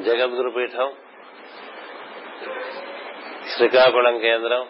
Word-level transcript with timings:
జగద్గురు 0.00 0.50
పీఠం 0.50 0.90
శ్రీకాకుళం 3.46 4.18
కేంద్రం 4.18 4.62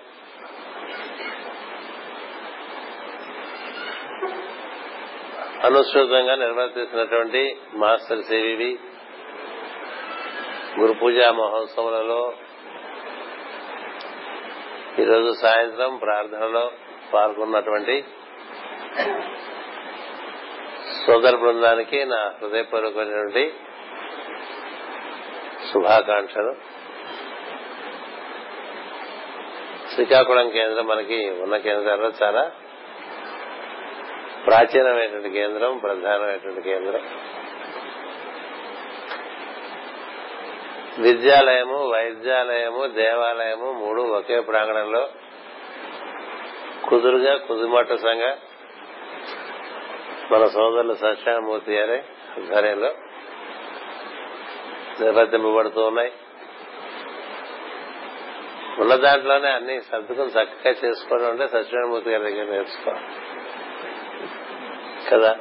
అనుసృతంగా 5.65 6.35
నిర్వర్తిస్తున్నటువంటి 6.35 7.43
master 7.75 8.23
CVV 8.23 8.79
గురు 10.81 10.93
పూజా 10.93 11.29
మహోత్సవాలలో 11.31 12.23
ఈరోజు 14.99 15.33
సాయంత్రం 15.41 15.97
ప్రార్థనలో 15.97 16.71
పాల్గొన్నటువంటి 17.13 18.05
సోదర 21.07 21.37
బృందానికి 21.37 22.05
నా 22.05 22.35
హృదయపూర్వకమైనటువంటి 22.43 23.45
శుభాకాంక్షలు. 25.73 26.55
శ్రీకాకుళం 29.95 30.49
కేంద్రం 30.49 30.87
మనకి 30.87 31.31
ఉన్న 31.31 31.57
కేంద్రాల్లో 31.57 32.13
చాలా 32.23 32.53
ప్రాచీనమైనటువంటి 34.47 35.31
కేంద్రం 35.31 35.79
ప్రధానమైనటువంటి 35.79 36.61
కేంద్రం. 36.61 37.01
విద్యాలయము 40.99 41.91
వైద్యాలయము 41.91 42.87
దేవాలయము 42.87 43.73
మూడు 43.73 44.03
ఒకే 44.03 44.41
ప్రాంగణంలో 44.41 45.09
కుదురుగా 46.89 47.37
కుదుమట్టసంగా 47.37 48.39
మన 50.31 50.47
సోదరులు 50.47 50.95
సత్యామూర్తి 50.95 51.75
గారి 51.75 51.99
ఆధ్వర్యంలో 52.41 52.95
నిర్వర్తింపబడుతూ 55.01 55.83
ఉన్నాయి 55.83 56.13
ఉన్న 58.79 58.95
దాంట్లోనే 58.95 59.49
అన్ని 59.49 59.81
సర్దుకుని 59.81 60.29
చక్కగా 60.29 60.75
చేసుకోవడం 60.85 61.31
అంటే 61.31 61.47
సత్యనారాయణమూర్తి 61.47 62.11
గారి 62.11 62.33
దగ్గర 62.33 62.51
నేర్చుకోవాలి. 62.51 63.05
కదా? 65.11 65.37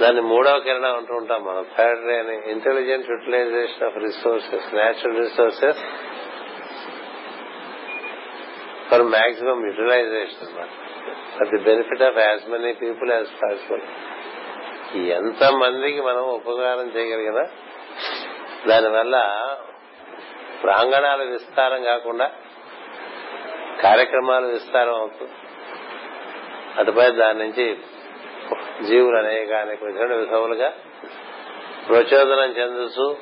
దాన్ని 0.00 0.22
మూడవ 0.22 0.58
కిరణం 0.58 0.96
అంటూ 0.96 1.14
ఉంటాం 1.14 1.44
మనం. 1.44 1.66
థర్డ్ 1.78 2.06
రే 2.06 2.18
అని 2.18 2.50
intelligent 2.50 3.10
utilization 3.10 3.82
of 3.82 3.96
resources 3.96 4.74
natural 4.74 5.18
resources 5.18 5.78
for 8.90 9.02
maximum 9.02 9.66
utilization 9.66 10.48
అనమాట 10.48 10.68
for 11.38 11.48
the 11.48 11.58
benefit 11.58 12.02
of 12.02 12.18
as 12.18 12.48
many 12.48 12.72
people 12.72 13.12
as 13.12 13.42
possible 13.42 13.80
ఎంత 14.94 15.44
మందికి 15.44 16.00
మనం 16.00 16.22
ఉపకారం 16.22 16.86
చేయగలిగినా 16.96 17.48
దానివల్ల 18.68 19.16
ప్రాంగణాలు 20.62 21.24
విస్తారం 21.24 21.82
కాకుండా 21.82 22.30
కార్యక్రమాలు 23.82 24.46
విస్తారం 24.46 24.94
అవుతుంది 24.94 25.32
అటుపై 26.78 27.10
దాని 27.10 27.38
నుంచి 27.38 27.78
జీవులు 28.88 29.16
అనేక 29.16 29.52
అనేక 29.52 29.84
విధములుగా 29.84 30.72
ప్రచోదనం 31.88 32.50
చెందుతూ 32.50 33.16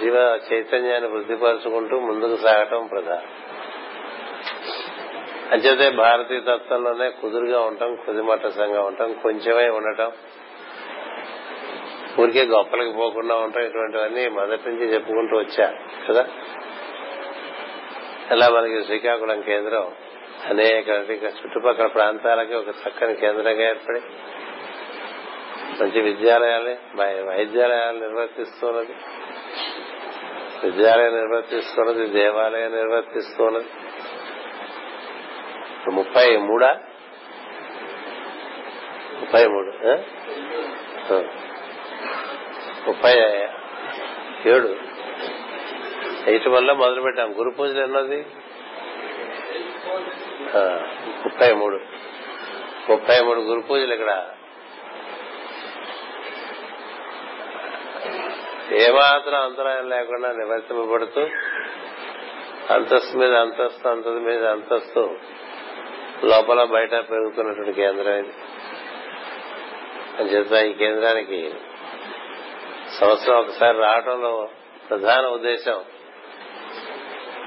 జీవ 0.00 0.40
చైతన్యాన్ని 0.52 1.08
వృద్ధిపరుచుకుంటూ 1.08 1.98
ముందుకు 1.98 2.36
సాగటం 2.42 2.86
ప్రధానం. 2.86 3.26
అంచేతే 5.52 5.90
భారతీయ 5.90 6.40
తత్వంలోనే 6.40 7.10
కుదురుగా 7.10 7.60
ఉండటం 7.60 7.96
కుదిమట్టసంగా 7.96 8.82
ఉండటం 8.82 9.12
కొంచెమై 9.12 9.68
ఉండటం 9.68 10.12
ఊరికే 12.20 12.42
గొప్పలకి 12.44 12.92
పోకుండా 12.92 13.34
ఉంటాం 13.34 13.62
ఇటువంటివన్నీ 13.62 14.28
మొదటి 14.28 14.68
నుంచి 14.68 14.94
చెప్పుకుంటూ 14.94 15.36
వచ్చా 15.36 15.74
కదా? 16.08 16.26
అలా 18.30 18.48
మనకి 18.48 18.84
శ్రీకాకుళం 18.84 19.40
కేంద్రం 19.40 19.92
అనేక 20.50 20.88
చుట్టుపక్కల 20.88 21.86
ప్రాంతాలకి 21.86 22.54
ఒక 22.54 22.68
చక్కని 22.68 23.14
కేంద్రంగా 23.14 23.62
ఏర్పడి 23.62 24.00
మంచి 25.82 26.00
విద్యాలయాలు 26.00 26.76
వైద్యాలయాలు 27.24 27.98
నిర్వర్తిస్తున్నది. 27.98 28.94
విద్యాలయం 30.66 31.16
నిర్వర్తిస్తున్నది 31.16 32.06
దేవాలయం 32.06 32.76
నిర్వర్తిస్తున్నది. 32.76 33.68
ముప్పై 35.90 36.36
మూడా? 36.36 36.78
ముప్పై 39.20 39.46
మూడు 39.46 39.72
ముప్పై 42.86 43.12
ఏడు. 44.46 44.76
ఎయిట్ 46.26 46.48
వల్ల 46.48 46.72
మొదలు 46.72 47.00
పెట్టాం. 47.00 47.34
గురు 47.38 47.50
పూజలు 47.50 47.82
ఎన్నోది? 47.82 48.26
ముప్పై 51.24 51.52
మూడు. 51.52 51.78
ముప్పై 52.90 53.20
మూడు 53.20 53.40
గురు 53.40 53.60
పూజలు 53.60 53.94
ఇక్కడ. 53.94 54.28
ఏమాత్రం 58.72 59.40
అంతరాయం 59.40 59.88
లేకుండా 59.88 60.32
నివర్తింపబడుతూ 60.32 61.20
అంతస్తు 62.70 63.16
మీద 63.16 63.34
అంతస్తు 63.34 63.88
అంతస్తు 63.88 64.20
మీద 64.28 64.46
అంతస్తు 64.46 65.18
లోపల 66.24 66.64
బయట 66.64 66.90
పెరుగుతున్నటువంటి 66.90 67.72
కేంద్రం 67.72 68.14
ఇది. 68.14 68.34
అంచేత 70.18 70.52
ఈ 70.66 70.72
కేంద్రానికి 70.72 71.40
సంవత్సరం 73.00 73.36
ఒకసారి 73.36 73.78
రావడంలో 73.78 74.48
ప్రధాన 74.88 75.26
ఉద్దేశం. 75.26 75.84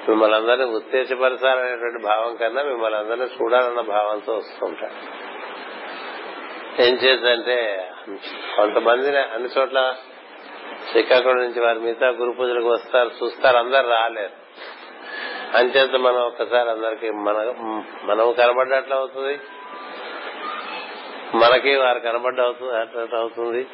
మిమ్మల్ని 0.10 0.36
అందరినీ 0.38 0.66
ఉత్తేజపరచాలనేటువంటి 0.66 2.04
భావం 2.04 2.36
కన్నా 2.36 2.62
మిమ్మల్ని 2.64 3.00
అందరినీ 3.00 3.26
చూడాలన్న 3.26 3.82
భావంతో 3.82 4.34
వస్తుంటారు. 4.34 4.98
ఏం 6.82 6.96
చేద్దంటే 6.96 7.90
కొంతమందిని 8.56 9.18
అన్ని 9.18 9.50
చోట్ల 9.58 9.96
శ్రీకాకుళం 10.92 11.38
నుంచి 11.38 11.62
వారి 11.62 11.80
మిగతా 11.80 12.08
గురు 12.08 12.32
పూజలకు 12.32 12.70
వస్తారు 12.70 13.12
చూస్తారు 13.24 13.58
అందరు 13.58 13.88
రాలేరు. 13.88 14.38
అంచేత 15.58 15.96
మనం 15.96 16.22
ఒక్కసారి 16.22 16.70
అందరికి 16.70 17.12
మన 17.12 17.54
మనం 18.04 18.34
కనబడ్డట్లు 18.34 18.96
అవుతుంది. 18.96 19.40
మనకి 21.36 21.76
వారు 21.76 22.00
కనబడ్డ 22.00 22.40
అవుతుంది. 23.16 23.68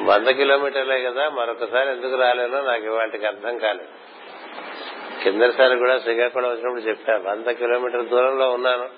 వంద 0.00 0.28
కిలోమీటర్లే 0.28 1.02
కదా 1.02 1.28
మరొకసారి 1.28 1.88
ఎందుకు 1.90 2.20
రాలేనో 2.20 2.62
నాకు 2.62 2.84
ఇవాటికి 2.84 3.26
అర్థం 3.26 3.58
కాలేదు. 3.58 3.88
కిందసారి 5.22 5.78
కూడా 5.78 5.98
శ్రీకాకుళం 5.98 6.50
వచ్చినప్పుడు 6.50 6.80
చెప్పాను 6.80 7.30
వంద 7.30 7.46
కిలోమీటర్ 7.46 8.08
దూరంలో 8.08 8.50
ఉన్నాను. 8.50 8.88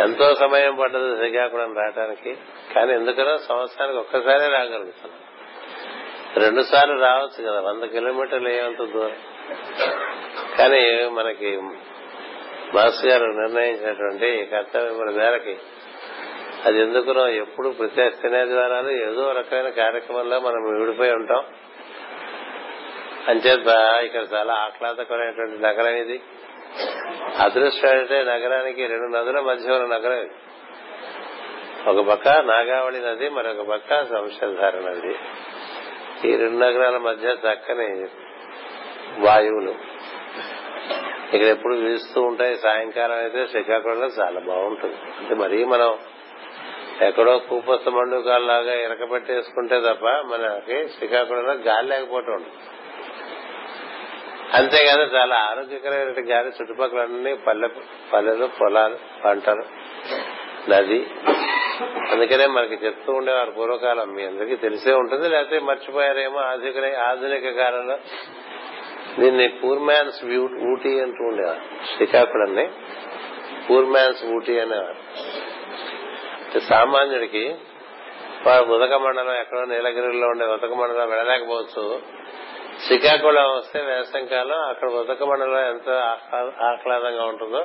ఎంతో 0.00 0.34
సమయం 0.34 0.74
పడ్డది 0.76 1.16
శ్రీకాకుళం 1.16 1.76
రావడానికి 1.76 2.36
కానీ 2.74 2.92
ఎందుకనో 2.92 3.38
సంవత్సరానికి 3.38 3.98
ఒక్కసారే 3.98 4.48
రాగలుగుతున్నాను. 4.48 5.32
రెండు 6.40 6.62
సార్లు 6.62 7.00
రావచ్చు 7.00 7.50
కదా 7.50 7.60
వంద 7.60 7.82
కిలోమీటర్లు 7.82 8.48
ఏమంత 8.48 8.78
దూరం. 8.78 9.16
కానీ 10.58 11.08
మనకి 11.08 11.60
మాస్ 12.74 13.04
గారు 13.04 13.24
నిర్ణయించినటువంటి 13.24 14.44
కర్తవ్యముల 14.44 15.10
మేరకి 15.10 15.56
అది 16.64 16.80
ఎందుకునో 16.80 17.28
ఎప్పుడు 17.28 17.68
ప్రతి 17.68 18.10
శనివారాలు 18.10 18.90
ఏదో 18.90 19.32
రకమైన 19.32 19.68
కార్యక్రమంలో 19.68 20.40
మనం 20.40 20.80
విడిపోయి 20.80 21.12
ఉంటాం. 21.12 21.44
అంచేత 23.28 23.66
ఇక్కడ 24.04 24.26
చాలా 24.34 24.54
ఆహ్లాదకరమైనటువంటి 24.54 25.62
నగరం 25.62 25.94
ఇది. 25.94 26.22
అదృష్టం 27.38 27.88
అంటే 27.88 28.24
నగరానికి 28.24 28.86
రెండు 28.86 29.16
నదుల 29.16 29.40
మధ్య 29.40 29.72
ఉన్న 29.72 29.96
నగరం 29.96 30.12
ఇది. 30.12 30.30
ఒక 31.90 32.08
పక్క 32.08 32.28
నాగావళి 32.28 33.00
నది 33.00 33.28
మరొక 33.28 33.60
పక్క 33.60 34.04
సంశధార 34.04 34.76
నది. 34.76 35.16
ఈ 36.28 36.36
రెండు 36.36 36.56
నగరాల 36.56 36.96
మధ్య 36.96 37.28
చక్కని 37.28 38.06
వాయువులు. 39.18 39.74
ఇక్కడ 41.34 41.48
ఎప్పుడు 41.48 41.74
వీస్తూ 41.74 42.22
ఉంటాయి. 42.22 42.56
సాయంకాలం 42.56 43.16
అయితే 43.16 43.46
శ్రీకాకుళంలో 43.46 44.06
చాలా 44.06 44.40
బాగుంటుంది. 44.40 44.94
అంటే 44.94 45.34
మరీ 45.34 45.64
మనం 45.64 45.98
ఎక్కడో 47.00 47.38
కూపస్థ 47.38 47.88
మండుకాల్లాగా 47.88 48.74
ఇరకబెట్టేసుకుంటే 48.74 49.80
తప్ప 49.80 50.04
మనకి 50.04 50.88
శ్రీకాకుళంలో 50.88 51.52
గాలి 51.52 51.88
లేకపోవటం 51.88 52.32
ఉంటుంది 52.32 52.58
అంతేకాదు 54.54 55.16
చాలా 55.16 55.36
ఆరోగ్యకరమైన 55.36 56.30
గాలి 56.30 56.48
చుట్టుపక్కల 56.48 57.00
అన్ని 57.00 57.36
పల్లె 57.36 57.68
పల్లెలు 58.12 58.48
పొలాలు 58.60 58.96
పంటలు 59.24 59.64
నది. 60.70 61.06
అందుకనే 62.12 62.46
మనకి 62.46 62.74
చెప్తూ 62.86 63.12
ఉండేవారు 63.12 63.50
పూర్వకాలం 63.50 64.14
మీ 64.14 64.26
అందరికీ 64.26 64.56
తెలిసే 64.56 64.92
ఉంటుంది 64.92 65.28
లేకపోతే 65.28 65.58
మర్చిపోయారేమో 65.58 66.38
ఆధునిక 66.38 66.98
ఆధునిక 66.98 67.56
కాలంలో. 67.56 67.98
దీన్ని 69.18 69.48
పూర్ 69.48 69.78
మ్యాన్స్ 69.78 70.24
ఊటీ 70.72 71.00
అంటూ 71.00 71.24
ఉండేవారు. 71.24 71.60
శ్రీకాకుళంని 71.94 72.68
పూర్ 73.70 73.86
మ్యాన్స్ 73.86 74.24
ఊటీ 74.24 74.58
అనేవారు. 74.58 74.96
సామాన్యుడికి 76.60 77.54
వాడు 78.46 78.64
ఉదక 78.64 78.94
మండలం 78.94 79.34
ఎక్కడో 79.34 79.64
నీలగిరిలో 79.64 80.28
ఉండే 80.28 80.44
ఉదక 80.46 80.72
మండలం 80.72 81.10
వెళ్ళలేకపోవచ్చు. 81.10 82.02
శ్రీకాకుళం 82.86 83.56
వస్తే 83.56 83.80
వేసంకాలం 83.80 84.58
అక్కడ 84.58 84.88
ఉదక 84.88 85.22
మండలం 85.22 85.58
ఎంత 85.58 85.88
ఆహ్లా- 85.88 86.62
ఆహ్లాదంగా 86.62 87.24
ఉంటుందో 87.24 87.64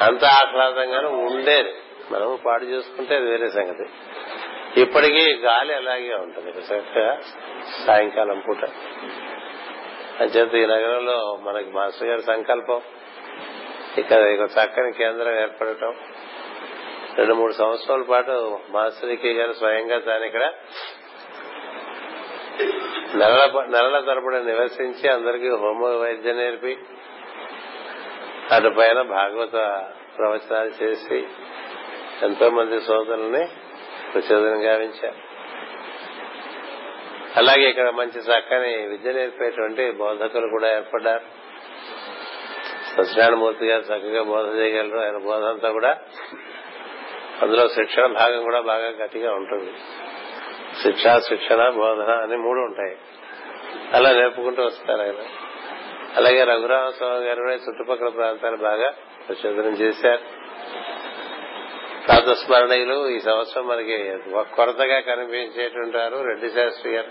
అంత 0.00 0.24
ఆహ్లాదంగానే 0.24 1.08
ఉండేది. 1.08 1.68
మనం 2.10 2.38
పాడు 2.46 2.64
చేసుకుంటే 2.64 3.16
అది 3.16 3.26
వేరే 3.26 3.50
సంగతి. 3.50 3.86
ఇప్పటికీ 4.80 5.34
గాలి 5.34 5.74
అలాగే 5.74 6.14
ఉంటుంది. 6.14 6.50
చక్కగా 6.50 7.18
సాయంకాలం 7.86 8.42
పూట. 8.48 8.64
అంచేత 10.20 10.54
ఈ 10.54 10.66
నగరంలో 10.66 11.38
మనకి 11.42 11.70
మాస్టర్ 11.70 12.08
గారి 12.08 12.22
సంకల్పం. 12.22 12.80
ఇక్కడ 13.98 14.18
ఒక 14.18 14.50
చక్కని 14.50 14.92
కేంద్రం 14.92 15.40
ఏర్పడటం. 15.40 15.94
రెండు 17.18 17.34
మూడు 17.34 17.52
సంవత్సరాల 17.52 18.02
పాటు 18.02 18.60
మాస్టర్కి 18.70 19.32
గారు 19.32 19.52
స్వయంగా 19.52 19.98
తాను 19.98 20.24
ఇక్కడ 20.24 20.52
నెలల 23.14 23.66
నెలల 23.66 24.00
తరపున 24.00 24.38
నివసించి 24.38 25.08
అందరికీ 25.08 25.48
హోమ 25.48 25.86
వైద్యం 25.86 26.36
నేర్పి 26.36 26.78
అటు 28.52 28.68
పైన 28.68 29.02
భాగవత 29.02 29.52
ప్రవచనాలు 30.18 30.72
చేసి 30.82 31.24
ఎంతో 32.22 32.50
మంది 32.50 32.80
సోదరుల్ని 32.80 33.48
ప్రచోదనం 34.12 34.64
గావించారు. 34.64 35.20
అలాగే 37.36 37.68
ఇక్కడ 37.70 37.90
మంచి 37.90 38.18
చక్కని 38.20 38.86
విద్య 38.86 39.12
నేర్పేటువంటి 39.12 39.90
బోధకులు 39.90 40.48
కూడా 40.48 40.76
ఏర్పడ్డారు. 40.76 41.24
సత్యనారాయణమూర్తి 42.90 43.66
గారు 43.66 43.82
చక్కగా 43.82 44.22
బోధ 44.22 44.58
చేయగలరు. 44.58 44.98
ఆయన 44.98 45.16
బోధ 45.16 45.42
అంతా 45.44 45.70
కూడా 45.70 45.98
అందులో 47.42 47.68
శిక్షణ 47.68 48.06
భాగం 48.06 48.42
కూడా 48.42 48.60
బాగా 48.60 48.88
గట్టిగా 48.88 49.34
ఉంటుంది. 49.34 49.72
శిక్ష 50.82 51.08
శిక్షణ 51.28 51.68
బోధన 51.68 52.10
అని 52.12 52.36
మూడు 52.36 52.60
ఉంటాయి. 52.60 52.96
అలా 53.92 54.12
నేర్పుకుంటూ 54.12 54.62
వస్తారు 54.62 55.00
ఆయన. 55.00 55.14
అలాగే 56.16 56.44
రఘురామస్వామి 56.44 57.24
గారు 57.24 57.40
కూడా 57.40 57.54
చుట్టుపక్కల 57.54 58.08
ప్రాంతాలు 58.08 58.56
బాగా 58.56 58.92
ప్రచోదనం 59.28 59.72
చేశారు. 59.72 60.44
ప్రాతస్మరణీయులు 62.06 63.08
ఈ 63.08 63.20
సంవత్సరం 63.20 63.66
మనకి 63.66 64.18
కొరతగా 64.28 65.00
కనిపించేటువంటి 65.00 65.96
వారు 65.96 66.16
రెడ్డి 66.16 66.50
శాస్త్రి 66.50 66.92
గారు. 66.92 67.10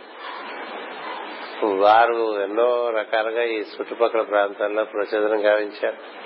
వారు 1.66 2.42
ఎన్నో 2.44 2.90
రకాలుగా 2.90 3.44
ఈ 3.44 3.60
చుట్టుపక్కల 3.60 4.22
ప్రాంతాల్లో 4.22 4.84
ప్రచోదనం 4.84 5.46
గావించారు. 5.46 6.23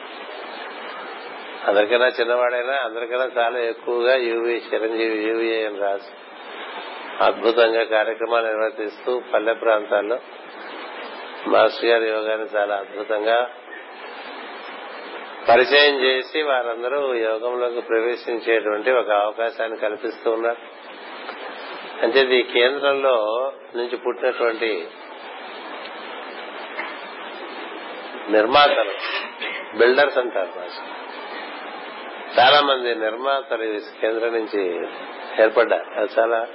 అందరికన్నా 1.67 2.07
చిన్నవాడైనా 2.07 2.75
అందరికన్నా 2.83 3.43
చాలా 3.43 3.59
ఎక్కువగా 3.59 4.15
యూవి 4.15 4.55
చిరంజీవి 4.73 5.17
యూవి 5.27 5.65
అని 5.65 5.79
రాసి 5.79 6.11
అద్భుతంగా 7.23 7.83
కార్యక్రమాలు 7.83 8.47
నిర్వర్తిస్తూ 8.47 9.21
పల్లె 9.33 9.53
ప్రాంతాల్లో 9.53 10.17
మాస్టర్ 11.47 11.85
గారి 11.85 12.07
యోగాన్ని 12.09 12.47
చాలా 12.55 12.75
అద్భుతంగా 12.75 13.49
పరిచయం 15.49 15.95
చేసి 16.03 16.41
వారందరూ 16.41 17.13
యోగంలోకి 17.13 17.81
ప్రవేశించేటువంటి 17.81 18.91
ఒక 18.91 19.11
అవకాశాన్ని 19.11 19.77
కల్పిస్తూ 19.77 20.31
ఉన్నారు. 20.31 20.61
అంటే 22.03 22.21
ఈ 22.39 22.41
కేంద్రంలో 22.43 23.15
నుంచి 23.75 23.97
పుట్టినటువంటి 23.97 24.87
నిర్మాతలు 28.29 28.95
బిల్డర్స్ 29.77 30.17
అంటారు 30.17 30.59
మాస్టర్ 30.59 30.96
చాలా 32.39 32.61
మంది 32.61 32.95
నిర్మాతలు 32.95 33.63
ఈ 33.63 33.79
కేంద్రం 34.01 34.33
నుంచి 34.33 34.87
ఏర్పడ్డారు. 35.43 35.99
అది 35.99 36.09
చాలా 36.19 36.47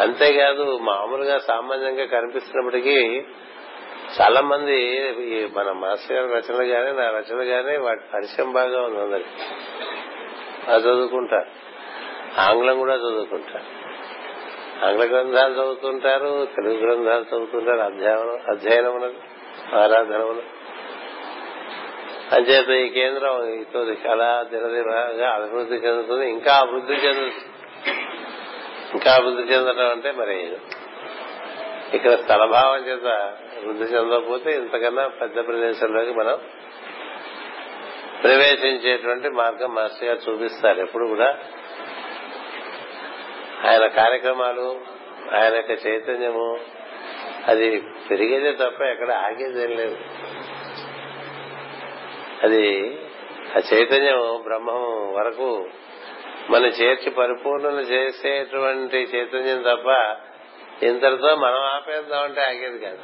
అంతేకాదు 0.00 0.78
మామూలుగా 0.78 1.38
సామాన్యంగా 1.38 2.04
కనిపిస్తున్నప్పటికీ 2.06 3.22
చాలా 4.20 4.40
మంది 4.40 4.82
ఈ 5.24 5.48
మన 5.56 5.72
మాస్టర్ 5.72 6.16
గారి 6.16 6.42
రచనలు 6.42 6.62
గాని 6.62 6.96
నా 6.96 7.10
రచనలు 7.10 7.42
గాని 7.42 7.78
వాటి 7.78 8.00
పరిచయం 8.14 8.52
బాగా 8.52 8.82
ఉంది 8.82 9.00
అందరికి. 9.00 9.28
అది 10.70 10.88
చదువుకుంటారు. 10.88 11.46
ఆంగ్లం 12.40 12.78
కూడా 12.78 12.94
చదువుకుంటారు. 12.94 13.86
ఆంగ్ల 14.86 15.04
గ్రంథాలు 15.04 15.54
చదువుతుంటారు 15.54 16.48
తెలుగు 16.56 16.86
గ్రంథాలు 16.86 17.22
చదువుతుంటారు 17.22 17.80
అధ్యయనం 17.80 18.40
అధ్యయనం 18.50 19.14
ఆరాధన 19.74 20.36
అంచేత 22.32 22.68
ఈ 22.68 22.88
కేంద్రం 22.88 23.34
ఇతో 23.60 23.80
చాలా 23.82 24.46
దినదినగా 24.50 25.28
అభివృద్ధి 25.30 25.74
చెందుతుంది. 25.74 26.30
ఇంకా 26.30 26.54
అభివృద్ధి 26.54 26.94
చెందుతుంది 26.94 27.34
ఇంకా 28.94 29.12
అభివృద్ధి 29.14 29.54
చెందడం 29.54 29.90
అంటే 29.90 30.12
మరి 30.12 30.56
ఇక్కడ 31.94 32.14
స్థలభావం 32.14 32.86
చేత 32.86 33.34
వృద్ధి 33.64 33.84
చెందకపోతే 33.84 34.52
ఇంతకన్నా 34.52 35.08
పెద్ద 35.08 35.46
ప్రదేశంలోకి 35.46 36.12
మనం 36.12 36.38
ప్రవేశించేటువంటి 38.22 39.28
మార్గం 39.28 39.74
మాస్టర్ 39.74 40.04
గారు 40.04 40.30
చూపిస్తారు. 40.30 40.80
ఎప్పుడు 40.80 41.06
కూడా 41.06 41.38
ఆయన 43.64 43.86
కార్యక్రమాలు 43.86 44.80
ఆయన 45.34 45.54
యొక్క 45.54 45.86
చైతన్యము 45.86 46.58
అది 47.48 47.80
పెరిగేదే 48.10 48.52
తప్ప 48.52 48.82
ఎక్కడ 48.82 49.10
ఆగేదేం 49.10 49.70
లేదు. 49.70 49.96
అది 52.42 52.98
ఆ 53.56 53.60
చైతన్యం 53.74 54.42
బ్రహ్మం 54.42 55.14
వరకు 55.14 55.68
మనం 56.50 56.66
చేర్చి 56.66 57.10
పరిపూర్ణలు 57.10 57.80
చేసేటువంటి 57.80 58.96
చైతన్యం 58.96 59.62
తప్ప 59.62 60.16
ఇంతటితో 60.84 61.36
మనం 61.36 61.58
ఆపేద్దామంటే 61.58 62.40
ఆగేది 62.40 62.78
కాదు. 62.78 62.98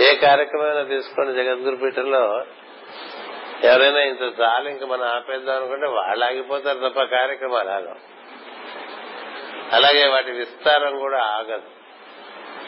ఏ 0.00 0.14
కార్యక్రమం 0.14 0.88
తీసుకోండి 0.88 1.32
జగద్గురు 1.32 1.76
పీఠంలో. 1.76 2.44
ఎవరైనా 3.64 4.00
ఇంత 4.00 4.40
చాలు 4.40 4.68
ఇంక 4.68 4.84
మనం 4.84 5.02
ఆపేద్దాం 5.02 5.56
అనుకుంటే 5.56 5.86
వాళ్ళు 5.86 6.24
ఆగిపోతారు 6.24 6.88
తప్ప 6.88 7.02
కార్యక్రమాలు 7.02 7.70
ఆగం 7.70 7.96
అలాగే 9.72 10.08
వాటి 10.08 10.30
విస్తారం 10.30 10.98
కూడా 10.98 11.18
ఆగదు. 11.18 11.80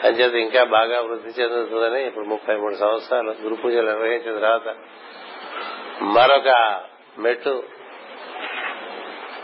అంచేత 0.07 0.33
ఇంకా 0.33 0.63
బాగా 0.63 1.01
వృద్ధి 1.01 1.41
చెందుతుందని 1.41 2.07
ఇప్పుడు 2.07 2.25
ముప్పై 2.25 2.55
మూడు 2.55 2.75
సంవత్సరాలు 2.75 3.35
గురు 3.41 3.55
పూజలు 3.55 3.85
నిర్వహించిన 3.85 4.39
తర్వాత 4.39 4.75
మరొక 6.01 6.81
మెట్టు 7.19 7.63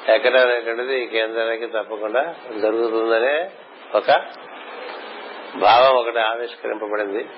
ఎక్కడనేటువంటిది 0.09 1.03
ఈ 1.03 1.07
కేంద్రానికి 1.07 1.67
తప్పకుండా 1.67 2.35
జరుగుతుందనే 2.61 3.51
ఒక 3.95 4.11
భావం 5.55 5.95
ఒకటి 5.95 6.19
ఆవిష్కరింపబడింది. 6.19 7.29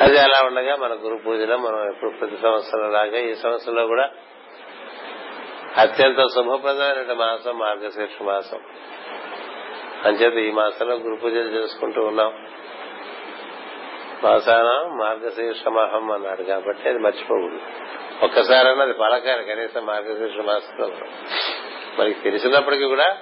అది 0.00 0.18
అలా 0.18 0.46
ఉండగా 0.46 0.76
మన 0.76 0.92
గురు 0.92 1.16
పూజలో 1.16 1.56
మనం 1.56 1.88
ఎప్పుడు 1.88 2.10
ప్రతి 2.10 2.36
సంవత్సరం 2.42 2.92
లాగా 2.92 3.18
ఈ 3.18 3.34
సంవత్సరంలో 3.34 3.86
కూడా 3.86 4.10
అత్యంత 5.76 6.16
శుభప్రదమైన 6.16 7.12
మాసం 7.12 7.58
మార్గశీర్ష 7.58 8.22
మాసం. 8.22 8.60
అంచేత 10.04 10.32
ఈ 10.32 10.50
మాసంలో 10.50 10.94
గురు 10.94 11.14
పూజలు 11.14 11.48
చేసుకుంటూ 11.48 12.04
ఉన్నాం. 12.04 12.48
మాసాన 14.22 14.88
మార్గశీర్ష 14.96 15.68
మహం 15.68 16.10
అన్నాడు 16.12 16.42
కాబట్టి 16.42 16.88
అది 16.88 16.98
మర్చిపోకూడదు. 16.98 17.60
ఒక్కసారైనా 18.24 18.82
అది 18.82 18.92
పలకాలి 18.92 19.44
కనీసం 19.44 19.86
మార్గశీర్ష 19.86 20.40
మాసంలో 20.44 20.86
మనకి 21.98 22.20
తెలిసినప్పటికీ 22.20 22.84
కూడా 22.84 23.16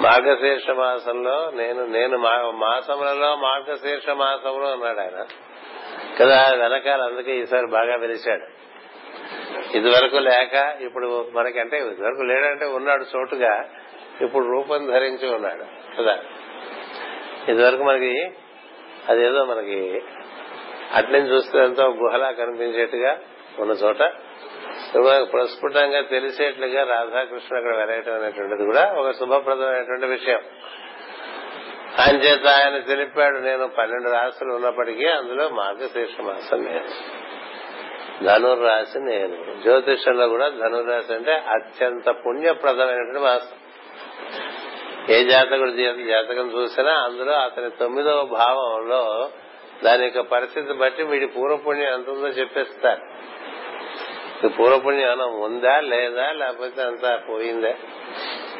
మార్గశీర్ష 0.00 0.70
మాసంలో 0.70 1.52
నేను 1.54 1.86
నేను 1.86 2.18
మాసములలో 2.50 3.36
మార్గశీర్ష 3.36 4.08
మాసంలో 4.08 4.72
అన్నాడు 4.72 5.00
ఆయన. 5.00 5.26
కదా 6.20 6.52
వెనకాల 6.56 7.02
అందుకే 7.02 7.36
ఈసారి 7.36 7.66
బాగా 7.66 7.96
వెలిశాడు. 7.96 8.46
ఇదివరకు 9.76 10.16
లేక 10.16 10.76
ఇప్పుడు 10.80 11.26
మనకంటే 11.32 11.76
ఇదివరకు 11.78 12.22
లేడంటే 12.22 12.64
ఉన్నాడు 12.64 13.04
చోటుగా 13.16 13.64
ఇప్పుడు 14.20 14.46
రూపం 14.46 14.86
ధరించి 14.86 15.34
ఉన్నాడు. 15.34 15.64
కదా 15.98 16.18
ఇదివరకు 17.48 17.84
మనకి 17.84 18.30
అదేదో 19.08 19.44
మనకి 19.44 20.02
అట్లని 20.94 21.30
చూస్తే 21.30 21.58
ఎంతో 21.58 21.84
గుహలా 21.88 22.30
కనిపించేట్టుగా 22.30 23.18
ఉన్న 23.58 23.72
చోట. 23.72 23.98
ప్రస్ఫుటంగా 25.32 26.00
తెలిసేట్లుగా 26.00 26.84
రాధాకృష్ణ 26.84 27.56
అక్కడ 27.56 27.76
వెలయటం 27.76 28.14
అనేటువంటిది 28.14 28.64
కూడా 28.64 28.84
ఒక 28.92 29.10
శుభప్రదమైనటువంటి 29.10 30.06
విషయం. 30.06 30.40
అంచేత 31.98 32.46
ఆయన 32.46 32.78
తెలిపాడు 32.78 33.38
నేను 33.38 33.68
పన్నెండు 33.68 34.10
రాశులు 34.10 34.54
ఉన్నప్పటికీ 34.54 35.06
అందులో 35.06 35.48
మార్గశీర్ష 35.48 36.20
మాసం 36.20 36.64
నేను 36.64 36.88
ధనుర్రాశి 38.24 38.98
నేను. 38.98 39.62
జ్యోతిషంలో 39.62 40.28
కూడా 40.28 40.48
ధనుర్రాశి 40.48 41.12
అంటే 41.14 41.32
అత్యంత 41.32 42.10
పుణ్యప్రదమైనటువంటి 42.10 43.20
మాసం. 43.20 43.61
ఏ 45.10 45.24
జాతకుడు 45.24 45.70
జాతకం 46.06 46.50
చూసినా 46.56 46.92
అందులో 46.92 47.32
అతని 47.32 47.70
తొమ్మిదవ 47.70 48.22
భావంలో 48.22 49.30
దాని 49.84 50.04
యొక్క 50.04 50.20
పరిస్థితి 50.20 50.72
బట్టి 50.72 51.02
వీడి 51.02 51.26
పూర్వపుణ్యం 51.26 51.94
ఎంత 51.94 52.10
ఉందో 52.10 52.28
చెప్పేస్తారు. 52.28 53.02
పూర్వపుణ్యం 54.48 55.06
ఏమైనా 55.06 55.24
ఉందా 55.24 55.80
లేదా 55.80 56.32
లేకపోతే 56.32 56.82
అంతా 56.82 57.16
పోయిందా? 57.16 57.68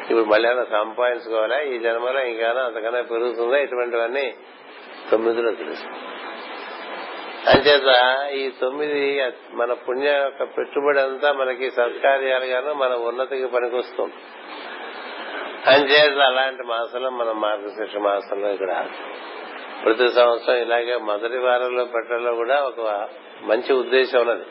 ఇప్పుడు 0.09 0.23
మళ్ళీ 0.23 0.49
ఏమైనా 0.49 0.65
సంపాదించుకోవాలా? 0.71 1.61
ఈ 1.61 1.79
జన్మలో 1.79 2.25
ఇంకేమైనా 2.25 2.61
అంతకన్నా 2.61 3.01
పెరుగుతుందా? 3.01 3.57
ఇటువంటివన్నీ 3.57 4.33
తొమ్మిదిలో 5.11 5.51
తెలుసు. 5.51 5.85
అంచేత 7.49 7.89
ఈ 8.31 8.51
తొమ్మిది 8.61 9.21
మన 9.51 9.73
పుణ్య 9.73 10.09
యొక్క 10.09 10.43
పెట్టుబడి 10.43 10.99
అంతా 10.99 11.31
మనకి 11.31 11.71
సత్కార్యాలుగాను 11.71 12.73
మన 12.73 12.93
ఉన్నతికి 12.93 13.47
పనికొస్తుంది. 13.47 14.13
అంచేత 15.67 16.19
అలాంటి 16.19 16.63
మాసంలో 16.63 17.09
మనం 17.09 17.41
మార్గశిక్ష 17.41 17.95
మాసంలో 17.97 18.49
ఇక్కడ 18.49 18.89
ప్రతి 19.83 20.09
సంవత్సరం 20.09 20.55
ఇలాగే 20.55 20.95
మొదటి 20.97 21.37
వారంలో 21.37 21.85
పెట్టడంలో 21.85 22.35
కూడా 22.35 22.61
ఒక 22.61 23.09
మంచి 23.43 23.73
ఉద్దేశం 23.73 24.19
ఉన్నది. 24.19 24.45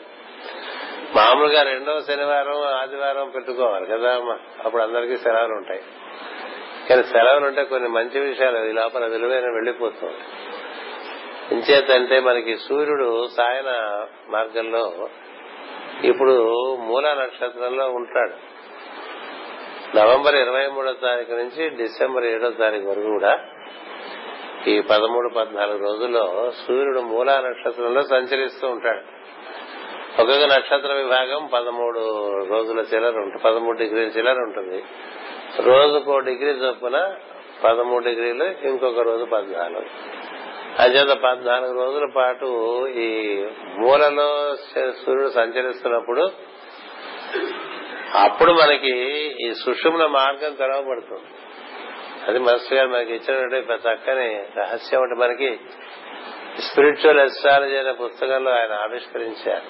మామూలుగా 1.15 1.63
రెండవ 1.63 1.99
శనివారం 1.99 2.61
ఆదివారం 2.61 3.29
పెట్టుకోవాలి 3.29 3.85
కదా 3.85 4.21
అప్పుడు 4.65 4.81
అందరికీ 4.81 5.17
సెలవులు 5.17 5.53
ఉంటాయి. 5.53 5.83
కానీ 6.89 7.03
సెలవులు 7.03 7.45
ఉంటే 7.45 7.63
కొన్ని 7.63 7.89
మంచి 7.89 8.19
విషయాలు 8.19 8.65
ఈ 8.65 8.71
లోపల 8.71 9.05
విలువైన 9.05 9.45
వెళ్ళిపోతుంది 9.45 10.17
ఇంచేతంటే 11.51 12.19
మనకి 12.19 12.57
సూర్యుడు 12.57 13.27
సాయన 13.37 14.05
మార్గంలో 14.29 15.09
ఇప్పుడు 16.03 16.75
మూల 16.75 17.13
నక్షత్రంలో 17.13 17.89
ఉంటాడు. 17.89 18.52
నవంబర్ 19.95 20.35
ఇరవై 20.35 20.67
మూడో 20.67 20.93
తారీఖు 20.93 21.31
నుంచి 21.31 21.69
డిసెంబర్ 21.69 22.25
ఏడో 22.25 22.49
తారీఖు 22.49 22.87
వరకు 22.87 23.03
కూడా 23.03 23.39
ఈ 24.67 24.81
పదమూడు 24.81 25.29
పద్నాలుగు 25.29 25.77
రోజుల్లో 25.77 26.51
సూర్యుడు 26.67 26.99
మూలా 26.99 27.41
నక్షత్రంలో 27.41 28.01
సంచరిస్తూ 28.01 28.67
ఉంటాడు. 28.67 29.01
ఒక్కొక్క 30.21 30.43
నక్షత్ర 30.43 30.93
విభాగం 30.93 31.49
పదమూడు 31.53 31.99
రోజుల 32.45 32.79
చిల్లర 32.79 33.17
ఉంటుంది 33.17 33.43
పదమూడు 33.43 33.77
డిగ్రీల 33.77 34.07
చిల్లర 34.07 34.37
ఉంటుంది. 34.37 34.83
రోజుకో 35.61 36.19
డిగ్రీ 36.19 36.51
చొప్పున 36.51 37.15
పదమూడు 37.63 38.03
డిగ్రీలు 38.03 38.43
ఇంకొక 38.43 38.99
రోజు 38.99 39.25
పద్నాలుగు. 39.25 39.85
అంచేత 40.81 41.17
పద్నాలుగు 41.17 41.73
రోజుల 41.73 42.07
పాటు 42.15 42.45
ఈ 42.87 43.43
మూలలో 43.77 44.55
సూర్యుడు 45.05 45.29
సంచరిస్తున్నప్పుడు 45.29 46.31
అప్పుడు 48.13 48.51
మనకి 48.51 48.91
ఈ 49.47 49.53
సుషుమ్న 49.53 50.05
మార్గం 50.05 50.53
తెరవబడుతుంది 50.53 51.27
అది 52.27 52.39
మాస్టర్ 52.39 52.73
గారు 52.73 52.87
మనకి 52.87 53.15
ఇచ్చినటువంటి 53.15 53.73
చక్కని 53.73 54.43
రహస్యం 54.57 55.01
అంటే 55.01 55.15
మనకి 55.15 55.59
స్పిరిచువల్ 56.61 57.19
ఎస్ట్రాలజీ 57.19 57.77
అనే 57.77 57.91
పుస్తకంలో 57.91 58.51
ఆయన 58.51 58.73
ఆవిష్కరించారు. 58.73 59.61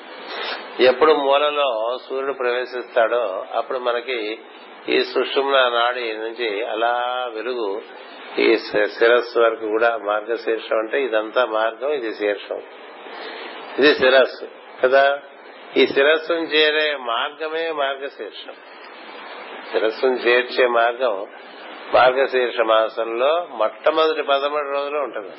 ఎప్పుడు 0.84 1.14
మూలలో 1.14 1.98
సూర్యుడు 2.10 2.34
ప్రవేశిస్తాడో 2.34 3.46
అప్పుడు 3.54 3.80
మనకి 3.80 4.40
ఈ 4.90 5.00
సుషుమ్న 5.00 5.70
నాడి 5.70 6.14
నుంచి 6.18 6.66
అలా 6.66 7.26
వెలుగు 7.34 7.82
ఈ 8.40 8.58
శిరస్సు 8.58 9.40
వరకు 9.40 9.68
కూడా 9.68 9.98
మార్గశీర్షం 9.98 10.78
అంటే 10.78 11.04
ఇదంతా 11.04 11.46
మార్గం 11.46 11.90
ఇది 11.90 12.14
శీర్షం. 12.14 12.62
ఇది 13.80 13.96
శిరస్సు 13.96 14.48
కదా? 14.84 15.20
ఈ 15.78 15.88
శిరస్సును 15.88 16.40
చేరే 16.40 16.98
మార్గమే 16.98 17.72
మార్గశీర్షం. 17.72 18.54
శిరస్సును 19.72 20.16
చేర్చే 20.16 20.68
మార్గం 20.68 21.26
మార్గశీర్ష 21.96 22.60
మాసంలో 22.60 23.48
మొట్టమొదటి 23.52 24.22
పదమూడు 24.22 24.70
రోజులు 24.70 24.98
ఉంటుంది. 24.98 25.32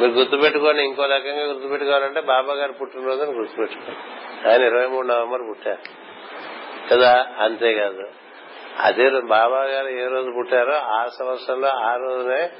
మీరు 0.00 0.10
గుర్తుపెట్టుకొని 0.10 0.84
ఇంకో 0.84 1.02
రకంగా 1.02 1.44
గుర్తుపెట్టుకోవాలంటే 1.44 2.20
బాబా 2.20 2.54
గారు 2.54 2.72
పుట్టినరోజుని 2.72 3.30
గుర్తుపెట్టుకోండి. 3.30 4.50
ఆయన 4.50 4.62
ఇరవై 4.62 4.86
మూడు 4.86 5.06
నవంబర్ 5.06 5.40
పుట్టారు. 5.50 5.82
కదా? 6.90 7.26
అంతేకాదు. 7.38 8.02
అదే 8.78 9.20
బాబా 9.20 9.62
గారు 9.62 9.88
ఏ 9.88 10.06
రోజు 10.06 10.30
పుట్టారో 10.38 10.74
ఆ 10.74 11.06
సంవత్సరంలో 11.06 11.68
ఆ 11.68 11.96
రోజునే 11.96 12.50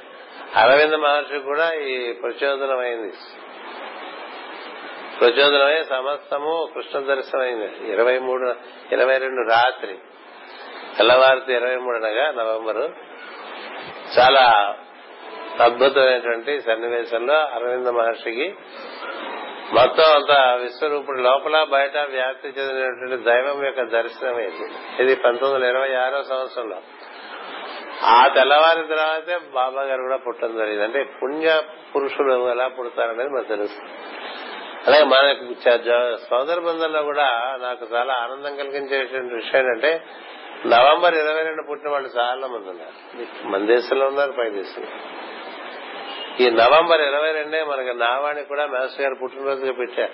అరవింద 0.55 0.93
మహర్షి 0.93 1.39
కూడా 1.39 1.73
ఈ 1.73 2.13
ప్రచోదనమైంది. 2.13 2.89
అయింది 2.89 3.13
ప్రచోదనమై 5.19 5.83
సమస్తము 5.83 6.69
కృష్ణ 6.75 6.99
దర్శనమైంది. 6.99 7.91
ఇరవై 7.91 8.19
మూడు 8.19 8.55
ఇరవై 8.91 9.17
రెండు 9.17 9.49
రాత్రి. 9.49 9.97
తెల్లవారితే 10.97 11.53
ఇరవై 11.53 11.75
మూడు 11.75 11.97
అనగా 11.97 12.31
నవంబర్. 12.31 12.91
చాలా 14.19 14.75
అద్భుతమైనటువంటి 15.63 16.61
సన్నివేశంలో 16.61 17.33
అరవింద 17.33 17.87
మహర్షికి 17.87 18.55
మొత్తం 19.73 20.03
అంత 20.03 20.59
విశ్వరూపుడు 20.61 21.21
లోపల 21.21 21.63
బయట 21.63 21.97
వ్యాప్తి 21.97 22.47
చెందినటువంటి 22.47 23.23
దైవం 23.23 23.65
యొక్క 23.65 23.81
దర్శనమైంది. 23.81 24.71
ఇది 25.03 25.15
పంతొమ్మిది 25.15 25.53
వందల 25.53 25.65
ఇరవై 25.65 25.93
ఆరో 25.93 26.23
సంవత్సరంలో. 26.23 26.77
ఆ 28.03 28.27
తెల్లవారి 28.27 28.87
తర్వాతే 28.87 29.37
బాబా 29.37 29.81
గారు 29.81 30.01
కూడా 30.01 30.17
పుట్టడం 30.17 30.57
జరిగింది. 30.57 30.83
అంటే 30.83 31.03
పుణ్య 31.03 31.61
పురుషులు 31.95 32.49
ఎలా 32.51 32.67
పుడతారనేది 32.67 33.29
మనకు 33.29 33.47
తెలుస్తుంది 33.47 33.91
అలాగే 34.87 35.03
మన 35.03 35.35
సోదర 36.29 36.59
బంధంలో 36.59 37.01
కూడా 37.01 37.57
నాకు 37.61 37.95
చాలా 37.95 38.13
ఆనందం 38.13 38.55
కలిగించేటువంటి 38.55 39.35
విషయం 39.35 39.61
ఏంటంటే 39.61 40.03
నవంబర్ 40.65 41.15
ఇరవై 41.15 41.43
రెండు 41.43 41.63
పుట్టిన 41.69 41.89
వాళ్ళు 41.89 42.09
చాలా 42.17 42.47
మంది 42.47 42.69
ఉన్నారు. 42.69 43.47
మన 43.47 43.65
దేశంలో 43.65 44.05
ఉన్నారు 44.05 44.31
పై 44.31 44.49
దేశంలో. 44.49 44.87
ఈ 46.39 46.49
నవంబర్ 46.49 47.01
ఇరవై 47.01 47.31
రెండే 47.31 47.63
మనకి 47.63 47.93
నావాణి 47.93 48.43
కూడా 48.43 48.65
మాస్టర్ 48.65 49.01
గారు 49.01 49.15
పుట్టినరోజుగా 49.15 49.71
పెట్టారు. 49.71 50.11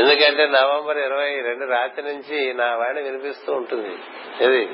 ఎందుకంటే 0.00 0.46
నవంబర్ 0.46 0.98
ఇరవై 0.98 1.40
రెండు 1.40 1.66
రాత్రి 1.66 2.02
నుంచి 2.02 2.54
నా 2.54 2.76
వాణి 2.76 3.02
వినిపిస్తూ 3.02 3.52
ఉంటుంది. 3.52 3.98
ఇది 4.44 4.64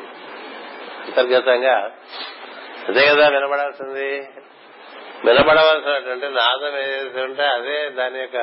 అంతర్గతంగా. 1.06 1.90
అదే 2.88 3.06
కదా 3.06 3.28
వినబడాల్సింది. 3.28 4.28
వినబడవలసినటువంటి 5.24 6.28
నాదం 6.28 6.76
ఏదైతే 6.78 7.22
ఉంటే 7.22 7.42
అదే 7.42 7.88
దాని 7.88 8.18
యొక్క 8.20 8.36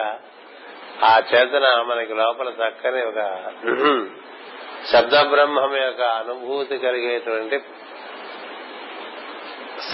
ఆ 1.03 1.21
చేతన 1.33 1.83
మనకి 1.87 2.13
లోపల 2.13 2.49
చక్కని 2.49 3.01
ఒక 3.05 3.21
శబ్ద 4.91 5.15
బ్రహ్మం 5.29 5.75
యొక్క 5.75 6.01
అనుభూతి 6.01 6.77
కలిగేటువంటి 6.77 7.59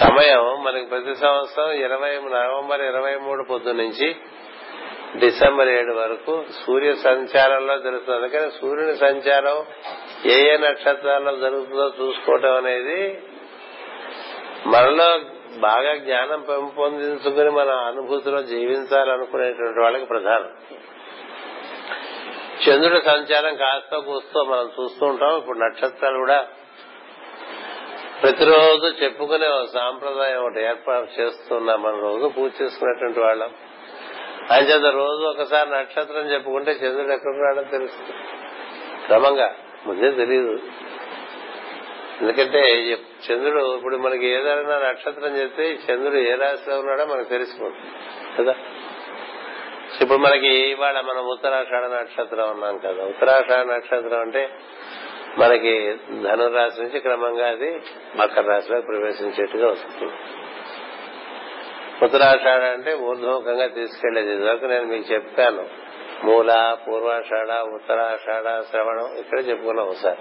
సమయం 0.00 0.62
మనకి 0.62 0.86
ప్రతి 0.86 1.16
సంవత్సరం 1.16 1.70
ఇరవై 1.70 2.18
నవంబర్ 2.28 2.80
ఇరవై 2.80 3.16
మూడు 3.16 3.42
పొద్దు 3.42 3.70
నుంచి 3.70 4.16
డిసెంబర్ 5.16 5.68
ఏడు 5.68 5.94
వరకు 5.94 6.44
సూర్య 6.66 6.94
సంచారంలో 6.94 7.78
జరుగుతుంది. 7.78 8.16
అందుకని 8.16 8.50
సూర్యుని 8.50 8.96
సంచారం 8.96 9.64
ఏ 10.26 10.52
ఏ 10.52 10.56
నక్షత్రాల్లో 10.56 11.36
జరుగుతుందో 11.36 11.92
చూసుకోవటం 12.00 12.56
అనేది 12.56 13.22
మనలో 14.66 15.08
బాగా 15.60 15.96
జ్ఞానం 15.96 16.40
పెంపొందించుకుని 16.40 17.50
మన 17.50 17.70
అనుభూతిలో 17.70 18.42
జీవించాలనుకునేటువంటి 18.42 19.80
వాళ్ళకి 19.80 20.04
ప్రధానం. 20.04 20.48
చంద్రుడి 22.68 23.02
సంచారం 23.02 23.56
కాస్త 23.56 23.96
కూస్తూ 23.96 24.44
మనం 24.44 24.70
చూస్తూ 24.80 25.06
ఉంటాం. 25.06 25.36
ఇప్పుడు 25.36 25.58
నక్షత్రాలు 25.58 26.18
కూడా 26.18 26.46
ప్రతిరోజు 28.22 29.04
చెప్పుకునే 29.04 29.48
ఒక 29.48 29.64
సాంప్రదాయం 29.64 30.42
ఒకటి 30.42 30.62
ఏర్పాటు 30.62 31.20
చేస్తున్నాం 31.20 31.82
మనం 31.82 32.00
రోజు 32.00 32.26
పూజ 32.26 32.52
చేసుకునేటువంటి 32.62 33.20
వాళ్ళం. 33.20 33.50
అంచేత 34.50 34.94
రోజు 34.94 35.22
ఒకసారి 35.22 35.70
నక్షత్రం 35.70 36.32
చెప్పుకుంటే 36.32 36.70
చంద్రుడు 36.70 37.12
ఎక్కడున్నాడో 37.12 37.62
తెలుస్తుంది. 37.62 38.12
క్రమంగా 39.06 39.54
ముందే 39.86 40.10
తెలియదు 40.10 40.58
ఎందుకంటే 42.22 42.80
చంద్రుడు 43.26 43.76
ఇప్పుడు 43.76 43.96
మనకి 43.96 44.26
ఏదైనా 44.26 44.78
నక్షత్రం 44.78 45.36
చెప్తే 45.36 45.72
చంద్రుడు 45.72 46.16
ఏ 46.16 46.34
రాశిలో 46.34 46.78
ఉన్నాడో 46.78 47.06
మనకు 47.06 47.28
తెలుసుకుంటాం 47.28 47.90
కదా? 48.38 48.54
ఇప్పుడు 50.00 50.18
మనకి 50.18 50.48
ఇవాళ 50.48 51.00
మనం 51.00 51.24
ఉత్తరాషాఢ 51.24 51.82
నక్షత్రం 51.84 52.50
అన్నాం 52.50 52.78
కదా. 52.78 53.04
ఉత్తరాషాఢ 53.04 53.66
నక్షత్రం 53.66 54.20
అంటే 54.20 54.50
మనకి 55.38 55.94
ధనురాశి 56.22 56.82
నుంచి 56.82 57.00
క్రమంగా 57.00 57.48
అది 57.48 57.80
మకర 58.16 58.40
రాశిలో 58.40 58.80
ప్రవేశించేట్టుగా 58.80 59.68
వస్తుంది. 59.70 60.12
ఉత్తరాషాఢ 62.04 62.62
అంటే 62.62 62.94
ఊర్ధ్వముఖంగా 62.94 63.66
తీసుకెళ్ళేది 63.66 64.32
ఇదివరకు 64.32 64.64
నేను 64.64 64.84
మీకు 64.84 65.12
చెప్పాను 65.12 65.68
మూల 66.24 66.76
పూర్వాషాఢ 66.88 67.74
ఉత్తరాషాఢ 67.74 68.62
శ్రవణం 68.62 69.18
ఇక్కడ 69.18 69.48
చెప్పుకున్నాం 69.48 69.86
ఒకసారి. 69.86 70.18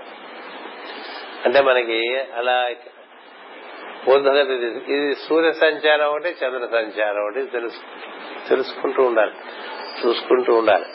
అంటే 1.46 1.62
మనకి 1.62 2.20
అలా 2.38 2.70
ఊర్ధ్వగతి 4.10 4.54
ఇది 4.94 5.16
సూర్య 5.16 5.54
సంచారం 5.54 6.06
ఒకటి 6.06 6.30
చంద్ర 6.30 6.68
సంచారం 6.72 7.24
ఒకటి 7.24 7.46
తెలుసు 7.46 7.80
తెలుసుకుంటూ 8.50 9.04
ఉండాలి. 9.04 9.32
చూసుకుంటూ 10.06 10.54
ఉండాలి. 10.54 10.86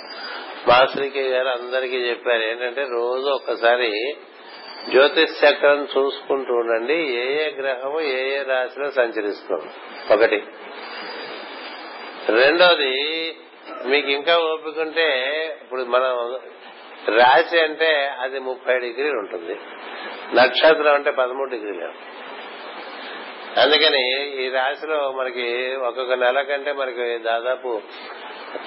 మాసరికి 0.68 1.22
గారు 1.22 1.48
అందరికీ 1.48 1.96
చెప్పారు 1.96 2.42
ఏంటంటే 2.42 2.82
రోజు 2.82 3.28
ఒక్కసారి 3.28 4.16
జ్యోతిష్ 4.90 5.44
చక్రం 5.44 5.88
చూసుకుంటూ 5.98 6.54
ఉండండి. 6.54 6.94
ఏ 6.94 7.46
ఏ 7.46 7.50
గ్రహము 7.50 8.00
ఏ 8.00 8.38
ఏ 8.38 8.42
రాశిలో 8.42 8.90
సంచరిస్తుంది? 8.90 9.70
ఒకటి. 10.14 10.44
రెండోది 12.28 13.36
మీకు 13.86 14.08
ఇంకా 14.08 14.38
ఓపికంటే 14.38 15.06
ఇప్పుడు 15.62 15.82
మనం 15.82 16.38
రాశి 17.08 17.60
అంటే 17.60 18.12
అది 18.20 18.38
ముప్పై 18.38 18.78
డిగ్రీలు 18.78 19.18
ఉంటుంది. 19.18 19.60
నక్షత్రం 20.34 20.94
అంటే 20.94 21.10
పదమూడు 21.10 21.50
డిగ్రీలు. 21.50 22.16
అందుకని 23.60 24.30
ఈ 24.42 24.48
రాశిలో 24.48 25.12
మనకి 25.12 25.76
ఒక్కొక్క 25.76 26.12
నెల 26.12 26.42
కంటే 26.42 26.72
మనకి 26.72 27.18
దాదాపు 27.18 27.80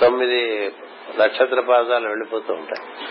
తొమ్మిది 0.01 0.71
నక్షత్ర 1.19 1.59
పాదాలు 1.59 2.07
వెళ్ళిపోతూ 2.07 2.53
ఉంటాయి. 2.53 3.05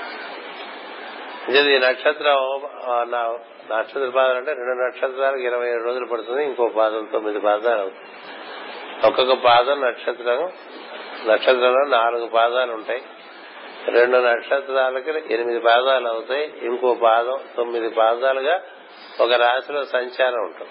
ఈ 1.75 1.79
నక్షత్రం 1.79 2.61
నక్షత్ర 3.71 4.11
పాదాలు 4.17 4.37
అంటే 4.37 4.53
రెండు 4.53 4.87
నక్షత్రాలకు 4.87 5.41
ఇరవై 5.41 5.71
ఏడు 5.71 5.85
రోజులు 5.85 6.07
పడుతుంది 6.07 6.45
ఇంకో 6.45 6.69
పాదం 6.69 7.09
తొమ్మిది 7.13 7.41
పాదాలు 7.41 7.91
ఒక్కొక్క 9.07 9.33
పాదం 9.33 9.81
నక్షత్రం 9.81 10.53
నక్షత్రంలో 11.27 11.85
నాలుగు 11.85 12.27
పాదాలు 12.27 12.73
ఉంటాయి. 12.73 13.03
రెండు 13.91 14.17
నక్షత్రాలకి 14.17 15.35
ఎనిమిది 15.35 15.61
పాదాలు 15.61 16.09
అవుతాయి. 16.09 16.53
ఇంకో 16.63 16.95
పాదం 16.95 17.39
తొమ్మిది 17.57 17.89
పాదాలుగా 17.91 18.61
ఒక 19.21 19.33
రాశిలో 19.33 19.85
సంచారం 19.85 20.43
ఉంటుంది. 20.45 20.71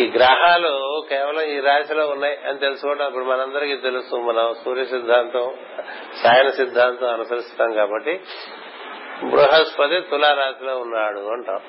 ఈ 0.00 0.10
గ్రహాలు 0.10 1.02
కేవలం 1.08 1.40
ఈ 1.40 1.60
రాశిలో 1.60 2.06
ఉన్నాయి 2.06 2.38
అని 2.48 2.58
తెలుసుకోవడం 2.58 3.06
అప్పుడు 3.06 3.24
మనందరికీ 3.24 3.76
తెలుసు. 3.76 4.16
మనం 4.16 4.54
సూర్య 4.64 4.84
సిద్ధాంతం 4.84 5.54
సాయన 6.22 6.50
సిద్ధాంతం 6.50 7.12
అనుసరిస్తాం 7.12 7.72
కాబట్టి 7.72 8.20
బృహస్పతి 9.24 10.00
తులారాశిలో 10.00 10.78
ఉన్నాడు 10.78 11.20
అంటాం. 11.20 11.60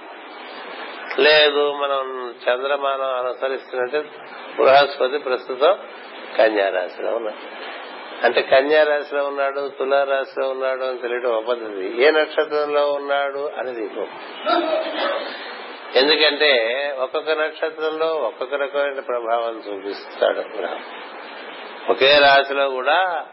లేదు 1.19 1.73
మనం 1.73 2.29
చంద్రమానం 2.49 3.15
అనుసరిస్తున్నట్టే 3.15 4.01
బృహస్పతి 4.57 5.17
ప్రస్తుతం 5.17 5.79
కన్యారాశిలో 6.37 7.11
ఉన్నాడు. 7.11 7.66
అంటే 8.23 8.41
కన్యారాశిలో 8.41 9.25
ఉన్నాడు 9.25 9.71
తులారాశిలో 9.79 10.49
ఉన్నాడు 10.49 10.83
అని 10.83 10.97
తెలియడం 10.97 11.31
ఒక 11.31 11.45
పద్ధతి 11.45 12.03
ఏ 12.03 12.11
నక్షత్రంలో 12.11 12.91
ఉన్నాడు 12.91 13.51
అనేది 13.57 13.89
ఎందుకంటే 15.95 16.53
ఒక్కొక్క 16.99 17.31
నక్షత్రంలో 17.31 18.07
ఒక్కొక్క 18.07 18.55
రకమైన 18.55 18.99
ప్రభావం 18.99 19.63
చూపిస్తాడు 19.69 20.39
ఒకే 21.91 22.17
రాశిలో 22.17 22.69
కూడా 22.69 23.25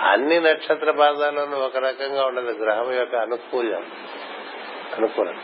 అన్ని 0.00 0.40
నక్షత్ర 0.40 0.90
పాదాలను 0.90 1.56
ఒక 1.56 1.76
రకంగా 1.76 2.26
ఉండదు 2.26 2.50
గ్రహం 2.50 2.92
యొక్క 2.92 3.16
అనుకూలం. 3.16 3.86
అనుకూలం. 4.98 5.40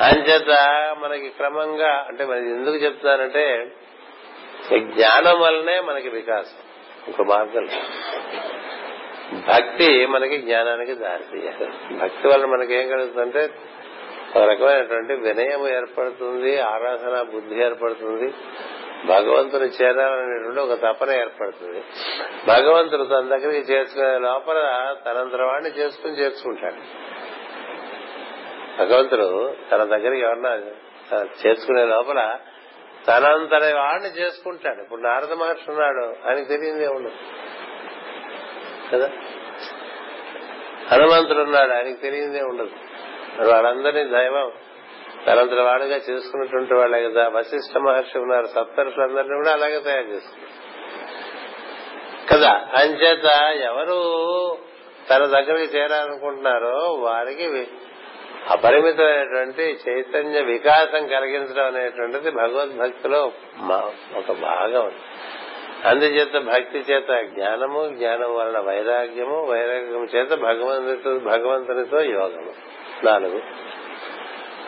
అంచేత 0.00 0.50
మనకి 0.98 1.28
క్రమంగా 1.28 2.06
అంటే 2.08 2.24
మనకి 2.24 2.50
ఎందుకు 2.50 2.76
చెప్తానంటే 2.76 3.72
జ్ఞానం 4.78 5.40
వల్లనే 5.40 5.80
మనకి 5.80 6.08
వికాసం. 6.08 6.67
ఒక 7.08 7.22
మార్గం. 7.22 7.66
భక్తి 9.48 10.06
మనకి 10.06 10.38
జ్ఞానానికి 10.38 10.94
దారి 10.94 11.24
తీయాలి 11.32 11.96
భక్తి 11.96 12.28
వల్ల 12.28 12.44
మనకి 12.44 12.74
ఏం 12.74 12.88
కలుగుతుందంటే 12.88 13.50
ఒక 14.36 14.42
రకమైనటువంటి 14.42 15.12
వినయం 15.14 15.68
ఏర్పడుతుంది 15.68 16.60
ఆరాధన 16.60 17.22
బుద్ధి 17.22 17.62
ఏర్పడుతుంది 17.62 18.34
భగవంతుని 19.06 19.64
చేరాలనేటువంటి 19.64 20.60
ఒక 20.60 20.74
తపన 20.82 21.10
ఏర్పడుతుంది. 21.10 21.80
భగవంతుడు 22.48 23.04
తన 23.04 23.20
దగ్గరికి 23.20 23.72
చేర్చుకునే 23.72 24.18
లోపల 24.18 24.58
తనంతర 25.06 25.42
వాడిని 25.42 25.70
చేసుకుని 25.70 26.14
చేర్చుకుంటాడు. 26.14 26.80
భగవంతుడు 28.78 29.54
తన 29.72 29.84
దగ్గరికి 29.84 30.22
ఎవరన్నా 30.22 30.54
చేర్చుకునే 31.46 31.84
లోపల 31.84 32.38
తనంతర 33.08 33.74
వాడిని 33.78 34.08
చేసుకుంటాడు. 34.08 34.82
ఇప్పుడు 34.82 35.00
నారద 35.00 35.32
మహర్షి 35.32 35.70
ఉన్నాడు. 35.70 36.28
ఆయనకు 36.28 36.48
తెలియదే 36.48 36.86
ఉండదు 36.86 37.14
కదా? 38.92 39.10
హనుమంతుడు 40.88 41.38
ఉన్నాడు. 41.38 41.72
ఆయనకు 41.72 42.00
తెలియదే 42.00 42.40
ఉండదు 42.40 42.70
వాళ్ళందరినీ 43.50 44.10
దైవం. 44.10 44.52
తనంతర 45.26 45.60
వాడుగా 45.60 45.96
చేసుకున్నటువంటి 45.96 46.74
వాళ్ళే 46.74 47.08
కదా. 47.08 47.28
వశిష్ఠ 47.28 47.78
మహర్షి 47.78 48.18
ఉన్నారు. 48.18 48.46
సప్తరుషులందరినీ 48.46 49.36
కూడా 49.36 49.52
అలాగే 49.52 49.80
తయారు 49.80 50.06
చేసుకున్నారు. 50.06 50.68
కదా? 52.34 52.68
అంచేత 52.74 53.24
ఎవరు 53.62 53.98
తన 55.10 55.24
దగ్గరికి 55.24 55.76
చేరాలనుకుంటున్నారో 55.76 56.78
వారికి 56.92 57.68
అపరిమితమైనటువంటి 58.48 59.78
చైతన్య 59.88 60.40
వికాసం 60.40 61.06
కలిగించడం 61.06 61.66
అనేటువంటిది 61.66 62.30
భగవద్భక్తిలో 62.30 63.32
ఒక 64.16 64.32
భాగం 64.32 64.92
అందుచేత 65.84 66.38
భక్తి 66.38 66.78
చేత 66.78 67.22
జ్ఞానము 67.22 67.88
జ్ఞానం 67.88 68.34
వలన 68.34 68.58
వైరాగ్యము 68.60 69.44
వైరాగ్యం 69.44 70.04
చేత 70.04 70.28
భగవంతు 70.28 71.18
భగవంతునితో 71.18 72.00
యోగము. 72.00 72.54
నాలుగు. 73.04 73.42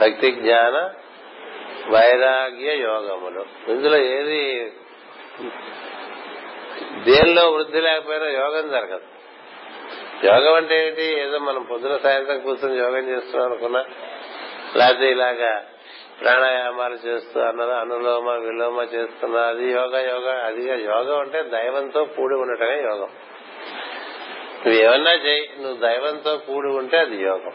భక్తి 0.00 0.30
జ్ఞాన 0.32 0.90
వైరాగ్య 1.90 2.76
యోగములు. 2.76 3.70
ఇందులో 3.70 3.96
ఏది 3.96 4.72
దేనిలో 6.98 7.50
వృద్ధి 7.50 7.80
లేకపోయినా 7.80 8.26
యోగం 8.26 8.70
జరగదు. 8.70 9.19
యోగం 10.24 10.54
అంటే 10.54 10.86
ఏంటి? 10.86 11.20
ఏదో 11.20 11.38
మనం 11.38 11.62
పొద్దున 11.62 11.96
సాయంత్రం 11.96 12.40
కూర్చొని 12.40 12.78
యోగం 12.78 13.08
చేస్తున్నాం 13.08 13.50
అనుకున్నా 13.50 13.84
లేకపోతే 14.76 15.10
ఇలాగా 15.10 15.64
ప్రాణాయామాలు 16.20 16.94
చేస్తూ 16.94 17.40
అన్నది 17.40 17.72
అనులోమ 17.72 18.30
విలోమ 18.30 18.80
చేస్తున్నా 18.82 19.40
అది 19.40 19.64
యోగ 19.70 19.96
యోగ 19.96 20.28
అదిగా 20.28 20.74
యోగం 20.74 21.20
అంటే 21.20 21.42
దైవంతో 21.42 22.04
కూడి 22.04 22.34
ఉండటమే 22.34 22.82
యోగం. 22.82 23.08
నువ్వు 24.66 24.82
ఏమన్నా 24.82 25.12
చేయి 25.12 25.50
నువ్వు 25.60 25.80
దైవంతో 25.80 26.36
కూడి 26.36 26.68
ఉంటే 26.68 26.98
అది 26.98 27.16
యోగం. 27.16 27.52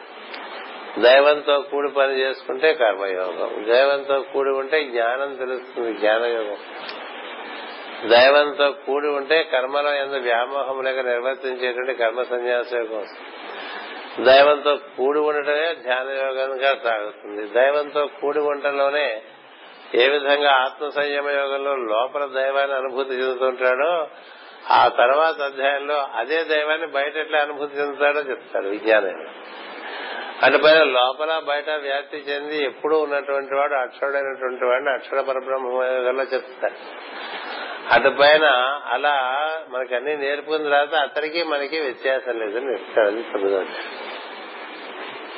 దైవంతో 1.04 1.62
కూడి 1.62 1.89
పని 1.89 2.19
చేసుకుంటే 2.19 2.73
కర్మయోగం. 2.73 3.65
దైవంతో 3.69 4.21
కూడి 4.21 4.49
ఉంటే 4.49 4.84
జ్ఞానం 4.84 5.36
తెలుస్తుంది 5.36 5.93
జ్ఞానయోగం. 5.93 6.58
దైవంతో 8.09 8.71
కూడి 8.71 9.07
ఉంటే 9.07 9.43
కర్మలో 9.43 9.93
ఎంత 9.93 10.23
వ్యామోహం 10.23 10.83
లేక 10.83 10.99
నిర్వర్తించేటువంటి 10.99 11.93
కర్మ 11.93 12.23
సన్యాస 12.23 12.73
యోగం 12.73 13.05
దైవంతో 14.25 14.75
కూడి 14.75 15.19
ఉండటమే 15.19 15.73
ధ్యాన 15.73 16.07
యోగంగా 16.09 16.75
సాగుతుంది. 16.83 17.47
దైవంతో 17.47 18.07
కూడి 18.21 18.39
ఉండటంలోనే 18.39 19.21
ఏ 19.95 20.09
విధంగా 20.09 20.51
ఆత్మ 20.51 20.89
సంయమ 20.89 21.29
యోగంలో 21.29 21.75
లోపల 21.75 22.25
దైవాన్ని 22.25 22.77
అనుభూతి 22.77 23.13
చెందుతుంటాడో 23.13 24.07
ఆ 24.69 24.87
తర్వాత 24.87 25.41
అధ్యాయంలో 25.41 26.07
అదే 26.15 26.43
దైవాన్ని 26.43 26.87
బయట 26.87 27.17
ఎట్లా 27.17 27.39
అనుభూతి 27.39 27.77
చెందుతాడో 27.77 28.19
చెప్తాడు 28.19 28.67
విజ్ఞానం 28.67 29.27
పైన 30.63 30.83
లోపల 30.83 31.41
బయట 31.47 31.69
వ్యాప్తి 31.69 32.17
చెంది 32.17 32.65
ఎప్పుడూ 32.65 32.99
ఉన్నటువంటి 32.99 33.55
వాడు 33.55 33.73
అక్షరుడైనటువంటి 33.73 34.65
వాడిని 34.65 34.89
అక్షర 34.89 35.21
పరబ్రహ్మలో 35.21 36.23
చెప్తాడు. 36.23 36.79
అటు 37.91 38.09
పైన 38.09 38.45
అలా 38.85 39.39
మనకి 39.69 39.95
అన్ని 39.95 40.17
నేర్పుకున్న 40.17 40.69
తర్వాత 40.69 40.95
అతనికి 40.95 41.43
మనకి 41.43 41.79
వ్యత్యాసం 41.79 42.39
లేదని 42.39 42.71
చెప్తాడు 42.71 43.09
చెబుతాడు 43.09 43.67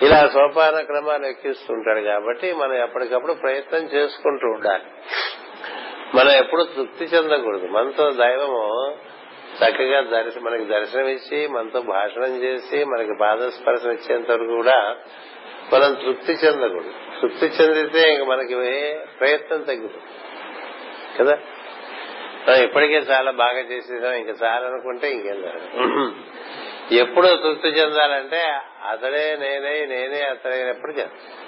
ఇలా 0.05 0.27
సోపాన 0.27 0.81
క్రమాలు 0.81 1.25
ఎక్కిస్తుంటాడు 1.25 1.99
కాబట్టి 1.99 2.53
మనం 2.53 2.73
ఎప్పటికప్పుడు 2.73 3.33
ప్రయత్నం 3.33 3.79
చేసుకుంటూ 3.79 4.47
ఉండాలి. 4.47 4.83
మనం 6.15 6.31
ఎప్పుడు 6.31 6.63
తృప్తి 6.63 7.05
చెందకూడదు. 7.05 7.65
మనతో 7.65 8.12
దైవము 8.12 8.95
చక్కగా 9.57 10.01
దర్శనం 10.01 10.43
మనకి 10.43 10.65
దర్శనం 10.65 11.07
ఇచ్చి 11.07 11.47
మనతో 11.47 11.81
భాషణం 11.81 12.43
చేసి 12.43 12.83
మనకి 12.83 13.10
పాదస్పర్శం 13.21 13.91
ఇచ్చేంత 13.91 14.31
వరకు 14.31 14.55
కూడా 14.55 14.95
మనం 15.73 15.93
తృప్తి 15.93 16.31
చెందకూడదు. 16.33 16.91
తృప్తి 17.21 17.45
చెందితే 17.45 18.13
ఇంక 18.13 18.23
మనకి 18.23 18.55
ప్రయత్నం 19.19 19.62
తగ్గుతుంది 19.62 20.03
కదా? 21.19 21.38
ఇప్పటికే 22.55 22.93
చాలా 22.93 23.31
బాగా 23.31 23.60
చేసేసాం. 23.60 24.13
ఇంకా 24.13 24.47
చాలనుకుంటే 24.47 25.12
ఇంకేం 25.12 25.41
జరగదు 25.41 26.12
ఎప్పుడు 26.91 27.27
తృప్తి 27.27 27.67
చెందాలంటే 27.67 28.41
అతడే 28.89 29.38
నేనే 29.39 29.86
నేనే 29.86 30.21
అతడైనప్పుడు 30.21 30.91
చేస్తాను 30.91 31.47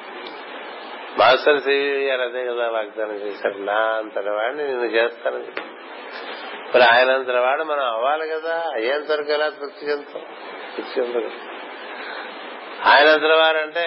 మాస్టర్ 1.19 1.61
సివి 1.61 2.05
గారు 2.05 2.21
అదే 2.21 2.45
కదా 2.45 2.69
వాగ్దానం 2.69 3.15
చేశారు. 3.15 3.57
నా 3.57 3.73
అంతటి 3.73 4.29
వాడిని 4.29 4.63
నేను 4.63 4.85
చేస్తాను. 4.85 5.37
మరి 6.75 6.83
ఆయన 6.83 7.11
అంతటి 7.11 7.37
వాడు 7.37 7.63
మనం 7.63 7.85
అవ్వాలి 7.85 8.29
కదా. 8.29 8.63
అయ్యేంతవరకు 8.73 9.31
ఎలా 9.31 9.49
తృప్తి 9.49 9.85
చెందుతాం? 9.85 10.23
తృప్తి 10.77 11.01
ఆయన 12.85 13.07
అంతటి 13.07 13.37
వారంటే 13.37 13.85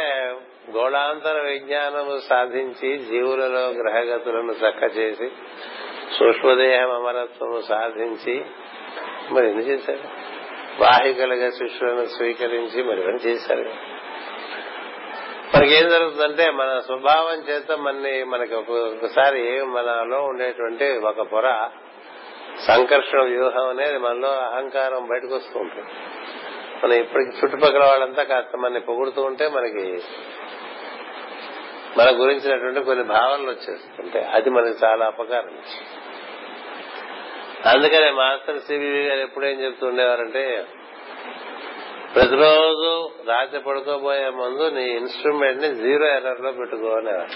గోళాంతర 0.70 1.40
విజ్ఞానము 1.40 2.18
సాధించి 2.28 2.98
జీవులలో 2.98 3.68
గ్రహగతులను 3.68 4.52
చక్క 4.52 4.96
చేసి 4.96 5.30
సూక్ష్మదేహం 6.18 6.90
అమరత్వము 6.94 7.60
సాధించి 7.60 8.44
మరి 9.30 9.48
ఎన్ని 9.48 9.64
చేశారు? 9.64 10.32
వాహికలుగా 10.82 11.50
శిష్యులను 11.50 12.06
స్వీకరించి 12.06 12.82
మరి 12.82 13.00
ఇవన్నీ 13.00 13.20
చేశారు? 13.26 13.92
మనకేం 15.56 15.88
జరుగుతుందంటే 15.90 16.50
మన 16.50 16.80
స్వభావం 16.86 17.38
చేత 17.38 17.72
మనని 17.72 18.24
మనకి 18.24 18.54
ఒక్కొక్కసారి 18.54 19.62
మనలో 19.62 20.24
ఉండేటువంటి 20.24 20.98
ఒక 20.98 21.20
పొర 21.20 21.68
సంకర్షణ 22.66 23.22
వ్యూహం 23.22 23.68
అనేది 23.68 23.98
మనలో 23.98 24.28
అహంకారం 24.28 25.06
బయటకు 25.06 25.34
వస్తూ 25.34 25.60
ఉంటుంది. 25.60 25.88
మనం 26.84 26.92
ఇప్పటికి 26.92 27.44
చుట్టుపక్కల 27.44 27.84
వాళ్ళంతా 27.84 28.22
కాస్త 28.22 28.56
మనని 28.56 28.80
పొగుడుతూ 28.80 29.22
ఉంటే 29.22 29.48
మనకి 29.48 30.00
మన 31.98 32.20
గురించినటువంటి 32.20 32.80
కొన్ని 32.80 33.04
భావనలు 33.04 33.50
వచ్చేస్తుంటే 33.50 34.20
అది 34.20 34.50
మనకి 34.50 34.84
చాలా 34.84 35.06
అపకారం 35.06 35.58
అందుకనే 37.66 38.10
మాస్టర్ 38.10 38.60
సివివి 38.60 39.02
గారు 39.06 39.20
ఎప్పుడేం 39.20 39.60
చెప్తుండేవారంటే 39.60 40.64
ప్రతిరోజు 42.14 42.90
రాత్రి 43.28 43.60
పడుకోబోయే 43.60 44.28
ముందు 44.30 44.70
నీ 44.74 44.82
ఇన్స్ట్రుమెంట్ని 44.82 45.74
జీరో 45.74 46.06
ఎర్రర్లో 46.08 46.52
పెట్టుకో 46.52 46.88
అనేవారు. 46.88 47.34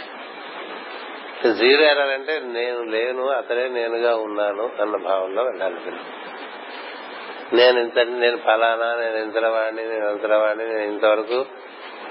జీరో 1.54 1.84
ఎర్రర్ 1.84 2.10
అంటే 2.10 2.40
నేను 2.40 2.82
లేను 2.82 3.28
అతడే 3.28 3.68
నేనుగా 3.68 4.16
ఉన్నాను 4.16 4.70
అన్న 4.80 4.96
భావంలో 4.96 5.42
వెళ్ళాలి 5.42 5.80
నేను 7.52 7.80
ఇంత 7.80 7.98
నేను 7.98 8.36
ఫలానా 8.36 8.96
నేను 8.96 9.16
ఇంతలవాడిని 9.16 9.88
నేను 9.88 10.08
అంతలవాడిని 10.08 10.68
నేను 10.68 10.92
ఇంతవరకు 10.92 11.38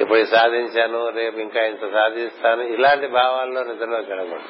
ఇప్పుడు 0.01 0.23
సాధించాను 0.23 1.09
రేపు 1.09 1.39
ఇంకా 1.39 1.65
ఇంత 1.65 1.91
సాధిస్తాను 1.91 2.61
ఇలాంటి 2.61 3.07
భావాల్లో 3.07 3.63
నిద్రలోకి 3.63 4.11
వెళ్ళకూడదు 4.11 4.49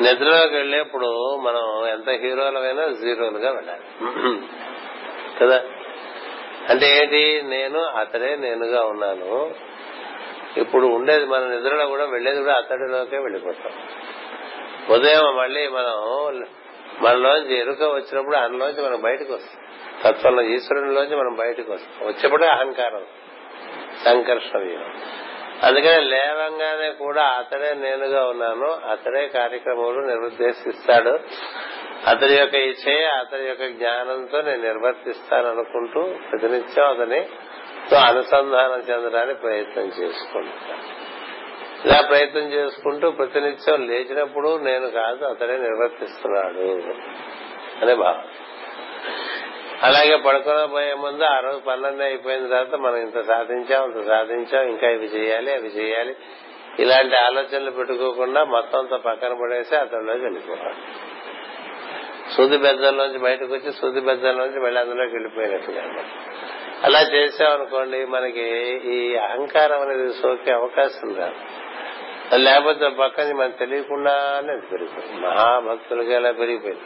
నిద్రలోకి 0.00 0.54
వెళ్ళేప్పుడు 0.54 1.36
మనం 1.36 1.88
ఎంత 1.88 2.10
హీరోలమైనా 2.10 2.86
జీరోలుగా 2.86 3.50
వెళ్ళాలి. 3.50 3.82
కదా? 5.40 5.62
అంటే 6.70 6.98
ఏంటి? 6.98 7.42
నేను 7.42 7.78
అతడే 7.78 8.36
నేనుగా 8.36 8.84
ఉన్నాను. 8.84 9.54
ఇప్పుడు 10.56 10.86
ఉండేది 10.86 11.24
మన 11.24 11.40
నిద్రలో 11.40 11.86
కూడా 11.86 12.04
వెళ్ళేది 12.04 12.38
కూడా 12.38 12.54
అతడిలోకే 12.54 13.18
వెళ్ళిపోతాం. 13.18 13.72
ఉదయం 14.94 15.36
మళ్ళీ 15.36 15.68
మనం 15.68 16.46
మనలోంచి 17.00 17.58
ఎరుక 17.58 17.82
వచ్చినప్పుడు 17.82 18.36
అందులోంచి 18.36 18.82
మనం 18.82 19.00
బయటకు 19.00 19.34
వస్తాం. 19.34 19.64
తత్వంలో 20.02 20.42
ఈశ్వరునిలోంచి 20.42 21.16
మనం 21.16 21.34
బయటకు 21.34 21.72
వస్తాం. 21.72 22.08
వచ్చేప్పుడే 22.08 22.46
అహంకారం 22.46 23.02
సంకర్షణ 24.04 24.58
అందుకని 25.64 26.00
లేవంగానే 26.00 26.90
కూడా 26.90 27.22
అతడే 27.22 27.74
నేనుగా 27.74 28.24
ఉన్నాను. 28.24 28.66
అతడే 28.90 29.28
కార్యక్రమాలు 29.28 30.00
నిర్దేశిస్తాడు 30.00 31.18
అతని 32.06 32.34
యొక్క 32.34 32.54
ఇచ్చే 32.54 33.04
అతని 33.04 33.48
యొక్క 33.48 33.66
జ్ఞానంతో 33.66 34.42
నేను 34.42 34.62
నిర్వర్తిస్తాను 34.62 35.48
అనుకుంటూ 35.50 36.02
ప్రతినిత్యం 36.30 36.86
అతని 36.86 37.20
అనుసంధానం 38.06 38.82
చెందడానికి 38.90 39.40
ప్రయత్నం 39.40 39.84
చేసుకుంటాను 39.84 41.04
ఇలా 41.84 42.00
ప్రయత్నం 42.08 42.42
చేసుకుంటూ 42.42 43.10
ప్రతినిత్యం 43.10 43.86
లేచినప్పుడు 43.86 44.58
నేను 44.58 44.90
కాదు 44.90 45.24
అతడే 45.24 45.56
నిర్వర్తిస్తున్నాడు 45.56 46.66
అనే 47.82 47.94
భావం. 47.94 48.24
అలాగే 49.82 50.16
పడుకోబోయే 50.16 50.94
ముందు 50.94 51.24
ఆ 51.24 51.40
రోజు 51.40 51.58
పన్నెండు 51.58 52.02
అయిపోయిన 52.02 52.46
తర్వాత 52.46 52.74
మనం 52.74 52.96
ఇంత 52.96 53.20
సాధించాం 53.20 53.92
ఇంత 53.92 54.06
సాధించాం 54.06 54.68
ఇంకా 54.68 54.90
ఇవి 54.90 55.06
చేయాలి 55.06 55.52
అవి 55.52 55.68
చేయాలి. 55.68 56.16
ఇలాంటి 56.78 57.16
ఆలోచనలు 57.16 57.70
పెట్టుకోకుండా 57.70 58.44
మొత్తం 58.44 58.78
అంతా 58.78 58.96
పక్కన 58.96 59.32
పడేసి 59.42 59.76
అతనిలోకి 59.76 60.20
వెళ్ళిపోతాడు 60.20 61.14
సూది 62.36 62.58
బెద్దల్లోంచి 62.58 63.18
బయటకు 63.18 63.54
వచ్చి 63.54 63.72
సూది 63.72 64.00
బెద్దల్లోంచి 64.00 64.60
మళ్ళీ 64.60 64.80
అందులోకి 64.80 65.12
వెళ్ళిపోయినట్టుగా 65.12 65.82
అలా 66.84 67.00
చేసామనుకోండి 67.00 68.04
మనకి 68.04 68.42
ఈ 68.84 69.16
అహంకారం 69.16 69.80
అనేది 69.80 70.12
సోకే 70.12 70.52
అవకాశం 70.52 71.16
రాదు. 71.16 71.34
లేకపోతే 72.36 72.88
పక్కన 72.88 73.32
మనం 73.34 73.50
తెలియకుండానే 73.50 74.68
పెరిగిపోయింది 74.72 75.26
మహాభక్తులుగా 75.26 76.18
ఇలా 76.18 76.30
పెరిగిపోయింది. 76.30 76.82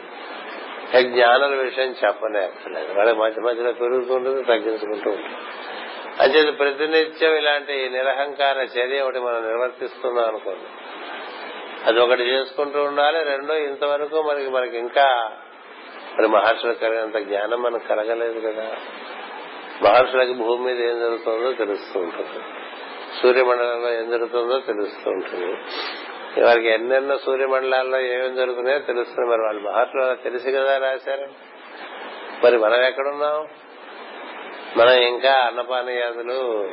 జ్ఞానుల 0.97 1.55
విషయం 1.55 1.95
చెప్పనే 2.05 2.39
అక్కర్లేదు 2.39 2.93
వాళ్ళకి 2.93 3.19
మధ్య 3.19 3.41
మధ్యలో 3.41 3.71
పెరుగుతుంటుంది 3.71 4.43
తగ్గించుకుంటూ 4.43 5.09
ఉంటుంది. 5.09 5.35
అంచేది 6.19 6.51
ప్రతినిత్యం 6.51 7.35
ఇలాంటి 7.35 7.89
నిరహంకార 7.89 8.57
చర్య 8.57 9.01
ఒకటి 9.01 9.19
మనం 9.19 9.47
నిర్వర్తిస్తున్నాం 9.47 10.25
అనుకోండి. 10.25 10.67
అది 11.85 11.99
ఒకటి 11.99 12.21
చేసుకుంటూ 12.21 12.83
ఉండాలి 12.83 13.23
రెండో 13.23 13.55
ఇంతవరకు 13.55 14.21
మనకి 14.21 14.49
మనకి 14.49 14.77
ఇంకా 14.77 15.31
మరి 16.17 16.27
మహర్షులకు 16.27 16.79
కలిగినంత 16.79 17.17
జ్ఞానం 17.17 17.61
మనకు 17.61 17.87
కలగలేదు 17.87 18.39
కదా. 18.39 18.77
మహర్షులకు 19.83 20.33
భూమి 20.33 20.73
మీద 20.73 20.89
ఏం 20.89 20.99
జరుగుతుందో 20.99 21.51
తెలుస్తూ 21.51 21.99
ఉంటుంది. 21.99 22.43
సూర్యమండలంలో 23.21 23.93
ఏం 23.93 24.09
జరుగుతుందో 24.09 24.59
తెలుస్తూ 24.59 25.11
ఉంటుంది. 25.11 25.53
వారికి 26.41 26.69
ఎన్నెన్నో 26.69 27.17
సూర్యమండలాల్లో 27.17 27.99
ఏమేమి 27.99 28.35
జరుగుతున్నాయో 28.35 28.79
తెలుస్తుంది. 28.79 29.29
మరి 29.29 29.41
వాళ్ళు 29.41 29.61
మహర్షులు 29.61 30.15
తెలిసి 30.15 30.51
కదా 30.51 30.77
రాశారు. 30.77 31.27
మరి 32.45 32.57
మనం 32.57 32.81
ఎక్కడున్నాం? 32.81 33.47
మనం 34.77 34.93
ఇంకా 34.93 35.33
అన్నపానీయాదులు 35.33 36.69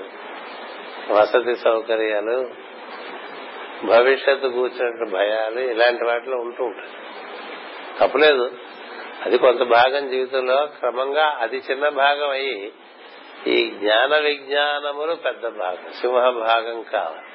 వసతి 1.10 1.56
సౌకర్యాలు 1.56 2.50
భవిష్యత్తు 3.84 4.48
కూర్చున్నట్టు 4.48 5.14
భయాలు 5.16 5.60
ఇలాంటి 5.60 6.04
వాటిలో 6.04 6.36
ఉంటూ 6.36 6.64
ఉంటాయి. 6.64 6.88
తప్పలేదు. 8.00 8.50
అది 9.24 9.38
కొంత 9.38 9.62
భాగం 9.62 10.10
జీవితంలో 10.10 10.66
క్రమంగా 10.66 11.36
అది 11.40 11.62
చిన్న 11.70 11.88
భాగం 11.88 12.30
అయ్యి 12.30 12.72
ఈ 13.46 13.70
జ్ఞాన 13.70 14.16
విజ్ఞానములు 14.18 15.14
పెద్ద 15.14 15.46
భాగం 15.46 15.92
సింహ 16.00 16.30
భాగం 16.30 16.82
కావాలి. 16.82 17.26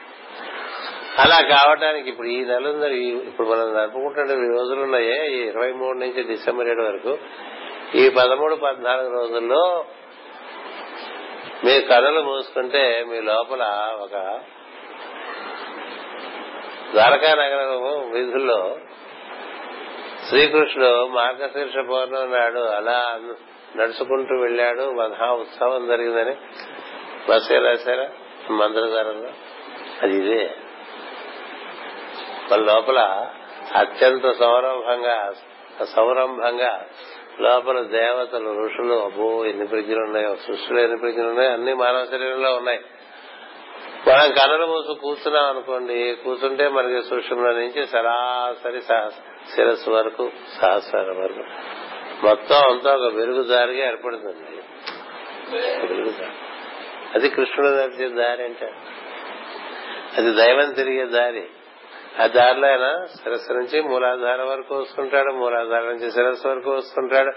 అలా 1.19 1.41
కావటానికి 1.41 2.09
ఇప్పుడు 2.09 2.27
ఈ 2.27 2.45
నెల 2.45 2.83
ఇప్పుడు 3.27 3.47
మనం 3.47 3.73
జరుపుకుంటున్న 3.73 4.57
రోజులు 4.57 4.81
ఉన్నాయే. 4.81 5.27
ఈ 5.27 5.37
ఇరవై 5.37 5.71
మూడు 5.71 5.97
నుంచి 5.97 6.23
డిసెంబర్ 6.23 6.67
ఏడు 6.67 6.81
వరకు. 6.81 7.17
ఈ 7.95 8.09
పదమూడు 8.09 8.55
పద్నాలుగు 8.55 9.13
రోజుల్లో 9.13 9.85
మీ 11.65 11.81
కథలు 11.81 12.21
మూసుకుంటే 12.21 13.05
మీ 13.09 13.21
లోపల 13.21 13.63
ఒక 14.01 14.39
ద్వారకా 16.91 17.35
నగరం 17.35 18.11
వీధుల్లో 18.11 18.77
శ్రీకృష్ణుడు 20.29 21.07
మార్గశీర్ష 21.07 21.75
పౌర్ణమి 21.89 22.39
నాడు 22.39 22.59
అలా 22.59 23.19
నడుచుకుంటూ 23.75 24.35
వెళ్ళాడు. 24.35 24.91
మహా 24.91 25.31
ఉత్సవం 25.31 25.87
జరిగిందని 25.87 26.35
బస్సు 27.29 27.53
రాశారా 27.53 28.09
మంత్రధారంలో 28.51 29.29
అది 30.01 30.17
ఇదే. 30.17 30.55
మన 32.51 32.59
లోపల 32.59 33.27
అత్యంత 33.75 34.31
సౌరంభంగా 34.31 35.33
సౌరంభంగా 35.95 36.85
లోపల 37.39 37.81
దేవతలు 37.81 38.65
ఋషులు 38.65 38.93
అబ్బో 38.93 39.45
ఎన్ని 39.45 39.67
ప్రజ్ఞలు 39.67 40.01
ఉన్నాయో 40.01 40.35
సృష్టిలో 40.35 40.79
ఎన్ని 40.79 40.97
ప్రజ్ఞలు 40.97 41.27
ఉన్నాయో 41.27 41.51
అన్ని 41.51 41.73
మానవ 41.73 42.05
శరీరంలో 42.05 42.55
ఉన్నాయి. 42.55 42.79
మనం 44.07 44.31
కనులు 44.31 44.65
మూసు 44.65 44.99
కూర్చున్నాం 44.99 45.45
అనుకోండి 45.45 46.15
కూర్చుంటే 46.25 46.67
మనకి 46.67 47.07
సూక్ష్మ 47.07 47.35
నుంచి 47.35 47.87
సరాసరి 47.87 48.81
శిరస్సు 48.81 49.89
వరకు 49.89 50.31
సహస్రం 50.61 51.23
వరకు. 51.23 51.43
మొత్తం 52.25 52.71
అంతా 52.71 52.95
ఒక 52.95 53.13
వెలుగుదారిగా 53.13 53.87
ఏర్పడుతుంది. 53.87 54.61
అది 57.13 57.29
కృష్ణుడు 57.29 57.67
నడిచే 57.67 58.07
దారి 58.09 58.43
అంటే 58.43 58.71
అది 60.17 60.31
దైవం 60.31 60.71
తిరిగే 60.71 61.05
దారి. 61.05 61.49
ఆ 62.19 62.27
దారిలో 62.27 62.67
ఆయన 62.67 63.05
శిరస్సు 63.05 63.53
నుంచి 63.53 63.81
మూలాధారం 63.81 64.47
వరకు 64.47 64.75
వస్తుంటాడు 64.75 65.31
మూలాధారం 65.31 65.85
నుంచి 65.85 66.11
శిరస్సు 66.11 66.47
వరకు 66.47 66.71
వస్తుంటాడు. 66.71 67.31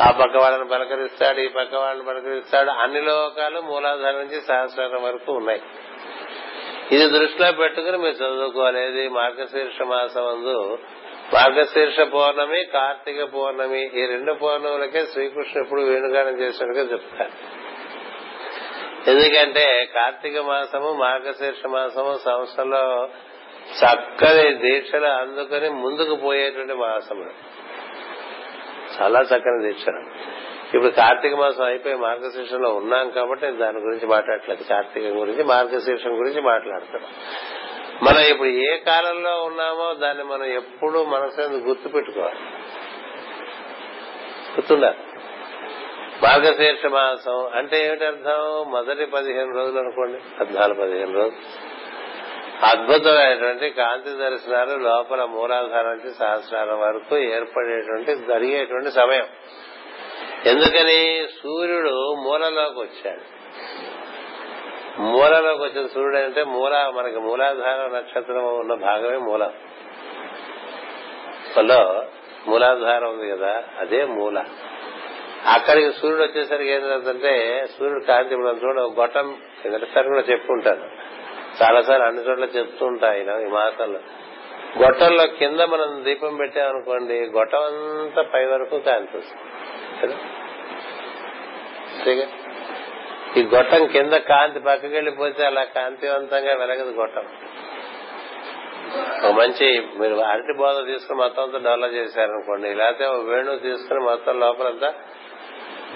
ఆ 0.00 0.10
పక్క 0.10 0.36
వాళ్ళని 0.36 0.68
పలకరిస్తాడు 0.68 1.40
ఈ 1.40 1.48
పక్క 1.48 1.74
వాళ్ళని 1.74 2.06
పలకరిస్తాడు. 2.06 2.70
అన్ని 2.70 3.00
లోకాలు 3.02 3.60
మూలాధారం 3.60 4.18
నుంచి 4.18 4.40
సహస్రం 4.40 5.02
వరకు 5.02 5.32
ఉన్నాయి. 5.32 5.62
ఇది 6.92 7.18
దృష్టిలో 7.18 7.52
పెట్టుకుని 7.52 7.98
మీరు 7.98 8.14
చదువుకోలేదు 8.14 9.08
మార్గశీర్ష 9.08 9.82
మాసం 9.82 10.26
అందు. 10.26 10.78
మార్గశీర్ష 11.34 12.00
పౌర్ణమి 12.00 12.64
కార్తీక 12.64 13.24
పౌర్ణమి 13.24 14.02
ఈ 14.02 14.06
రెండు 14.06 14.32
పౌర్ణములకే 14.32 15.06
శ్రీకృష్ణుడు 15.06 15.66
ఎప్పుడు 15.66 15.80
వేణుగానం 15.80 16.40
చేసినట్టుగా 16.40 16.92
చెప్తారు. 16.92 17.30
ఎందుకంటే 19.10 19.90
కార్తీక 19.94 20.38
మాసము 20.38 20.92
మార్గశీర్ష 20.92 21.66
మాసము 21.66 22.18
సంవత్సరంలో 22.24 23.08
చక్కని 23.80 24.54
దీక్షలు 24.54 25.06
అందుకుని 25.06 25.70
ముందుకు 25.70 26.14
పోయేటువంటి 26.14 26.74
మాసములు 26.74 27.30
చాలా 29.00 29.20
చక్కని 29.20 29.62
దీక్షలు. 29.62 30.00
ఇప్పుడు 30.76 30.90
కార్తీక 30.90 31.34
మాసం 31.34 31.64
అయిపోయి 31.64 31.94
మార్గశీర్షంలో 31.94 32.74
ఉన్నాం 32.74 33.10
కాబట్టి 33.10 33.50
దాని 33.50 33.78
గురించి 33.78 34.06
మాట్లాడలేదు 34.06 34.62
కార్తీకం 34.62 35.20
గురించి 35.20 35.44
మార్గశీర్షం 35.44 36.18
గురించి 36.18 36.40
మాట్లాడతాం. 36.40 37.00
మనం 38.02 38.20
ఇప్పుడు 38.20 38.48
ఏ 38.48 38.76
కాలంలో 38.76 39.42
ఉన్నామో 39.42 39.94
దాన్ని 39.94 40.24
మనం 40.24 40.44
ఎప్పుడు 40.44 41.04
మనసు 41.04 41.40
గుర్తు 41.40 41.88
పెట్టుకోవాలి. 41.88 42.38
గుర్తుండాలి 44.52 44.96
మార్గశీర్ష 46.22 46.86
మాసం 46.86 47.50
అంటే 47.54 47.86
ఏమిటి 47.86 48.04
అర్థం 48.04 48.70
మొదటి 48.70 49.04
పదిహేను 49.06 49.54
రోజులు 49.56 49.78
అనుకోండి. 49.78 50.18
పద్నాలుగు 50.40 50.80
పదిహేను 50.80 51.12
రోజులు. 51.12 51.71
అద్భుతమైనటువంటి 52.62 53.70
కాంతి 53.70 54.10
దర్శనాలు 54.10 54.76
లోపల 54.76 55.24
మూలాధార 55.24 55.82
నుంచి 55.82 56.14
సహస్రాల 56.14 56.72
వరకు 56.72 57.18
ఏర్పడేటువంటి 57.18 58.14
జరిగేటువంటి 58.14 58.90
సమయం. 58.90 59.26
ఎందుకని? 60.46 61.28
సూర్యుడు 61.42 62.14
మూలలోకి 62.14 62.80
వచ్చాడు. 62.80 63.42
మూలలోకి 65.00 65.62
వచ్చిన 65.62 65.86
సూర్యుడు 65.86 66.16
అంటే 66.16 66.44
మూల 66.44 66.92
మనకి 66.94 67.18
మూలాధార 67.18 67.96
నక్షత్రం 67.96 68.44
ఉన్న 68.44 68.74
భాగమే 68.74 69.16
మూలం. 69.16 69.52
లో 71.58 72.04
మూలాధారం 72.46 73.08
ఉంది 73.08 73.30
కదా 73.30 73.64
అదే 73.78 74.04
మూల. 74.04 74.44
అక్కడికి 75.52 75.92
సూర్యుడు 75.92 76.22
వచ్చేసరికి 76.22 76.70
ఏం 76.70 76.80
జరుగుతుందంటే 76.80 77.64
సూర్యుడు 77.78 78.04
కాంతి 78.04 78.34
ఇప్పుడు 78.34 78.48
చూడ 78.48 78.80
గొట్టం 78.80 79.36
ఎదుటిసారి 79.64 80.08
కూడా 80.08 80.20
చెప్పుకుంటాను 80.20 81.12
చాలాసార్లు 81.62 82.06
అన్ని 82.06 82.22
చోట్ల 82.22 82.44
చెప్తూ 82.44 82.86
ఉంటాయి 82.86 83.20
ఈ 83.20 83.48
మాసంలో 83.48 84.00
గొట్టంలో 84.82 85.26
కింద 85.26 85.60
మనం 85.60 86.04
దీపం 86.04 86.36
పెట్టామనుకోండి 86.36 87.14
గొట్టం 87.14 87.62
అంతా 87.62 88.22
పై 88.22 88.44
వరకు 88.44 88.78
కాంతి 88.78 89.16
వస్తుంది 89.16 90.16
ఈ 93.40 93.42
గొట్టం 93.42 93.86
కింద 93.86 94.12
కాంతి 94.12 94.60
పక్కకి 94.60 94.94
వెళ్ళిపోతే 94.94 95.46
అలా 95.46 95.64
కాంతివంతంగా 95.64 96.54
వెలగదు 96.54 96.90
గొట్టం. 96.90 97.24
ఒక 99.24 99.30
మంచి 99.30 99.88
మీరు 99.98 100.14
అరటి 100.14 100.58
బోధ 100.58 100.86
తీసుకుని 100.86 101.18
మొత్తం 101.18 101.42
అంతా 101.42 101.58
డెవలప్ 101.58 101.94
చేశారనుకోండి 101.94 102.74
లేకపోతే 102.74 103.06
ఒక 103.06 103.20
వేణువు 103.24 103.56
తీసుకుని 103.56 104.00
మొత్తం 104.00 104.40
లోపలంతా 104.40 104.94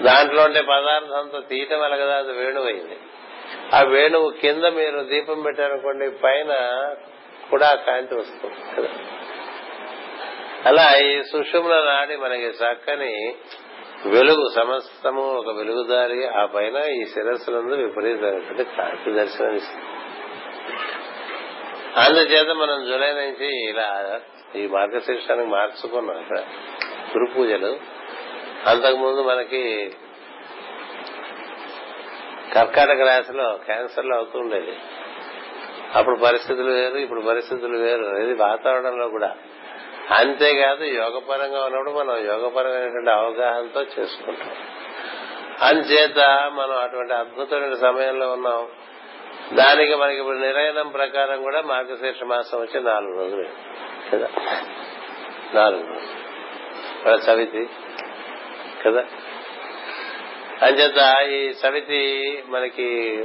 దాంట్లో 0.01 0.43
ఉండే 0.43 0.61
పదార్థంతో 0.61 1.39
తీయటం 1.39 1.79
వెలగదా 1.79 2.17
అది 2.17 2.31
వేణువు 2.31 2.65
అయింది. 2.65 2.97
ఆ 3.73 3.81
వేణువు 3.81 4.29
కింద 4.29 4.63
మీరు 4.63 4.99
దీపం 4.99 5.41
పెట్టారనుకోండి 5.41 6.09
పైన 6.09 6.51
కూడా 7.51 7.75
కాంతి 7.75 8.15
వస్తుంది 8.15 8.53
కదా. 8.77 8.89
అలా 10.65 10.97
ఈ 10.97 11.23
సుషుమ్న 11.23 11.73
నాడి 11.73 12.15
మనకి 12.15 12.45
చక్కని 12.45 13.35
వెలుగు 14.05 14.49
సమస్తము 14.55 15.33
ఒక 15.35 15.55
వెలుగుదారి 15.57 16.27
ఆ 16.27 16.45
పైన 16.45 16.77
ఈ 16.77 17.05
శిరస్సులందు 17.05 17.75
విపరీతమైనటువంటి 17.75 18.63
కాంతి 18.63 19.11
దర్శనమిస్తుంది. 19.11 19.85
అందుచేత 21.97 22.47
మనం 22.47 22.85
జూలై 22.85 23.13
నుంచి 23.13 23.69
ఇలా 23.69 24.19
ఈ 24.55 24.67
మార్గశీర్షానికి 24.67 25.49
మార్చుకున్నాం 25.49 26.21
ఇక్కడ 26.21 26.39
గురు 27.17 27.33
పూజలు. 27.37 27.79
అంతకుముందు 28.67 29.21
మనకి 29.21 29.91
కర్కాటక 32.57 33.01
రాశిలో 33.01 33.59
క్యాన్సర్లు 33.65 34.13
అవుతుండేది 34.13 34.77
అప్పుడు 35.95 36.15
పరిస్థితులు 36.15 36.71
వేరు 36.71 36.97
ఇప్పుడు 36.97 37.21
పరిస్థితులు 37.21 37.77
వేరు 37.77 38.15
ఇది 38.15 38.33
వాతావరణంలో 38.33 39.07
కూడా. 39.07 39.35
అంతేకాదు 40.11 40.83
యోగపరంగా 40.83 41.65
ఉన్నప్పుడు 41.65 41.91
మనం 41.91 42.25
యోగపరమైనటువంటి 42.25 43.09
అవగాహనతో 43.09 43.81
చేసుకుంటాం. 43.81 44.49
అంచేత 45.61 46.19
మనం 46.53 46.77
అటువంటి 46.77 47.13
అద్భుతమైన 47.13 47.73
సమయంలో 47.73 48.33
ఉన్నాం. 48.33 48.67
దానికి 49.53 49.95
మనకి 49.95 50.19
ఇప్పుడు 50.19 50.37
నిరయనం 50.37 50.87
ప్రకారం 50.87 51.43
కూడా 51.43 51.61
మార్గశీర్ష 51.61 52.23
మాసం 52.23 52.61
వచ్చి 52.61 52.81
నాలుగు 52.81 53.19
రోజులు. 53.19 53.45
కదా? 54.11 54.27
నాలుగు 55.53 55.81
రోజులు. 55.81 56.17
చవితి 57.07 57.25
సవితి. 57.25 57.69
కదా? 58.85 59.05
అంచేత 60.61 61.29
ఈ 61.29 61.53
సమితి 61.53 62.43
మనకి 62.47 63.23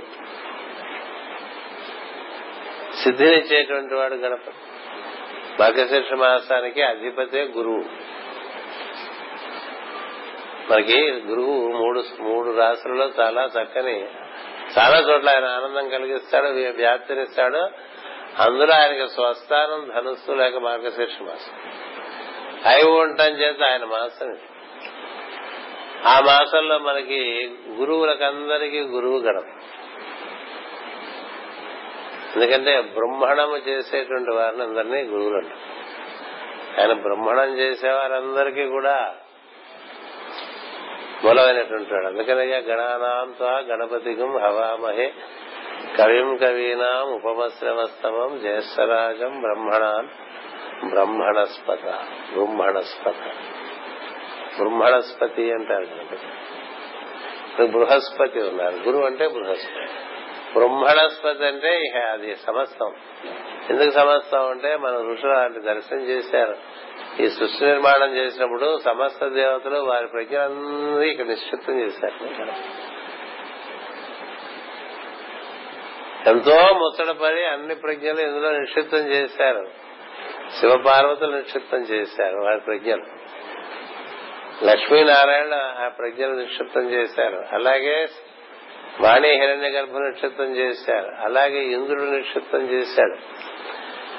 సిద్ధినిచ్చేటువంటి 3.03 3.95
వాడు 3.95 4.15
గణపతి. 4.15 4.51
మార్గశీర్ష 5.61 6.13
మాసానికి 6.13 6.83
అధిపతే 6.83 7.43
గురువు. 7.43 7.85
మనకి 10.73 11.13
గురువు 11.13 11.69
మూడు 11.69 12.05
మూడు 12.21 12.57
రాసులలో 12.57 13.11
చాలా 13.21 13.45
చక్కని 13.45 14.05
చాలా 14.79 14.99
చోట్ల 14.99 15.29
ఆయన 15.29 15.45
ఆనందం 15.45 15.89
కలిగిస్తాడు 15.89 16.47
వ్యాప్తినిస్తాడు. 16.77 17.69
అందులో 18.39 18.75
ఆయనకి 18.75 19.11
స్వస్థానం 19.11 19.93
ధనుస్సు 19.97 20.33
లేక 20.33 20.57
మార్గశీర్ష 20.57 21.23
మాసం. 21.23 21.53
అయి 22.67 22.85
ఉండటం 22.85 23.27
చేత 23.27 23.63
ఆయన 23.63 23.85
మాసం 23.85 24.31
ఇది. 24.31 24.43
ఆ 26.07 26.21
మాసంలో 26.21 26.79
మనకి 26.79 27.51
గురువులకందరికీ 27.69 28.81
గురువు 28.81 29.19
గణం. 29.19 29.45
ఎందుకంటే 32.35 32.81
బ్రహ్మణము 32.81 33.57
చేసేటువంటి 33.57 34.31
వారిని 34.31 34.63
అందరినీ 34.63 35.03
గురువులు 35.03 35.37
అంటారు. 35.37 35.73
ఆయన 36.81 36.93
బ్రహ్మణం 36.93 37.59
చేసేవారందరికీ 37.59 38.67
కూడా 38.67 39.15
మూలమైనటువంటి 41.25 41.95
వాడు. 41.95 42.07
అందుకనయ్యా 42.07 42.59
గణానాంతో 42.59 43.47
గణపతిగం 43.47 44.39
హవామహే 44.39 45.15
కవిం 45.99 46.37
కవీనాం 46.37 47.13
ఉపమశ్రవస్తమం 47.13 48.39
జ్యేష్ఠరాజం 48.39 49.41
బ్రహ్మణాన్ 49.41 50.09
బ్రహ్మణస్పత 50.91 51.85
బ్రహ్మణస్పత. 52.35 53.15
బ్రహ్మణస్పతి 54.59 55.53
అంటారు. 55.53 55.83
ఇప్పుడు 55.83 57.67
బృహస్పతి 57.67 58.39
ఉన్నారు. 58.39 58.75
గురువు 58.75 59.07
అంటే 59.07 59.29
బృహస్పతి. 59.29 59.87
బ్రహ్మణస్పతి 60.53 61.47
అంటే 61.47 61.81
ఇక 61.81 61.97
అది 61.97 62.37
సమస్తం. 62.37 62.95
ఎందుకు 63.71 63.91
సమస్తం 63.91 64.51
అంటే 64.51 64.77
మన 64.77 64.91
ఋషులు 64.91 65.33
అలాంటి 65.33 65.61
దర్శనం 65.61 66.01
చేశారు. 66.01 66.57
ఈ 67.21 67.29
సృష్టి 67.29 67.67
నిర్మాణం 67.67 68.17
చేసినప్పుడు 68.17 68.79
సమస్త 68.79 69.27
దేవతలు 69.27 69.79
వారి 69.79 70.07
ప్రజలందరూ 70.07 71.03
ఇక్కడ 71.03 71.27
నిశ్చిత్తం 71.27 71.81
చేశారు. 71.81 72.25
ఎంతో 76.29 76.55
ముచ్చటపడి 76.55 77.45
అన్ని 77.45 77.75
ప్రజ్ఞలు 77.75 78.21
ఇందులో 78.21 78.51
నిక్షిప్తం 78.51 78.99
చేశారు. 78.99 79.67
శివపార్వతులు 80.61 81.37
నిక్షిప్తం 81.37 81.79
చేశారు 81.79 82.37
వారి 82.37 82.61
ప్రజ్ఞలు. 82.61 83.22
లక్ష్మీనారాయణ 84.65 85.55
ఆ 85.85 85.89
ప్రజ్ఞను 85.89 86.37
నిక్షిప్తం 86.37 86.91
చేశారు. 86.91 87.45
అలాగే 87.53 88.09
వాణి 89.01 89.29
హిరణ్య 89.29 89.69
గర్భ 89.69 89.97
నిక్షిప్తం 89.97 90.57
చేశారు. 90.57 91.13
అలాగే 91.21 91.63
ఇంద్రుడు 91.63 92.03
నిక్షిప్తం 92.03 92.71
చేశాడు. 92.71 93.17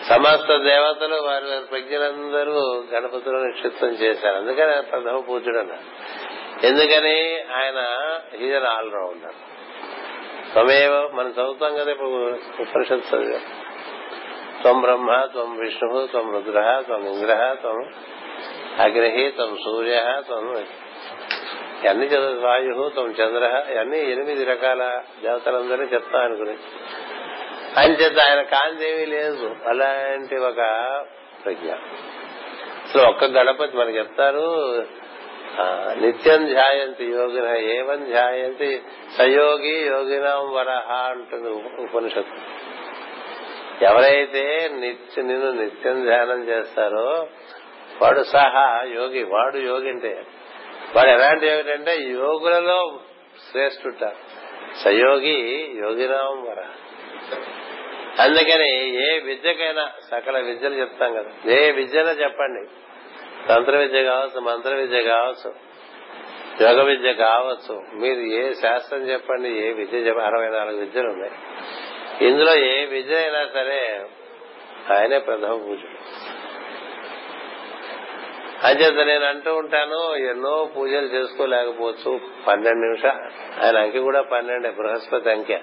సమస్త 0.06 0.58
దేవతలు 0.58 1.16
వారి 1.16 1.46
వారి 1.46 1.66
ప్రజ్ఞలందరూ 1.72 2.84
గణపతులు 2.94 3.38
నిక్షిప్తం 3.38 3.88
చేశారు. 3.88 4.36
అందుకని 4.36 4.72
ఆయన 4.72 4.80
ప్రథమ 4.80 5.20
పూజుడు 5.20 5.58
అన్నారు. 5.58 5.82
ఎందుకని? 6.66 7.42
ఆయన 7.56 7.80
ఈజ్ 8.42 8.56
ఆల్ 8.56 8.94
రౌండర్ 8.94 9.36
త్వమేవ 10.54 11.10
మనం 11.14 11.30
చదువుతాం 11.30 11.76
కదా 11.76 11.92
ఇప్పుడు 11.92 12.10
ఉపనిషత్తు 12.60 13.16
చదివాం. 13.16 13.42
త్వం 14.62 14.82
బ్రహ్మ 14.82 15.26
త్వం 15.26 15.58
విష్ణు 15.58 16.08
త్వం 16.08 16.34
రుద్ర 16.34 16.84
త్వం 16.86 17.08
ఇంద్ర 17.08 17.56
త్వం 17.62 17.94
అగ్రహి 18.80 19.32
తం 19.32 19.58
సూర్య 19.64 20.22
త్వం 20.26 20.66
అన్ని 21.90 22.06
చదువు 22.06 22.40
వాయు 22.40 22.92
తం 22.96 23.12
చంద్ర 23.12 23.64
ఇవన్నీ 23.72 23.98
ఎనిమిది 23.98 24.44
రకాల 24.44 25.02
దేవతలందరూ 25.24 25.84
చెప్తా 25.84 26.20
అనుకుని. 26.20 26.58
ఆయన 27.78 27.92
చేత 27.92 28.20
ఆయన 28.20 28.42
కాంతేమీ 28.42 29.06
లేదు. 29.06 29.56
అలాంటి 29.66 30.36
ఒక 30.36 30.56
ప్రజ్ఞ. 31.46 31.72
అసలు 32.86 33.02
ఒక్క 33.02 33.26
గణపతి 33.26 33.78
మనకి 33.78 33.98
చెప్తారు 33.98 34.84
ఆ, 35.60 35.96
నిత్యం 36.02 36.46
ధ్యాయంతి 36.46 37.06
యోగిన 37.06 37.56
ఏవం 37.56 38.06
ధ్యాయంతి 38.06 38.82
సయోగి 39.18 39.86
యోగినాం 39.88 40.54
వరహ 40.54 40.92
అంటుంది 40.92 41.50
ఉపనిషత్తు. 41.84 42.40
ఎవరైతే 43.84 44.70
నిత్య 44.74 45.22
నిన్ను 45.22 45.52
నిత్యం 45.52 46.06
ధ్యానం 46.06 46.48
చేస్తారో 46.50 47.28
వాడు 48.04 48.24
సహా 48.24 48.84
యోగి 48.94 49.24
వాడు 49.24 49.58
యోగి 49.58 49.90
అంటే. 49.90 50.26
వాడు 50.96 51.10
ఎలాంటి 51.10 51.48
యోగి 51.48 51.72
అంటే 51.72 51.96
యోగులలో 51.96 53.00
శ్రేష్ఠుట 53.52 54.12
సయోగి 54.84 55.72
యోగినాం 55.78 56.44
వర 56.44 56.64
అందుకని 58.22 58.96
ఏ 59.06 59.20
విద్యకైనా 59.20 59.92
సకల 60.12 60.40
విద్యలు 60.40 60.76
చెప్తాం 60.76 61.14
కదా. 61.14 61.52
ఏ 61.52 61.72
విద్యనో 61.72 62.10
చెప్పండి. 62.10 62.70
తంత్ర 63.48 63.78
విద్య 63.78 64.04
కావచ్చు 64.04 64.40
మంత్ర 64.40 64.76
విద్య 64.76 65.04
కావచ్చు 65.04 65.54
యోగ 66.62 66.84
విద్య 66.84 67.14
కావచ్చు. 67.14 67.82
మీరు 67.94 68.20
ఏ 68.20 68.54
శాస్త్రం 68.54 69.00
చెప్పండి 69.00 69.50
ఏ 69.50 69.74
విద్య 69.74 70.12
అరవై 70.12 70.50
నాలుగు 70.50 70.80
విద్యలు 70.80 71.08
ఉన్నాయి. 71.08 71.32
ఇందులో 72.28 72.56
ఏ 72.56 72.86
విద్య 72.86 73.16
అయినా 73.16 73.46
సరే 73.54 74.06
ఆయనే 74.94 75.20
ప్రథమ 75.20 75.54
పూజలు 75.54 76.23
అంచేత 78.64 79.08
నేను 79.08 79.26
అంటూ 79.26 79.56
ఉంటాను 79.56 80.16
ఎన్నో 80.16 80.70
పూజలు 80.78 81.06
చేసుకోలేకపోవచ్చు. 81.06 82.20
పన్నెండు 82.48 82.80
నిమిషాలు. 82.80 83.20
ఆయన 83.66 83.78
అంకె 83.78 84.00
కూడా 84.00 84.22
పన్నెండే 84.22 84.70
బృహస్పతి 84.70 85.32
అంకె. 85.32 85.60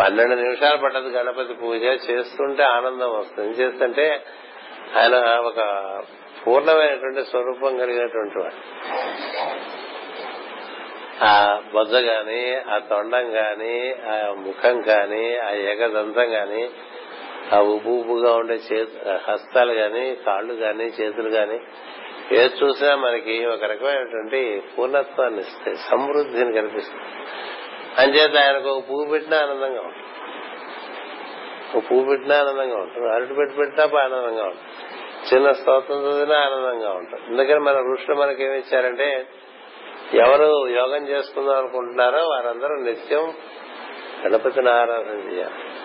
పన్నెండు 0.00 0.34
నిమిషాలు 0.34 0.76
పట్టదు 0.76 1.08
గణపతి 1.08 1.54
పూజ. 1.54 1.82
చేస్తుంటే 1.82 2.62
ఆనందం 2.62 3.18
వస్తుంది. 3.18 3.48
ఏం 3.48 3.54
చేస్తుంటే 3.54 4.22
ఆయన 4.96 5.14
ఒక 5.38 5.58
పూర్ణమైనటువంటి 6.46 7.24
స్వరూపం 7.24 7.78
కలిగినటువంటి 7.78 8.38
వాడు. 8.38 8.54
ఆ 11.22 11.60
బొజ్జ 11.74 11.94
గాని 11.94 12.56
ఆ 12.74 12.78
తొండం 12.78 13.36
గాని 13.36 13.92
ఆ 13.92 14.34
ముఖం 14.38 14.84
గాని 14.88 15.38
ఆ 15.38 15.50
ఏకదంతం 15.50 16.34
గాని 16.34 16.70
ఆ 17.54 17.60
ఉబ్బు 17.60 17.90
ఉబ్బుగా 17.90 18.32
ఉండే 18.32 18.54
చేతు 18.54 19.08
హస్తాలు 19.30 19.72
గాని 19.72 20.16
కాళ్ళు 20.26 20.54
గాని 20.54 20.84
చేతులు 20.84 21.28
గాని 21.28 21.60
ఏది 22.32 22.54
చూసినా 22.64 22.96
మనకి 22.96 23.46
ఒక 23.46 23.64
రకమైనటువంటి 23.64 24.62
పూర్ణత్వాన్ని 24.78 25.40
ఇస్తాయి 25.40 25.76
సమృద్ధిని 25.76 26.52
కనిపిస్తుంది 26.52 27.02
అంచేత 27.98 28.36
ఆయనకు 28.36 28.68
ఒక 28.68 28.90
పువ్వు 28.90 29.04
పెట్టినా 29.10 29.36
ఆనందంగా 29.36 29.80
ఉంటుంది. 29.80 30.08
ఒక 31.76 31.84
పువ్వు 31.90 32.04
పెట్టినా 32.04 32.36
ఆనందంగా 32.38 32.76
ఉంటుంది. 32.76 33.08
అరటి 33.08 33.34
పెట్టి 33.34 33.56
పెట్టినా 33.56 34.00
ఆనందంగా 34.00 34.44
ఉంటుంది. 34.44 34.68
చిన్న 35.34 35.52
స్తోత్రం 35.52 35.96
చదివినా 35.96 36.38
ఆనందంగా 36.38 36.90
ఉంటుంది. 36.90 37.24
అందుకని 37.26 37.58
మన 37.58 37.76
ఋషులు 37.92 38.16
మనకి 38.16 38.44
ఏమి 38.44 38.58
ఇచ్చారంటే 38.58 39.26
ఎవరు 40.14 40.68
యోగం 40.68 41.08
చేసుకుందాం 41.08 41.56
అనుకుంటున్నారో 41.56 42.18
వారందరూ 42.18 42.74
నిత్యం 42.74 43.34
గణపతిని 44.26 44.70
ఆరాధన 44.70 45.32
చేయాలి. 45.32 45.77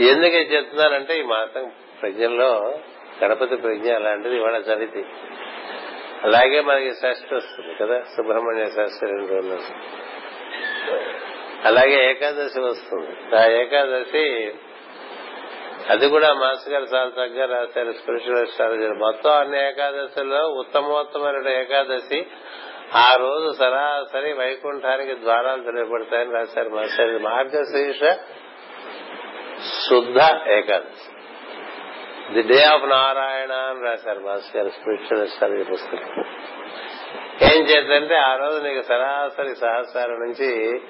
ఎందుకు 0.00 0.34
చెప్తున్నానంటే 0.34 1.18
ఈ 1.18 1.22
మాసం 1.22 1.72
ప్రజ్ఞలో 2.02 2.78
గణపతి 3.24 3.56
ప్రజ్ఞ 3.56 3.94
అలాంటిది 3.94 4.36
ఇవాళ 4.36 4.56
చదివి 4.56 5.04
అలాగే 6.22 6.60
మనకి 6.60 6.90
షష్ఠి 6.90 7.34
వస్తుంది 7.34 7.74
కదా 7.74 8.00
సుబ్రహ్మణ్య 8.00 8.64
షష్ఠి 8.64 9.06
రెండు 9.06 9.32
రోజులు. 9.32 9.58
అలాగే 11.68 12.10
ఏకాదశి 12.10 12.60
వస్తుంది. 12.60 13.36
ఆ 13.36 13.46
ఏకాదశి 13.46 14.54
అది 15.90 16.08
కూడా 16.08 16.32
మాస్టర్ 16.32 16.72
గారు 16.72 16.84
చాలా 16.84 17.08
చక్కగా 17.08 17.46
రాశారు 17.46 17.92
స్పిరిచువల్ 17.92 18.42
అస్ట్రాలజీ 18.42 18.86
మొత్తం 18.86 19.30
అన్ని 19.30 19.68
ఏకాదశిలో 19.68 20.48
ఉత్తమోత్తమైన 20.48 21.48
ఏకాదశి. 21.48 22.26
ఆ 22.94 23.16
రోజు 23.18 23.54
సరాసరి 23.58 24.32
వైకుంఠానికి 24.32 25.14
ద్వారాలు 25.14 25.62
తెలియబడతాయని 25.62 26.32
రాశారు 26.32 26.68
మాస్టర్ 26.68 27.22
మార్గశీర్ష 27.22 28.18
శుద్ధ 29.64 30.48
Ekadashi. 30.48 31.16
The 32.32 32.42
day 32.42 32.62
of 32.62 32.88
Narayana 32.88 33.52
అని 33.52 33.84
రాశారు 33.84 34.20
మాస్ 34.20 34.56
గారు 34.56 34.68
స్పిరిచువల్ 34.68 35.22
అస్ట్రాలజీ 35.22 35.62
పుస్తకం. 35.62 36.24
ఏం 37.42 37.62
చేద్దంటే 37.62 38.14
ఆ 38.14 38.36
రోజు 38.36 38.64
నీకు 38.64 38.82
సరాసరి 38.82 39.56
సహస్రం 39.56 40.10
నుంచి 40.10 40.80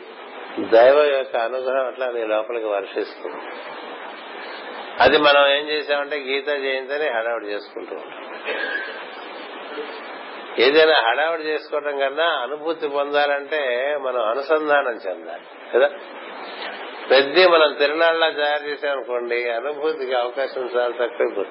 దైవం 0.61 1.16
యొక్క 1.16 1.37
అనుగ్రహం 1.37 1.87
అట్లా 1.87 2.07
నీ 2.07 2.24
లోపలికి 2.24 2.66
వర్షిస్తుంది. 2.66 3.37
అది 5.00 5.18
మనం 5.18 5.48
ఏం 5.48 5.68
చేసామంటే 5.68 6.16
గీత 6.16 6.46
జయంతిని 6.46 7.09
హడావుడి 7.11 7.46
చేసుకుంటూ 7.46 7.94
ఉంటాం. 7.94 8.40
ఏదైనా 10.59 10.94
హడావుడి 11.11 11.42
చేసుకోవటం 11.42 11.98
కన్నా 11.98 12.24
అనుభూతి 12.24 12.88
పొందాలంటే 12.88 13.94
మనం 14.00 14.22
అనుసంధానం 14.22 14.92
చెందాలి 14.92 15.44
కదా? 15.74 15.90
పెద్ద 17.10 17.46
మనం 17.46 17.72
తిరునాళ్ళ 17.72 18.28
తయారు 18.28 18.68
చేసామనుకోండి 18.68 19.50
అనుభూతికి 19.50 20.14
అవకాశం 20.14 20.70
చాలా 20.76 21.06
తక్కువ 21.06 21.44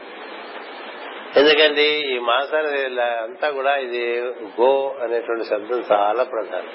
ఎందుకంటే 1.36 2.00
ఈ 2.00 2.20
మాసాల 2.20 3.02
అంతా 3.02 3.50
కూడా 3.50 3.76
ఇది 3.76 4.22
గో 4.62 4.96
అనేటువంటి 5.04 5.46
శబ్దం 5.46 5.84
చాలా 5.92 6.24
ప్రధానం. 6.24 6.70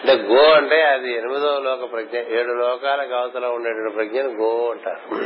అంటే 0.00 0.34
గో 0.34 0.52
అంటే 0.52 0.82
అది 0.82 1.14
ఎనిమిదవ 1.14 1.58
లోక 1.58 1.92
ప్రజ్ఞ 1.92 2.18
ఏడు 2.18 2.52
లోకాలకు 2.52 3.14
అవతల 3.14 3.46
ఉండేటువంటి 3.46 3.94
ప్రజ్ఞను 3.94 4.28
గో 4.28 4.70
అంటారు. 4.70 5.16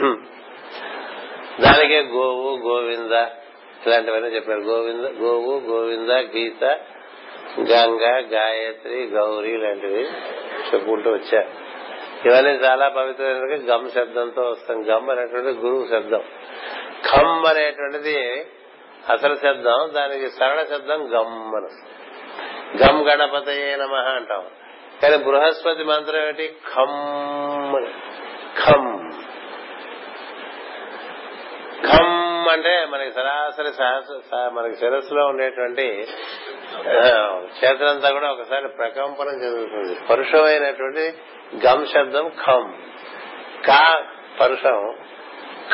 దానికే 1.63 2.01
గోవు 2.01 2.57
గోవింద 2.57 3.13
ఇలాంటివన్నీ 3.87 4.29
చెప్పారు. 4.29 4.61
గోవింద 4.61 5.05
గోవు 5.05 5.61
గోవింద 5.61 6.11
గీత 6.11 6.65
గంగ 7.61 8.25
గాయత్రి 8.33 9.05
గౌరీ 9.05 9.51
ఇలాంటివి 9.51 10.03
చెప్పుకుంటూ 10.73 11.11
వచ్చారు. 11.11 11.66
ఇవన్నీ 12.27 12.53
చాలా 12.67 12.89
పవిత్రమైన 12.89 13.59
గమ్ 13.71 13.89
శబ్దంతో 13.91 14.43
వస్తాం. 14.51 14.79
గమ్ 14.91 15.11
అనేటువంటి 15.11 15.53
గురువు 15.65 15.87
శబ్దం. 15.91 16.23
ఖమ్ 17.11 17.47
అనేటువంటిది 17.47 18.19
అసలు 19.13 19.35
శబ్దం 19.35 19.81
దానికి 19.95 20.29
సరళ 20.31 20.61
శబ్దం 20.63 21.01
గమ్ 21.15 21.37
అని 21.55 21.71
గమ్ 22.83 23.01
గణపతయే 23.09 23.77
నమ 23.77 23.95
అంటాం. 23.95 24.45
కానీ 25.03 25.17
బృహస్పతి 25.17 25.85
మంత్రం 25.85 26.21
ఏంటి 26.27 26.47
ఖమ్ 26.75 26.99
ఖమ్. 28.63 28.93
ఖమ్ 31.89 32.49
అంటే 32.49 32.73
మనకి 32.87 33.13
సరాసరి 33.13 33.73
మనకి 34.55 34.75
శిరస్సులో 34.75 35.27
ఉండేటువంటి 35.27 35.87
క్షేత్రంతా 37.47 38.09
కూడా 38.11 38.29
ఒకసారి 38.33 38.69
ప్రకంపనం 38.69 39.37
చెందుతుంది 39.43 39.95
పరుషమైనటువంటి 40.11 41.05
గమ్ 41.55 41.87
శబ్దం 41.87 42.29
ఖమ్. 42.29 42.73
కా 43.67 44.05
పరుషం 44.41 44.95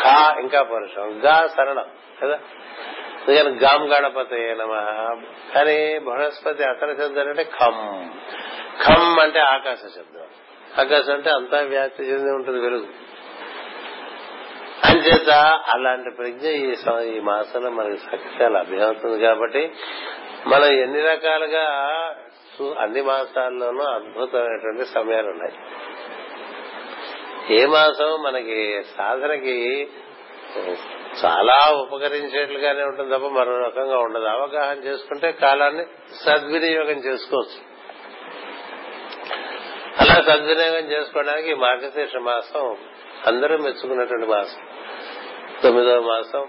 ఖా 0.03 0.37
ఇంకా 0.41 0.63
పరుషం 0.63 1.23
గా 1.25 1.47
సరళం 1.47 1.87
కదా? 2.23 2.39
అందుకని 3.29 3.59
గామ్ 3.59 3.85
గణపతి 3.85 4.55
నమ. 4.55 4.75
కానీ 5.55 5.99
బృహస్పతి 5.99 6.65
అతర 6.65 6.93
శబ్దం 6.93 7.29
అంటే 7.29 7.45
ఖమ్. 7.45 8.11
ఖమ్ 8.87 9.21
అంటే 9.21 9.41
ఆకాశ 9.41 9.79
శబ్దం. 9.79 10.25
ఆకాశం 10.81 11.13
అంటే 11.13 11.31
అంతా 11.31 11.61
వ్యాప్తి 11.61 12.03
చెంది 12.03 12.31
ఉంటుంది 12.31 12.61
వెలుగు. 12.61 12.87
అంచేత 14.85 15.31
అలాంటి 15.69 16.11
ప్రజ్ఞ 16.11 16.47
ఈ 16.47 16.75
ఈ 17.17 17.21
మాసంలో 17.21 17.71
మనకి 17.71 17.97
శక్తి 17.97 18.45
లభ్యమవుతుంది 18.45 19.23
కాబట్టి 19.23 19.73
మనం 20.47 20.65
ఎన్ని 20.65 21.01
రకాలుగా 21.01 21.65
అన్ని 22.61 23.03
మాసాల్లోనూ 23.03 23.85
అద్భుతమైనటువంటి 23.85 24.85
సమయాలు 24.85 25.29
ఉన్నాయి 25.29 25.53
ఏ 27.57 27.67
మాసం 27.67 28.23
మనకి 28.23 28.85
సాధనకి 28.99 29.89
చాలా 31.25 31.71
ఉపకరించేట్లుగానే 31.71 32.83
ఉంటుంది 32.83 33.17
తప్ప 33.17 33.27
మరో 33.27 33.59
రకంగా 33.59 33.99
ఉండదు. 33.99 34.25
అవగాహన 34.25 34.79
చేసుకుంటే 34.79 35.33
కాలాన్ని 35.33 35.85
సద్వినియోగం 36.25 36.99
చేసుకోవచ్చు. 36.99 37.73
అలా 40.01 40.35
సద్వినియోగం 40.35 40.91
చేసుకోవడానికి 40.91 41.55
మార్గశీర్ష 41.55 42.17
మాసం 42.17 42.77
అందరూ 43.27 43.59
మెచ్చుకున్నటువంటి 43.59 44.27
మాసం. 44.27 44.67
తొమ్మిదవ 45.63 46.01
మాసం. 46.01 46.49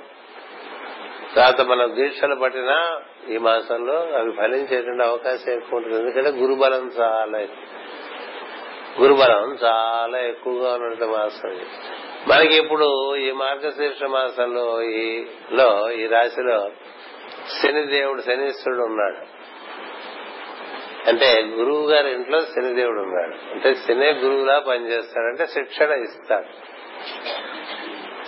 తర్వాత 1.36 1.62
మనం 1.62 1.96
దీక్షలు 1.96 2.36
పట్టినా 2.36 3.02
ఈ 3.30 3.38
మాసంలో 3.38 3.94
అవి 3.94 4.32
ఫలించేటువంటి 4.32 5.04
అవకాశం 5.04 5.52
ఎక్కువ 5.52 5.78
ఉంటుంది. 5.78 6.00
ఎందుకంటే 6.00 6.30
గురుబలం 6.30 6.92
చాలా 7.00 7.40
గురుబలం 9.02 9.58
చాలా 9.64 10.20
ఎక్కువగా 10.20 10.74
ఉన్నటువంటి 10.74 11.18
మాసం 11.18 11.60
మనకి 12.28 12.56
ఇప్పుడు 12.56 13.16
ఈ 13.16 13.32
మార్గశీర్ష 13.32 14.04
మాసంలో 14.04 14.82
ఈ 14.82 15.26
లో 15.52 15.92
ఈ 15.92 16.08
రాశిలో 16.08 16.72
శనిదేవుడు 17.62 18.22
శనీశ్వరుడు 18.22 18.84
ఉన్నాడు. 18.84 19.44
అంటే 21.10 21.44
గురువు 21.56 21.90
గారి 21.90 22.12
ఇంట్లో 22.12 22.40
శనిదేవుడు 22.40 23.00
ఉన్నాడు. 23.00 23.52
అంటే 23.52 23.76
శని 23.76 24.12
గురువులా 24.12 24.60
పనిచేస్తాడంటే 24.60 25.46
శిక్షణ 25.46 25.92
ఇస్తాడు. 25.92 26.74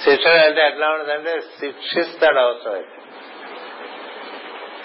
శిక్షణ 0.01 0.31
అంటే 0.31 0.61
ఎట్లా 0.61 0.89
ఉంటుందంటే 0.89 1.41
శిక్షిస్తాడు 1.41 2.39
అవసరమైతే 2.39 3.04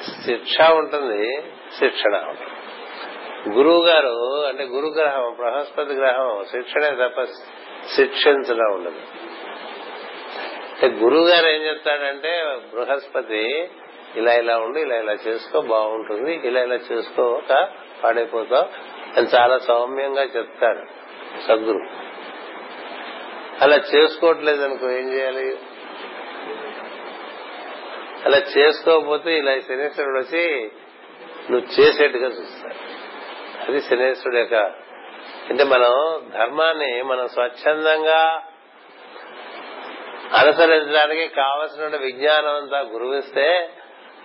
శిక్ష 0.02 0.70
ఉంటుంది 0.70 1.42
శిక్షణ 1.78 2.14
ఉంటుంది. 2.28 2.56
గురువు 3.56 3.84
గారు 3.84 4.46
అంటే 4.46 4.64
గురుగ్రహం 4.64 5.34
బృహస్పతి 5.38 5.94
గ్రహం 5.94 6.44
శిక్షణే 6.50 6.90
తప్ప 6.90 7.24
శిక్షించడం 7.96 8.74
ఉండదు. 8.74 9.02
గురువు 11.04 11.26
గారు 11.26 11.46
ఏం 11.46 11.62
చెప్తాడంటే 11.62 12.44
బృహస్పతి 12.74 13.70
ఇలా 14.16 14.34
ఇలా 14.34 14.58
ఉండి 14.58 14.80
ఇలా 14.80 14.96
ఇలా 14.96 15.12
చేసుకో 15.12 15.60
బాగుంటుంది 15.60 16.40
ఇలా 16.44 16.60
ఇలా 16.62 16.74
చేసుకోక 16.74 17.68
పాడైపోతావు 18.04 18.64
అని 19.18 19.26
చాలా 19.26 19.58
సౌమ్యంగా 19.58 20.22
చెప్తాడు 20.22 20.82
సద్గురు. 21.48 21.82
అలా 23.62 23.76
చేసుకోవట్లేదు 23.94 24.62
అనుకో 24.64 24.90
ఏం 24.90 25.12
చేయాలి? 25.12 25.58
అలా 28.24 28.36
చేసుకోకపోతే 28.36 29.38
ఇలా 29.38 29.60
శనేశ్వరుడు 29.60 30.18
వచ్చి 30.18 30.70
నువ్వు 31.50 31.80
చేసేట్టుగా 31.80 32.28
చూస్తాడు. 32.28 32.74
అది 33.68 33.80
శనేశ్వరుడు 33.80 34.36
యొక్క 34.36 34.54
అంటే 35.50 35.64
మనం 35.64 36.22
ధర్మాన్ని 36.30 37.02
మనం 37.02 37.28
స్వచ్ఛందంగా 37.28 38.42
అనుసరించడానికి 40.38 41.28
కావలసిన 41.28 41.96
విజ్ఞానం 41.96 42.54
అంతా 42.54 42.80
గురువిస్తే 42.80 43.70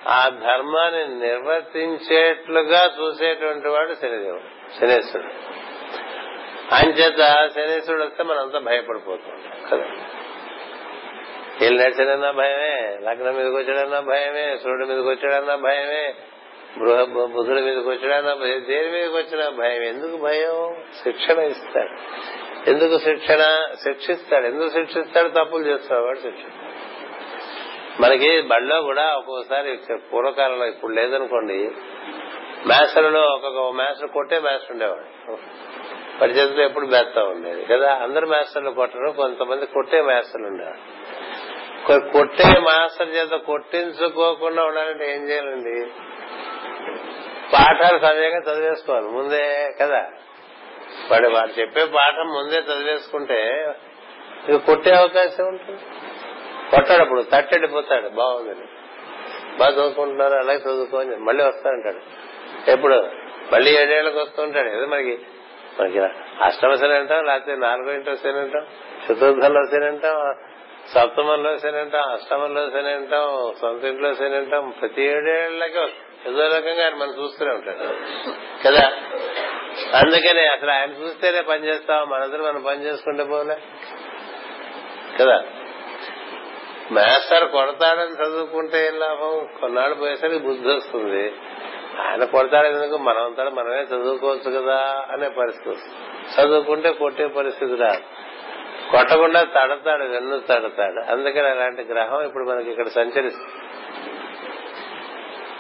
ఆ 0.08 0.30
ధర్మాన్ని 0.30 1.28
నిర్వర్తించేట్లుగా 1.28 2.96
చూసేటువంటి 3.02 3.68
వాడు 3.68 3.94
శనిదేవుడు 3.94 4.80
శనేశ్వరుడు. 4.80 5.56
అంచేత 6.76 7.50
శనేశ్వరుడు 7.56 8.04
వస్తే 8.04 8.24
మనంతా 8.24 8.60
భయపడిపోతాం 8.60 9.42
కదా. 9.72 9.86
వీళ్ళు 11.62 11.84
నడిచాడన్నా 11.84 12.32
భయమే 12.32 12.98
లగ్నం 13.02 13.36
మీదకి 13.36 13.56
వచ్చాడన్నా 13.56 14.00
భయమే 14.00 14.58
సూర్యుడి 14.64 14.86
మీదకి 14.86 15.08
వచ్చాడన్నా 15.08 15.56
భయమే 15.56 16.14
బృహ- 16.78 17.26
బుధుడి 17.26 17.62
మీదకి 17.62 17.90
వచ్చినా 17.90 18.34
భయం 18.34 18.66
దేని 18.70 18.92
మీదకి 18.92 19.16
వచ్చినా 19.16 19.50
భయం 19.50 19.84
ఎందుకు 19.84 20.18
భయం? 20.18 20.76
శిక్షణ 21.04 21.40
ఇస్తాడు. 21.40 21.96
ఎందుకు 22.70 23.00
శిక్షణ? 23.00 23.68
శిక్షిస్తాడు. 23.84 24.46
ఎందుకు 24.46 24.70
శిక్షిస్తాడు? 24.70 25.28
తప్పులు 25.30 25.64
చేస్తాడు 25.68 26.16
శిక్ష 26.16 26.44
మనకి 28.02 28.42
బడిలో 28.42 28.82
కూడా 28.82 29.16
ఒక్కోసారి 29.16 29.80
పూర్వకాలంలో 30.14 30.66
ఇప్పుడు 30.66 30.92
లేదనుకోండి 30.92 31.72
మాస్టర్లో 32.66 33.22
ఒక్కొక్క 33.22 33.60
మాస్టర్ 33.60 34.08
కొట్టే 34.08 34.40
మాస్టర్ 34.40 34.72
ఉండేవాడు. 34.72 35.38
పరిచయంతో 36.22 36.62
ఎప్పుడు 36.62 36.86
మేస్తా 36.86 37.24
ఉండేది 37.24 37.66
కదా? 37.66 37.94
అందరు 37.94 38.26
మాస్టర్లు 38.26 38.70
కొట్టరు 38.70 39.12
కొంతమంది 39.12 39.66
కొట్టే 39.66 40.02
మాస్టర్లు 40.02 40.48
ఉండేవాడు 40.48 41.05
కొట్టే 41.88 42.60
మాస్టర్ 42.60 43.10
చేత 43.10 43.30
కొట్టించుకోకుండా 43.30 44.64
ఉండాలంటే 44.64 45.14
ఏం 45.14 45.30
చేయాలండి? 45.30 45.86
పాఠాలు 47.54 48.00
సమయంగా 48.00 48.54
చదివేసుకోవాలి 48.54 49.08
ముందే 49.08 49.72
కదా? 49.82 50.10
వాడు 51.12 51.28
వారు 51.30 51.60
చెప్పే 51.60 51.86
పాఠం 51.86 52.28
ముందే 52.28 52.58
చదివేసుకుంటే 52.58 53.68
ఇక 54.50 54.56
కొట్టే 54.56 54.92
అవకాశం 54.92 55.48
ఉంటుంది. 55.48 55.80
కొట్టాడు 56.72 57.02
అప్పుడు 57.02 57.22
తట్టెడిపోతాడు 57.22 58.10
బాగుంది 58.10 58.68
బాగా 59.58 59.72
చదువుకుంటున్నారు 59.72 60.34
అలాగే 60.34 60.58
చదువుకోని 60.58 61.16
మళ్ళీ 61.16 61.44
వస్తాడంటాడు. 61.44 62.00
ఎప్పుడు? 62.72 63.10
మళ్ళీ 63.54 63.78
ఏడేళ్ళకు 63.78 64.20
వస్తుంటాడు. 64.20 64.68
ఏదో 64.68 64.86
మనకి 64.86 65.20
మనకి 65.80 66.00
అష్టమ 66.44 66.76
శని 66.76 66.94
అంటాం 66.94 67.26
లేకపోతే 67.26 67.56
నాలుగో 67.56 67.92
ఇంట్లో 67.92 68.16
శని 68.16 68.40
అంటాం 68.40 68.66
చతుర్థంలో 69.06 69.66
శని 69.72 69.86
అంటాం 69.86 70.36
సప్తమంలో 70.94 71.58
శని 71.58 71.80
అంటాం 71.80 72.14
అష్టమంలో 72.14 72.70
శని 72.70 72.94
అంటాం 72.94 73.54
సొంత 73.62 73.84
ఇంట్లో 73.84 74.14
శని 74.14 74.36
అంటాం 74.36 74.74
ప్రతి 74.82 75.04
ఏడేళ్ళకి 75.04 75.80
ఏదో 76.30 76.48
రకంగా 76.48 76.84
ఆయన 76.84 76.96
మనం 76.96 77.24
చూస్తూనే 77.24 77.52
ఉంటాడు. 77.52 77.78
కదా? 78.68 78.92
అందుకనే 79.98 80.48
అసలు 80.48 80.72
ఆయన 80.72 80.92
చూస్తేనే 80.92 81.42
పని 81.42 81.68
చేస్తాం 81.68 82.10
మనందరూ 82.10 82.44
మనం 82.44 82.62
పని 82.62 82.86
చేసుకుంటే 82.86 83.24
పోలే. 83.24 83.58
కదా? 85.20 85.44
మాస్టర్ 86.92 87.52
కొడతాడని 87.52 88.26
చదువుకుంటే 88.26 88.88
ఏం 88.88 89.00
లాభం? 89.00 89.48
కొన్నాళ్ళు 89.62 89.96
పోయేసరికి 89.96 90.38
బుద్ధి 90.38 90.70
వస్తుంది. 90.70 91.34
ఆయన 92.02 92.24
కొడతాడు 92.24 92.68
ఎందుకు? 92.68 92.98
మనం 92.98 93.26
అంతా 93.26 93.44
మనమే 93.44 93.82
చదువుకోవచ్చు 93.82 94.62
కదా 94.62 95.06
అనే 95.12 95.30
పరిస్థితి 95.30 95.70
వస్తుంది. 95.70 95.96
చదువుకుంటే 96.42 96.92
కొట్టే 96.92 97.28
పరిస్థితి 97.28 97.76
రాదు. 97.76 98.25
కొట్టకుండా 98.92 99.44
తడతాడు 99.44 100.04
వెన్ను 100.04 100.40
తడతాడు. 100.40 101.12
అందుకని 101.12 101.48
అలాంటి 101.48 101.82
గ్రహం 101.82 102.22
ఇప్పుడు 102.22 102.44
మనకి 102.44 102.70
ఇక్కడ 102.72 102.88
సంచరిస్తుంది 102.88 103.54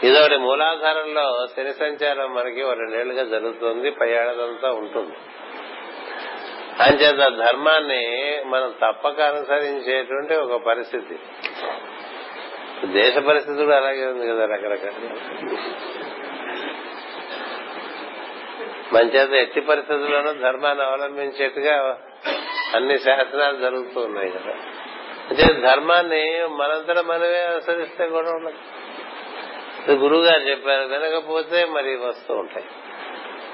ఇదొకటి 0.03 0.37
మూలాధారంలో 0.37 1.47
శని 1.57 1.73
సంచారం 1.73 2.33
మనకి 2.33 2.61
ఒక 2.63 2.73
రెండేళ్ళుగా 2.73 3.23
జరుగుతుంది 3.23 3.91
పై 3.91 4.13
ఉంటుంది. 4.69 5.13
అంచేత 6.79 7.15
ధర్మాన్ని 7.15 8.03
మనం 8.45 8.73
తప్పక 8.81 9.21
అనుసరించేటువంటి 9.21 10.35
ఒక 10.35 10.63
పరిస్థితి. 10.63 11.19
దేశ 12.85 13.17
పరిస్థితి 13.17 13.63
కూడా 13.63 13.77
అలాగే 13.77 14.05
ఉంది 14.05 14.27
కదా 14.27 14.45
రకరకాల 14.45 14.91
మంచేత 18.93 19.31
ఎట్టి 19.31 19.61
పరిస్థితుల్లోనూ 19.61 20.33
ధర్మాన్ని 20.33 20.83
అవలంబించేట్టుగా 20.83 21.97
అన్ని 22.73 22.99
శాసనాలు 22.99 23.57
జరుగుతూ 23.57 24.01
ఉన్నాయి 24.01 24.29
కదా. 24.29 24.53
అంటే 25.29 25.53
ధర్మాన్ని 25.53 26.47
మనంతట 26.47 26.99
మనమే 26.99 27.41
అనుసరిస్తే 27.41 28.07
కూడా 28.07 28.31
ఉండదు. 28.31 29.91
గురువు 29.91 30.23
గారు 30.23 30.39
చెప్పారు 30.39 30.83
వినకపోతే 30.83 31.65
మరి 31.65 31.95
వస్తూ 31.95 32.33
ఉంటాయి. 32.33 32.65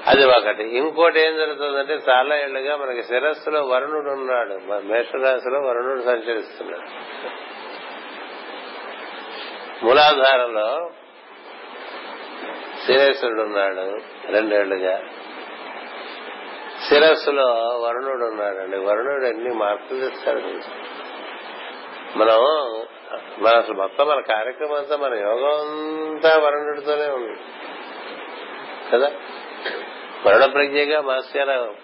అది 0.06 0.24
ఒకటి. 0.24 0.62
ఇంకోటి 0.62 1.20
ఏం 1.20 1.36
జరుగుతుందంటే 1.36 1.98
చాలా 2.10 2.36
ఏళ్ళుగా 2.36 2.76
మనకి 2.76 3.02
శిరస్సులో 3.02 3.62
వరుణుడు 3.62 4.10
ఉన్నాడు. 4.10 4.58
మేషరాశిలో 4.82 5.60
వరుణుడు 5.60 6.02
సంచరిస్తున్నాడు. 6.02 6.86
మూలాధారంలో 9.84 10.90
శిరేశ్వరుడు 12.86 13.42
ఉన్నాడు 13.42 13.98
రెండేళ్ళుగా 14.32 15.00
శిరస్సులో 16.92 17.46
వరుణుడు 17.82 18.24
ఉన్నాడండి. 18.24 18.76
వరుణుడు 18.76 19.24
ఎన్ని 19.24 19.54
మార్పులు 19.54 20.00
తెస్తాడు 20.00 20.40
మనం 22.18 22.82
మన 23.38 23.56
అసలు 23.56 23.74
మొత్తం 23.74 24.08
మన 24.08 24.20
కార్యక్రమం 24.20 24.74
అంతా 24.74 24.96
మన 24.96 25.14
యోగం 25.14 25.60
అంతా 26.10 26.38
వరుణుడితోనే 26.38 27.10
ఉంది. 27.10 27.40
కదా? 28.92 29.12
వరుణ 30.26 30.44
ప్రజ్ఞగా 30.44 31.00
మాస్టర్ 31.00 31.74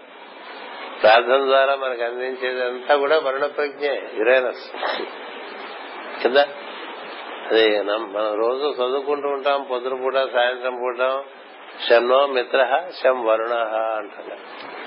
ప్రార్థన 1.03 1.45
ద్వారా 1.45 1.75
మనకు 1.75 2.03
అందించేదంతా 2.03 2.97
కూడా 2.97 3.19
వరుణ 3.19 3.47
ప్రజ్ఞ 3.47 3.87
యురేనస్. 3.91 4.73
కదా? 6.25 6.47
అదే 7.51 7.83
మనం 7.83 8.35
రోజు 8.35 8.75
చదువుకుంటూ 8.83 9.29
ఉంటాం 9.29 9.63
పొద్దున 9.63 9.95
పూట 9.95 10.15
సాయంత్రం 10.15 10.77
పూట 10.77 11.25
శంనో 11.89 12.27
మిత్ర 12.27 12.91
శం 13.03 13.25
వరుణ 13.25 13.53
అంటారు. 13.99 14.78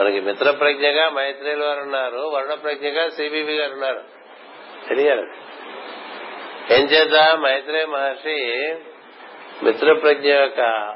మనకి 0.00 0.20
మిత్ర 0.20 0.50
ప్రజ్ఞగా 0.50 1.08
మైత్రేయులు 1.08 1.64
వారు 1.64 1.80
ఉన్నారు 1.80 2.16
వరుణ 2.16 2.54
ప్రజ్ఞగా 2.54 3.08
సిబిబి 3.08 3.52
గారు 3.52 3.72
ఉన్నారు. 3.72 4.00
తెలియాలి. 4.88 5.22
ఏం 6.74 6.84
చేత 6.84 7.36
మైత్రేయ 7.38 7.86
మహర్షి 7.86 8.74
మిత్ర 9.62 9.92
ప్రజ్ఞ 9.92 10.28
యొక్క 10.28 10.88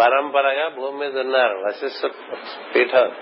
పరంపరగా 0.00 0.68
భూమి 0.68 0.98
మీద 0.98 1.18
ఉన్నారు 1.18 1.56
వశిష్ఠ 1.56 2.06
పీఠం. 2.74 3.12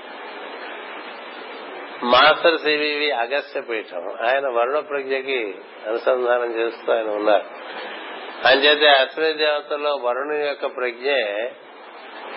మాస్టర్ 2.03 2.59
సివివి 2.59 3.11
అగస్త్య 3.11 3.61
పీఠం. 3.61 4.17
ఆయన 4.29 4.49
వరుణ 4.49 4.79
ప్రజ్ఞకి 4.79 5.55
అనుసంధానం 5.87 6.59
చేస్తూ 6.59 6.93
ఆయన 6.93 7.09
ఉన్నారు. 7.09 7.45
అంచేతే 8.49 8.87
అశ్విని 8.87 9.33
దేవతల్లో 9.33 9.95
వరుణు 9.95 10.35
యొక్క 10.35 10.67
ప్రజ్ఞే 10.67 11.53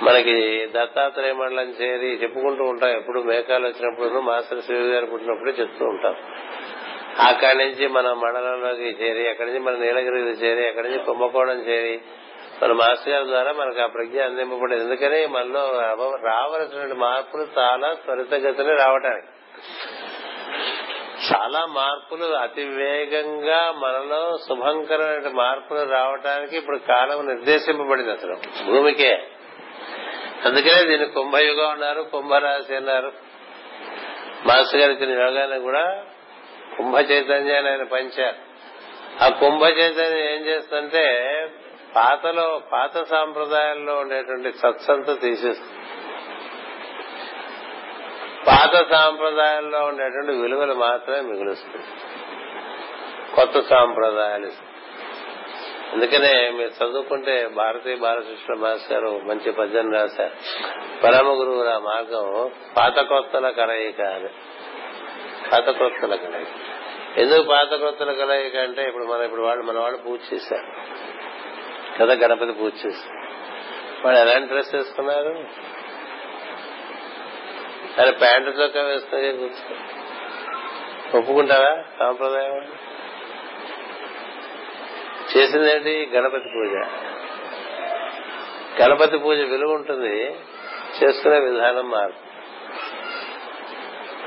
మనకి 0.01 0.67
దత్తాత్రేయ 0.67 1.33
మండలం 1.33 1.69
చేరి 1.69 2.23
చెప్పుకుంటూ 2.23 2.63
ఉంటాం. 2.63 2.89
ఎప్పుడు 2.89 3.19
మేఘాలు 3.21 3.67
వచ్చినప్పుడు 3.67 4.19
మాస్టర్ 4.19 4.61
శివ 4.61 4.77
గారు 4.77 5.05
పుట్టినప్పుడు 5.05 5.49
చెప్తూ 5.49 5.85
ఉంటాం. 5.85 6.15
అక్కడి 7.27 7.57
నుంచి 7.57 7.87
మనం 7.87 8.19
మండలంలోకి 8.19 8.83
చేరి 8.83 9.29
అక్కడి 9.29 9.47
నుంచి 9.47 9.61
మన 9.61 9.73
నీలగిరి 9.73 10.17
చేరి 10.17 10.67
అక్కడి 10.67 10.89
నుంచి 10.89 11.03
కుంభకోణం 11.03 11.59
చేరి 11.59 12.01
మన 12.63 12.71
మాస్టర్ 12.71 13.09
గారి 13.09 13.25
ద్వారా 13.27 13.51
మనకు 13.51 13.81
ఆ 13.81 13.85
ప్రజ్ఞ 13.85 14.21
అందింపబడేది. 14.21 14.81
ఎందుకని 14.81 15.25
మనలో 15.25 15.71
రావలసినటువంటి 16.23 16.95
మార్పులు 16.95 17.47
చాలా 17.59 17.93
త్వరితగతిని 17.93 18.75
రావటానికి. 18.75 19.27
చాలా 21.33 21.65
మార్పులు 21.65 22.25
అతి 22.25 22.63
వేగంగా 22.63 23.73
మనలో 23.77 24.37
శుభంకరమైన 24.47 25.31
మార్పులు 25.33 25.79
రావడానికి 25.79 26.57
ఇప్పుడు 26.57 26.77
కాలం 26.77 27.27
నిర్దేశింపబడింది 27.27 28.11
అసలు. 28.11 28.35
భూమికే. 28.71 29.23
అందుకనే 30.45 30.83
దీన్ని 30.83 31.07
కుంభయుగం 31.07 31.69
అన్నారు 31.69 32.01
కుంభరాశి 32.01 32.75
అన్నారు. 32.75 33.11
మాస్టర్ 34.45 34.81
గారు 34.81 34.91
ఇచ్చిన 34.91 35.21
యోగాన్ని 35.21 35.59
కూడా 35.59 36.03
కుంభ 36.77 36.97
చైతన్యాన్ని 36.97 37.71
ఆయన 37.71 37.83
పంచారు. 37.83 38.47
ఆ 39.23 39.29
కుంభ 39.29 39.63
చైతన్యం 39.63 40.19
ఏం 40.19 40.45
చేస్తుందంటే 40.45 41.05
పాతలో 41.95 42.61
పాత 42.71 43.03
సాంప్రదాయాల్లో 43.03 43.95
ఉండేటువంటి 43.95 44.51
సత్సంత 44.51 45.21
తీసేస్తుంది. 45.21 45.77
పాత 48.47 48.89
సాంప్రదాయాల్లో 48.91 49.79
ఉండేటువంటి 49.79 50.41
విలువలు 50.41 50.73
మాత్రమే 50.73 51.21
మిగులుస్తుంది 51.21 51.85
కొత్త 53.35 53.69
సాంప్రదాయాలు 53.69 54.47
ఇస్తుంది. 54.47 54.66
అందుకనే 55.93 56.49
మీరు 56.49 56.85
చదువుకుంటే 56.85 57.47
భారతీయ 57.47 57.95
బాలకృష్ణ 57.95 58.53
మాస్ 58.53 58.91
గారు 58.91 59.21
మంచి 59.23 59.51
పద్యం 59.51 59.93
రాశారు. 59.93 60.31
పరమ 61.03 61.27
గురువుల 61.27 61.77
మార్గం 61.77 62.51
పాత 62.77 62.99
కొత్తల 62.99 63.49
కలయిక 63.49 64.01
అని. 64.01 64.29
పాత 65.51 65.69
కొత్తల 65.69 66.15
కలయిక. 66.15 66.47
ఎందుకు 67.17 67.41
పాత 67.41 67.75
కొత్తల 67.75 68.11
కలయిక 68.11 68.55
అంటే 68.55 68.83
ఇప్పుడు 68.83 69.05
మన 69.05 69.21
ఇప్పుడు 69.21 69.41
వాళ్ళు 69.41 69.63
మన 69.63 69.79
వాళ్ళు 69.79 69.97
పూజ 69.97 70.19
చేశారు. 70.33 70.71
కదా 71.99 72.13
గణపతి 72.13 72.51
పూజ 72.51 72.73
చేశారు. 72.85 73.27
వాళ్ళు 74.07 74.21
ఎలాంటి 74.21 74.47
డ్రెస్ 74.47 74.75
వేసుకున్నారు? 74.75 75.45
ఆయన 78.01 78.09
ప్యాంటు 78.09 78.49
చొక్కా 78.49 78.81
వేసుకుని 78.81 79.21
కూర్చున్నారు. 79.21 79.97
ఒప్పుకుంటారా 81.17 81.83
సాంప్రదాయం? 81.99 82.86
చేసిందేంటి? 85.35 86.09
గణపతి 86.13 86.49
పూజ. 86.55 86.71
గణపతి 88.81 89.17
పూజ 89.17 89.37
విలువ 89.37 89.71
ఉంటుంది. 89.71 90.35
చేసుకునే 91.03 91.39
విధానం 91.39 91.89
మార్పు 91.89 92.27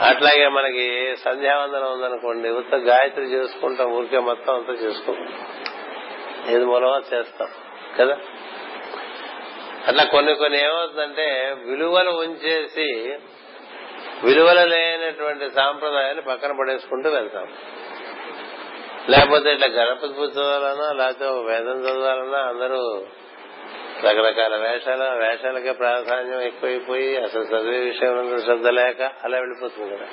అట్లాగే 0.04 0.48
మనకి 0.48 1.16
సంధ్యావందనం 1.16 1.92
ఉందనుకోండి 1.92 2.48
ఉత్త 2.48 2.74
గాయత్రి 2.74 3.24
చేసుకుంటాం 3.24 3.86
ఊరికే 3.86 4.18
మొత్తం 4.18 4.54
అంతా 4.54 4.72
చేసుకుంటాం 4.72 5.34
ఏది 6.54 6.64
మూలమో 6.64 6.98
చేస్తాం 7.14 7.48
కదా? 7.98 8.18
అట్లా 9.86 10.04
కొన్ని 10.04 10.34
కొన్ని 10.34 10.62
ఏమవుతుందంటే 10.62 11.56
విలువలు 11.64 12.10
ఉంచేసి 12.10 13.18
విలువలు 14.24 14.66
లేనటువంటి 14.66 15.50
సాంప్రదాయాన్ని 15.50 16.22
పక్కన 16.22 16.52
పడేసుకుంటూ 16.60 17.10
వెళ్తాం. 17.10 17.48
లేకపోతే 19.08 19.52
ఇట్లా 19.52 19.66
గణపతి 19.66 20.12
పూజ 20.12 20.30
చదవాలన్నా 20.30 20.92
లేకపోతే 20.92 21.24
వేదం 21.24 21.80
చదవాలన్నా 21.80 22.38
అందరూ 22.38 23.02
రకరకాల 24.04 24.56
వేషాల 24.56 25.02
వేషాలకే 25.02 25.72
ప్రాధాన్యం 25.72 26.40
ఎక్కువైపోయి 26.40 27.16
అసలు 27.16 27.42
చదివే 27.42 27.78
విషయం 27.78 28.40
శ్రద్ధ 28.44 28.66
లేక 28.66 29.10
అలా 29.24 29.38
వెళ్ళిపోతుంది 29.38 29.96
కదా. 29.96 30.06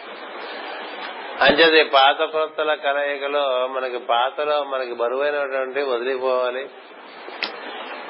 అంచేది 1.42 1.84
పాత 1.84 2.24
కొత్తల 2.24 2.74
కలయికలో 2.74 3.68
మనకి 3.68 3.98
పాతలో 3.98 4.64
మనకి 4.64 4.94
బరువైనటువంటి 4.94 5.82
వదిలిపోవాలి 5.82 6.70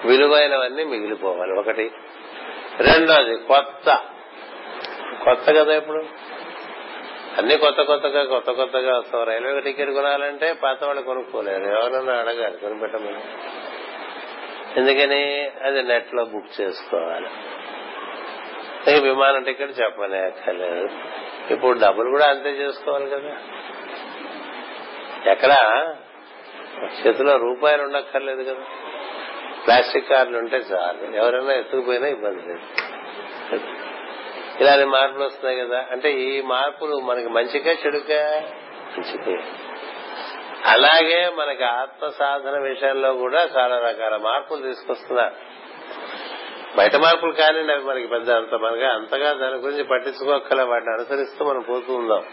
విలువైనవన్నీ 0.06 0.84
మిగిలిపోవాలి. 0.84 1.60
ఒకటి. 1.60 1.92
రెండోది 2.80 3.36
కొత్త. 3.36 4.02
కొత్త 5.24 5.50
కదా 5.50 5.74
ఇప్పుడు? 5.76 6.06
అన్ని 7.38 7.58
కొత్త 7.58 7.82
కొత్తగా 7.82 8.24
కొత్త 8.24 8.52
కొత్తగా 8.52 9.00
వస్తాం 9.00 9.24
రైల్వే 9.24 9.62
టికెట్ 9.62 9.90
కొనాలంటే 9.90 10.54
పాత 10.54 10.84
వాళ్ళు 10.84 11.02
కొనుక్కోలేరు. 11.02 11.64
ఎవరన్నా 11.64 12.14
అడగాలి 12.14 12.58
కొనిపెట్టమని. 12.58 13.22
ఎందుకని? 14.80 15.52
అది 15.64 15.84
నెట్లో 15.84 16.26
బుక్ 16.26 16.62
చేసుకోవాలి. 16.62 17.30
విమానం 19.00 19.44
టికెట్ 19.44 19.80
చెప్పనే 19.80 20.20
అక్కర్లేదు 20.20 20.90
ఇప్పుడు 21.54 21.80
డబ్బులు 21.80 22.10
కూడా 22.10 22.26
అంతే 22.26 22.50
చేసుకోవాలి 22.50 23.10
కదా. 23.10 23.38
ఎక్కడ? 25.32 25.56
చేతిలో 27.08 27.38
రూపాయలు 27.38 27.84
ఉండక్కర్లేదు 27.84 28.44
కదా. 28.44 28.64
ప్లాస్టిక్ 29.66 30.10
కార్డులు 30.10 30.38
ఉంటే 30.38 30.58
చాలు. 30.58 31.16
ఎవరైనా 31.16 31.54
ఎత్తుకుపోయినా 31.54 32.08
ఇబ్బంది 32.08 32.48
లేదు. 32.48 32.78
ఇలాంటి 34.62 34.86
మార్పులు 34.86 35.24
వస్తున్నాయి 35.24 35.68
కదా. 35.68 35.86
అంటే 35.92 36.12
ఈ 36.12 36.42
మార్పులు 36.42 37.00
మనకి 37.00 37.28
మంచిగా 37.28 37.76
చెడుగా 37.86 38.42
అలాగే 40.66 41.32
మనకి 41.36 41.64
ఆత్మ 41.64 42.10
సాధన 42.10 42.60
విషయంలో 42.60 43.14
కూడా 43.14 43.50
చాలా 43.58 43.80
రకాల 43.80 44.18
మార్పులు 44.18 44.62
తీసుకొస్తున్నారు. 44.62 45.34
బయట 46.78 46.96
మార్పులు 46.96 47.32
కానీ 47.32 47.60
అవి 47.60 47.84
మనకి 47.84 48.08
పెద్ద 48.08 48.32
అంత 48.32 48.56
మనగా 48.56 48.90
అంతగా 48.90 49.34
దాని 49.34 49.56
గురించి 49.56 49.84
పట్టించుకోకల 49.84 50.62
వాటిని 50.62 50.94
అనుసరిస్తూ 50.94 51.46
మనం 51.46 51.62
పోతూ 51.62 51.96
ఉందాం. 51.96 52.24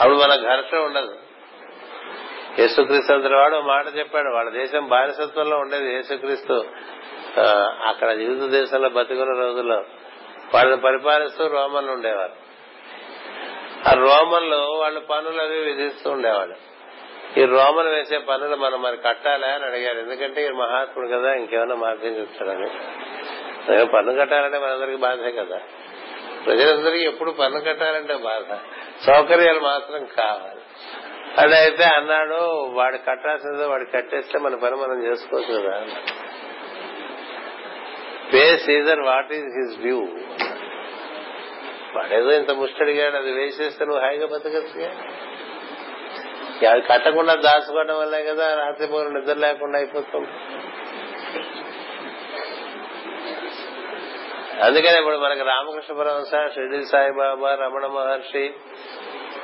అప్పుడు 0.00 0.14
మన 0.14 0.36
ఘర్షణ 0.36 0.78
ఉండదు. 0.78 1.16
యేసుక్రీస్తు 2.58 3.12
వాడు 3.12 3.56
మాట 3.56 3.86
చెప్పాడు 3.98 4.28
వాళ్ళ 4.34 4.50
దేశం 4.50 4.88
బానిసత్వంలో 4.88 5.56
ఉండేది 5.56 5.94
యేసుక్రీస్తు. 5.94 6.64
అక్కడ 7.86 8.10
యూదు 8.10 8.48
దేశంలో 8.48 8.88
బతికున్న 8.88 9.38
రోజుల్లో 9.38 9.84
వాళ్ళని 10.54 10.80
పరిపాలిస్తూ 10.80 11.46
రోమన్లు 11.46 11.92
ఉండేవారు. 11.92 12.44
ఆ 13.88 13.92
రోమన్లు 13.92 14.56
వాళ్ళు 14.56 15.00
పనులు 15.00 15.42
అవి 15.42 15.58
విధిస్తూ 15.60 16.10
ఉండేవాళ్ళు. 16.10 16.56
ఈ 17.40 17.44
రోమన్ 17.44 17.88
వేసే 17.88 18.18
పనులు 18.18 18.56
మనం 18.56 18.82
మరి 18.82 18.96
కట్టాలా 18.96 19.48
అని 19.48 19.64
అడిగారు. 19.64 19.98
ఎందుకంటే 19.98 20.46
ఈ 20.46 20.48
మహాత్ముడు 20.48 21.08
కదా 21.08 21.34
ఇంకేమైనా 21.34 21.74
మార్గం 21.74 22.10
చెప్తాడని 22.10 23.86
పన్ను 23.86 24.14
కట్టాలంటే 24.14 24.58
మనందరికి 24.58 24.96
బాధే 24.96 25.30
కదా. 25.30 25.60
ప్రజలందరికీ 26.46 27.04
ఎప్పుడు 27.04 27.30
పన్ను 27.30 27.60
కట్టాలంటే 27.60 28.16
బాధ. 28.16 28.56
సౌకర్యాలు 29.06 29.60
మాత్రం 29.60 30.04
కావాలి. 30.04 30.60
అదైతే 31.38 31.84
అన్నాడు 31.84 32.66
వాడు 32.66 32.96
కట్టాల్సిందో 32.96 33.68
వాడు 33.68 33.84
కట్టేస్తే 33.94 34.38
మన 34.38 34.54
పని 34.54 34.76
మనం 34.76 35.04
చేసుకోవచ్చు 35.04 35.60
కదా. 35.60 35.84
Pay 38.32 38.56
Caesar 38.56 39.00
what 39.00 39.32
is 39.32 39.44
his 39.44 39.82
view 39.82 40.08
వాడేదో 41.96 42.30
ఇంత 42.32 42.50
ముష్టడిగాడు 42.50 43.16
అది 43.16 43.32
వేసేస్తే 43.32 43.84
నువ్వు 43.84 44.02
హాయిగా 44.02 44.26
బతకచ్చుగా? 44.26 44.90
అది 46.70 46.80
కట్టకుండా 46.80 47.34
దాచుకోవడం 47.34 47.98
వల్లే 47.98 48.24
కదా 48.24 48.54
రాత్రి 48.54 48.86
పూర్వం 48.86 49.14
నిద్ర 49.14 49.34
లేకుండా 49.34 49.78
అయిపోతుంది. 49.78 50.28
అందుకనే 54.62 54.98
ఇప్పుడు 54.98 55.16
మనకి 55.16 55.42
రామకృష్ణ 55.42 55.94
పరమహంస 55.94 56.54
షిర్డి 56.54 56.84
సాయిబాబా 56.84 57.54
రమణ 57.54 57.86
మహర్షి 57.86 58.54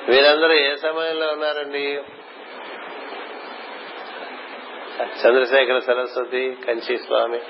వీరందరూ 0.08 0.52
ఏ 0.52 0.76
సమయంలో 0.76 1.26
ఉన్నారండి? 1.28 2.02
చంద్రశేఖర 5.20 5.78
సరస్వతి 5.78 6.56
కంచి 6.66 6.98
స్వామి 6.98 7.40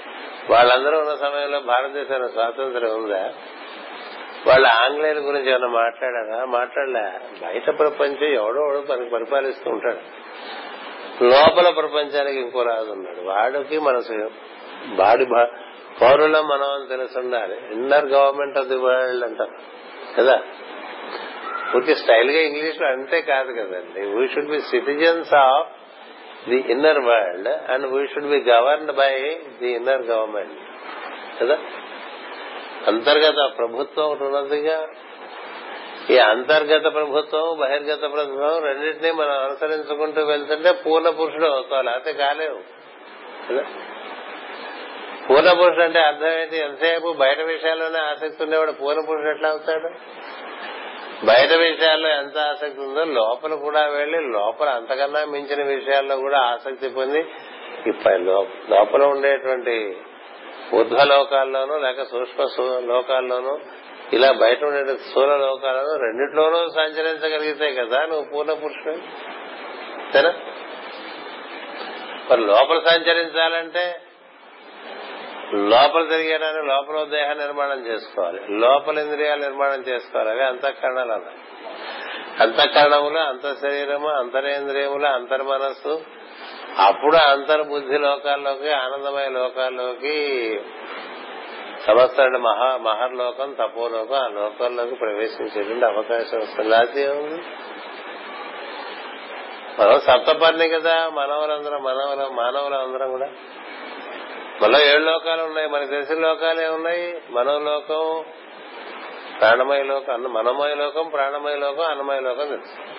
వాళ్ళందరూ 0.51 0.98
ఉన్న 0.98 1.14
సమయంలో 1.14 1.61
భారతదేశానికి 1.61 2.32
స్వాతంత్ర్యం 2.32 3.05
ఉందా? 3.05 3.34
వాళ్ళు 4.47 4.68
ఆంగ్లేయుల 4.68 5.18
గురించి 5.18 5.51
ఏమైనా 5.51 5.66
మాట్లాడారా? 5.66 6.45
మాట్లాడలే. 6.45 7.12
బయట 7.47 7.78
ప్రపంచం 7.78 8.26
ఎవడో 8.26 8.61
ఎవడో 8.61 8.84
మనకి 8.91 9.11
పరిపాలిస్తూ 9.11 9.70
ఉంటాడు. 9.70 9.99
లోపల 11.24 11.70
ప్రపంచానికి 11.70 12.41
ఇంకో 12.41 12.62
రాజు 12.62 12.91
ఉన్నాడు. 12.91 13.20
వాడికి 13.20 13.78
మనసు 13.78 14.30
వాడి 14.95 15.24
పౌరులం 16.01 16.49
మనం 16.49 16.62
అని 16.62 16.88
తెలిసి 16.88 17.18
ఉండాలి. 17.18 17.57
Inner 17.72 18.05
government 18.05 18.59
of 18.59 18.66
the 18.66 18.76
world 18.76 19.24
అంటారు. 19.24 19.51
కదా? 20.16 20.43
పూర్తి 21.74 21.95
స్టైల్గా 21.95 22.41
ఇంగ్లీష్లో 22.41 22.86
అంతే 22.86 23.20
కాదు 23.20 23.53
కదండి. 23.53 24.01
We 24.01 24.28
should 24.28 24.51
be 24.51 24.61
citizens 24.61 25.34
of 25.34 25.68
the 26.49 26.57
inner 26.57 26.99
world 26.99 27.49
and 27.49 27.86
we 27.86 28.07
should 28.07 28.28
be 28.28 28.51
governed 28.51 28.93
by 28.93 29.41
the 29.61 29.70
inner 29.70 30.03
government 30.03 30.53
కదా? 31.43 31.59
అంతర్గత 32.87 33.59
ప్రభుత్వం 33.59 34.07
ఒకటి 34.07 34.24
ఉన్నదిగా 34.24 34.89
ఈ 36.11 36.18
అంతర్గత 36.18 36.95
ప్రభుత్వం 36.95 37.59
బహిర్గత 37.61 38.01
ప్రభుత్వం 38.01 38.62
రెండింటినీ 38.62 39.11
మనం 39.11 39.31
అనుసరించుకుంటూ 39.31 40.22
వెళ్తుంటే 40.22 40.72
పూర్ణ 40.72 41.09
పురుషుడు 41.09 41.47
అవుతావు 41.47 41.83
లేకపోతే 41.83 42.12
కాలేవు. 42.12 42.59
పూర్ణ 45.28 45.53
పురుషుడు 45.53 45.83
అంటే 45.83 46.01
అర్థం 46.01 46.28
ఏంటి? 46.28 46.57
ఎంతసేపు 46.57 47.12
బయట 47.12 47.41
విషయాల్లోనే 47.41 47.99
ఆసక్తి 47.99 48.43
ఉండేవాడు 48.43 48.72
పూర్ణ 48.72 49.01
పురుషుడు 49.01 49.31
ఎట్లా 49.31 49.49
అవుతాడు? 49.49 49.91
బయట 51.26 51.53
విషయాల్లో 51.53 52.09
ఎంత 52.09 52.39
ఆసక్తి 52.39 52.81
ఉందో 52.81 53.05
లోపల 53.05 53.55
కూడా 53.55 53.87
వెళ్ళి 53.87 54.18
లోపల 54.20 54.68
అంతకన్నా 54.68 55.24
మించిన 55.24 55.62
విషయాల్లో 55.62 56.16
కూడా 56.16 56.39
ఆసక్తి 56.39 56.89
పొంది 56.89 57.26
లోపల 58.70 59.03
ఉండేటువంటి 59.03 59.97
ఊర్ధ్వ 60.75 61.05
లోకాల్లోనూ 61.05 61.79
లేక 61.79 62.03
సూక్ష్మ 62.03 62.62
లోకాల్లోనూ 62.79 63.59
ఇలా 64.12 64.33
బయట 64.33 64.64
ఉండే 64.64 64.97
స్థూల 64.97 65.37
లోకాలను 65.37 65.97
రెండిట్లోనూ 65.97 66.68
సంచరించగలిగితే 66.68 67.75
కదా 67.75 68.07
నువ్వు 68.07 68.27
పూర్ణ 68.35 68.53
పురుషుడు? 68.53 68.97
సరే. 70.12 70.33
మరి 72.31 72.41
లోపల 72.41 72.79
సంచరించాలంటే 72.79 74.01
లోపల 75.55 76.05
తిరిగేదాన్ని 76.05 76.66
లోపల 76.66 77.05
దేహ 77.05 77.33
నిర్మాణం 77.33 77.87
చేసుకోవాలి. 77.87 78.41
లోపల 78.51 78.99
ఇంద్రియాలు 78.99 79.41
నిర్మాణం 79.41 79.85
చేసుకోవాలి. 79.89 80.31
అవి 80.31 80.45
అంతఃకరణలు. 80.45 81.12
అన్నాయి 81.12 81.39
అంతఃకరణములు 82.41 83.18
అంత 83.18 83.61
శరీరము 83.61 84.09
అంతరేంద్రియములు 84.09 85.07
అంతర్మనస్సు 85.07 86.03
అప్పుడు 86.79 87.16
అంతర్బుద్ధి 87.16 87.99
లోకాల్లోకి 87.99 88.71
ఆనందమయ 88.71 89.29
లోకాల్లోకి 89.29 90.61
సమస్త 91.87 92.21
మహా 92.21 92.77
మహర్లోకం 92.77 93.53
తపోలోకం 93.53 94.14
ఆ 94.14 94.29
లోకాల్లోకి 94.29 94.95
ప్రవేశించేటువంటి 94.95 95.85
అవకాశం 95.85 96.39
వస్తుంది. 96.39 96.75
అది 96.75 97.07
ఉంది 97.07 97.43
మనం 99.79 100.01
సప్తపర్ణి 100.01 100.68
కదా 100.68 101.09
మనవలందరం 101.09 101.83
మనవల 101.83 102.29
మానవులందరం 102.33 103.11
కూడా. 103.11 103.27
మళ్ళీ 104.62 104.85
ఏడు 104.85 105.03
లోకాలు 105.03 105.43
ఉన్నాయి. 105.43 105.68
మనకు 105.68 105.89
తెలిసిన 105.89 106.18
లోకాలే 106.18 106.68
ఉన్నాయి. 106.68 107.23
మనోలోకం 107.31 108.25
ప్రాణమయ 109.41 109.83
లోకం 109.83 110.23
మనమయ 110.23 110.75
లోకం 110.75 111.09
ప్రాణమయ 111.09 111.57
లోకం 111.57 111.83
అన్నమయ 111.83 112.21
లోకం 112.21 112.49
తెలుసు. 112.49 112.89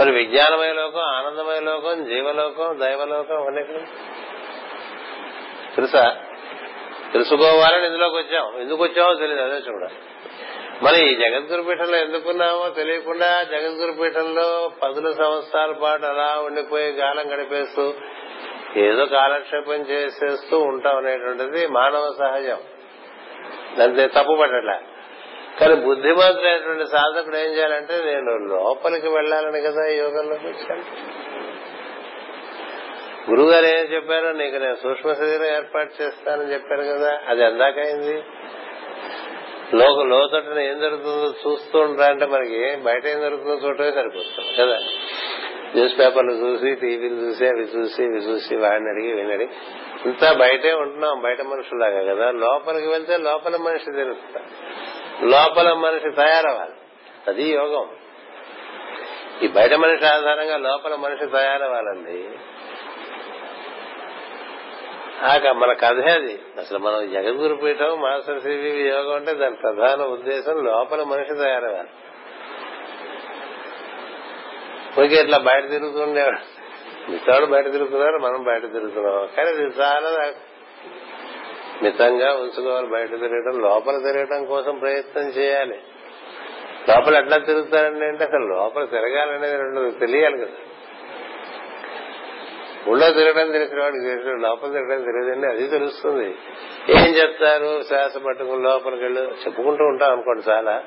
మరి 0.00 0.10
విజ్ఞానమయ 0.10 0.72
లోకం 0.72 1.00
ఆనందమయ 1.00 1.60
లోకం 1.60 2.04
జీవలోకం 2.04 2.80
దైవలోకం 2.80 3.46
అన్నీ 3.46 3.62
తెలుసా? 5.76 6.16
తెలుసుకోవాలని 7.12 7.86
ఇందులోకి 7.86 8.16
వచ్చాం. 8.16 8.60
ఎందుకు 8.60 8.82
వచ్చామో 8.82 9.14
తెలియదు 9.14 9.42
అదే 9.42 9.54
చూడ. 9.54 9.90
మరి 10.82 11.12
ఈ 11.12 11.14
జగద్గురు 11.14 11.62
పీఠంలో 11.62 11.98
ఎందుకున్నామో 11.98 12.68
తెలియకుండా 12.68 13.42
జగద్గురు 13.42 13.92
పీఠంలో 13.92 14.70
పదుల 14.82 15.12
సంవత్సరాల 15.12 15.72
పాటు 15.72 16.06
అలా 16.06 16.40
ఉండిపోయి 16.40 16.92
గాలం 16.92 17.32
గడిపేస్తూ 17.32 17.94
ఏదో 18.76 19.06
కాలక్షేపం 19.06 19.74
చేసేస్తూ 19.74 20.58
ఉంటాం 20.58 20.96
అనేటువంటిది 20.96 21.66
మానవ 21.66 22.14
సహజం. 22.18 22.58
దాన్ని 23.78 24.08
తప్పుపట్టట్లే 24.08 24.78
కానీ 25.60 25.74
బుద్ధిమంతుడైనటువంటి 25.74 26.86
సాధకుడు 26.86 27.36
ఏం 27.36 27.50
చేయాలంటే 27.52 28.04
నేను 28.04 28.30
లోపలికి 28.54 29.08
వెళ్ళాలని 29.08 29.60
కదా 29.60 29.86
యోగంలోకి 29.86 30.46
వచ్చాను 30.46 30.84
గురువు 33.30 33.50
గారు 33.50 33.66
ఏం 33.66 33.84
చెప్పారు? 33.94 34.36
నీకు 34.36 34.56
నేను 34.56 34.74
సూక్ష్మ 34.74 35.12
శరీరం 35.12 35.46
ఏర్పాటు 35.46 36.02
చేస్తానని 36.02 36.52
చెప్పారు 36.52 36.82
కదా 36.82 37.20
అది 37.28 37.42
ఎందాకైంది 37.42 38.16
లోక 39.74 40.02
లోతట్టున 40.02 40.58
ఏం 40.58 40.80
జరుగుతుందో 40.80 41.34
చూస్తూ 41.44 41.78
ఉంటా 41.78 42.04
అంటే 42.06 42.26
మనకి 42.26 42.76
బయట 42.76 43.06
ఏం 43.06 43.20
జరుగుతుందో 43.20 43.68
చూడటమే 43.68 43.90
సరిపోతుంది 43.90 44.62
కదా. 44.62 44.78
న్యూస్ 45.74 45.98
పేపర్లు 45.98 46.32
చూసి 46.32 46.74
టీవీలు 46.74 47.14
చూసి 47.14 47.46
అవి 47.46 47.64
చూసి 47.76 48.02
ఇవి 48.02 48.18
చూసి 48.18 48.56
వాడిని 48.56 48.88
అడిగి 48.90 49.12
వినడి 49.12 49.48
ఇంత 50.06 50.32
బయటే 50.36 50.72
ఉంటున్నాం 50.72 51.22
బయట 51.22 51.42
మనుషులాగా 51.42 52.14
కదా. 52.14 52.30
లోపలికి 52.30 52.88
వెళ్తే 52.88 53.16
లోపల 53.16 53.56
మనిషి 53.56 53.84
తెలుస్తా. 53.84 54.40
లోపల 55.22 55.72
మనిషి 55.72 56.10
తయారవ్వాలి. 56.10 56.72
అది 57.26 57.44
యోగం. 57.44 57.88
ఈ 59.42 59.48
బయట 59.48 59.74
మనిషి 59.74 60.06
ఆధారంగా 60.06 60.56
లోపల 60.56 60.94
మనిషి 60.94 61.26
తయారవ్వాలండి. 61.26 62.28
ఆక 65.26 65.46
మన 65.46 65.72
కథే 65.72 66.10
అది. 66.10 66.42
అసలు 66.58 66.78
మనం 66.78 67.10
జగద్గురు 67.12 67.54
పీఠం 67.54 68.00
మాస్టర్ 68.00 68.40
సివి 68.40 68.88
యోగం 68.88 69.16
అంటే 69.16 69.34
దాని 69.34 69.54
ప్రధాన 69.54 70.02
ఉద్దేశం 70.02 70.64
లోపల 70.64 71.02
మనిషి 71.02 71.34
తయారవ్వాలి. 71.34 71.88
ఊరికే 74.98 75.14
ఇట్లా 75.14 75.38
బయట 75.38 75.70
తిరుగుతుండేవాడు. 75.70 76.64
మిగతాడు 77.10 77.46
బయట 77.46 77.72
తిరుగుతున్నారు 77.72 78.18
మనం 78.18 78.44
బయట 78.44 78.72
తిరుగుతున్నాం. 78.72 79.28
కానీ 79.36 79.48
అది 79.48 79.62
చాలా 79.62 80.32
మితంగా 81.82 82.34
ఉంచుకోవాలి 82.34 82.86
బయట 82.86 83.10
తిరగడం 83.10 83.60
లోపల 83.60 83.98
తిరగడం 83.98 84.44
కోసం 84.44 84.78
ప్రయత్నం 84.78 85.28
చేయాలి. 85.28 85.78
లోపల 86.88 87.16
ఎట్లా 87.16 87.38
తిరుగుతారండి 87.38 88.06
అంటే 88.06 88.24
అసలు 88.24 88.46
లోపల 88.46 88.84
తిరగాలనేది 88.84 89.56
రెండు 89.56 89.90
తెలియాలి 89.90 90.38
కదా. 90.38 90.52
ఊళ్ళో 92.88 93.10
తిరగడం 93.10 93.52
తెలిసిన 93.52 93.80
వాడికి 93.80 94.04
తెలిసిన 94.04 94.32
లోపల 94.32 94.72
తిరగడం 94.72 95.02
తెలియదండి 95.02 95.46
అది 95.46 95.68
తెలుస్తుంది. 95.68 96.34
ఏం 96.88 97.06
చెప్తారు? 97.06 97.82
శ్వాస 97.82 98.16
పట్టుకుని 98.16 98.62
లోపలికి 98.62 99.02
వెళ్ళి. 99.02 99.22
చెప్పుకుంటూ 99.22 99.84
ఉంటాం 99.84 100.12
అనుకోండి 100.12 100.50
చాలా. 100.50 100.82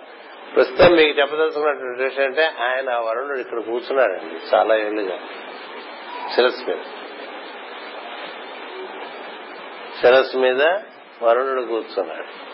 ప్రస్తుతం 0.55 0.95
మీకు 0.95 1.19
చెప్పదలుచుకున్నటువంటి 1.19 2.03
విషయం 2.03 2.25
అంటే 2.25 2.43
ఆయన 2.43 2.89
ఆ 2.89 2.99
వరుణుడు 2.99 3.39
ఇక్కడ 3.39 3.59
కూర్చున్నాడండి 3.59 4.55
చాలా 4.55 4.75
ఏళ్ళుగా. 4.75 5.19
శిరస్సు 6.35 6.69
మీద. 6.69 6.77
శిరస్సు 10.01 10.37
మీద 10.37 10.63
వరుణుడు 11.23 11.61
కూర్చున్నాడు. 11.61 12.47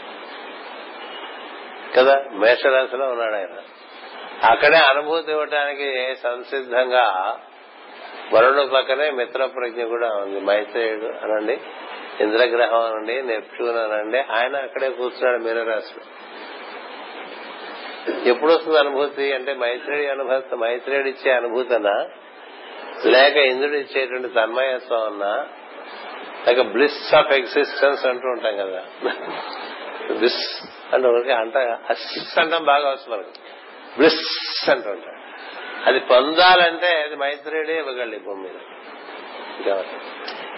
కదా? 1.97 2.23
మేషరాశిలో 2.31 3.05
ఉన్నాడు 3.05 3.35
ఆయన. 3.35 3.47
అక్కడే 4.51 4.77
అనుభూతి 4.77 5.31
ఇవ్వటానికి 5.31 6.15
సంసిద్ధంగా 6.23 7.37
వరుణుడు 8.33 8.67
పక్కనే 8.67 9.11
మిత్ర 9.11 9.45
ప్రజ్ఞ 9.45 9.83
కూడా 9.83 10.07
ఉంది. 10.07 10.39
మైత్రేయుడు 10.39 11.05
అనండి 11.05 11.59
ఇంద్రగ్రహం 12.19 12.79
అనండి 12.79 13.21
నెప్ట్యూన్ 13.21 13.77
అనండి. 13.77 14.19
ఆయన 14.19 14.55
అక్కడే 14.55 14.89
కూర్చున్నాడు 14.89 15.43
మీనరాశిలో. 15.43 16.05
ఎప్పుడు 18.29 18.53
వస్తుంది 18.53 18.79
అనుభూతి 18.79 19.33
అంటే 19.33 19.53
మైత్రేయుడి 19.53 20.07
అనుభూతి 20.07 20.55
మైత్రేయుడు 20.55 21.07
ఇచ్చే 21.07 21.31
అనుభూతనా? 21.31 22.09
లేక 23.05 23.35
ఇంద్రుడు 23.35 23.75
ఇచ్చేటువంటి 23.75 24.27
తన్మయత్వం 24.27 25.03
అన్నా? 25.03 25.47
లైక్ 26.47 26.59
బ్లిస్ 26.59 27.13
ఆఫ్ 27.13 27.31
ఎగ్జిస్టెన్స్ 27.31 28.05
అంటూ 28.05 28.27
ఉంటాం 28.27 28.57
కదా. 28.57 28.83
బ్లిస్ 30.13 30.63
అంటే 30.93 31.07
ఒకరికి 31.07 31.31
అంట 31.31 31.57
అస్ 31.57 32.39
అంటాం 32.39 32.65
బాగా 32.65 32.89
వస్తుంది 32.89 33.23
బ్లిస్ 33.97 34.69
అంటూ 34.69 34.89
ఉంటాం. 34.89 35.15
అది 35.85 35.99
పొందాలంటే 35.99 36.87
అది 36.87 37.15
మైత్రేయుడే 37.15 37.77
ఇవ్వగలి 37.77 38.19
భూమి 38.19 38.43
మీద. 38.43 38.55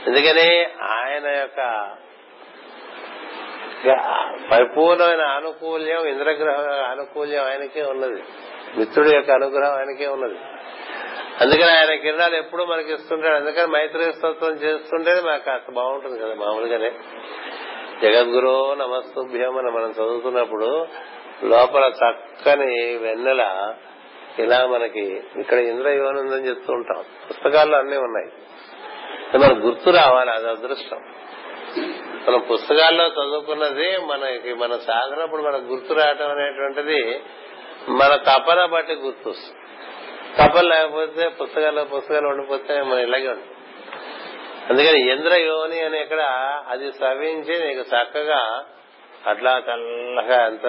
ఎందుకని? 0.07 0.65
ఆయన 0.81 1.27
యొక్క 1.27 1.89
పరిపూర్ణమైన 4.51 5.21
ఆనుకూల్యం 5.21 6.05
ఇంద్రగ్రహం 6.05 6.89
ఆనుకూల్యం 6.91 7.43
ఆయనకే 7.45 7.83
ఉన్నది. 7.83 8.23
మిత్రుడి 8.77 9.15
యొక్క 9.15 9.31
అనుగ్రహం 9.31 9.77
ఆయనకే 9.77 10.07
ఉన్నది. 10.07 10.35
అందుకని 11.41 11.77
ఆయన 11.77 11.95
కిరణాలు 11.95 12.35
ఎప్పుడూ 12.35 12.65
మనకి 12.65 12.93
ఇస్తుంటాడు. 12.93 13.35
అందుకని 13.35 13.67
మైత్రి 13.67 14.13
స్తోత్రం 14.13 14.51
చేస్తుంటే 14.51 15.21
మనకు 15.21 15.45
కాస్త 15.45 15.71
బాగుంటుంది 15.71 16.19
కదా 16.19 16.33
మామూలుగానే. 16.33 16.91
జగద్గురు 18.01 18.73
నమస్తుభ్యం 18.73 19.57
అని 19.57 19.71
మనం 19.71 19.91
చదువుతున్నప్పుడు 19.91 20.87
లోపల 21.43 21.83
చక్కని 21.83 22.97
వెన్నెల 22.97 23.73
ఇలా 24.39 24.65
మనకి 24.65 25.23
ఇక్కడ 25.37 25.57
ఇంద్ర 25.57 25.89
యోనుందని 25.89 26.47
చెప్తూ 26.47 26.73
ఉంటాం. 26.73 27.03
పుస్తకాల్లో 27.29 27.77
అన్ని 27.77 27.97
ఉన్నాయి. 27.97 28.31
మనకు 29.37 29.67
గుర్తు 29.67 29.89
రావాలి 29.89 30.31
అది 30.31 30.49
అదృష్టం. 30.49 30.99
మనం 32.27 32.39
పుస్తకాల్లో 32.51 33.07
చదువుకున్నది 33.07 33.97
మనకి 33.97 34.53
మన 34.53 34.77
సాధనప్పుడు 34.77 35.41
మనకు 35.41 35.63
గుర్తు 35.63 35.93
రావటం 35.93 36.31
అనేటువంటిది 36.31 37.23
మన 37.89 38.15
తపన 38.15 38.65
బట్టి 38.65 38.93
గుర్తు 38.93 39.33
వస్తుంది 40.41 40.69
లేకపోతే 40.69 41.27
పుస్తకాల్లో 41.27 41.83
పుస్తకాలు 41.83 42.27
ఉండిపోతే 42.27 42.81
మనం 42.81 42.99
ఇలాగే 42.99 43.27
ఉంటుంది 43.29 43.51
అందుకని 44.69 45.11
ఇంద్ర 45.11 45.33
యోని 45.33 45.79
అని 45.79 46.01
ఇక్కడ 46.01 46.21
అది 46.67 46.91
సవించి 46.91 47.67
నీకు 47.67 47.79
చక్కగా 47.79 48.65
అట్లా 49.27 49.59
తెల్లగా 49.59 50.45
ఎంత 50.45 50.65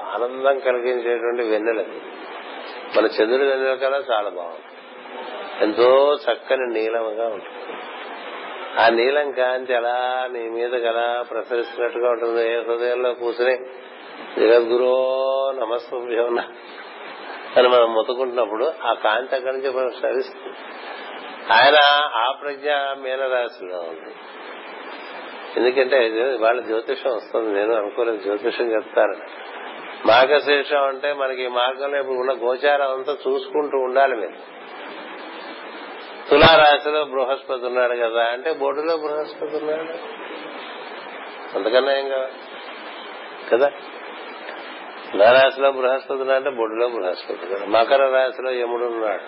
ఆనందం 0.00 0.58
కలిగించేటువంటి 0.58 1.42
వెన్నెలది 1.42 2.02
మన 2.96 3.06
చంద్రుడి 3.06 3.48
వెన్నెల 3.48 3.74
కన్నా 3.74 3.98
చాలా 3.98 4.30
బాగుంది. 4.30 4.64
ఎంతో 5.64 6.14
చక్కని 6.14 6.72
నీలముగా 6.72 7.28
ఉంటుంది. 7.28 7.82
ఆ 8.80 8.88
నీలం 8.88 9.30
కాంతి 9.30 9.74
అలా 9.74 10.28
నీ 10.32 10.48
మీద 10.48 10.72
కదా 10.72 11.22
ప్రసరిస్తున్నట్టుగా 11.30 12.10
ఉంటుంది. 12.10 12.52
ఏ 12.52 12.56
హృదయంలో 12.56 13.12
కూర్చుని 13.12 13.56
జగద్గురో 14.40 14.94
నమస్భ్యం 15.60 16.38
అని 17.58 17.68
మనం 17.68 17.94
మొత్తుకుంటున్నప్పుడు 17.94 18.72
ఆ 18.84 18.92
కాంతి 18.92 19.36
అక్కడి 19.36 19.56
నుంచి 19.56 19.70
మనం 19.70 19.90
స్రవిస్తుంది. 19.90 20.56
ఆయన 21.52 21.76
ఆ 22.14 22.32
ప్రజ్ఞ 22.32 22.70
మీనరాశిలో 23.02 23.78
ఉంది. 23.78 24.14
ఎందుకంటే 25.56 25.98
వాళ్ళ 26.40 26.60
జ్యోతిషం 26.60 27.16
వస్తుంది. 27.16 27.58
నేను 27.58 27.74
అనుకోలేదు 27.74 28.16
జ్యోతిషం 28.16 28.72
చెప్తారు. 28.72 29.14
మార్గశీర్షం 30.06 30.84
అంటే 30.84 31.12
మనకి 31.12 31.48
మార్గంలో 31.48 31.98
ఇప్పుడు 31.98 32.16
ఉన్న 32.16 32.32
గోచారం 32.32 32.92
అంతా 32.92 33.12
చూసుకుంటూ 33.12 33.78
ఉండాలి 33.78 34.16
మీరు. 34.16 34.58
తులారాశిలో 36.30 37.04
బృహస్పతి 37.04 37.66
ఉన్నాడు 37.66 37.92
కదా 37.92 38.24
అంటే 38.24 38.52
బొడ్డులో 38.52 38.96
బృహస్పతి 38.96 39.56
ఉన్నాడు. 39.56 39.92
అంతకన్నా 41.56 41.92
ఏం 41.92 42.08
కావాలి? 42.08 42.32
కదా? 43.52 43.70
తులారాశిలో 45.12 45.72
బృహస్పతులు 45.72 46.32
అంటే 46.32 46.50
బొడ్డులో 46.50 46.88
బృహస్పతులు 46.88 47.66
మకర 47.66 48.08
రాశిలో 48.08 48.50
యముడు 48.50 48.84
ఉన్నాడు. 48.84 49.24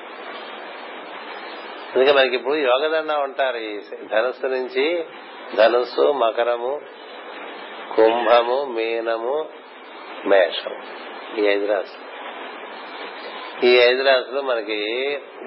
అందుకే 1.93 2.13
మనకి 2.13 2.35
ఇప్పుడు 2.35 2.55
యోగదండ 2.55 3.13
ఉంటారు 3.13 3.57
ఈ 3.57 3.81
ధనుస్సు 4.13 4.47
నుంచి 4.47 5.05
ధనుస్సు 5.57 6.13
మకరము 6.13 6.81
కుంభము 7.97 8.65
మీనము 8.65 9.49
మేషం 10.27 10.75
ఈ 11.39 11.47
ఐదు 11.47 11.67
రాశులు. 11.67 12.11
ఈ 13.67 13.77
ఐదు 13.77 14.03
రాశులు 14.03 14.41
మనకి 14.41 14.79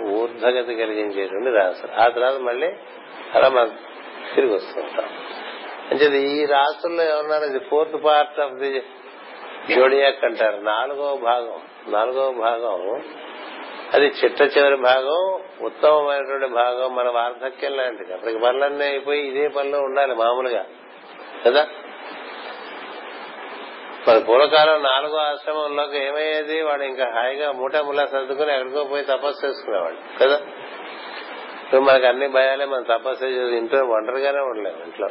ఊర్ధగతి 0.04 0.76
కలిగించేటువంటి 0.76 1.50
రాశులు. 1.50 2.02
ఆ 2.02 2.08
తర్వాత 2.08 2.38
మళ్ళీ 2.40 2.68
అలా 3.36 3.50
మనం 3.50 3.70
తిరిగి 4.36 4.54
వస్తుంటాం 4.54 5.10
అంటే 5.92 6.06
ఈ 6.06 6.46
రాశుల్లో 6.46 7.04
ఏమన్నారు 7.04 7.44
ఇది 7.44 7.60
fourth 7.60 8.06
part 8.06 8.40
of 8.40 8.54
the 8.54 8.84
zodiac 9.70 10.26
అంటారు. 10.26 10.58
నాలుగో 10.58 11.16
భాగం 11.16 11.62
నాలుగో 11.88 12.32
భాగం 12.32 13.04
అది 13.94 14.06
చిట్ట 14.06 14.58
చివరి 14.58 14.76
భాగం 14.76 15.42
ఉత్తమమైనటువంటి 15.62 16.48
భాగం 16.48 16.96
మన 16.96 17.10
వార్ధక్యం 17.10 17.78
లాంటిది. 17.78 18.14
అప్పటికి 18.14 18.40
పనులన్నీ 18.40 18.86
అయిపోయి 18.86 19.22
ఇదే 19.22 19.48
పనిలో 19.48 19.80
ఉండాలి 19.80 20.16
మామూలుగా 20.16 20.66
కదా? 21.46 21.68
మన 24.08 24.20
పూర్వకాలం 24.20 24.84
నాలుగో 24.84 25.18
ఆశ్రమంలోకి 25.18 25.98
ఏమయ్యేది? 25.98 26.62
వాడు 26.62 26.84
ఇంకా 26.84 27.12
హాయిగా 27.16 27.52
మూట 27.52 27.76
ములా 27.76 28.06
సర్దుకుని 28.06 28.54
ఎక్కడికో 28.54 28.84
పోయి 28.84 29.04
తపస్సు 29.04 29.46
చేసుకునేవాడు 29.46 30.24
కదా? 30.24 30.42
ఇప్పుడు 31.64 31.82
మనకు 31.82 32.06
అన్ని 32.06 32.28
భయాలే 32.28 32.66
మనం 32.66 32.84
తపస్సు 32.84 33.26
చేసి 33.26 33.56
ఇంట్లో 33.56 33.86
ఒంటరిగానే 33.86 34.40
ఉండలేము 34.40 34.84
ఇంట్లో 34.84 35.08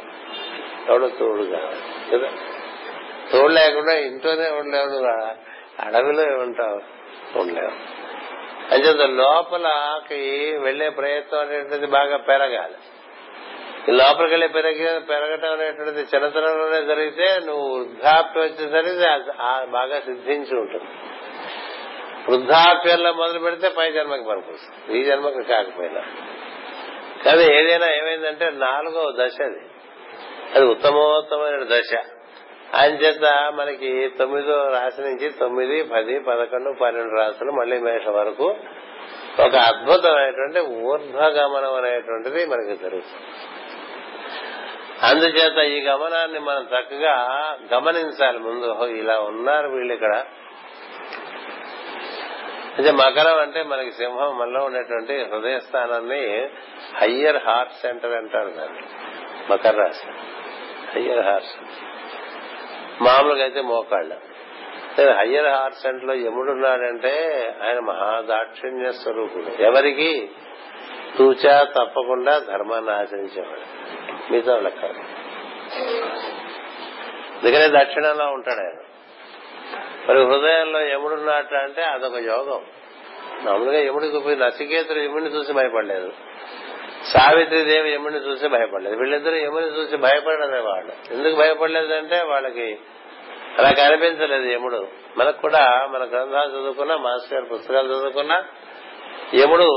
ఎవడు 0.89 1.07
తోడుగా 1.19 1.71
కదా? 2.13 2.27
తోడు 3.33 3.53
లేకుండా 3.53 3.93
ఇంట్లోనే 3.93 4.49
ఉండలేవు 4.49 5.05
అడవిలో 5.85 6.23
ఉంటావు 6.23 6.81
ఉండలేవు. 7.39 8.03
అంచేత 8.73 9.09
లోపలకి 9.09 10.57
వెళ్ళే 10.57 10.89
ప్రయత్నం 10.89 11.39
అనేటువంటిది 11.39 11.85
బాగా 11.85 12.17
పెరగాలి. 12.17 12.73
లోపలికి 13.91 14.33
వెళ్ళి 14.33 14.47
పెరిగి 14.47 14.99
పెరగటం 14.99 15.51
అనేటువంటిది 15.51 15.99
చిన్నతనంలోనే 15.99 16.85
జరిగితే 16.85 17.39
నువ్వు 17.45 17.77
వృద్ధాప్యం 17.77 18.43
వచ్చేసరికి 18.43 19.31
బాగా 19.71 19.99
సిద్ధించి 19.99 20.59
ఉంటుంది. 20.59 20.85
వృద్ధాప్యంలో 22.29 23.13
మొదలు 23.13 23.39
పెడితే 23.39 23.69
పై 23.69 23.91
జన్మకి 23.91 24.23
పనికొస్తుంది. 24.23 24.99
ఈ 24.99 25.03
జన్మకి 25.03 25.43
కాకపోయినా. 25.43 26.01
కానీ 27.25 27.43
ఏదైనా 27.43 27.93
ఏమైందంటే 27.93 28.51
నాలుగో 28.53 29.11
దశ 29.11 29.41
అది. 29.41 29.61
అది 30.55 30.65
ఉత్తమోత్తమైన 30.65 31.63
దశ. 31.63 31.97
ఆయన 32.75 32.91
చేత 32.91 33.51
మనకి 33.53 34.09
తొమ్మిదో 34.09 34.69
రాశి 34.69 35.01
నుంచి 35.01 35.29
తొమ్మిది 35.29 35.83
పది 35.83 36.19
పదకొండు 36.19 36.79
పన్నెండు 36.81 37.15
రాసులు 37.15 37.51
మళ్ళీ 37.51 37.79
మేషం 37.79 38.13
వరకు 38.13 38.55
ఒక 39.39 39.55
అద్భుతమైనటువంటి 39.55 40.59
ఊర్ధ్వగమనం 40.59 41.73
అనేటువంటిది 41.73 42.45
మనకి 42.45 42.75
జరుగుతుంది. 42.75 43.25
అందుచేత 45.03 45.57
ఈ 45.57 45.85
గమనాన్ని 45.85 46.39
మనం 46.39 46.61
చక్కగా 46.61 47.13
గమనించాలి 47.73 48.39
ముందు. 48.39 48.85
ఇలా 48.85 49.19
ఉన్నారు 49.19 49.67
వీళ్ళు 49.67 49.93
ఇక్కడ. 49.93 50.15
అంటే 52.77 52.91
మకరం 52.91 53.39
అంటే 53.39 53.63
మనకి 53.63 53.91
సింహం 53.91 54.37
మనలో 54.37 54.63
ఉండేటువంటి 54.63 55.25
హృదయ 55.31 55.59
స్థానాన్ని 55.59 56.49
హయ్యర్ 56.97 57.37
హార్ట్ 57.37 57.73
సెంటర్ 57.73 58.13
అంటారు 58.13 58.49
దాన్ని. 58.49 58.81
మకర 59.51 59.75
రాశి. 59.75 60.11
Higher 60.95 61.25
heart 61.25 61.47
center. 61.47 61.92
మామూలుగా 63.01 63.43
అయితే 63.43 63.61
మోకాళ్ళ. 63.61 64.13
హయ్యర్ 65.17 65.47
హార్ట్ 65.47 65.77
సెంటర్లో 65.77 66.13
ఎముడున్నాడంటే 66.13 67.13
ఆయన 67.63 67.79
మహాదాక్షిణ్య 67.79 68.91
స్వరూపుడు. 68.91 69.61
ఎవరికి? 69.61 70.31
తూచా 71.17 71.63
తప్పకుండా 71.63 72.39
ధర్మాన్ని 72.39 72.91
ఆచరించేవాడు. 72.91 73.83
మిగతా 74.31 74.59
లెక్క 74.59 74.85
అందుకనే 77.43 77.83
దక్షిణంలో 77.83 78.25
ఉంటాడు 78.25 78.59
ఆయన. 78.59 78.81
మరి 80.09 80.25
హృదయంలో 80.25 80.81
యముడున్నట్టు 80.81 81.55
అంటే 81.55 81.83
అదొక 81.83 82.15
యోగం. 82.15 82.65
మామూలుగా 83.41 83.79
యముడికి 83.79 84.19
పోయి 84.19 84.35
నచికేతుడు 84.35 84.99
యముడిని 84.99 85.29
చూసి 85.29 85.53
భయపడలేదు. 85.53 86.13
సావిత్రిదేవి 87.05 87.93
యముని 87.93 88.17
చూసి 88.17 88.47
భయపడలేదు. 88.47 88.95
వీళ్ళిద్దరూ 88.95 89.35
యముని 89.35 89.65
చూసి 89.65 89.97
భయపడలేదు 89.97 90.63
వాళ్ళు 90.63 91.13
ఎందుకు 91.13 91.35
భయపడలేదంటే 91.35 92.21
వాళ్ళకి 92.25 92.77
అలా 93.59 93.71
కనిపించలేదు 93.71 94.43
యముడు. 94.43 94.87
మనకు 95.17 95.41
కూడా 95.41 95.87
మన 95.91 96.03
గ్రంథాలు 96.03 96.49
చదువుకున్నా 96.49 96.97
మాస్టర్ 96.97 97.33
గారి 97.33 97.45
పుస్తకాలు 97.45 97.87
చదువుకున్నా 97.87 98.45
యముడు 99.35 99.69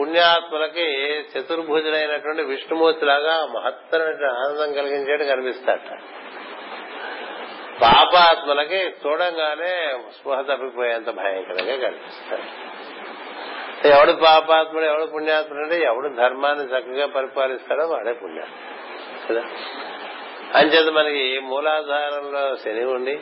పుణ్యాత్మలకి 0.00 1.20
చతుర్భుజులైనటువంటి 1.20 2.42
విష్ణుమూర్తి 2.42 3.06
లాగా 3.06 3.46
మహత్తరమైన 3.46 4.30
ఆనందం 4.30 4.72
కలిగించేట్టు 4.72 5.24
కనిపిస్తాట. 5.24 5.98
పాపాత్మలకి 7.82 8.76
చూడంగానే 8.76 9.98
స్పృహ 10.18 10.40
తప్పిపోయేంత 10.40 11.10
భయంకరంగా 11.10 11.76
కనిపిస్తాడు 11.76 12.73
ఎవడు 13.84 14.12
పాపాత్ముడు 14.12 14.84
ఎవడు 14.84 15.04
పుణ్యాత్ముడు 15.04 15.64
అంటే 15.64 15.84
ఎవడు 15.84 16.08
ధర్మాన్ని 16.08 16.64
చక్కగా 16.64 17.06
పరిపాలిస్తాడో 17.06 17.86
వాడే 17.86 18.12
పుణ్యాత్ముడు. 18.12 18.74
కదా? 19.28 19.50
అంచేత 20.54 20.92
మనకి 20.92 21.38
మూలాధారంలో 21.38 22.56
శని 22.56 22.84
ఉండి 22.84 23.20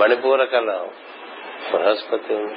మణిపూరకలో 0.00 0.90
బృహస్పతి 1.72 2.34
ఉంది 2.34 2.54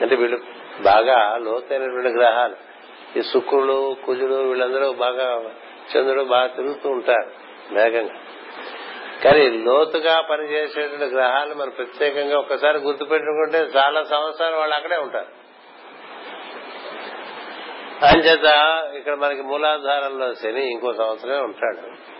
అంటే 0.00 0.16
వీళ్ళు 0.16 0.38
బాగా 0.82 1.36
లోతైనటువంటి 1.36 2.08
గ్రహాలు. 2.08 2.56
ఈ 3.18 3.22
శుక్రుడు 3.22 3.96
కుజుడు 4.06 4.34
వీళ్ళందరూ 4.34 4.92
బాగా 4.92 5.50
చంద్రుడు 5.96 6.24
బాగా 6.24 6.46
తిరుగుతూ 6.46 6.88
ఉంటారు 6.88 7.30
వేగంగా 7.74 8.14
కానీ 9.24 9.50
లోతుగా 9.50 10.20
పనిచేసేటువంటి 10.20 11.14
గ్రహాలు 11.14 11.54
మరి 11.54 11.70
ప్రత్యేకంగా 11.70 12.38
ఒక్కసారి 12.38 12.78
గుర్తుపెట్టుకుంటే 12.78 13.58
చాలా 13.58 14.04
సంవత్సరాలు 14.04 14.56
వాళ్ళు 14.56 14.74
అక్కడే 14.76 14.96
ఉంటారు. 14.96 15.43
అంచేత 18.02 18.44
ఇక్కడ 18.94 19.14
మనకి 19.14 19.42
మూలాధారంలో 19.42 20.34
శని 20.34 20.70
ఇంకో 20.70 20.92
సంవత్సరమే 20.92 21.36
ఉంటాడు. 21.36 22.14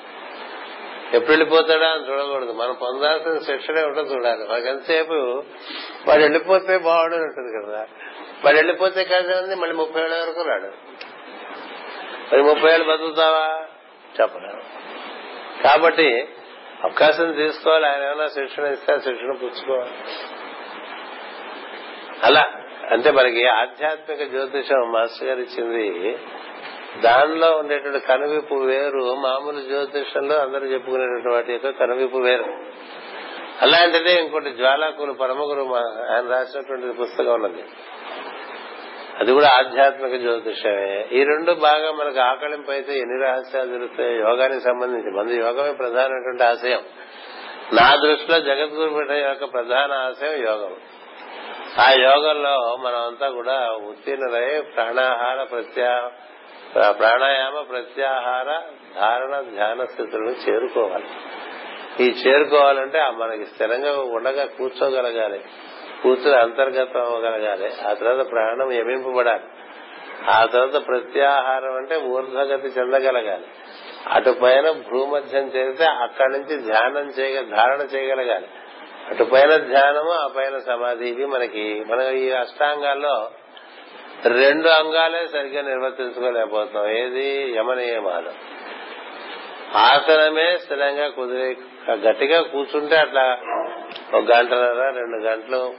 ఎప్పుడు 1.16 1.32
వెళ్ళిపోతాడా 1.32 1.88
అని 1.88 2.12
చూడకూడదు. 2.12 2.52
మనం 2.52 2.74
పొందాల్సిన 2.74 3.38
శిక్షణే 3.38 3.84
ఉంటుంది 3.84 4.14
చూడాలి. 4.14 4.48
మనకు 4.48 4.66
ఎంతసేపు 4.66 5.12
వాడు 6.08 6.20
వెళ్ళిపోతే 6.20 6.78
బాగుండు 6.78 7.16
ఉంటుంది 7.16 7.66
కదా. 7.66 7.86
వాడు 8.44 8.56
వెళ్ళిపోతే 8.56 9.04
కాదు 9.04 9.54
మళ్ళీ 9.54 9.76
ముప్పై 9.76 10.02
ఏళ్ళ 10.02 10.14
వరకు 10.14 10.42
రాడు. 10.42 10.66
మరి 12.32 12.42
ముప్పై 12.42 12.72
ఏళ్ళు 12.72 12.92
బతుకుతావా? 12.92 13.64
చెప్పలేము 14.20 14.62
కాబట్టి 15.62 16.28
అవకాశం 16.84 17.32
తీసుకోవాలి. 17.32 17.86
ఆయన 17.86 18.02
ఏమైనా 18.02 18.26
శిక్షణ 18.26 18.64
ఇస్తే 18.64 19.00
శిక్షణ 19.00 19.32
పుచ్చుకోవాలి. 19.32 19.92
అలా 22.24 22.63
అంటే 22.90 23.10
మనకి 23.10 23.46
ఆధ్యాత్మిక 23.46 24.30
జ్యోతిషం 24.30 24.92
మాస్టర్ 24.92 25.28
గారు 25.28 25.40
ఇచ్చింది 25.40 26.18
దానిలో 27.00 27.56
ఉండేటువంటి 27.56 27.98
కనువిప్పు 27.98 28.54
వేరు 28.54 29.14
మామూలు 29.14 29.60
జ్యోతిషంలో 29.60 30.34
అందరూ 30.34 30.66
చెప్పుకునేటువంటి 30.66 31.28
వాటి 31.28 31.52
యొక్క 31.52 31.70
కనువిప్పు 31.70 32.16
వేరు. 32.16 32.44
అలాంటిదే 33.62 34.14
ఇంకోటి 34.14 34.50
జ్వాలాకులు 34.50 35.12
పరమగురు 35.12 35.64
మా- 35.64 36.14
ఆయన 36.14 36.26
రాసినటువంటి 36.30 36.86
పుస్తకం 36.86 37.34
ఉన్నది. 37.34 37.64
అది 39.18 39.32
కూడా 39.32 39.48
ఆధ్యాత్మిక 39.58 40.20
జ్యోతిషమే. 40.20 41.08
ఈ 41.12 41.24
రెండు 41.24 41.52
బాగా 41.52 41.92
మనకు 41.92 42.20
ఆకలింపు 42.20 42.70
అయితే 42.70 42.98
ఎన్ని 42.98 43.26
రహస్యాలు 43.26 43.70
దొరుకుతాయి 43.70 44.16
యోగానికి 44.16 44.60
సంబంధించి 44.60 45.10
మన 45.10 45.28
యోగమే 45.28 45.72
ప్రధానమైనటువంటి 45.72 46.42
ఆశయం. 46.42 46.80
నా 47.72 47.96
దృష్టిలో 47.96 48.40
జగద్గురు 48.40 49.12
యొక్క 49.12 49.44
ప్రధాన 49.44 49.92
ఆశయం 49.92 50.44
యోగం. 50.44 50.76
ఆ 51.78 51.90
యోగంలో 51.90 52.76
మనమంతా 52.76 53.28
కూడా 53.28 53.70
ఉత్తీర్ణులై 53.72 54.60
ప్రాణాహార 54.60 55.42
ప్రత్యా 55.42 56.10
ప్రాణాయామ 56.90 57.60
ప్రత్యాహార 57.60 58.60
ధారణ 59.00 59.40
ధ్యాన 59.40 59.84
స్థితులను 59.84 60.50
చేరుకోవాలి. 60.50 61.04
ఈ 62.00 62.10
చేరుకోవాలంటే 62.10 63.10
మనకి 63.10 63.46
స్థిరంగా 63.46 64.00
ఉండగా 64.00 64.44
కూర్చోగలగాలి. 64.44 65.44
కూర్చుని 66.02 66.36
అంతర్గతం 66.36 67.00
అవ్వగలగాలి. 67.00 67.72
ఆ 67.88 67.92
తర్వాత 67.92 68.30
ప్రాణం 68.30 68.72
యమింపబడాలి 68.72 69.42
ఆ 70.30 70.44
తర్వాత 70.44 70.86
ప్రత్యాహారం 70.86 71.76
అంటే 71.76 71.96
ఊర్ధ్వగతి 71.96 72.68
చెందగలగాలి. 72.68 73.46
అటు 74.10 74.30
పైన 74.30 74.70
భూమధ్యం 74.70 75.46
చేరితే 75.46 75.84
అక్కడి 75.84 76.32
నుంచి 76.32 76.56
ధ్యానం 76.56 77.08
చేయ 77.08 77.42
ధారణ 77.42 77.80
చేయగలగాలి. 77.80 78.46
అటు 79.10 79.24
పైన 79.24 79.56
ధ్యానము 79.56 80.10
ఆ 80.10 80.26
పైన 80.26 80.58
సమాధి. 80.58 81.08
ఇవి 81.08 81.26
మనకి 81.26 81.84
మన 81.84 82.00
ఈ 82.00 82.30
అష్టాంగాల్లో 82.30 83.30
రెండు 84.26 84.68
అంగాలే 84.68 85.26
సరిగ్గా 85.26 85.62
నిర్వర్తించుకోలేకపోతున్నాం. 85.62 86.90
ఏది? 86.90 87.54
యమనియమాలు. 87.56 88.54
ఆసనమే 89.76 90.58
స్థిరంగా 90.58 91.08
కుదిరే 91.08 91.56
గట్టిగా 91.90 92.40
కూర్చుంటే 92.40 92.96
అట్లా 92.96 93.38
ఒక 94.14 94.24
గంటన్నర 94.34 94.90
రెండు 94.90 95.22
గంటలు 95.22 95.74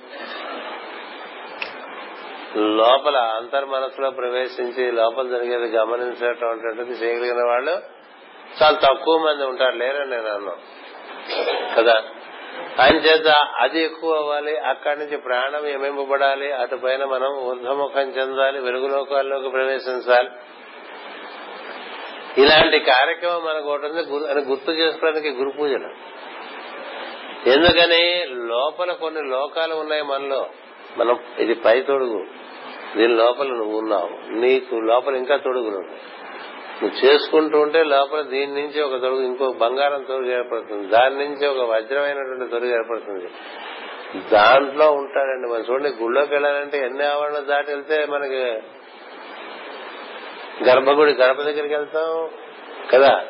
లోపల 2.58 3.18
అంతర్మనస్సులో 3.18 4.10
ప్రవేశించి 4.10 4.92
లోపల 4.92 5.28
జరిగేది 5.28 5.78
గమనించేటటువంటిది 5.78 6.92
చేయగలిగిన 6.92 7.48
వాళ్ళు 7.48 7.72
చాలా 8.64 8.80
తక్కువ 8.92 9.18
మంది 9.18 9.46
ఉంటారు. 9.46 9.76
లేరని 9.76 10.10
నేను 10.10 10.30
అన్నాను. 10.30 10.76
కదా? 11.76 12.04
ఆయన 12.82 12.96
చేత 12.96 13.28
అది 13.60 13.84
ఎక్కువ 13.84 14.16
అవ్వాలి 14.16 14.58
అక్కడి 14.58 15.00
నుంచి 15.00 15.18
ప్రాణం 15.18 15.68
ఎమింపబడాలి 15.68 16.52
అటు 16.52 16.76
పైన 16.76 17.04
మనం 17.04 17.38
ఊర్ధముఖం 17.38 18.02
చెందాలి 18.02 18.60
వెలుగు 18.60 18.88
లోకాల్లోకి 18.88 19.50
ప్రవేశించాలి. 19.50 20.30
ఇలాంటి 22.38 22.80
కార్యక్రమం 22.80 23.44
మనకు 23.46 23.70
ఒకటి 23.70 23.86
ఉంది 23.86 24.02
గురు- 24.02 24.28
అని 24.28 24.42
గుర్తు 24.42 24.72
చేసుకోవడానికి 24.72 25.30
గురు 25.30 25.50
పూజలు. 25.50 25.90
ఎందుకని? 27.50 28.26
లోపల 28.28 28.92
కొన్ని 28.92 29.30
లోకాలు 29.30 29.76
ఉన్నాయి 29.76 30.02
మనలో. 30.02 30.48
మనం 30.98 31.20
ఇది 31.40 31.54
పై 31.54 31.82
తొడుగు. 31.82 32.26
దీని 32.98 33.16
లోపల 33.16 33.48
నువ్వు 33.48 33.78
ఉన్నావు. 33.78 34.32
నీకు 34.32 34.76
లోపల 34.76 35.16
ఇంకా 35.16 35.38
తొడుగులు 35.38 35.78
ఉన్నాయి 35.78 36.02
నువ్వు 36.84 37.06
చేసుకుంటూ 37.06 37.60
ఉంటే 37.60 37.84
లోపల 37.84 38.22
దీని 38.22 38.62
నుంచి 38.62 38.82
ఒక 38.82 38.92
తొడుగు 38.92 39.26
ఇంకో 39.26 39.52
బంగారం 39.52 40.04
తొడుగు 40.04 40.32
ఏర్పడుతుంది. 40.32 40.88
దాని 40.88 41.16
నుంచి 41.16 41.48
ఒక 41.48 41.70
వజ్రమైనటువంటి 41.70 42.52
తొడుగు 42.52 42.72
ఏర్పడుతుంది. 42.72 43.30
దాంట్లో 44.32 44.92
ఉంటాడండి 44.92 45.48
మన 45.48 45.64
చూడండి 45.70 45.90
గుళ్ళోకి 45.90 46.34
వెళ్ళాలంటే 46.34 46.78
ఎన్ని 46.78 47.06
ఆవరణలు 47.06 47.42
దాటి 47.42 47.72
వెళ్తే 47.72 48.06
మనకి 48.06 48.62
గర్భగుడి 50.64 51.14
గడప 51.14 51.42
దగ్గరికి 51.42 51.76
వెళ్తాం 51.76 52.30
కదా? 52.92 53.24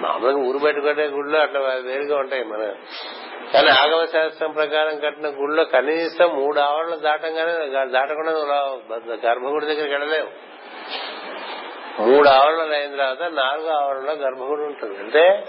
మామూలుగా 0.00 0.38
ఊరు 0.38 0.58
పెట్టుకుంటే 0.58 1.06
గుళ్ళు 1.06 1.38
అట్లా 1.38 1.60
వేరుగా 1.60 2.16
ఉంటాయి 2.16 2.44
మన 2.44 2.74
కానీ 3.52 3.68
ఆగమ 3.70 4.04
శాస్త్రం 4.04 4.50
ప్రకారం 4.52 4.98
కట్టిన 4.98 5.28
గుళ్ళో 5.28 5.64
కనీసం 5.64 6.28
మూడు 6.34 6.60
ఆవరణలు 6.60 6.96
దాటంగానే 6.96 7.52
దాటకుండా 7.84 8.32
గర్భగుడి 9.24 9.66
దగ్గరికి 9.66 9.94
వెళ్ళలేవు. 9.94 10.53
మూడు 12.00 12.28
ఆవరణలు 12.28 12.74
అయిన 12.74 12.90
తర్వాత 12.90 13.30
నాలుగో 13.32 13.70
ఆవరణలో 13.70 14.12
గర్భగుడి 14.12 14.62
ఉంటుంది. 14.62 14.98
అంటే 14.98 15.44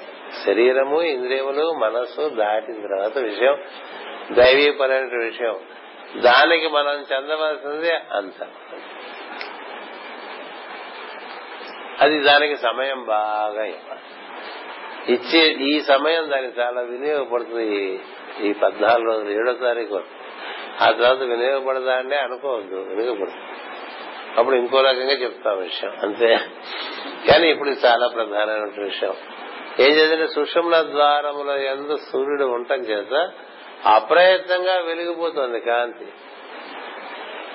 శరీరము 0.45 1.01
ఇంద్రియములు 1.01 1.73
మనస్సు 1.73 2.29
దాటిన 2.29 2.87
తర్వాత 2.87 3.17
విషయం 3.17 3.57
దైవీపరమైన 4.31 5.23
విషయం. 5.23 5.59
దానికి 6.17 6.67
మనం 6.67 6.93
చెందవలసింది 6.93 7.91
అంత. 7.93 8.47
అది 12.01 12.19
దానికి 12.19 12.57
సమయం 12.57 13.05
బాగా 13.05 13.65
ఇవ్వాలి. 13.65 14.01
ఇచ్చే 15.13 15.47
ఈ 15.47 15.81
సమయం 15.81 16.31
దానికి 16.31 16.61
చాలా 16.61 16.81
వినియోగపడుతుంది 16.81 17.65
ఈ- 17.65 17.99
ఈ 18.41 18.53
పద్నాలుగు 18.53 19.05
రోజులు 19.05 19.29
ఏడో 19.29 19.53
తారీఖు 19.53 20.01
ఆ 20.81 20.91
తర్వాత 20.91 21.17
వినియోగపడదా 21.17 21.95
అంటే 21.95 22.15
అనుకోవద్దు 22.15 22.75
వినియోగపడుతుంది 22.75 23.43
అప్పుడు 24.37 24.55
ఇంకో 24.55 24.81
రకంగా 24.81 25.13
చెప్తాం 25.13 25.57
విషయం. 25.57 25.97
అంతే. 26.03 26.39
కానీ 27.27 27.49
ఇప్పుడు 27.49 27.69
చాలా 27.69 28.07
ప్రధానమైన 28.07 28.83
విషయం. 28.83 29.13
ఏం 29.79 29.87
చేద్దంటే 29.87 30.27
సుషుమ్న 30.27 30.81
ద్వారముల 30.81 31.49
ఎందు 31.49 31.97
సూర్యుడు 32.11 32.45
ఉండటం 32.45 32.75
చేత 32.75 33.31
అప్రయత్నంగా 33.85 34.77
వెలిగిపోతుంది 34.79 35.59
కాంతి. 35.59 36.05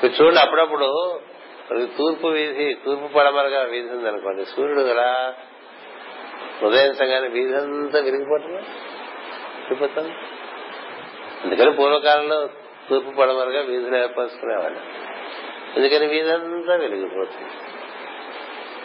మీరు 0.02 0.22
చూడండి 0.22 0.40
అప్పుడప్పుడు 0.40 1.20
తూర్పు 1.98 2.26
వీధి 2.26 2.76
తూర్పు 2.84 3.18
పడమరగా 3.18 3.62
వీధి 3.62 3.88
ఉందనుకోండి 3.88 4.44
సూర్యుడు 4.44 4.80
కదా 4.80 5.34
ఉదయించగానే 6.62 7.28
వీధి 7.28 7.54
అంతా 7.54 8.00
విరిగిపోతుంది 8.00 8.62
విరిగిపోతుంది 9.60 10.12
అందుకని 11.44 11.70
పూర్వకాలంలో 11.70 12.46
తూర్పు 12.90 13.10
పడమరగా 13.10 13.60
వీధులు 13.60 13.96
ఏర్పరుచుకునేవాళ్ళు. 13.96 14.80
ఎందుకని 15.76 16.06
వీధంతా 16.06 16.74
వెలిగిపోతుంది. 16.74 17.50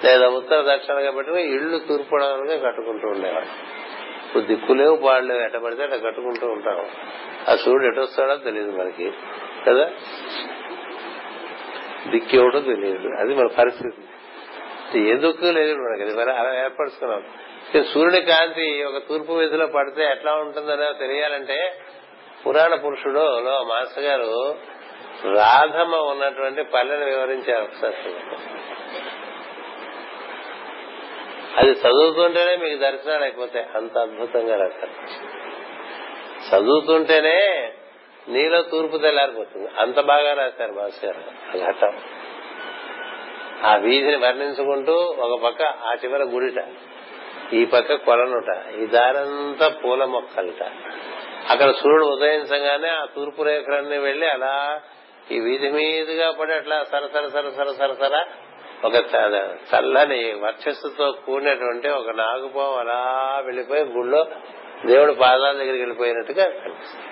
లేదా 0.08 0.28
ఉత్తర 0.28 0.76
దక్షిణంగా 0.76 1.12
పెట్టుకుని 1.12 1.44
ఇళ్ళు 1.44 1.78
తూర్పు 1.78 2.16
కట్టుకుంటూ 2.64 3.08
ఉండేవాళ్ళు. 3.08 3.86
ఇప్పుడు 4.26 4.44
దిక్కులేవు 4.44 4.96
పాడలేవు 4.96 5.40
ఎట 5.40 5.56
పడితే 5.56 5.84
అట్లా 5.84 5.98
కట్టుకుంటూ 5.98 6.48
ఉంటాం 6.48 6.86
ఆ 7.50 7.56
సూర్యుడు 7.56 7.86
ఎటు 7.86 8.02
వస్తాడో 8.02 8.36
తెలియదు 8.36 8.72
మనకి 8.72 9.12
కదా? 9.68 9.92
దిక్కేవడో 12.10 12.60
తెలియదు. 12.60 13.08
అది 13.20 13.36
మన 13.36 13.48
పరిస్థితి. 13.48 14.02
ఏ 15.10 15.14
దుఃఖం 15.14 15.54
లేదు 15.54 15.74
మనకి? 15.74 16.04
అది 16.04 16.16
మరి 16.16 16.32
అలా 16.32 16.64
ఏర్పరుచుకున్నాం 16.64 17.24
సూర్యుడి 17.94 18.22
కాంతి 18.22 18.84
ఒక 18.84 18.98
తూర్పు 19.10 19.34
వీధిలో 19.34 19.68
పడితే 19.68 20.04
ఎట్లా 20.04 20.34
ఉంటుందనే 20.34 20.94
తెలియాలంటే 21.00 21.80
పురాణ 22.48 22.76
పురుషుడు 22.76 23.40
లో 23.40 23.64
మాస్టర్ 23.64 24.04
గారు 24.04 24.56
రాధమ్మ 25.34 25.96
ఉన్నటువంటి 25.96 26.64
పల్లెను 26.64 27.06
వివరించారు 27.06 27.64
ఒకసారి 27.64 28.16
అది 31.58 31.70
చదువుతుంటేనే 31.70 32.56
మీకు 32.56 32.82
దర్శనాలు 32.82 33.24
అయిపోతాయి 33.24 33.66
అంత 33.76 33.98
అద్భుతంగా 33.98 34.58
రాస్తారు 34.58 34.92
చదువుతుంటేనే 36.50 37.72
నీలో 38.28 38.62
తూర్పు 38.62 38.98
తెల్లారిపోతుంది. 38.98 39.70
అంత 39.80 40.00
బాగా 40.00 40.34
రాశారు 40.34 40.72
మాస్టర్ 40.72 41.18
గారు 41.18 41.64
ఆ 41.64 41.72
ఘట్టం. 41.72 42.02
ఆ 43.64 43.76
వీధిని 43.76 44.16
వర్ణించుకుంటూ 44.16 44.94
ఒక 44.94 45.44
పక్క 45.44 45.62
ఆ 45.62 45.94
చివర 45.94 46.24
గుడిట 46.24 46.64
ఈ 47.54 47.66
పక్క 47.66 47.94
కొలనుట 47.94 48.74
ఈ 48.76 48.86
దారంతా 48.86 49.68
పూల 49.68 50.06
మొక్కలట. 50.06 50.64
అక్కడ 51.50 51.72
సూర్యుడు 51.72 52.06
ఉదయించగానే 52.06 52.90
ఆ 52.90 53.06
తూర్పు 53.06 53.44
రేఖలన్నీ 53.44 53.98
వెళ్ళి 53.98 54.28
అలా 54.28 54.82
ఈ 55.32 55.40
వీధి 55.40 55.70
మీదుగా 55.70 56.32
పడి 56.32 56.54
అట్లా 56.54 56.84
సరసర 56.84 57.28
సరసర 57.28 57.72
సరసర 57.72 58.26
ఒక 58.84 58.96
చల్లని 59.70 60.34
వర్చస్సుతో 60.34 61.12
కూడినటువంటి 61.12 61.90
ఒక 61.90 62.10
నాగుపాము 62.10 62.76
అలా 62.76 63.00
వెళ్ళిపోయి 63.46 63.84
గుళ్ళో 63.84 64.26
దేవుడి 64.86 65.14
పాదాల 65.14 65.52
దగ్గరికి 65.52 65.82
వెళ్ళిపోయినట్టుగా 65.82 66.46
కనిపిస్తుంది. 66.50 67.06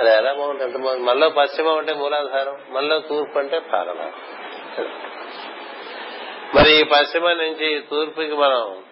అది 0.00 0.10
ఎలా 0.16 0.32
బాగుంటుంది? 0.32 0.64
ఎంత 0.64 0.76
బాగుంది? 0.76 1.04
మనలో 1.04 1.28
పశ్చిమం 1.28 1.78
అంటే 1.78 1.92
మూలాధారం 1.92 2.56
మనలో 2.70 2.98
తూర్పు 2.98 3.38
అంటే 3.38 3.58
పాలనాధారం 3.58 4.90
మరి 6.54 6.70
ఈ 6.80 6.82
పశ్చిమ 6.82 7.32
నుంచి 7.32 7.82
తూర్పుకి 7.90 8.34
మనం 8.34 8.84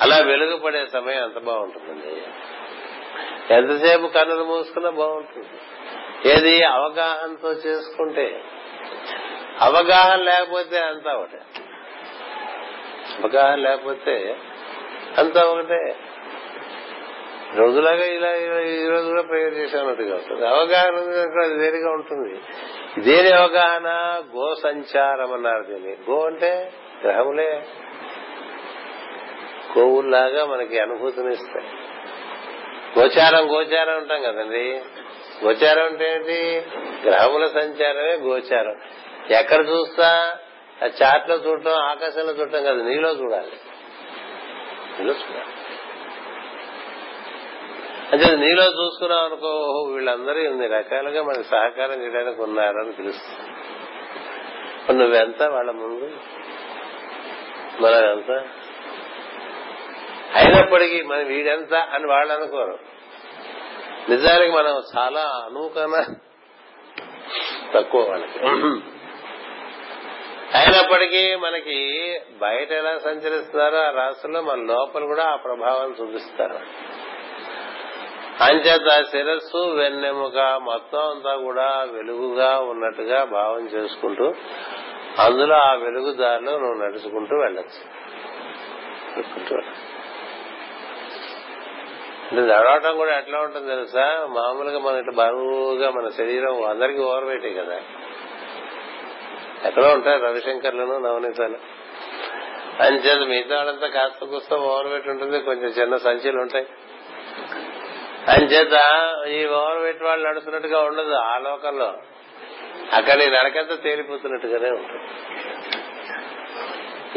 అలా 0.00 0.18
వెలుగుపడే 0.26 0.86
సమయం 0.86 1.24
ఎంత 1.24 1.38
బాగుంటుందండి? 1.38 2.22
ఎంతసేపు 3.54 4.06
కన్నులు 4.06 4.44
మూసుకున్నా 4.44 4.90
బాగుంటుంది. 4.90 5.46
ఏది? 6.26 6.64
అవగాహనతో 6.64 7.52
చేసుకుంటే. 7.52 8.44
అవగాహన 9.60 10.22
లేకపోతే 10.22 10.78
అంతా 10.78 11.12
ఒకటే. 11.12 11.40
అవగాహన 13.22 13.54
లేకపోతే 13.54 14.36
అంతా 15.18 15.40
ఒకటే. 15.42 15.96
రోజులాగా 17.54 18.04
ఇలా 18.04 18.30
ఇలా 18.30 18.60
ఈ 18.60 18.88
రోజు 18.88 19.08
కూడా 19.08 19.22
ప్రేయర్ 19.22 19.54
చేశానట్టుగా 19.54 20.16
అవగాహన 20.48 20.94
అది 21.42 21.54
వేరుగా 21.54 21.90
ఉంటుంది. 21.90 22.40
దేని 23.00 23.32
అవగాహన? 23.32 23.88
గో 24.36 24.54
సంచారం 24.54 25.32
అన్నారు 25.32 25.62
దీన్ని. 25.62 25.96
గో 26.10 26.26
అంటే 26.26 26.72
గ్రహములే. 27.04 27.62
గోవుల్లాగా 29.78 30.44
మనకి 30.44 30.78
అనుభూతినిస్తాయి 30.78 31.68
గోచారం 32.98 33.50
గోచారం 33.52 33.96
ఉంటాం 33.96 34.22
కదండి. 34.22 34.82
గోచారం 35.44 35.84
అంటే 35.84 36.12
ఏంటి? 36.14 36.66
గ్రహముల 37.08 37.46
సంచారమే 37.46 38.14
గోచారం. 38.14 38.80
ఎక్కడ 39.30 39.68
చూస్తా? 39.68 40.36
ఆ 40.84 40.86
చాట్లో 40.86 41.36
చూడటం 41.36 41.70
ఆకాశంలో 41.70 42.32
చూడటం 42.32 42.62
కాదు 42.62 42.82
నీలో 42.82 43.12
చూడాలి. 43.12 43.52
నీలో 44.98 45.12
చూడాలి. 45.12 45.44
అంటే 48.12 48.36
నీలో 48.36 48.64
చూసుకున్నాం 48.64 49.24
అనుకో 49.24 49.46
ఓహో 49.46 49.92
వీళ్ళందరూ 49.92 50.38
ఇన్ని 50.40 50.66
రకాలుగా 50.66 51.22
మనకి 51.22 51.44
సహకారం 51.44 52.02
చేయడానికి 52.02 52.42
ఉన్నారని 52.42 52.92
తెలుస్తుంది. 52.92 53.50
నువ్వెంత? 54.98 55.42
వాళ్ళ 55.42 55.70
ముందు? 55.70 56.10
మనం 57.80 58.10
ఎంత 58.10 58.30
అయినప్పటికీ 60.34 61.02
మనం 61.02 61.26
వీడెంత 61.26 61.74
అని 61.74 62.06
వాళ్ళు 62.06 62.34
అనుకోరు. 62.34 62.78
నిజానికి 64.10 64.52
మనం 64.52 64.82
చాలా 64.96 65.20
అనుకన్నా 65.20 66.02
తక్కువ 67.74 68.00
మనకి. 68.12 68.38
అయినప్పటికీ 70.58 71.34
మనకి 71.34 71.78
బయట 72.40 72.72
ఎలా 72.72 72.98
సంచరిస్తున్నారో 72.98 73.76
ఆ 73.76 73.90
రాష్ట్రంలో 73.90 74.40
మన 74.42 74.56
లోపల 74.56 75.04
కూడా 75.04 75.24
ఆ 75.24 75.36
ప్రభావం 75.36 75.94
చూపిస్తారు. 76.00 76.58
అంచేత 78.44 79.04
శిరస్సు 79.04 79.56
వెన్నెముక 79.56 80.38
మొత్తం 80.62 81.10
అంతా 81.10 81.36
కూడా 81.36 81.68
వెలుగుగా 81.92 82.58
ఉన్నట్టుగా 82.60 83.24
భావం 83.24 83.66
చేసుకుంటూ 83.66 84.34
అందులో 85.18 85.54
ఆ 85.54 85.72
వెలుగుదారిలో 85.74 86.52
నువ్వు 86.58 86.82
నడుచుకుంటూ 86.84 87.36
వెళ్ళచ్చు. 87.36 87.82
నడవటం 92.34 92.96
కూడా 92.96 93.18
ఎట్లా 93.18 93.38
ఉంటుంది 93.38 93.68
తెలుసా? 93.68 94.28
మామూలుగా 94.30 94.78
మన 94.78 94.94
ఇట్లా 94.94 95.12
బరువుగా 95.12 95.90
మన 95.90 96.08
శరీరం 96.08 96.64
అందరికీ 96.64 96.98
ఓవర్ 96.98 97.24
వెయిటే 97.24 97.52
కదా. 97.52 97.80
ఎక్కడో 99.64 99.88
ఉంటాయి 99.88 100.20
రవిశంకర్లను 100.20 100.98
నవనీతాలు. 100.98 101.56
అంచేత 102.82 103.28
మిగతా 103.28 103.56
వాళ్ళంతా 103.56 103.86
కాస్త 103.86 104.24
కూస్త 104.24 104.54
ఓవర్ 104.54 104.86
వెయిట్ 104.86 105.08
ఉంటుంది 105.08 105.40
కొంచెం 105.40 105.68
చిన్న 105.68 105.96
సంచులు 105.96 106.40
ఉంటాయి. 106.40 106.66
అంచేత 108.28 108.80
ఈ 109.28 109.46
ఓవర్ 109.46 109.78
వెయిట్ 109.78 110.02
వాళ్ళు 110.02 110.28
నడుస్తున్నట్టుగా 110.28 110.80
ఉండదు 110.80 111.12
ఆ 111.12 111.38
లోకంలో. 111.38 111.94
అక్కడ 112.92 113.20
ఈ 113.20 113.30
నడకంతా 113.30 113.74
తేలిపోతున్నట్టుగానే 113.74 114.70
ఉంటుంది. 114.70 115.02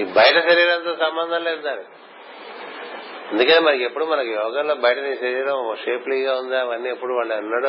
ఈ 0.01 0.05
బయట 0.05 0.49
శరీరంతో 0.49 0.95
సంబంధం 0.95 1.43
లేదు 1.43 1.61
దానికి. 1.61 1.89
అందుకని 3.31 3.59
మనకి 3.59 3.83
ఎప్పుడు 3.83 4.05
మనకి 4.05 4.31
యోగంలో 4.31 4.75
బయట 4.75 4.97
నీ 4.97 5.15
శరీరం 5.15 5.75
షేప్లీగా 5.85 6.35
ఉందా 6.35 6.59
అవన్నీ 6.61 6.89
ఎప్పుడు 6.89 7.13
వాళ్ళు 7.13 7.33
అన్నాడు 7.33 7.67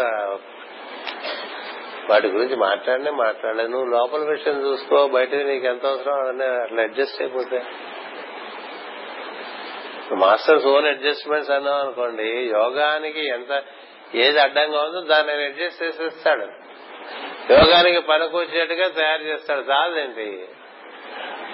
వాటి 2.13 2.27
గురించి 2.27 2.57
మాట్లాడనే 2.57 3.11
మాట్లాడలేదు. 3.11 3.69
నువ్వు 3.69 3.89
లోపల 3.91 4.19
విషయం 4.19 4.67
చూసుకో 4.67 5.09
బయట 5.09 5.35
నీకు 5.35 5.67
ఎంత 5.67 5.87
అవసరం 5.87 6.15
అవన్నీ 6.15 6.45
అట్లా 6.45 6.83
అడ్జస్ట్ 6.83 7.23
అయిపోతాయి 7.23 7.63
మాస్టర్స్ 10.15 10.67
ఓన్ 10.67 10.87
అడ్జస్ట్మెంట్స్ 10.87 11.51
అన్నాం 11.51 11.75
అనుకోండి 11.75 12.29
యోగానికి 12.29 13.27
ఎంత 13.27 13.63
ఏది 14.15 14.39
అడ్డంగా 14.41 14.83
ఉందో 14.83 15.01
దాన్ని 15.01 15.33
ఆయన 15.33 15.43
అడ్జస్ట్ 15.43 15.83
చేసేస్తాడు. 15.83 16.47
యోగానికి 17.53 18.01
పనికొచ్చేట్టుగా 18.01 18.89
తయారు 18.89 19.23
చేస్తాడు. 19.23 19.61
చాలదేంటి 19.61 20.49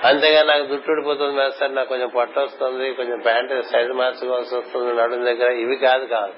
అంతేగా 0.05 0.43
నాకు 0.43 0.67
జుట్టు 0.67 0.91
ఊడిపోతుంది 0.91 1.37
మేస్తారు 1.37 1.73
నాకు 1.73 1.89
కొంచెం 1.89 2.09
పొట్ట 2.09 2.39
వస్తుంది 2.39 2.93
కొంచెం 2.93 3.19
ప్యాంట్ 3.19 3.63
సైజ్ 3.63 3.91
మార్చుకోవాల్సి 3.91 4.57
వస్తుంది 4.57 5.03
నడుం 5.03 5.25
దగ్గర 5.25 5.51
ఇవి 5.53 5.77
కాదు 5.77 6.05
కాదు. 6.07 6.33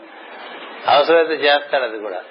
అవసరమైతే 0.86 1.34
చేస్తాడు 1.34 1.82
అది 1.82 1.98
కూడా. 1.98 2.22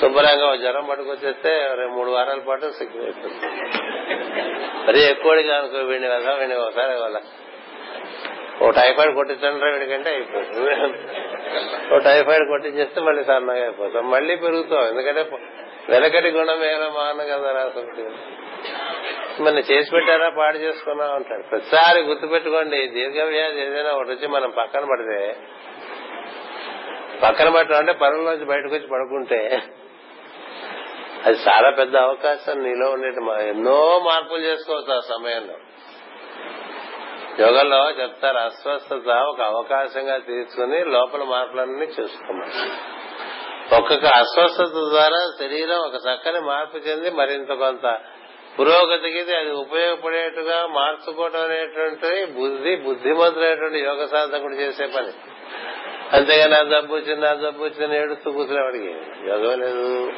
శుభ్రంగా 0.00 0.56
జ్వరం 0.56 0.84
పట్టుకొచ్చేస్తే 0.84 1.68
మూడు 1.90 2.10
వారాల 2.10 2.38
పాటు 2.48 2.70
సిగ్గు 2.70 3.02
అయిపోతుంది 3.02 3.46
మరీ 4.86 5.00
ఎక్కువడిగా 5.00 5.58
అనుకో 5.58 5.78
వీడిని 5.78 6.08
కదా 6.08 6.32
వీడిని 6.32 6.56
ఒకసారి 6.56 7.00
వాళ్ళ 7.00 7.20
ఓ 8.62 8.70
టైఫాయిడ్ 8.70 9.14
కొట్టించండి 9.14 9.64
వీడికంటే 9.64 10.10
అయిపోతుంది. 10.10 10.70
ఓ 11.94 11.98
టైఫాయిడ్ 11.98 12.48
కొట్టించేస్తే 12.48 13.00
మళ్ళీ 13.00 13.24
సన్నగా 13.24 13.62
అయిపోతాం. 13.62 14.10
మళ్ళీ 14.10 14.36
పెరుగుతాం. 14.36 14.88
ఎందుకంటే 14.88 15.22
వెనకటి 15.90 16.30
గుణం 16.30 16.64
ఏమైనా 16.64 16.88
మాన 16.88 17.22
కదా 17.22 17.52
రాసుకుంటుంది 17.52 18.08
మన 19.42 19.58
చేసి 19.58 19.90
పెట్టారా? 19.90 20.28
పాడు 20.28 20.58
చేసుకున్నా 20.58 21.04
అంటాడు 21.04 21.42
ప్రతిసారి 21.42 22.00
గుర్తుపెట్టుకోండి 22.00 22.88
దీర్ఘవ్యాధి 22.88 23.60
ఏదైనా 23.60 23.90
ఒకటి 23.90 24.10
వచ్చి 24.10 24.26
మనం 24.26 24.50
పక్కన 24.50 24.84
పడితే 24.90 25.36
పక్కన 27.22 27.48
పట్టడం 27.48 27.78
అంటే 27.78 27.92
పనుల్లోంచి 27.92 28.44
బయటకు 28.44 28.74
వచ్చి 28.74 28.86
పడుకుంటే 28.86 29.62
అది 31.26 31.38
చాలా 31.48 31.70
పెద్ద 31.70 31.96
అవకాశం 31.96 32.62
నీలో 32.62 32.90
ఉండే 32.90 33.08
ఎన్నో 33.48 33.98
మార్పులు 33.98 34.40
చేసుకోవచ్చు 34.40 34.96
ఆ 34.96 35.00
సమయంలో. 35.08 35.54
యోగంలో 37.40 37.90
చెప్తారు 37.90 38.36
అస్వస్థత 38.36 39.08
ఒక 39.08 39.40
అవకాశంగా 39.40 40.18
తీసుకుని 40.18 40.84
లోపల 40.84 41.22
మార్పులన్నీ 41.22 41.86
చేసుకోమని. 41.86 42.70
ఒక్కొక్క 43.76 44.06
అస్వస్థత 44.06 44.68
ద్వారా 44.88 45.18
శరీరం 45.38 45.78
ఒక 45.78 45.94
చక్కని 46.06 46.40
మార్పు 46.40 46.76
చెంది 46.76 47.10
మరింత 47.10 47.48
కొంత 47.52 47.86
పురోగతికి 48.56 49.34
అది 49.34 49.50
ఉపయోగపడేట్టుగా 49.50 50.66
మార్చుకోవడం 50.66 51.42
అనేటువంటి 51.42 52.32
బుద్ధి 52.32 52.76
బుద్ధిమంతుడైనటువంటి 52.76 53.78
యోగ 53.78 54.06
సాధకుడు 54.06 54.54
చేసే 54.54 54.86
పని. 54.86 55.12
అంతేగాని 56.12 56.50
నా 56.50 56.62
జబ్బు 56.62 56.94
వచ్చింది 56.94 57.20
నా 57.20 57.34
జబ్బు 57.34 57.64
వచ్చింది 57.64 57.96
ఏడుస్తూ 57.96 58.32
కూర్చునేవాడికి 58.32 58.90
యోగం 59.28 59.60
లేదు. 59.60 60.12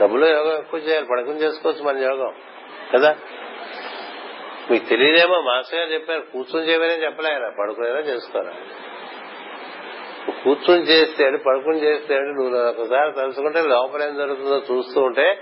డబ్బులో 0.00 0.26
యోగం 0.28 0.54
ఎక్కువ 0.54 0.80
చేయాలి 0.80 1.06
పడకం 1.06 1.36
చేసుకోవచ్చు 1.36 1.84
మన 1.84 1.98
యోగం 1.98 2.32
కదా? 2.94 3.16
మీకు 4.70 4.84
తెలియదేమో 4.88 5.40
మాస్టర్ 5.40 5.78
గారు 5.78 5.92
చెప్పారు 5.92 6.20
కూర్చొని 6.20 6.68
చేయమని 6.68 7.04
చెప్పలే 7.04 7.30
ఆయన 7.30 7.48
పడుకునేలా 7.58 8.00
చేసుకోరా 8.00 8.52
కూర్చొని 10.44 10.82
చేస్తే 10.82 11.24
పడుకుని 11.24 11.82
చేస్తే 11.82 12.18
నువ్వు 12.18 12.58
ఒకసారి 12.58 13.12
తలుచుకుంటే 13.12 13.62
లోపల 13.62 14.02
ఏం 14.02 14.16
జరుగుతుందో 14.16 14.62
చూస్తూ 14.70 15.00
ఉంటే 15.00 15.38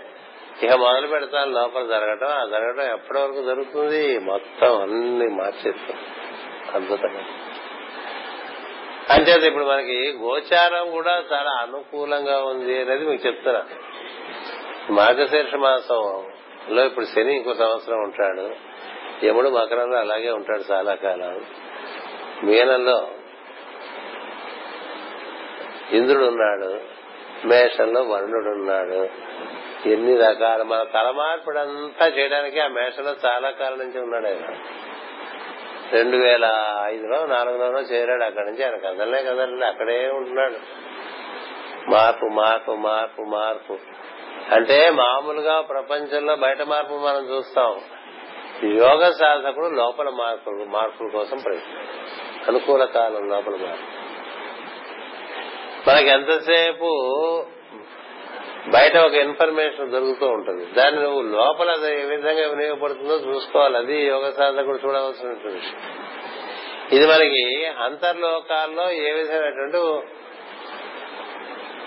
ఇక 0.62 0.72
మొదలు 0.72 1.06
పెడతాను 1.06 1.50
లోపల 1.50 1.86
జరగటం 1.86 2.26
ఆ 2.26 2.44
జరగటం 2.44 2.94
ఎప్పటి 2.94 3.18
వరకు 3.18 3.42
జరుగుతుంది? 3.42 4.18
మొత్తం 4.18 4.82
అన్ని 4.82 5.28
మార్చేస్తాం. 5.28 5.96
అద్భుతంగా. 6.74 7.24
అంచేత 9.10 9.42
ఇప్పుడు 9.42 9.64
మనకి 9.64 10.18
గోచారం 10.22 10.90
కూడా 10.90 11.24
చాలా 11.32 11.50
అనుకూలంగా 11.50 12.42
ఉంది 12.42 12.80
అనేది 12.80 13.04
మీకు 13.04 13.26
చెప్తున్నా. 13.26 13.62
మార్గశీర్ష 14.90 15.54
మాసంలో 15.54 16.84
ఇప్పుడు 16.84 17.04
శని 17.04 17.36
ఇంకో 17.36 17.54
సంవత్సరం 17.54 17.98
ఉంటాడు. 17.98 18.50
యముడు 19.26 19.48
మకరంలో 19.48 19.98
అలాగే 19.98 20.30
ఉంటాడు 20.30 20.72
చాలా 20.72 20.94
కాలం. 20.94 21.44
మీనంలో 22.42 23.08
ఇంద్రుడు 25.92 26.24
ఉన్నాడు 26.24 26.80
మేషంలో 27.46 28.02
వరుణుడు 28.02 28.48
ఉన్నాడు 28.48 29.08
ఎన్ని 29.88 30.16
రకాల 30.16 30.62
మన 30.62 30.82
తలమార్పుడంతా 30.82 32.06
చేయడానికి 32.06 32.60
ఆ 32.60 32.68
మేషంలో 32.68 33.16
చాలా 33.26 33.50
కాలం 33.50 33.78
నుంచి 33.78 34.00
ఉన్నాడు 34.00 34.26
ఆయన. 34.26 34.56
రెండు 35.92 36.16
వేల 36.16 36.50
ఐదులో 36.84 37.26
నాలుగులోనో 37.26 37.80
చేరాడు 37.80 38.24
అక్కడి 38.24 38.46
నుంచి. 38.46 38.64
ఆయన 38.64 38.76
కదలనే 38.76 39.22
కదలండి 39.22 39.66
అక్కడే 39.66 40.08
ఉంటున్నాడు. 40.08 40.56
మార్పు 41.90 42.26
మార్పు 42.26 42.70
మార్పు 42.70 43.22
మార్పు. 43.22 43.78
అంటే 44.54 44.90
మామూలుగా 44.90 45.60
ప్రపంచంలో 45.60 46.36
బయట 46.36 46.62
మార్పు 46.62 46.94
మనం 46.94 47.36
చూస్తాం. 47.36 47.80
యోగ 48.64 49.10
సాధకుడు 49.10 49.66
లోపల 49.66 50.08
మార్పులు 50.08 50.64
మార్పుల 50.64 51.08
కోసం 51.08 51.38
ప్రయత్నం 51.38 51.84
అనుకూల 52.48 52.84
కాలం 52.84 53.28
లోపల 53.28 53.56
మార్పు. 53.56 54.07
మనకి 55.86 56.08
ఎంతసేపు 56.08 56.90
బయట 58.68 58.96
ఒక 58.96 59.14
ఇన్ఫర్మేషన్ 59.14 59.92
దొరుకుతూ 59.92 60.26
ఉంటుంది. 60.26 60.64
దాన్ని 60.64 61.02
నువ్వు 61.02 61.22
లోపల 61.22 61.70
అది 61.70 62.02
ఏ 62.02 62.04
విధంగా 62.04 62.48
వినియోగపడుతుందో 62.48 63.16
చూసుకోవాలి. 63.16 63.76
అది 63.76 64.06
యోగ 64.06 64.30
సాధకుడు 64.30 64.78
చూడవలసిన 64.86 65.28
విషయం. 65.28 65.80
ఇది 66.92 67.06
మనకి 67.06 67.66
అంతర్లోకాల్లో 67.66 68.90
ఏ 68.90 69.12
విధమైనటువంటి 69.12 69.76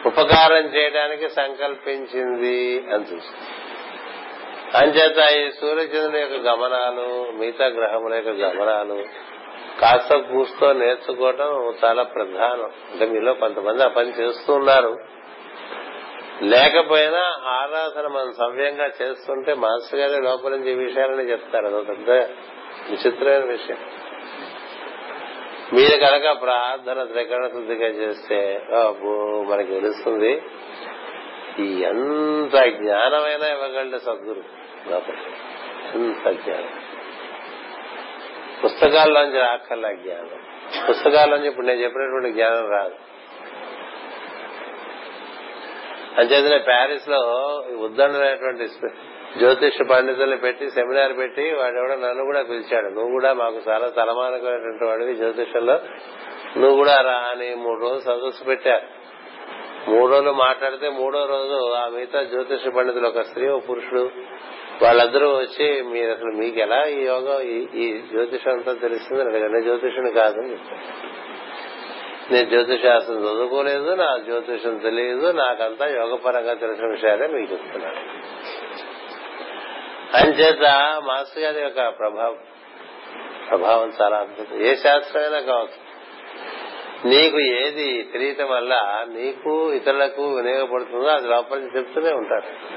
ఉపకారం 0.05 0.65
చేయడానికి 0.75 1.29
సంకల్పించింది 1.29 2.93
అని 2.93 3.03
చూసి 3.03 3.33
అంచేత 4.77 5.17
ఈ 5.31 5.51
సూర్యచంద్రుని 5.51 6.19
యొక్క 6.19 6.35
గమనాలు 6.47 7.31
మిగతా 7.37 7.65
గ్రహముల 7.65 8.13
యొక్క 8.13 8.29
గమనాలు 8.29 9.05
కాస్త 9.79 10.15
కూస్తో 10.15 10.73
నేర్చుకోవటం 10.73 11.75
చాలా 11.85 12.03
ప్రధానం. 12.03 12.71
అంటే 12.91 13.05
మీలో 13.05 13.33
కొంతమంది 13.33 13.83
ఆ 13.83 13.87
పని 13.87 14.09
చేస్తున్నారు. 14.09 14.97
లేకపోయినా 16.41 17.39
ఆరాధన 17.43 18.07
మనం 18.07 18.33
సవ్యంగా 18.33 18.85
చేస్తుంటే 18.85 19.53
మాస్టర్ 19.53 19.99
గారి 19.99 20.23
లోపల 20.23 20.51
నుంచి 20.51 20.71
ఈ 20.71 20.75
విషయాలని 20.75 21.31
చెప్తారు. 21.31 21.65
అదొక 21.65 21.87
పెద్ద 21.87 22.09
విచిత్రమైన 22.89 23.51
విషయం. 23.51 23.77
మీరు 25.73 26.05
కనుక 26.05 26.41
ప్రార్థన 26.41 27.03
త్రికరణ 27.03 27.47
శుద్ధిగా 27.47 27.87
చేస్తే 27.87 28.65
అబ్బో 28.85 29.45
మనకి 29.49 29.73
తెలుస్తుంది 29.73 30.41
ఎంత 31.59 32.65
జ్ఞానమైనా 32.65 33.47
ఇవ్వగలడు 33.47 33.97
సద్గురు. 33.97 34.43
లోపల. 34.89 35.13
ఎంత 35.93 36.29
జ్ఞానం. 36.29 37.00
పుస్తకాల్లోంచి 38.65 39.39
రాక్కర్లా 39.39 39.91
జ్ఞానం. 39.91 40.39
పుస్తకాల్లోంచి 40.89 41.47
ఇప్పుడు 41.47 41.65
నేను 41.65 41.81
చెప్పినటువంటి 41.81 42.31
జ్ఞానం 42.31 42.69
రాదు. 42.71 42.95
అంచేతనే 46.17 46.57
ప్యారిస్లో 46.57 47.19
ఉద్దండమైనటువంటి 47.79 48.67
జ్యోతిష 49.37 49.81
పండితుల్ని 49.91 50.37
పెట్టి 50.37 50.69
సెమినార్ 50.69 51.17
పెట్టి 51.17 51.53
వాడెవడో 51.53 51.95
నన్ను 51.95 52.23
కూడా 52.23 52.41
పిలిచాడు. 52.41 52.87
నువ్వు 52.87 53.11
కూడా 53.11 53.33
మాకు 53.33 53.61
చాలా 53.69 53.89
తలమానకమైనటువంటి 53.89 54.85
వాడివి 54.85 55.15
జ్యోతిషంలో. 55.15 55.79
నువ్వు 56.57 56.75
కూడా 56.75 57.01
రా 57.01 57.17
అని 57.17 57.55
మూడు 57.55 57.81
రోజులు 57.81 57.99
సదస్సు 57.99 58.43
పెట్టారు. 58.43 59.01
మూడు 59.89 60.11
రోజులు 60.11 60.31
మాట్లాడితే 60.31 60.89
మూడో 60.89 61.25
రోజు 61.25 61.73
ఆ 61.73 61.87
మిగతా 61.87 62.23
జ్యోతిష 62.23 62.67
పండితులు 62.67 63.07
ఒక 63.07 63.21
స్త్రీ 63.21 63.47
ఒక 63.47 63.69
పురుషుడు 63.69 64.11
వాళ్ళందరూ 64.81 65.29
వచ్చి 65.29 65.81
మీరు 65.81 66.11
అసలు 66.11 66.31
మీకు 66.31 66.59
ఎలా 66.59 66.83
ఈ 66.85 67.01
యోగం 67.01 67.41
ఈ 67.75 68.01
జ్యోతిషం 68.11 68.51
అంతా 68.51 68.73
తెలుస్తుంది? 68.73 69.23
అడగండి 69.23 69.61
జ్యోతిషుని 69.61 70.11
కాదు 70.11 70.41
నేను 72.31 72.49
జ్యోతిషాస్త్రం 72.49 73.17
చదువుకోలేదు 73.17 73.95
నా 73.95 74.17
జ్యోతిషం 74.17 74.77
తెలియదు 74.77 75.31
నాకంతా 75.31 75.87
యోగపరంగా 75.87 76.53
తెలిసిన 76.53 76.87
విషయాలే 76.87 77.27
మీకు 77.27 77.53
చెప్తున్నాను. 77.53 78.01
అంచేత 80.17 80.61
మాస్టర్ 81.05 81.43
గారి 81.43 81.61
యొక్క 81.61 81.89
ప్రభావం 81.89 82.37
ప్రభావం 83.49 83.93
చాలా 84.01 84.17
అద్భుతం. 84.17 84.61
ఏ 84.61 84.75
శాస్త్రమైనా 84.75 85.39
కావచ్చు. 85.39 85.91
నీకు 87.09 87.39
ఏది 87.39 88.09
తెలియటం 88.13 88.49
వల్ల 88.49 89.05
నీకు 89.09 89.73
ఇతరులకు 89.73 90.35
వినియోగపడుతుందో 90.35 91.07
అది 91.07 91.27
లోపలికి 91.27 91.77
చెప్తూనే 91.77 92.11
ఉంటారు. 92.13 92.71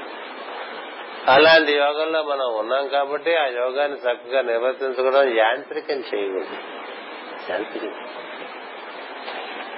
అలాంటి 1.27 1.73
యోగంలో 1.73 2.23
మనం 2.23 2.55
ఉన్నాం 2.55 2.87
కాబట్టి 2.87 3.35
ఆ 3.35 3.45
యోగాన్ని 3.45 3.97
చక్కగా 3.97 4.41
నిర్వర్తించుకోవడం 4.41 5.37
యాంత్రికం 5.37 5.95
చేయకూడదు. 5.95 6.57
యాంత్రికం. 7.51 8.07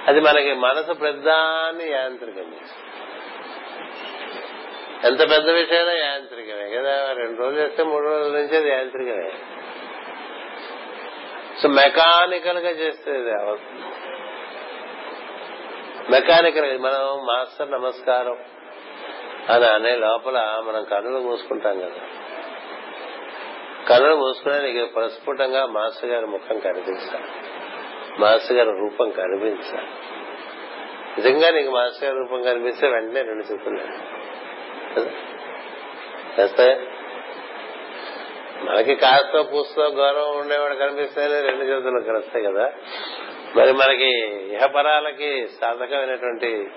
అది 0.06 0.20
మనకి 0.20 0.54
మనసు 0.54 0.92
పెద్దాన్ని 0.92 1.90
యాంత్రికం 1.90 2.52
చేస్తుంది. 2.52 2.84
ఎంత 5.06 5.30
పెద్ద 5.30 5.50
విషయమైనా 5.50 5.92
యాంత్రికమే 5.92 6.70
కదా? 6.70 7.12
రెండు 7.12 7.42
రోజులు 7.42 7.60
చేస్తే 7.60 7.82
మూడు 7.82 8.04
రోజుల 8.04 8.36
నుంచి 8.36 8.56
అది 8.56 8.70
యాంత్రికమే. 8.70 9.32
సో 11.62 11.68
మెకానికల్గా 11.68 12.70
చేస్తే 12.70 13.12
మెకానికల్ 16.10 16.78
మనం 16.78 17.26
మాస్టర్ 17.26 17.70
నమస్కారం. 17.70 18.38
అని 19.48 19.64
అనే 19.64 19.96
లోపల 19.96 20.62
మనం 20.66 20.84
కన్నులు 20.84 21.18
మూసుకుంటాం 21.18 21.80
కదా. 21.80 22.06
కన్నులు 23.88 24.16
మూసుకునే 24.16 24.72
నీకు 24.72 24.92
ప్రస్ఫుటంగా 24.92 25.66
మాస్టర్ 25.66 26.10
గారి 26.10 26.26
ముఖం 26.26 26.58
కనిపించాలి. 26.58 27.24
మాస్టర్ 28.18 28.56
గారి 28.56 28.70
రూపం 28.70 29.10
కనిపించాలి. 29.10 29.88
నిజంగా 31.18 31.50
నీకు 31.50 31.70
మాస్టర్ 31.70 32.04
గారి 32.04 32.16
రూపం 32.16 32.42
కనిపిస్తే 32.42 32.88
వెంటనే 32.88 33.22
రెండు 33.22 33.52
చేతులు 33.52 33.80
వేస్తాయా 36.40 36.80
మనకి 38.62 38.94
కాస్త 38.94 39.40
పూస్తో 39.52 39.82
గౌరవం 39.82 40.40
ఉండేవాడు 40.40 40.74
కనిపిస్తేనే 40.74 41.40
రెండు 41.40 41.64
చేతులు 41.64 42.00
కలుస్తాయి 42.00 42.44
కదా. 42.44 42.72
మరి 43.56 43.72
మనకి 43.72 44.10
ఇహపరాలకి 44.54 45.46
సాధకమైనటువంటి 45.60 46.70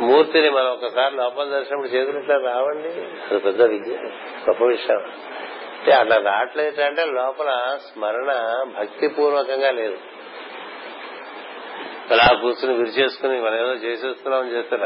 మూర్తిని 0.00 0.50
మనం 0.50 0.66
ఒకసారి 0.66 1.16
లోపల 1.16 1.44
దర్శనం 1.44 1.86
చేతులు 1.86 2.18
ఇట్లా 2.18 2.36
రావండి. 2.36 2.88
అది 3.30 3.38
పెద్ద 3.38 3.62
విద్య 3.62 3.92
గొప్ప 4.48 4.64
విషయం. 4.64 4.98
అంటే 4.98 5.92
అట్లా 5.92 6.16
రావట్లేదు 6.16 6.82
అంటే 6.82 7.04
లోపల 7.04 7.78
స్మరణ 7.92 8.64
భక్తి 8.78 9.08
పూర్వకంగా 9.08 9.70
లేదు 9.70 9.98
అలా 12.10 12.38
కూర్చుని 12.40 12.74
విరిచేసుకుని 12.74 13.40
మనం 13.40 13.54
ఏదో 13.54 13.72
చేసేస్తున్నాం 13.72 14.48
చేస్తే 14.48 14.76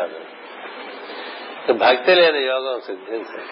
భక్తి 1.72 2.14
లేని 2.14 2.42
యోగం 2.46 2.80
సిద్ధించాలి 2.80 3.44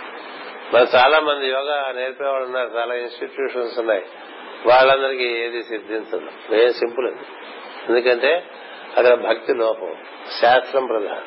మరి 0.74 0.86
చాలా 0.96 1.20
మంది 1.20 1.48
యోగా 1.48 1.92
నేర్పేవాళ్ళు 1.92 2.46
ఉన్నారు. 2.46 2.70
చాలా 2.76 2.94
ఇన్స్టిట్యూషన్స్ 2.94 3.78
ఉన్నాయి. 3.78 4.06
వాళ్ళందరికీ 4.66 5.24
ఏది 5.24 5.62
సిద్ధించదు. 5.62 6.54
ఏ 6.54 6.70
సింపుల్ 6.70 7.06
అది. 7.06 7.26
ఎందుకంటే 7.88 8.44
అక్కడ 8.96 9.14
భక్తి 9.14 9.54
లోపం. 9.54 9.96
శాస్త్రం 10.40 10.86
ప్రధానం. 10.86 11.24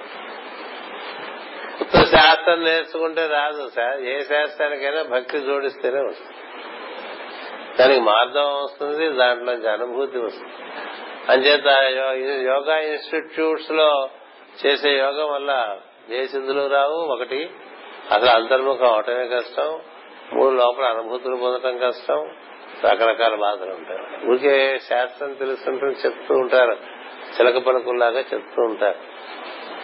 శాస్త్రం 2.05 2.63
నేర్చుకుంటే 2.63 3.27
రాదు. 3.27 3.71
ఏ 4.03 4.19
శాస్త్రానికైనా 4.19 5.03
భక్తి 5.03 5.39
జోడిస్తేనే 5.39 6.01
వస్తుంది. 6.01 6.37
దానికి 7.79 8.01
మార్గం 8.01 8.63
వస్తుంది 8.63 9.09
దాంట్లోంచి 9.09 9.69
అనుభూతి 9.69 10.19
వస్తుంది. 10.19 10.53
అంచేత 11.29 11.67
యోగా 12.45 12.79
ఇన్స్టిట్యూట్స్లో 12.79 14.09
చేసే 14.65 14.97
యోగం 14.97 15.33
వల్ల 15.33 15.77
ఏ 16.11 16.25
సిద్ధులు 16.25 16.67
రావు? 16.67 16.93
ఒకటి 16.93 17.49
అసలు 18.11 18.29
అంతర్ముఖం 18.29 18.93
అవటమే 18.93 19.27
కష్టం. 19.27 19.79
మూడు 20.33 20.55
లోపల 20.55 20.83
అనుభూతులు 20.83 21.35
పొందటం 21.35 21.77
కష్టం. 21.77 22.31
రకరకాల 22.85 23.35
బాధలు 23.35 23.71
ఉంటాయి. 23.71 24.29
ఊరికే 24.29 24.79
శాస్త్రం 24.79 25.33
తెలుస్తుంటే 25.33 25.85
చెప్తూ 25.85 26.35
ఉంటారు. 26.35 26.98
చిలక 27.29 27.57
పలుకుల్లాగా 27.57 28.19
చెప్తూ 28.19 28.61
ఉంటారు. 28.61 29.19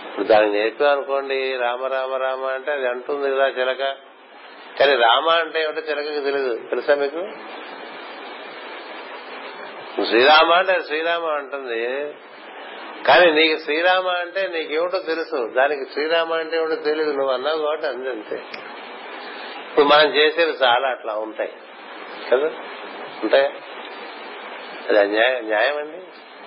ఇప్పుడు 0.08 0.28
దాన్ని 0.28 0.52
నేర్పా 0.52 0.94
రామ 1.60 1.86
రామ 1.86 2.16
రామ 2.16 2.46
అంటే 2.46 2.72
అది 2.72 2.88
అంటుంది 2.88 3.36
కదా 3.36 3.48
చిలక. 3.48 3.96
కానీ 4.80 4.96
రామ 4.96 5.30
అంటే 5.30 5.64
ఏమిటో 5.64 5.82
చిలకకి 5.82 6.22
తెలియదు 6.22 6.58
తెలుసా 6.70 6.96
మీకు? 6.96 7.28
శ్రీరామ 10.06 10.54
అంటే 10.54 10.82
శ్రీరామ 10.82 11.26
అంటుంది. 11.26 12.14
కానీ 13.08 13.32
నీకు 13.32 13.60
శ్రీరామ 13.60 14.08
అంటే 14.08 14.48
నీకేమిటో 14.48 15.00
తెలుసు. 15.00 15.54
దానికి 15.58 15.94
శ్రీరామ 15.94 16.34
అంటే 16.34 16.58
ఏమిటో 16.58 16.76
తెలియదు 16.76 17.12
నువ్వు 17.12 17.34
అన్నావు 17.34 17.58
కాబట్టి 17.58 17.88
అంతే. 17.88 18.36
ఇప్పుడు 19.70 19.86
మనం 19.86 20.16
చేసేవి 20.16 20.52
చాలా 20.52 20.88
అట్లా 20.88 21.14
ఉంటాయి. 21.14 21.54
కదా? 22.32 22.48
ఉంటాయా? 23.24 23.52
అది 24.90 25.00
అన్యాయం 25.00 25.46
న్యాయం 25.46 25.78
అండి 25.78 25.98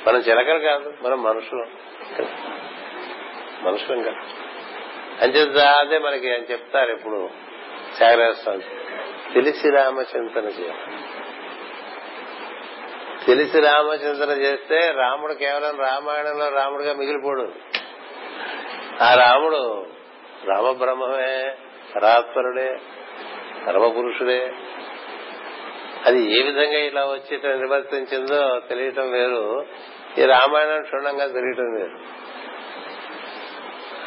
మనం 0.07 0.19
చిలకలు 0.19 0.59
కాదు 0.59 0.95
మనం 1.03 1.23
మనుషులు. 1.23 1.67
మనుషులం 3.65 4.03
కాదు. 4.03 4.49
అంచేత 5.25 5.65
అదే 5.65 5.99
మనకి 5.99 6.35
అని 6.35 6.45
చెప్తారు 6.45 6.93
ఇప్పుడు 6.93 7.31
త్యాగరాజస్వామి 7.97 8.63
తెలిసి 9.35 9.71
రామచింతన 9.71 10.45
చేయాలి. 10.45 10.99
తెలిసి 13.27 13.61
రామచింతన 13.61 14.31
చేస్తే 14.31 14.91
రాముడు 14.91 15.33
కేవలం 15.33 15.79
రామాయణంలో 15.79 16.49
రాముడుగా 16.49 16.93
మిగిలిపోడు. 16.93 17.53
ఆ 19.01 19.15
రాముడు 19.15 19.87
రామబ్రహ్మమే 20.45 21.57
పరాత్పరుడే 21.97 22.77
పరమపురుషుడే 23.67 24.53
అది 26.09 26.39
ఏ 26.39 26.43
విధంగా 26.43 26.79
ఇలా 26.79 27.05
వచ్చి 27.05 27.37
నిర్వర్తించిందో 27.37 28.61
తెలియటం 28.69 29.11
వేరు. 29.11 29.67
ఈ 30.19 30.25
రామాయణం 30.25 30.83
క్షుణ్ణంగా 30.83 31.27
తెలియటం 31.27 31.75
వేరు. 31.75 31.99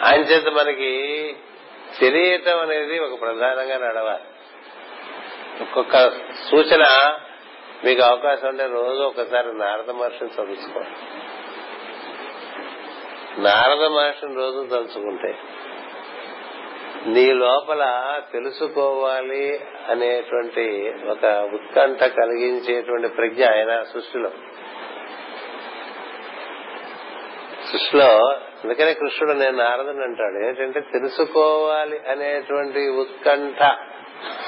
ఆయన 0.06 0.22
చేత 0.22 0.47
మనకి 0.47 0.91
తెలియటం 1.99 2.60
అనేది 2.60 2.99
ఒక 2.99 3.22
ప్రధానంగా 3.22 3.78
నడవాలి. 3.78 4.24
ఒక్కొక్క 5.62 6.10
సూచన 6.52 6.84
మీకు 7.86 8.02
అవకాశం 8.02 8.47
ఉంటే 8.47 8.66
రోజు 8.66 9.02
ఒకసారి 9.02 9.58
నారద 9.58 9.89
మహర్షిని 9.89 10.30
చదువుకోండి. 10.30 10.95
నారద 13.41 13.86
మహర్షిని 13.86 14.36
రోజు 14.36 14.68
తలుచుకుంటే 14.72 15.39
నీ 17.08 17.34
లోపల 17.34 18.14
తెలుసుకోవాలి 18.32 19.60
అనేటువంటి 19.89 20.93
ఒక 21.10 21.49
ఉత్కంఠ 21.54 21.99
కలిగించేటువంటి 21.99 23.08
ప్రజ్ఞ 23.08 23.45
ఆయన 23.45 23.84
సృష్టిలో. 23.84 24.30
సృష్టిలో 27.72 28.30
అందుకనే 28.64 28.93
కృష్ణుడు 28.93 29.34
నేను 29.34 29.58
నారదుని 29.58 30.04
అంటాడు. 30.04 30.47
ఏంటంటే 30.47 30.80
తెలుసుకోవాలి 30.80 31.99
అనేటువంటి 32.10 32.89
ఉత్కంఠ 32.89 33.78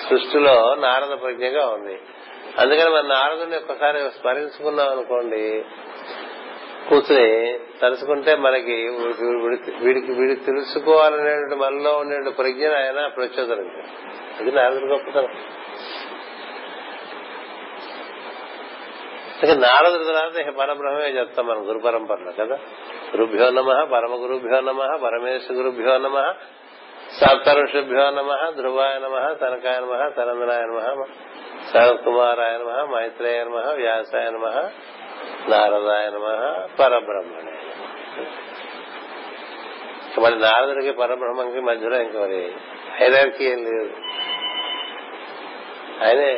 సృష్టిలో 0.09 0.75
నారద 0.75 1.21
ప్రజ్ఞగా 1.21 1.67
ఉంది. 1.67 1.99
అందుకని 2.59 2.89
మన 2.89 3.01
నారదుని 3.01 3.55
ఒక్కసారి 3.55 3.99
స్మరించుకున్నాం 3.99 4.89
అనుకోండి 4.89 5.65
కూర్చుని 6.89 7.59
తలుసుకుంటే 7.81 8.35
మనకి 8.35 8.89
వీడికి 9.81 10.11
వీడికి 10.11 10.45
తెలుసుకోవాలనే 10.45 11.55
మనలో 11.55 11.97
ఉండే 11.97 12.31
ప్రజ్ఞను 12.31 12.75
ఆయన 12.75 13.07
ప్రచోదనం. 13.07 13.83
అది 14.39 14.51
నారదుడు 14.51 14.85
గొప్పతనం. 14.85 15.27
నారదుడు 19.61 20.03
తర్వాత 20.03 20.55
పరబ్రహ్మే 20.55 21.09
చెప్తాం 21.09 21.47
మన 21.47 21.57
గురు 21.57 21.79
పరంపరలో 21.79 22.31
కదా? 22.31 22.55
గురుభ్యో 23.15 23.49
నమ 23.49 23.83
పరమ 23.83 24.13
గురుభ్యో 24.15 24.59
నమ 24.59 24.99
పరమేశ్వర 25.03 25.57
గురుభ్యో 25.57 25.97
నమ 25.97 26.33
సప్తఋషిభ్యో 27.21 28.09
నమ 28.09 28.49
ధ్రువాయ 28.55 28.99
నమ 28.99 29.33
తనకాయ 29.33 29.79
నమ 29.79 30.09
తనందనాయ 30.09 30.61
నమ 30.61 31.03
శరత్కుమారాయ 31.73 32.57
నమ 32.57 32.95
మైత్రేయ 32.95 33.43
నమ 33.43 33.55
వ్యాసాయ 33.55 34.29
నమ 34.29 34.69
నారదాయ 35.49 36.07
నమ 36.07 36.27
పరబ్రహ్మణే. 36.79 37.51
మరి 40.21 40.39
నారదుడికి 40.39 40.91
పరబ్రహ్మకి 40.91 41.59
మధ్యలో 41.59 42.01
ఇంకా 42.01 42.19
మరి 42.19 42.53
హైరార్కీ 42.99 43.45
ఏం 43.45 43.63
లేదు. 43.63 43.93
ఆయనే 46.03 46.31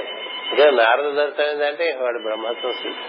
ఇంకా 0.52 0.70
నారద 0.70 1.12
దర్శనం 1.14 2.04
వాడు 2.04 2.18
బ్రహ్మత్వం 2.18 2.74
సిద్ధి 2.74 3.06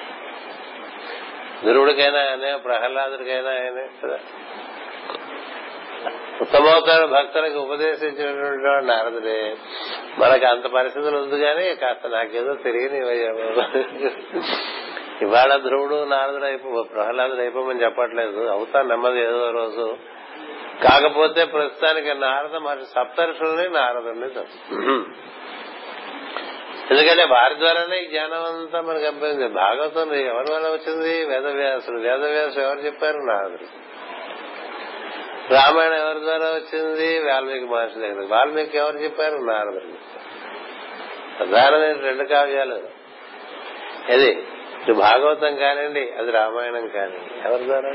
గురువుడికైనా 1.68 2.18
ఆయనే 2.18 2.56
ప్రహ్లాదుడికైనా 2.56 3.50
ఆయనే 3.50 3.88
కదా. 4.04 4.18
ఉత్తమోత్తర 6.40 7.04
భక్తులకు 7.04 7.58
ఉపదేశించినటువంటి 7.58 8.68
వాడు 8.68 8.84
నారదుడే. 8.84 9.56
మనకు 10.18 10.46
అంత 10.46 10.66
పరిస్థితులు 10.66 11.18
ఉంది 11.18 11.44
కానీ 11.44 11.74
కాస్త 11.74 12.06
నాకేదో 12.06 12.54
తెలియని 12.54 13.00
ఇవాళ 15.22 15.56
ధ్రువుడు 15.56 16.04
నారదుడు 16.04 16.44
అయిపో 16.44 16.82
ప్రహ్లాదుడు 16.82 17.40
అయిపోమని 17.40 17.82
చెప్పట్లేదు. 17.82 18.46
అవుతా 18.46 18.82
నెమ్మది 18.82 19.20
ఏదో 19.20 19.50
రోజు. 19.50 19.96
కాకపోతే 20.84 21.44
ప్రస్తుతానికి 21.44 22.14
నారద 22.14 22.56
మహర్షి 22.56 22.84
సప్తర్షుల్ని 22.84 23.68
నారదుడిని 23.68 24.40
ఎందుకంటే 26.90 27.24
వారి 27.24 27.58
ద్వారానే 27.58 28.00
ఈ 28.00 28.06
జ్ఞానం 28.06 28.44
అంతా 28.44 28.80
మనకు 28.80 29.04
అబ్బింది 29.04 29.48
భాగవతం 29.48 30.14
ఎవరి 30.14 30.52
వల్ల 30.52 30.68
వచ్చింది? 30.68 31.24
వేదవ్యాసుడు. 31.24 32.00
వేదవ్యాసుడు 32.00 32.64
ఎవరు 32.64 32.78
చెప్పారు? 32.78 33.16
నారదుడు. 33.16 33.86
రామాయణం 35.52 35.94
ఎవరి 35.94 36.20
ద్వారా 36.20 36.46
వచ్చింది? 36.46 37.18
వాల్మీకి 37.18 37.64
మహర్షి 37.64 37.98
దగ్గర. 37.98 38.26
వాల్మీకి 38.30 38.78
ఎవరు 38.78 38.96
చెప్పారు? 38.96 39.36
నారదుడు. 39.36 40.16
ప్రధానమైన 41.38 42.00
రెండు 42.00 42.24
కావ్యాలు. 42.24 42.80
ఇది 44.12 44.48
ఇది 44.88 44.98
భాగవతం 44.98 45.56
కానివ్వండి 45.56 46.12
అది 46.18 46.30
రామాయణం 46.30 46.88
కానివ్వండి. 46.88 47.48
ఎవరి 47.48 47.64
ద్వారా? 47.64 47.92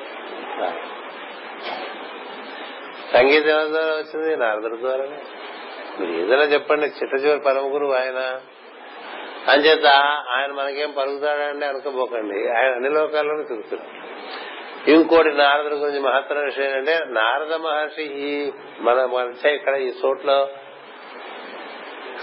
సంగీతం 3.14 3.50
ఎవరి 3.50 3.70
ద్వారా 3.70 3.94
వచ్చింది? 3.94 4.36
నారదుడి 4.36 4.82
ద్వారానే. 4.82 5.20
మీరు 6.00 6.12
ఏదైనా 6.12 6.44
చెప్పండి 6.44 6.86
చిట్ట 6.86 7.26
చివరి 7.26 7.40
పరమ 7.40 7.74
గురువు 7.74 7.94
ఆయన. 7.94 8.42
అంచేత 9.52 9.86
ఆయన 10.30 10.52
మనకేం 10.52 10.92
పలుకుతాడండి 10.92 11.66
అనుకోబోకండి. 11.66 12.50
ఆయన 12.50 12.72
అన్ని 12.72 12.90
లోకాల్లోనూ 12.90 13.44
తిరుగుతున్నాడు 13.44 14.02
ఇంకోటి 14.92 15.32
నారదుడి 15.32 15.76
గురించి 15.76 16.00
మహత్తర 16.00 16.40
విషయం 16.40 16.66
ఏంటంటే 16.66 17.00
నారద 17.08 17.54
మహర్షి 17.54 18.02
ఈ 18.02 18.52
మన 18.80 19.06
మధ్య 19.06 19.56
ఇక్కడ 19.56 19.76
ఈ 19.76 19.92
చోట్లో 20.06 20.50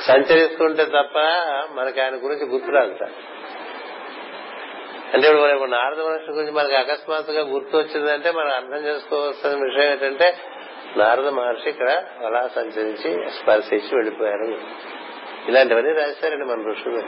సంచరిస్తుంటే 0.00 0.84
తప్ప 0.84 1.18
మనకి 1.70 2.00
ఆయన 2.00 2.14
గురించి 2.14 2.46
గుర్తురాదు 2.46 2.96
సార్. 2.98 3.12
అంటే 5.14 5.28
ఇప్పుడు 5.28 5.52
ఇప్పుడు 5.52 5.70
నారద 5.70 6.00
మహర్షి 6.00 6.30
గురించి 6.30 6.52
మనకి 6.52 6.74
అకస్మాత్తుగా 6.74 7.42
గుర్తు 7.42 7.76
వచ్చిందంటే 7.76 8.30
మనం 8.30 8.50
అర్థం 8.50 8.86
చేసుకోవాల్సిన 8.86 9.50
విషయం 9.50 9.90
ఏంటంటే 9.90 10.36
నారద 10.96 11.28
మహర్షి 11.28 11.68
ఇక్కడ 11.68 12.04
అలా 12.26 12.48
సంచరించి 12.48 13.30
స్పర్శించి 13.30 13.96
వెళ్ళిపోయారు 13.96 14.58
ఇలాంటివన్నీ 15.48 15.92
రాశారండి 15.92 16.44
మన 16.44 16.70
ఋషులు. 16.70 17.02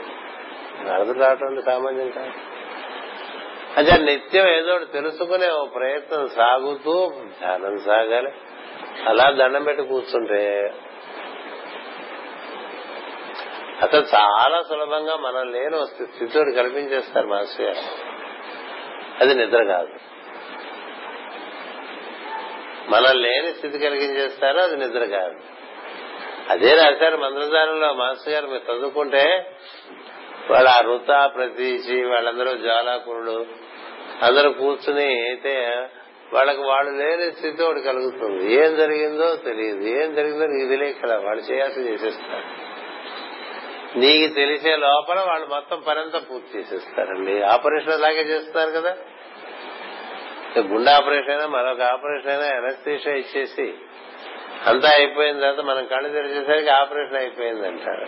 నారదుడు 0.83 1.19
రావటం 1.19 1.61
సామాన్యం 1.65 2.09
కాదు. 2.09 2.31
అదే 3.77 3.97
నిత్యం 3.97 4.47
ఏదో 4.47 4.79
తెలుసుకునే 4.79 5.49
ఓ 5.49 5.65
ప్రయత్నం 5.65 6.27
సాగుతూ 6.27 7.09
ధ్యానం 7.41 7.79
సాగాలి. 7.79 8.31
అలా 9.07 9.31
దండం 9.31 9.63
పెట్టి 9.63 9.83
కూర్చుంటే 9.83 10.73
అసలు 13.81 14.01
చాలా 14.01 14.61
సులభంగా 14.69 15.15
మనం 15.15 15.51
లేని 15.51 15.87
స్థితితోటి 15.87 16.51
కల్పించేస్తారు 16.51 17.27
మాస్టర్ 17.27 17.65
గారు. 17.65 18.11
అది 19.21 19.35
నిద్ర 19.35 19.63
కాదు. 19.63 19.89
మనం 22.89 23.21
లేని 23.21 23.47
స్థితి 23.47 23.79
కలిగించేస్తారో 23.79 24.61
అది 24.61 24.77
నిద్ర 24.77 25.05
కాదు. 25.05 25.39
అదే 26.49 26.75
రాశారు 26.75 27.17
మంత్రదానంలో 27.17 27.93
మాస్టర్ 27.93 28.33
గారు 28.33 28.47
మీరు 28.47 28.73
చదువుకుంటే 28.73 29.51
వాళ్ళ 30.51 30.81
రుత 30.81 31.31
ప్రతీచి 31.35 32.05
వాళ్ళందరూ 32.05 32.57
జ్వాలాకురుడు 32.57 33.45
అందరూ 34.21 34.51
కూర్చుని 34.51 35.05
అయితే 35.05 35.87
వాళ్ళకి 36.33 36.61
వాళ్ళు 36.61 36.91
లేని 36.91 37.31
స్థితి 37.31 37.63
ఒకటి 37.63 37.81
కలుగుతుంది. 37.81 38.53
ఏం 38.53 38.75
జరిగిందో 38.75 39.35
తెలియదు. 39.35 39.81
ఏం 39.81 40.15
జరిగిందో 40.15 40.45
నీకు 40.45 40.69
తెలియక 40.69 41.03
కదా. 41.03 41.17
వాళ్ళు 41.17 41.51
చేయాల్సి 41.51 41.79
చేసేస్తారు. 41.79 42.70
నీకు 43.95 44.33
తెలిసే 44.33 44.75
లోపల 44.75 45.19
వాళ్ళు 45.19 45.47
మొత్తం 45.47 45.81
పనంతా 45.87 46.19
పూర్తి 46.19 46.57
చేసేస్తారండి. 46.57 47.41
ఆపరేషన్ 47.41 47.93
అలాగే 47.93 48.21
చేస్తున్నారు 48.21 48.69
కదా. 48.69 48.97
గుండె 50.59 50.91
ఆపరేషన్ 50.91 51.29
అయినా 51.29 51.47
మరొక 51.47 51.81
ఆపరేషన్ 51.81 52.31
అయినా 52.31 52.57
ఎనస్థీషియా 52.57 53.15
ఇచ్చేసి 53.15 53.73
అంతా 54.67 54.91
అయిపోయిన 54.95 55.39
తర్వాత 55.39 55.65
మనం 55.65 55.85
కళ్ళు 55.85 56.09
తెరిచేసరికి 56.09 56.69
ఆపరేషన్ 56.69 57.17
అయిపోయింది 57.17 57.67
అంటారు 57.67 58.05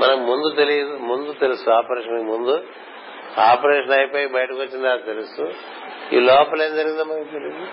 మనం 0.00 0.26
ముందు 0.26 0.56
తెలియదు 0.56 0.96
ముందు 0.96 1.32
తెలుసు 1.32 1.70
ఆపరేషన్ 1.70 2.24
ముందు. 2.24 2.66
ఆపరేషన్ 3.38 3.92
అయిపోయి 3.92 4.26
బయటకు 4.26 4.56
వచ్చిందా 4.56 4.96
తెలుసు. 4.96 5.54
ఈ 6.12 6.20
లోపల 6.20 6.62
ఏం 6.62 6.76
జరిగిందో 6.76 7.04
మనకు 7.04 7.24
తెలియదు. 7.24 7.66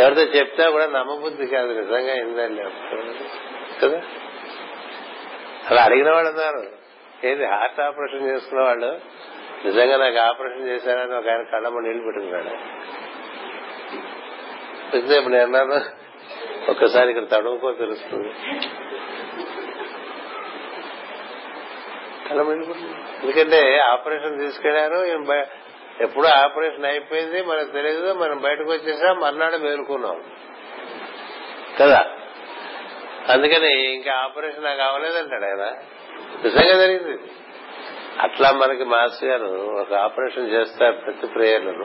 ఎవరితో 0.00 0.22
చెప్తా 0.22 0.70
కూడా 0.70 0.86
నమ్మబుద్ధి 0.86 1.46
కాదు. 1.46 1.72
నిజంగా 1.72 2.16
ఏందండి 2.16 2.62
కదా? 3.80 4.02
అలా 5.68 5.82
అడిగిన 5.82 6.10
వాళ్ళు 6.10 6.30
అన్నారు 6.30 6.68
ఏది 7.26 7.46
హార్ట్ 7.46 7.80
ఆపరేషన్ 7.80 8.28
చేసుకున్న 8.28 8.62
వాళ్ళు? 8.62 9.00
నిజంగా 9.64 9.96
నాకు 9.96 10.18
ఆపరేషన్ 10.18 10.68
చేశారని 10.68 11.14
ఒక 11.14 11.28
ఆయన 11.28 11.42
కళ్ళమ్మ 11.42 11.80
నీళ్ళు 11.80 12.04
పెట్టుకున్నాడు. 12.04 12.48
ఇప్పుడు 14.96 15.34
నేను 15.34 15.44
అన్నాను 15.44 16.00
ఒక్కసారి 16.70 17.10
ఇక్కడ 17.10 17.38
తడుముకో 17.38 17.72
తెలుస్తుంది. 17.72 18.28
కళ్ళమ్మ 22.28 22.52
ఎందుకంటే 22.52 23.78
ఆపరేషన్ 23.78 24.38
తీసుకెళ్ళారు 24.38 24.96
ఎప్పుడు 24.96 25.60
ఎప్పుడో 26.02 26.28
ఆపరేషన్ 26.28 26.84
అయిపోయింది 26.84 27.42
మనకు 27.42 27.70
తెలియదు 27.70 28.12
మనం 28.12 28.40
బయటకు 28.40 28.72
వచ్చేసాం 28.72 29.20
మర్నాడు 29.20 29.56
మేలుకున్నాం. 29.56 30.24
కదా? 31.78 32.04
అందుకని 33.30 33.94
ఇంకా 33.94 34.12
ఆపరేషన్ 34.12 34.64
నాకు 34.64 34.80
అవ్వలేదంటాడు 34.80 35.44
ఆయన. 35.44 35.72
నిజంగా 36.44 36.86
జరిగింది. 36.86 37.18
అట్లా 38.20 38.50
మనకి 38.50 38.84
మాస్టర్ 38.84 39.28
గారు 39.28 39.46
ఒక 39.80 39.94
ఆపరేషన్ 39.94 40.50
చేస్తారు 40.50 40.92
ప్రతి 40.92 41.26
ప్రేయర్లను. 41.26 41.84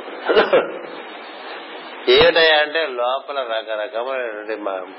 ఏమిటయ్యా 2.11 2.61
అంటే 2.61 2.87
లోపల 2.87 3.39
రకరకమైనటువంటి 3.39 4.55
మా- 4.55 4.89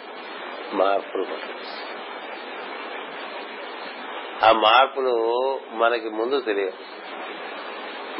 మార్పులు 0.73 1.27
ఆ 4.45 4.53
మార్పులు 4.53 5.61
మనకి 5.73 6.09
ముందు 6.09 6.41
తెలియదు. 6.41 6.73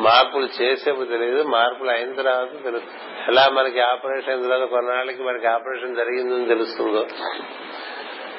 మార్పులు 0.01 0.63
చేసేపు 0.63 1.05
తెలియదు 1.05 1.43
మార్పులు 1.43 1.91
అయిన 1.91 2.13
తర్వాత 2.13 2.65
తెలుస్తుంది. 2.65 3.03
ఎలా 3.29 3.49
మనకి 3.49 3.81
ఆపరేషన్ 3.81 4.31
అయిన 4.31 4.43
తర్వాత 4.43 4.69
కొన్నాళ్ళకి 4.69 5.23
మనకి 5.23 5.47
ఆపరేషన్ 5.47 5.97
జరిగిందని 5.97 6.49
తెలుస్తుందో. 6.49 7.07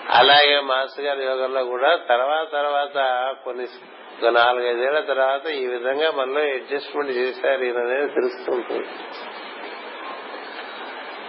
అలాగే 0.10 0.60
మాస్టర్ 0.60 1.06
గారి 1.06 1.26
యోగంలో 1.26 1.64
కూడా 1.64 1.96
తర్వాత 1.96 2.52
తర్వాత 2.52 3.36
కొన్ని 3.46 3.68
నాలుగైదేళ్ళ 4.32 5.00
తర్వాత 5.00 5.48
ఈ 5.48 5.68
విధంగా 5.68 6.12
మనలో 6.12 6.40
అడ్జస్ట్మెంట్ 6.40 7.12
చేశారు 7.12 7.64
ఈయన 7.64 7.78
అనేది 7.78 8.10
తెలుస్తుంటుంది. 8.10 8.88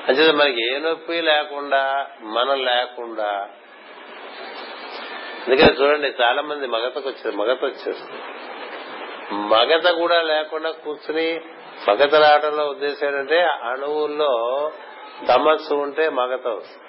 అంటే 0.09 0.33
మనకి 0.33 0.75
ఏ 0.75 0.79
నొప్పి 0.79 1.21
లేకుండా 1.21 2.07
మనం 2.23 2.65
లేకుండా. 2.65 3.49
అందుకని 5.47 5.81
చూడండి 5.81 6.15
చాలా 6.23 6.43
మంది 6.43 6.67
మగతకు 6.67 7.09
వచ్చారు 7.09 7.37
మగత 7.37 7.65
వచ్చేస్తుంది 7.65 8.23
మగత 9.33 9.91
కూడా 9.91 10.23
లేకుండా 10.23 10.71
కూర్చుని 10.71 11.41
మగత 11.89 12.15
రావడంలో 12.15 12.65
ఉద్దేశం 12.65 13.07
ఏంటంటే 13.07 13.43
అణువుల్లో 13.43 14.73
తమస్సు 15.29 15.75
ఉంటే 15.75 16.09
మగత 16.09 16.47
వస్తుంది. 16.47 16.88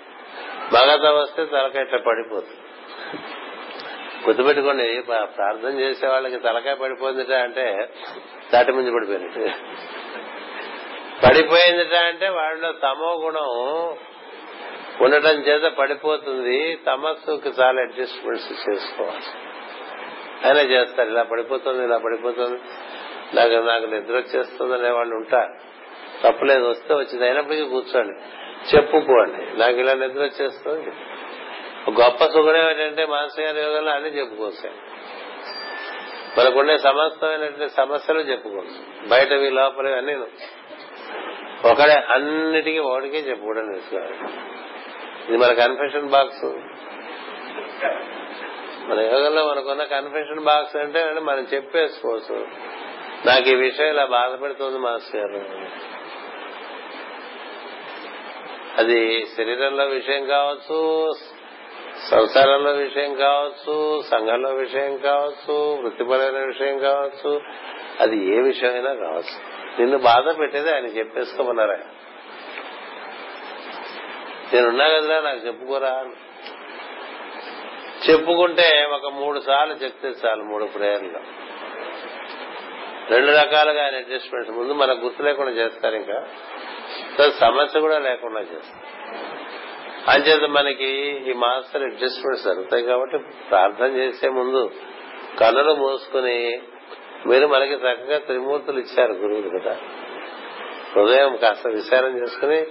మగత 0.73 1.05
వస్తే 1.05 1.45
తలకాయ 1.45 1.83
ఇట్లా 1.83 1.99
పడిపోతుంది. 1.99 2.57
గుర్తుపెట్టుకోండి 4.25 5.03
ప్రార్థన 5.25 5.79
చేసే 5.79 6.07
వాళ్ళకి 6.07 6.39
తలకాయ 6.39 6.73
పడిపోయిందిట 6.73 7.31
అంటే 7.31 7.89
దాటి 8.53 8.71
ముందు 8.71 8.91
పడిపోయినట్టు. 8.91 9.39
పడిపోయిందిట 11.27 11.93
అంటే 11.93 12.29
వాళ్ళలో 12.29 12.71
తమో 12.71 13.13
గుణం 13.13 13.97
ఉండటం 15.01 15.29
చేత 15.29 15.71
పడిపోతుంది. 15.71 16.75
తమస్సుకి 16.75 17.49
చాలా 17.49 17.81
అడ్జస్ట్మెంట్స్ 17.81 18.69
చేసుకోవాలి. 18.69 19.25
ఆయన 20.47 20.57
చేస్తారు 20.57 21.09
ఇలా 21.09 21.23
పడిపోతుంది 21.23 21.83
ఇలా 21.83 21.97
పడిపోతుంది. 21.97 22.59
నాకు 23.35 23.53
నాకు 23.53 23.85
నిద్ర 23.85 24.13
వచ్చేస్తుంది 24.13 24.73
అనే 24.73 24.89
వాళ్ళు 24.89 25.15
ఉంటారు. 25.15 25.53
తప్పలేదు 26.23 26.69
వస్తే 26.69 26.93
వచ్చింది. 26.93 27.25
అయినప్పటికీ 27.25 27.63
కూర్చోండి. 27.63 28.13
చెప్పుకోండి 28.75 29.59
నాకు 29.59 29.77
ఇలా 29.77 29.93
నిద్ర 29.93 30.21
వచ్చేస్తుంది. 30.23 30.91
గొప్ప 32.01 32.25
సుఖం 32.25 32.57
ఏంటంటే 32.57 33.05
మానసిక 33.05 33.45
గారి 33.45 33.59
యోగంలో 33.59 33.91
అన్ని 33.91 34.09
చెప్పుకోవచ్చు 34.09 34.69
మనకుండే 36.37 36.77
సమస్తమైనటువంటి 36.77 37.73
సమస్యలు 37.73 38.19
చెప్పుకోవచ్చు 38.19 39.09
బయటవి 39.09 39.49
లోపలవి 39.49 39.95
అన్ని 39.97 40.15
ఒకడే 41.67 41.93
అన్నిటికీ 41.93 42.79
ఒకటికే 42.79 43.17
చెప్పుకోవడం 43.17 43.65
నేర్చుకోవాలి. 43.71 44.17
ఇది 45.27 45.37
మన 45.37 45.53
కన్ఫెషన్ 45.53 46.09
బాక్స్ 46.09 46.45
మన 48.89 48.99
యోగంలో 48.99 49.47
మనకున్న 49.47 49.83
కన్ఫెషన్ 49.83 50.39
బాక్స్ 50.39 50.75
అంటే 50.75 51.13
మనం 51.19 51.47
చెప్పేసుకోవచ్చు. 51.53 52.47
నాకు 53.25 53.49
ఈ 53.49 53.55
విషయం 53.55 53.87
ఇలా 53.87 54.05
బాధపెడుతుంది 54.05 54.79
మాస్టర్ 54.79 55.31
గారు. 55.31 55.45
అది 58.79 59.25
శరీరంలో 59.37 59.85
విషయం 59.85 60.25
కావచ్చు 60.25 61.13
సంసారంలో 62.09 62.71
విషయం 62.71 63.15
కావచ్చు 63.15 64.01
సంఘంలో 64.01 64.49
విషయం 64.49 64.97
కావచ్చు 64.97 65.81
వృత్తిపరమైన 65.81 66.45
విషయం 66.45 66.79
కావచ్చు 66.79 67.41
అది 67.99 68.37
ఏ 68.37 68.41
విషయమైనా 68.41 68.93
కావచ్చు. 68.93 69.59
నిన్ను 69.79 69.97
బాధ 69.97 70.39
పెట్టేది 70.39 70.73
ఆయన 70.73 70.85
చెప్పేసుకోమన్నారు 70.85 71.71
ఆయన. 71.71 71.83
నేనున్నా 74.53 74.89
కదరా 74.89 75.19
నాకు 75.19 75.37
చెప్పుకోరా 75.37 76.05
చెప్పుకుంటే 78.09 78.87
ఒక 78.93 79.11
మూడు 79.13 79.39
సార్లు 79.39 79.73
చెప్తే 79.73 80.07
చాలు 80.07 80.43
మూడు 80.43 80.65
ప్రేయర్లు. 80.65 81.19
రెండు 83.09 83.31
రకాలుగా 83.31 83.85
ఆయన 83.85 83.95
అడ్జస్ట్మెంట్స్ 83.95 84.53
ముందు 84.53 84.73
మనకు 84.73 84.99
గుర్తు 84.99 85.23
లేకుండా 85.23 85.51
చేస్తారు 85.51 85.95
ఇంకా. 85.95 86.27
సో 87.19 87.31
సమస్య 87.31 87.79
కూడా 87.79 87.99
లేకుండా 87.99 88.39
చేస్తారు 88.39 88.99
అంచేత 90.11 90.49
మనకి 90.49 90.85
ఈ 91.29 91.33
మాస్టర్ 91.33 91.83
అడ్జస్ట్మెంట్స్ 91.83 92.45
జరుగుతాయి 92.45 92.83
కాబట్టి 92.83 93.17
ప్రార్థన 93.49 93.85
చేసే 93.85 94.29
ముందు 94.29 94.71
కన్నులు 95.39 95.75
మూసుకుని 95.75 96.61
మీరు 97.25 97.47
మనకి 97.47 97.73
చక్కగా 97.73 98.17
త్రిమూర్తులు 98.17 98.79
ఇచ్చారు 98.79 99.13
గురువులు 99.13 99.59
కదా. 99.59 99.77
హృదయం 100.95 101.35
కాస్త 101.35 101.67
విచారం 101.67 102.17
చేసుకుని 102.17 102.67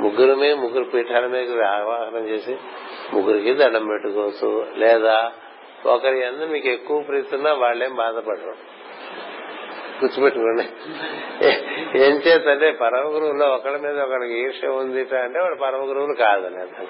ముగ్గురు 0.00 0.34
మీద 0.34 0.54
ముగ్గురు 0.54 0.84
పీఠాల 0.84 1.26
మీద 1.26 1.62
ఆవాహనం 1.62 2.28
చేసి 2.28 2.56
ముగ్గురికి 3.12 3.54
దండం 3.54 3.86
పెట్టుకోవచ్చు. 3.86 4.66
లేదా 4.76 5.32
ఒకరి 5.86 6.24
అందు 6.24 6.44
మీకు 6.44 6.68
ఎక్కువ 6.68 7.00
ప్రీతున్నా 7.00 7.52
వాళ్ళేం 7.52 7.94
బాధపడరు. 7.94 8.77
గుర్తుపెట్టుకోండి 10.02 10.64
ఏం 11.98 12.14
చేతంటే 12.16 12.72
పరమ 12.72 13.08
గురువులో 13.08 13.46
ఒకళ్ళ 13.46 13.76
మీద 13.76 14.00
ఒకళ్ళకి 14.00 14.34
ఈర్ష 14.42 14.64
ఉంది 14.64 15.16
అంటే 15.16 15.40
వాడు 15.40 15.54
పరమ 15.54 15.88
గురువులు 15.88 16.14
కాదని 16.14 16.60
అర్థం. 16.60 16.86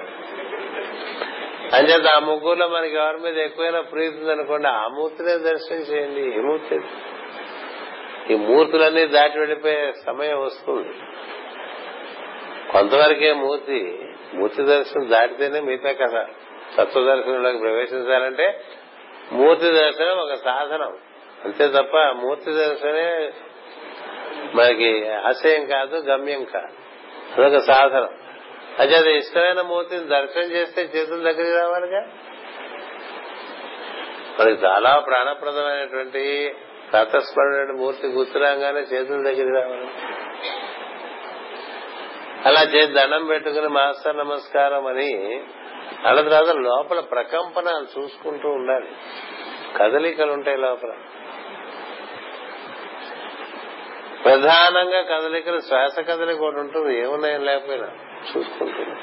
అంచేత 1.73 2.07
ఆ 2.07 2.19
ముగ్గురులో 2.19 2.69
మనకి 2.69 2.97
ఎవరి 2.97 3.17
మీద 3.17 3.39
ఎక్కువైనా 3.39 3.81
ప్రీతి 3.81 4.17
ఉందనుకోండి 4.17 4.69
ఆ 4.69 4.89
మూర్తినే 4.89 5.37
దర్శనం 5.39 5.79
చేయండి 5.79 6.39
ఏ 6.39 6.41
మూర్తి 6.41 6.81
ఈ 8.35 8.37
మూర్తులన్నీ 8.37 9.07
దాటి 9.07 9.39
వెళ్ళిపోయే 9.39 9.93
సమయం 10.07 10.41
వస్తుంది. 10.43 10.89
కొంతవరకే 12.73 13.33
మూర్తి 13.33 13.99
మూర్తి 14.35 14.63
దర్శనం 14.63 15.11
దాటితేనే 15.11 15.61
మిగతా 15.61 15.93
కథ. 15.93 16.27
తత్వ 16.77 17.03
దర్శనంలోకి 17.03 17.59
ప్రవేశించాలంటే 17.59 18.61
మూర్తి 19.33 19.73
దర్శనం 19.73 20.19
ఒక 20.19 20.35
సాధనం. 20.35 20.99
అంతే 21.45 21.69
తప్ప 21.69 21.97
మూర్తి 21.97 22.53
దర్శనమే 22.53 23.33
మనకి 24.55 25.11
ఆశయం 25.11 25.67
కాదు 25.67 25.97
గమ్యం 25.97 26.45
కాదు. 26.45 26.89
అదొక 27.41 27.63
సాధనం. 27.63 28.09
అదే 28.79 28.95
అది 28.95 29.17
ఇష్టమైన 29.17 29.61
మూర్తిని 29.61 30.05
దర్శనం 30.05 30.45
చేస్తే 30.45 30.83
చేతుల 30.83 31.17
దగ్గరికి 31.17 31.59
రావాలిగా? 31.59 32.01
మనకి 34.41 34.65
చాలా 34.65 34.99
ప్రాణప్రదమైనటువంటి 34.99 36.55
ప్రాతస్మరణ 36.91 37.73
మూర్తి 37.77 38.07
గుర్తురాగానే 38.07 38.81
చేతుల 38.81 39.17
దగ్గరికి 39.17 39.61
రావాలి. 39.61 39.89
అలా 42.47 42.63
చేసి 42.63 42.93
దండం 42.93 43.27
పెట్టుకుని 43.27 43.69
మాస్టర్ 43.69 44.17
నమస్కారం 44.17 44.87
అని 44.87 45.41
అలా 46.07 46.23
తర్వాత 46.23 46.57
లోపల 46.57 47.01
ప్రకంపన 47.01 47.85
చూసుకుంటూ 47.99 48.49
ఉండాలి. 48.49 48.89
కదలికలు 49.77 50.33
ఉంటాయి 50.33 50.57
లోపల. 50.57 50.93
ప్రధానంగా 54.29 55.03
కదలికలు 55.03 55.61
శ్వాస 55.61 55.99
కదలిక 55.99 56.41
ఒకటి 56.41 56.59
ఉంటుంది. 56.61 57.01
ఏమున్నాయని 57.01 57.45
లేకపోయినా? 57.45 57.89
చూసుకుంటుంది. 58.37 58.97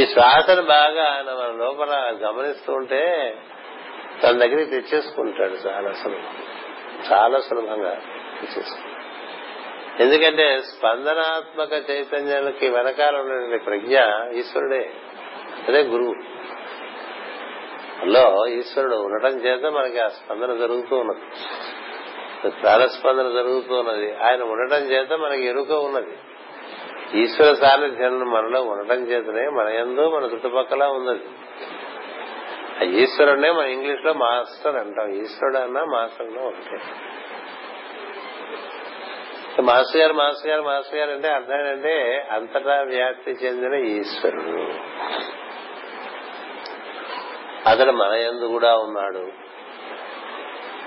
ఈ 0.00 0.06
శ్వాసను 0.06 0.62
బాగా 0.62 1.04
ఆయన 1.04 1.26
మన 1.26 1.64
లోపల 1.64 2.16
గమనిస్తూ 2.24 2.72
ఉంటే 2.72 3.34
తన 4.22 4.30
దగ్గరికి 4.30 4.70
తెచ్చేసుకుంటాడు 4.70 5.52
చాలా 5.52 5.92
సులభం. 5.92 6.36
చాలా 7.12 7.40
సులభంగా 7.40 7.94
తెచ్చేసుకుంటాడు. 8.40 8.96
ఎందుకంటే 10.02 10.62
స్పందనాత్మక 10.62 11.90
చైతన్యాలకి 11.90 12.68
వెనకాల 12.68 13.16
ఉన్నటువంటి 13.16 13.64
ప్రజ్ఞ 13.64 13.98
ఈశ్వరుడే. 14.38 14.90
అదే 15.68 15.82
గురువు. 15.82 16.14
లో 18.04 18.46
ఈశ్వరుడు 18.46 18.96
ఉండటం 18.96 19.38
చేత 19.38 19.64
మనకి 19.64 19.98
ఆ 19.98 20.08
స్పందన 20.08 20.56
జరుగుతూ 20.56 20.96
ఉన్నది. 20.96 21.20
ప్రాణస్పందన 22.50 23.22
జరుగుతూ 23.22 23.74
ఉన్నది 23.74 24.14
ఆయన 24.14 24.42
ఉండటం 24.42 24.76
చేత 24.76 25.12
మనకి 25.12 25.46
ఎరుక 25.46 25.70
ఉన్నది. 25.70 26.18
ఈశ్వర 27.14 27.54
సాన్నిధ్యం 27.54 28.18
మనలో 28.18 28.62
ఉండటం 28.62 28.96
చేతనే 28.96 29.48
మన 29.48 29.68
ఎందు 29.68 30.10
మన 30.10 30.22
చుట్టుపక్కల 30.24 30.84
ఉన్నది. 30.84 31.24
ఆ 32.80 32.82
ఈశ్వరుడే 32.82 33.50
మన 33.50 33.64
ఇంగ్లీష్లో 33.66 34.12
మాస్టర్ 34.12 34.76
అంటాం. 34.76 35.10
ఈశ్వరుడు 35.10 35.58
అన్నా 35.58 35.84
మాస్టర్ 35.84 36.26
అన్నా 36.26 36.42
ఒకటే. 36.42 36.78
మాస్టర్ 39.62 40.00
గారు 40.00 40.12
మాస్టర్ 40.12 40.50
గారు 40.50 40.62
మాస్టర్ 40.62 40.98
గారు 40.98 41.10
అంటే 41.10 41.28
అర్థం 41.28 41.54
ఏంటంటే 41.54 42.26
అంతటా 42.30 42.82
వ్యాప్తి 42.82 43.30
చెందిన 43.30 43.74
ఈశ్వరుడు. 43.74 44.72
అతడు 47.68 47.92
మన 47.92 48.12
ఎందు 48.12 48.44
కూడా 48.44 48.76
ఉన్నాడు. 48.76 49.32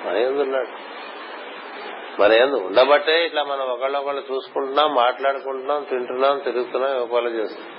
మన 0.08 0.18
ఎందు 0.18 0.42
ఉన్నాడు. 0.42 0.89
మన 2.20 2.32
ఎందు 2.32 2.56
ఉండబట్టే 2.56 3.26
ఇట్లా 3.26 3.44
మనం 3.44 3.62
ఒకళ్ళొకళ్ళు 3.62 4.24
చూసుకుంటున్నాం 4.32 4.96
మాట్లాడుకుంటున్నాం 4.96 5.84
తింటున్నాం 5.84 6.40
తిరుగుతున్నాం 6.40 6.98
ఉపలు 6.98 7.30
చేస్తున్నాం. 7.30 7.76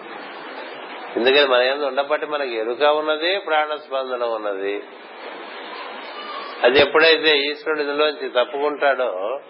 ఎందుకని 1.17 1.47
మన 1.47 1.61
ఎందు 1.61 1.85
ఉండబట్టి 1.85 2.27
మనకి 2.27 2.55
ఎరుక 2.55 2.83
ఉన్నది 2.83 3.39
ప్రాణ 3.39 3.75
స్పందన 3.75 4.25
ఉన్నది. 4.25 4.83
అది 6.63 6.81
ఎప్పుడైతే 6.81 7.39
ఈశ్వరుడు 7.39 7.81
ఇందులోంచి 7.81 8.29
తప్పుకుంటాడో 8.29 9.41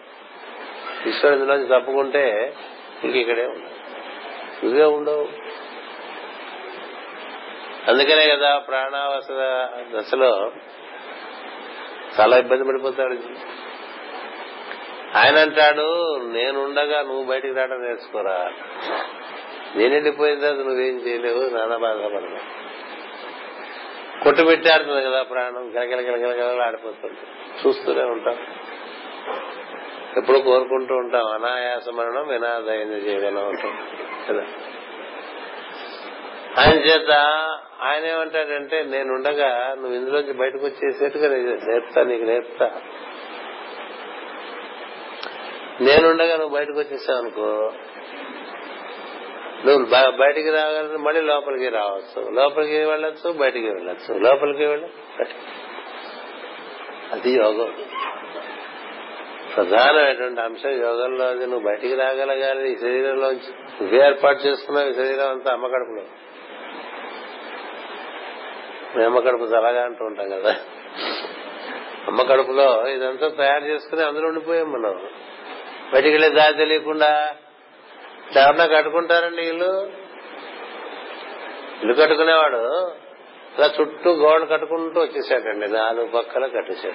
ఈశ్వరుడు 1.07 1.39
ఇందులోంచి 1.39 1.81
తప్పుకుంటే 1.81 2.55
ఇంక 3.05 3.17
ఇక్కడే 3.17 3.47
ఉండవు. 3.47 4.67
ఇవే 4.67 4.85
ఉండవు. 4.85 5.29
అందుకనే 7.89 8.29
కదా 8.29 8.59
ప్రాణావస 8.59 9.29
దశలో 9.97 10.53
చాలా 12.21 12.39
ఇబ్బంది 12.39 12.65
పడిపోతాడు. 12.65 13.15
ఆయన 15.15 15.39
అంటాడు 15.39 16.17
నేనుండగా 16.23 17.03
నువ్వు 17.03 17.25
బయటికి 17.25 17.55
రావడం 17.55 17.83
నేర్చుకోరా. 17.83 18.51
నేను 19.77 19.95
వెళ్ళిపోయిన 19.95 20.41
తర్వాత 20.41 20.59
నువ్వేం 20.59 20.97
చేయలేవు 20.97 21.51
నానా 21.51 21.77
బాధపడదా 21.77 22.41
కొట్టు 24.23 24.43
పెట్టాడుతుంది 24.43 25.05
కదా 25.05 25.23
ప్రాణం 25.23 25.73
గలగల 25.77 26.17
గలగల 26.17 26.63
ఆడిపోతుంది. 26.63 27.19
చూస్తూనే 27.61 28.03
ఉంటాం. 28.03 28.37
ఎప్పుడు 30.17 30.39
కోరుకుంటూ 30.39 30.95
ఉంటాం 30.95 31.27
అనాయాస 31.33 31.89
మరణం 31.89 32.29
వినాదైంది 32.29 32.95
చేయడం 32.95 33.49
ఉంటాం 33.49 33.79
కదా? 34.29 34.43
ఆయన 36.59 36.79
చేత 36.79 37.11
ఆయన 37.81 38.05
ఏమంటాడంటే 38.05 38.83
నేనుండగా 38.85 39.75
నువ్వు 39.75 39.95
ఇందులోంచి 39.97 40.33
బయటకు 40.33 40.65
వచ్చేసేట్టుగా 40.65 41.29
నేర్పుతా 41.29 42.03
నీకు 42.03 42.25
నేర్పుతా 42.25 42.71
నేనుండగా 45.81 46.37
నువ్వు 46.37 46.57
బయటకు 46.57 46.79
వచ్చేసావు 46.79 47.19
అనుకో 47.19 47.73
నువ్వు 49.67 49.85
బయటికి 50.17 50.51
రాగలను 50.51 50.99
మళ్ళీ 50.99 51.21
లోపలికి 51.21 51.69
రావచ్చు. 51.69 52.31
లోపలికి 52.31 52.85
వెళ్ళొచ్చు 52.85 53.33
బయటికి 53.33 53.67
వెళ్ళొచ్చు. 53.67 54.19
లోపలికి 54.19 54.65
వెళ్ళచ్చు 54.65 55.21
అది 57.13 57.31
యోగం. 57.31 57.75
ప్రధానమైనటువంటి 59.57 60.41
అంశం 60.41 60.71
యోగంలో 60.71 61.25
అది 61.25 61.47
నువ్వు 61.47 61.69
బయటికి 61.69 61.95
రాగలగాలి 61.95 62.73
ఈ 62.73 62.77
శరీరంలోంచి 62.77 63.53
నువ్వే 63.81 64.07
ఏర్పాటు 64.07 64.39
చేసుకున్నావు 64.39 64.89
ఈ 64.89 64.93
శరీరం 64.93 65.31
అంతా 65.31 65.53
అమ్మ 65.53 65.67
కడుపులో. 65.67 66.03
మేము 68.97 69.05
అమ్మ 69.05 69.19
కడుపు 69.19 69.43
చల్లగా 69.43 69.85
అంటూ 69.85 70.05
ఉంటాం 70.05 70.29
కదా. 70.29 70.57
అమ్మ 72.07 72.23
కడుపులో 72.23 72.89
ఇదంతా 72.89 73.29
తయారు 73.29 73.65
చేసుకుని 73.65 74.05
అందులో 74.05 74.29
ఉండిపోయాం 74.29 74.73
మనం. 74.73 75.01
బయటికి 75.93 76.15
వెళ్ళే 76.15 76.29
దారి 76.29 76.55
తెలియకుండా 76.55 77.37
ఎవరన్నా 78.37 78.67
కట్టుకుంటారండి 78.67 79.43
ఇల్లు. 79.43 79.87
ఇల్లు 81.83 81.95
కట్టుకునేవాడు 81.95 82.93
అలా 83.59 83.71
చుట్టూ 83.81 84.11
గోడ 84.11 84.51
కట్టుకుంటూ 84.51 85.01
వచ్చేసాడండి 85.01 85.73
నాలుగు 85.73 86.07
పక్కల 86.07 86.47
కట్టేశాడు. 86.47 86.95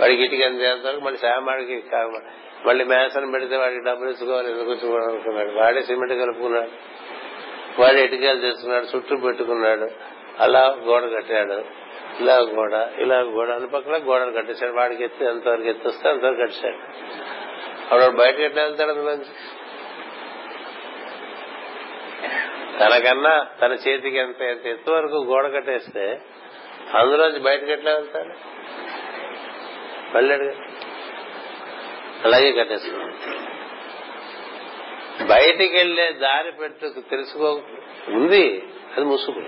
వాడికి 0.00 0.22
ఇటుక 0.22 0.38
ఎంత 0.38 0.60
చేస్తారు 0.60 1.00
మళ్ళీ 1.00 1.16
సామాడికి 1.16 1.82
మళ్ళీ 2.66 2.84
మేసన్ 2.84 3.32
పెడితే 3.32 3.56
వాడికి 3.56 3.84
డబ్బులు 3.84 4.10
ఇచ్చుకోవాలి 4.10 4.50
ఎందుకు 4.50 4.86
అనుకున్నాడు. 4.96 5.50
వాడే 5.50 5.82
సిమెంట్ 5.82 6.12
కలుపుకున్నాడు. 6.12 6.70
వాడే 7.80 8.04
ఇటుకలు 8.04 8.40
తెచ్చుకున్నాడు 8.40 8.96
చుట్టూ 8.96 9.16
పెట్టుకున్నాడు. 9.16 9.90
అలా 10.38 10.78
గోడ 10.84 11.04
కట్టాడు. 11.16 11.52
ఇలా 12.20 12.36
గోడ 12.36 12.72
ఇలా 12.72 13.20
గోడ 13.20 13.50
అన్ని 13.50 13.68
పక్కల 13.68 13.96
గోడలు 13.96 14.30
కట్టేశాడు. 14.30 14.72
వాడికి 14.72 15.04
ఎత్తి 15.04 15.24
ఎంతవరకు 15.24 15.66
ఎత్తిస్తే 15.66 16.08
అంతవరకు 16.08 16.40
కట్టేశాడు. 16.40 16.78
అప్పుడు 17.92 18.16
బయటకు 18.16 18.42
ఎట్లా 18.42 18.62
వెళ్తాడు 18.62 18.90
అందులోంచి 18.90 19.24
తనకన్నా 22.78 23.46
తన 23.60 23.72
చేతికి 23.72 24.18
ఎంత 24.18 24.42
ఎంత 24.42 24.66
ఎత్తు 24.66 24.92
వరకు 24.92 25.24
గోడ 25.24 25.54
కట్టేస్తే 25.54 26.20
అందులోంచి 26.94 27.40
బయటకు 27.40 27.70
ఎట్లా 27.70 27.92
వెళ్తాడు? 27.92 28.34
వెళ్ళాడు 30.14 30.44
అలాగే 32.24 32.52
కట్టేస్తున్నాడు 32.52 33.14
బయటికి 35.24 35.76
వెళ్ళే 35.76 36.12
దారి 36.12 36.52
పెట్టు 36.52 37.00
తెలుసుకో 37.10 37.62
ఉంది. 38.08 38.62
అది 38.96 39.04
ముసుగు. 39.04 39.42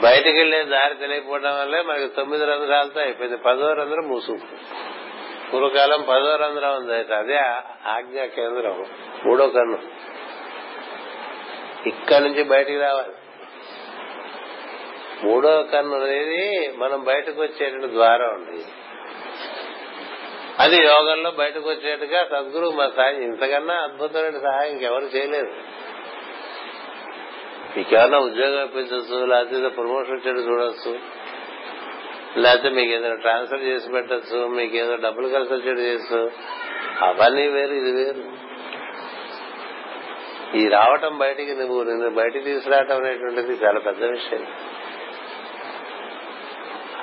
బయటికి 0.00 0.38
వెళ్ళే 0.38 0.62
దారి 0.62 0.94
తెలియకపోవడం 0.94 1.58
వల్లే 1.58 1.82
మనకి 1.82 2.08
తొమ్మిది 2.08 2.44
రంధ్రాలతో 2.44 3.00
అయిపోయింది. 3.00 3.36
పదో 3.36 3.72
రంధ్రం 3.72 4.08
ముసుగు. 4.08 4.70
పూర్వకాలం 5.52 6.02
పదో 6.02 6.36
రంధ్రం 6.36 6.76
ఉంది 6.76 7.14
అదే 7.14 7.38
ఆజ్ఞా 7.86 8.26
కేంద్రం 8.26 8.84
మూడో 9.26 9.48
కన్ను. 9.48 9.78
ఇక్కడి 11.88 12.24
నుంచి 12.24 12.42
బయటికి 12.42 12.78
రావాలి. 12.78 13.14
మూడో 15.24 15.62
కన్ను 15.62 15.96
అనేది 16.02 16.72
మనం 16.76 17.04
బయటకు 17.04 17.42
వచ్చేటువంటి 17.42 17.88
ద్వారం 17.88 18.28
ఉంది 18.34 18.64
అది 20.58 20.76
యోగంలో 20.76 21.30
బయటకు 21.30 21.68
వచ్చేట్టుగా 21.68 22.24
సద్గురు 22.24 22.70
మా 22.70 22.92
సాయం 22.96 23.22
ఇంతకన్నా 23.22 23.74
అద్భుతమైన 23.74 24.38
సహాయం 24.38 24.72
ఇంకెవరు 24.72 25.04
చేయలేదు. 25.04 25.52
మీకేమన్నా 27.76 28.18
ఉద్యోగం 28.18 28.64
ఇప్పించవచ్చు 28.64 29.26
లేకపోతే 29.26 29.68
ప్రమోషన్ 29.68 30.12
వచ్చేట్టు 30.12 30.42
చూడొచ్చు. 30.42 31.19
లేకపోతే 32.36 32.68
మీకు 32.68 32.92
ఏదైనా 32.92 33.14
ట్రాన్స్ఫర్ 33.14 33.62
చేసి 33.62 33.88
పెట్టచ్చు 33.88 34.46
మీకు 34.46 34.76
ఏదో 34.76 34.96
డబ్బులు 34.96 35.28
కలిసి 35.28 35.52
వచ్చేట్టు 35.52 35.82
చేసు 35.82 36.30
అవన్నీ 37.04 37.48
వేరు 37.48 37.72
ఇది 37.72 37.92
వేరు. 37.92 38.50
ఈ 40.56 40.68
రావటం 40.68 41.18
బయటికి 41.18 41.54
నువ్వు 41.54 41.82
నిన్ను 41.82 42.10
బయటికి 42.10 42.44
తీసుకురావటం 42.44 42.96
అనేటువంటిది 42.96 43.52
చాలా 43.52 43.80
పెద్ద 43.80 44.04
విషయం. 44.04 44.46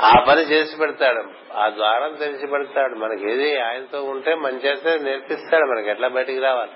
ఆ 0.02 0.24
పని 0.28 0.42
చేసి 0.42 0.78
పెడతాడు 0.78 1.24
ఆ 1.54 1.70
ద్వారం 1.70 2.16
తెలిసి 2.16 2.48
పెడతాడు. 2.48 2.96
మనకి 2.96 3.32
ఏది 3.32 3.60
ఆయనతో 3.60 4.04
ఉంటే 4.04 4.36
మంచి 4.36 5.00
నేర్పిస్తాడు 5.04 5.66
మనకి 5.66 5.90
ఎట్లా 5.90 6.08
బయటికి 6.08 6.40
రావాలి? 6.40 6.72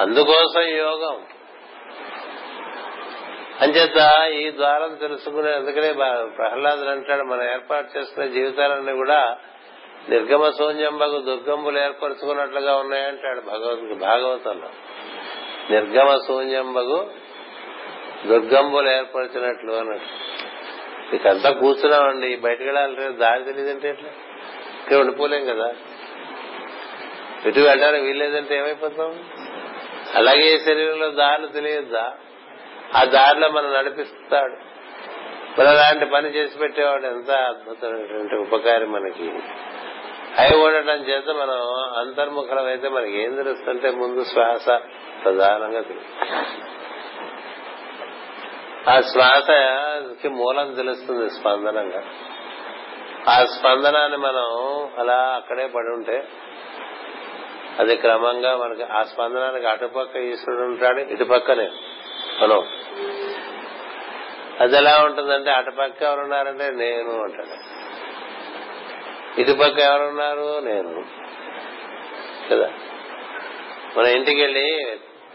అందుకోసం 0.00 0.60
యోగం. 0.60 1.22
అంచేత 3.60 4.28
ఈ 4.30 4.50
ద్వారం 4.50 4.94
తెలుసుకునే 4.94 5.52
అందుకనే 5.52 5.92
ప్రహ్లాదులు 6.38 6.90
అంటాడు 6.90 7.22
మనం 7.22 7.42
ఏర్పాటు 7.42 7.98
చేసుకునే 7.98 8.28
జీవితాలన్నీ 8.28 8.92
కూడా 8.92 9.36
నిర్గమ 10.08 10.50
శూన్యంబగు 10.50 11.20
దుర్గంబులు 11.20 11.78
ఏర్పరచుకున్నట్లుగా 11.78 12.76
ఉన్నాయంటాడు 12.76 13.40
భగవద్ 13.40 13.98
భాగవతంలో. 13.98 14.68
నిర్గమ 15.70 16.18
శూన్యంబగు 16.26 17.10
దుర్గంబులు 18.26 18.90
ఏర్పరిచినట్లు 18.90 19.72
అన్నట్టు. 19.72 20.26
ఇకంతా 21.16 21.50
కూర్చున్నామండి. 21.50 22.36
బయటకు 22.36 22.64
వెళ్ళాలంటే 22.64 23.08
దారి 23.08 23.44
తెలియదంటే 23.44 23.88
ఎట్లా? 23.88 24.08
ఇక్కడ 24.82 24.96
ఉండిపోలేం 24.96 25.44
కదా. 25.44 25.74
ఎటు 27.46 27.60
వెళ్ళడానికి 27.60 28.06
వీల్లేదంటే 28.06 28.58
ఏమైపోతాం? 28.58 29.24
అలాగే 30.14 30.58
శరీరంలో 30.58 31.10
దారులు 31.10 31.46
తెలియద్దా? 31.46 32.14
ఆ 32.94 33.04
దారిలో 33.04 33.48
మనం 33.48 33.74
నడిపిస్తాడు. 33.74 34.76
మరి 35.58 35.68
అలాంటి 35.68 36.04
పని 36.04 36.28
చేసి 36.28 36.58
పెట్టేవాడు 36.58 37.06
ఎంత 37.06 37.30
అద్భుతమైనటువంటి 37.30 38.34
ఉపకారి 38.34 38.86
మనకి. 38.86 39.32
అయి 40.38 40.64
ఉండటం 40.64 41.02
చేత 41.02 41.28
మనం 41.28 41.74
అంతర్ముఖం 41.98 42.66
అయితే 42.66 42.88
మనకి 42.88 43.22
ఏం 43.22 43.34
తెలుస్తుంటే 43.34 43.90
ముందు 43.90 44.24
శ్వాస 44.24 44.66
ప్రధానంగా 45.24 45.84
ఆ 48.92 49.00
శ్వాసకి 49.00 50.28
మూలం 50.28 50.74
తెలుస్తుంది 50.74 51.30
స్పందనంగా. 51.30 52.02
ఆ 53.28 53.44
స్పందనాన్ని 53.44 54.18
మనం 54.18 54.88
అలా 54.98 55.32
అక్కడే 55.36 55.66
పడి 55.66 55.88
ఉంటే 55.88 56.28
అది 57.78 57.96
క్రమంగా 57.96 58.56
మనకి 58.56 58.82
ఆ 58.82 59.02
స్పందనానికి 59.02 59.66
అటుపక్క 59.66 60.16
ఈశ్వరుడు 60.16 60.62
ఉంటాడు 60.62 61.00
ఇటుపక్కనే. 61.00 61.70
మనం 62.42 62.66
అది 64.60 64.76
ఎలా 64.76 65.02
ఉంటుందంటే 65.04 65.50
అటుపక్క 65.50 66.02
ఎవరున్నారంటే 66.02 66.70
నేను 66.70 67.22
అంటాడు. 67.22 67.76
ఇటుపక్క 69.40 69.78
ఎవరున్నారు? 69.78 70.60
నేను. 70.60 71.04
కదా? 72.50 72.72
మన 73.96 74.06
ఇంటికి 74.06 74.40
వెళ్ళి 74.40 74.82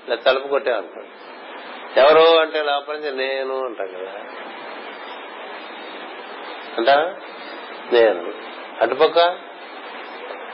ఇలా 0.08 0.16
తలుపు 0.16 0.48
కొట్టామనుకోండి 0.48 1.08
ఎవరు 2.00 2.40
అంటే 2.40 2.64
లోపల 2.64 2.94
నుంచి 2.96 3.18
నేను 3.18 3.66
అంటాం 3.66 3.88
కదా. 3.88 4.20
అంటా 6.78 7.16
నేను. 7.94 8.34
అటుపక్క 8.82 9.18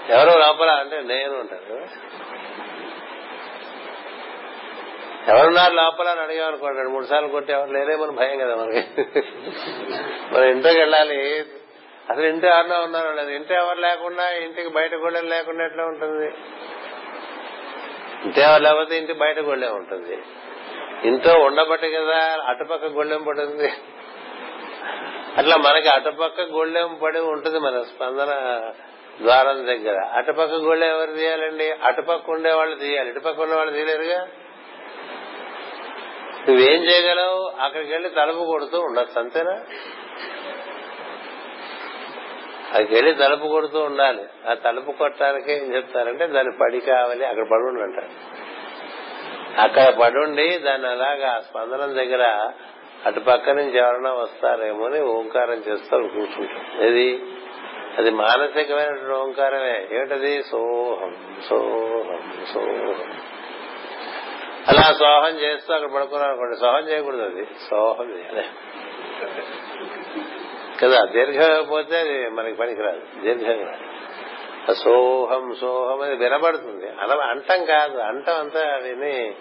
ఎవరు 0.09 0.39
లోపల 0.39 0.69
అంటే 0.69 1.01
నేను 1.01 1.39
అంటారు 1.39 1.73
కదా 1.73 1.87
ఎవరున్నారు 5.27 5.73
లోపల 5.73 6.07
అని 6.07 6.21
అడిగామనుకోండి 6.21 6.77
రెండు 6.77 6.91
మూడు 6.91 7.05
సార్లు 7.05 7.29
కొట్టి 7.29 7.53
ఎవరు 7.53 7.71
లేరే 7.71 7.85
లేరేమని 7.85 8.11
భయం 8.11 8.39
కదా 8.39 8.55
మనకి 8.55 8.83
మనం 10.33 10.43
ఇంట్లోకి 10.43 10.79
వెళ్ళాలి. 10.79 11.39
అసలు 12.09 12.25
ఇంటి 12.25 12.47
ఎవరన్నా 12.47 12.79
ఉన్నారు 12.79 13.15
లేదు 13.15 13.29
ఇంటి 13.29 13.53
ఎవరు 13.53 13.79
లేకుండా 13.79 14.29
ఇంటికి 14.29 14.69
బయట 14.69 14.95
గొళ్ళెం 14.95 15.25
లేకుండా 15.29 15.65
ఎట్లా 15.65 15.85
ఉంటుంది? 15.85 16.27
ఇంటి 18.25 18.41
ఎవరు 18.41 18.61
లేకపోతే 18.61 18.97
ఇంటి 18.97 19.13
బయట 19.13 19.39
గొళ్ళెం 19.39 19.75
ఉంటుంది. 19.75 20.17
ఇంట్లో 21.03 21.33
ఉండబట్టి 21.39 21.91
కదా 21.91 22.37
అటుపక్క 22.45 22.85
గొళ్ళెం 22.85 23.23
పడుతుంది? 23.23 23.73
అట్లా 25.37 25.57
మనకి 25.57 25.89
అటుపక్క 25.89 26.41
గొళ్ళెం 26.41 26.99
పడి 27.03 27.19
ఉంటుంది 27.19 27.59
మన 27.59 27.81
స్పందన 27.81 28.31
ద్వారం 29.21 29.65
దగ్గర. 29.65 30.05
అటుపక్క 30.13 30.53
గొళ్ళెం 30.53 30.89
ఎవరు 30.89 31.11
తీయాలండి? 31.11 31.71
అటుపక్క 31.71 32.29
ఉండేవాళ్ళు 32.29 32.75
తీయాలి. 32.75 33.09
ఇటుపక్క 33.09 33.41
ఉన్న 33.41 33.55
వాళ్ళు 33.55 33.73
తీయలేరుగా? 33.73 34.27
నువ్వేం 36.49 36.83
చేయగలవు? 36.83 37.51
అక్కడికి 37.61 37.91
వెళ్ళి 37.91 38.09
తలుపు 38.09 38.45
కొడుతూ 38.45 38.79
ఉండొచ్చు 38.79 39.19
అంతేనా? 39.19 39.51
అక్కడికి 42.67 42.95
వెళ్ళి 42.95 43.13
తలుపు 43.13 43.47
కొడుతూ 43.47 43.79
ఉండాలి. 43.79 44.23
ఆ 44.49 44.53
తలుపు 44.53 44.91
కొట్టడానికి 44.91 45.53
ఏం 45.53 45.75
చెప్తారంటే 45.75 46.27
దాన్ని 46.27 46.57
పడి 46.61 46.79
కావాలి 46.79 47.25
అక్కడ 47.25 47.43
పడుండి 47.43 47.81
అంటారు 47.81 48.09
అక్కడ 49.61 49.95
పడుండి 50.03 50.57
దాన్ని 50.57 50.87
అలాగా 50.87 51.39
స్పందనం 51.49 51.95
దగ్గర 51.95 52.51
అటు 53.05 53.19
పక్క 53.19 53.49
నుంచి 53.49 53.77
ఎవరైనా 53.77 54.13
వస్తారేమో 54.13 54.85
అని 54.85 54.99
ఓంకారం 54.99 55.63
చేస్తారు 55.67 56.03
కూర్చుంటాం 56.03 56.85
ఇది 56.85 57.23
అది 57.97 58.09
మానసికమైన 58.11 59.13
ఓంకారమే. 59.13 59.87
ఏమిటది? 59.91 60.43
సోహం 60.43 61.15
సోహం 61.49 62.45
సోహం. 62.53 63.36
అలా 64.67 64.93
సోహం 64.93 65.37
చేస్తూ 65.37 65.73
అక్కడ 65.73 65.91
పడుకున్నాను 65.91 66.31
అనుకోండి. 66.31 66.55
సోహం 66.55 66.89
చేయకూడదు 66.89 67.21
అది. 67.21 67.47
సోహం 67.69 68.17
చేయాలి 68.17 68.43
కదా 70.81 71.05
దీర్ఘమైపోతే 71.05 71.97
అది 71.97 72.29
మనకి 72.29 72.55
పనికిరాదు. 72.55 73.01
దీర్ఘంగా 73.21 73.77
సోహం 74.73 75.55
సోహం 75.61 76.01
అది 76.01 76.15
వినబడుతుంది. 76.15 76.89
అలా 76.89 77.25
అంటం 77.25 77.65
కాదు. 77.65 77.97
అంటం 77.97 78.39
అంతా 78.39 78.75
విని 78.75 79.35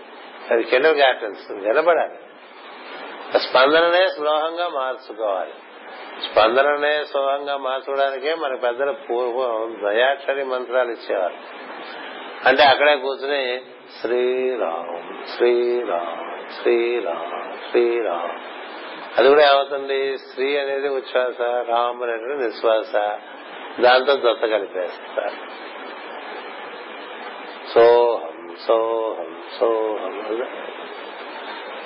అది 0.50 0.64
కిండర్ 0.64 0.96
గార్టెన్స్ 0.96 1.52
వినబడాలి. 1.52 2.14
స్పందననే 3.38 4.06
స్లోహంగా 4.06 4.68
మార్చుకోవాలి. 4.68 5.52
స్పందననే 6.24 7.04
స్లోహంగా 7.04 7.56
మార్చుకోవడానికే 7.56 8.34
మన 8.34 8.54
పెద్దల 8.54 8.90
పూర్వం 8.90 9.76
దయాక్షరి 9.84 10.44
మంత్రాలు 10.44 10.90
ఇచ్చేవారు. 10.90 11.34
అంటే 12.48 12.62
అక్కడే 12.62 12.96
కూర్చుని 12.96 13.60
శ్రీరామ్ 14.01 15.27
శ్రీరామ్ 15.36 16.52
శ్రీరామ్ 16.62 17.70
శ్రీరామ్. 17.70 18.39
అది 19.18 19.28
కూడా 19.28 19.52
ఏమవుతుంది? 19.52 20.18
శ్రీ 20.18 20.56
అనేది 20.56 20.89
ఉచ్ఛ్వాస 20.89 21.40
రామ్ 21.68 22.02
అనేది 22.02 22.44
నిశ్వాస. 22.44 22.93
దాంతో 23.81 24.14
దత్త 24.14 24.47
కలిపేస్తారు. 24.47 25.66
సోహం 27.74 28.56
సోహం 28.66 29.43
సోహం 29.60 30.23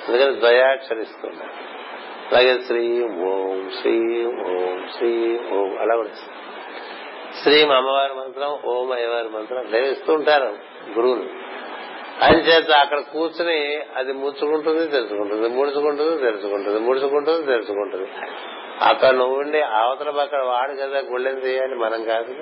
అందుకని 0.07 0.39
ద్వయాక్షరిస్తున్నారు 0.39 1.71
అలాగే 2.31 2.61
శ్రీ 2.61 3.03
ఓం 3.03 3.71
శ్రీ 3.81 4.25
ఓం 4.25 4.87
శ్రీ 4.97 5.39
ఓం 5.49 5.77
అలా 5.79 5.95
కూడా 5.95 6.09
శ్రీ 7.43 7.61
అమ్మవారి 7.61 8.13
మంత్రం 8.13 8.59
ఓం 8.65 8.91
అయ్యవారి 8.91 9.29
మంత్రం 9.29 9.71
లేవిస్తూ 9.71 10.13
ఉంటారు 10.13 10.57
గురువులు. 10.97 11.50
అని 12.21 12.37
చేత 12.37 12.71
అక్కడ 12.71 12.99
కూర్చుని 12.99 13.81
అది 13.95 14.13
ముచ్చుకుంటుంది 14.13 14.87
తెలుసుకుంటుంది. 14.87 15.49
ముడుచుకుంటుంది 15.49 16.17
తెలుసుకుంటుంది. 16.17 16.79
ముడుచుకుంటుంది 16.79 17.45
తెలుసుకుంటుంది. 17.45 18.09
అక్కడ 18.81 19.09
నువ్వు 19.09 19.35
ఉండి 19.35 19.61
అవతల 19.61 20.09
పక్కన 20.09 20.41
వాడు 20.41 20.71
కదా 20.71 20.99
గుళ్ళెం 20.99 21.39
తీయాలి 21.39 21.75
మనం 21.75 22.03
కాదు. 22.03 22.35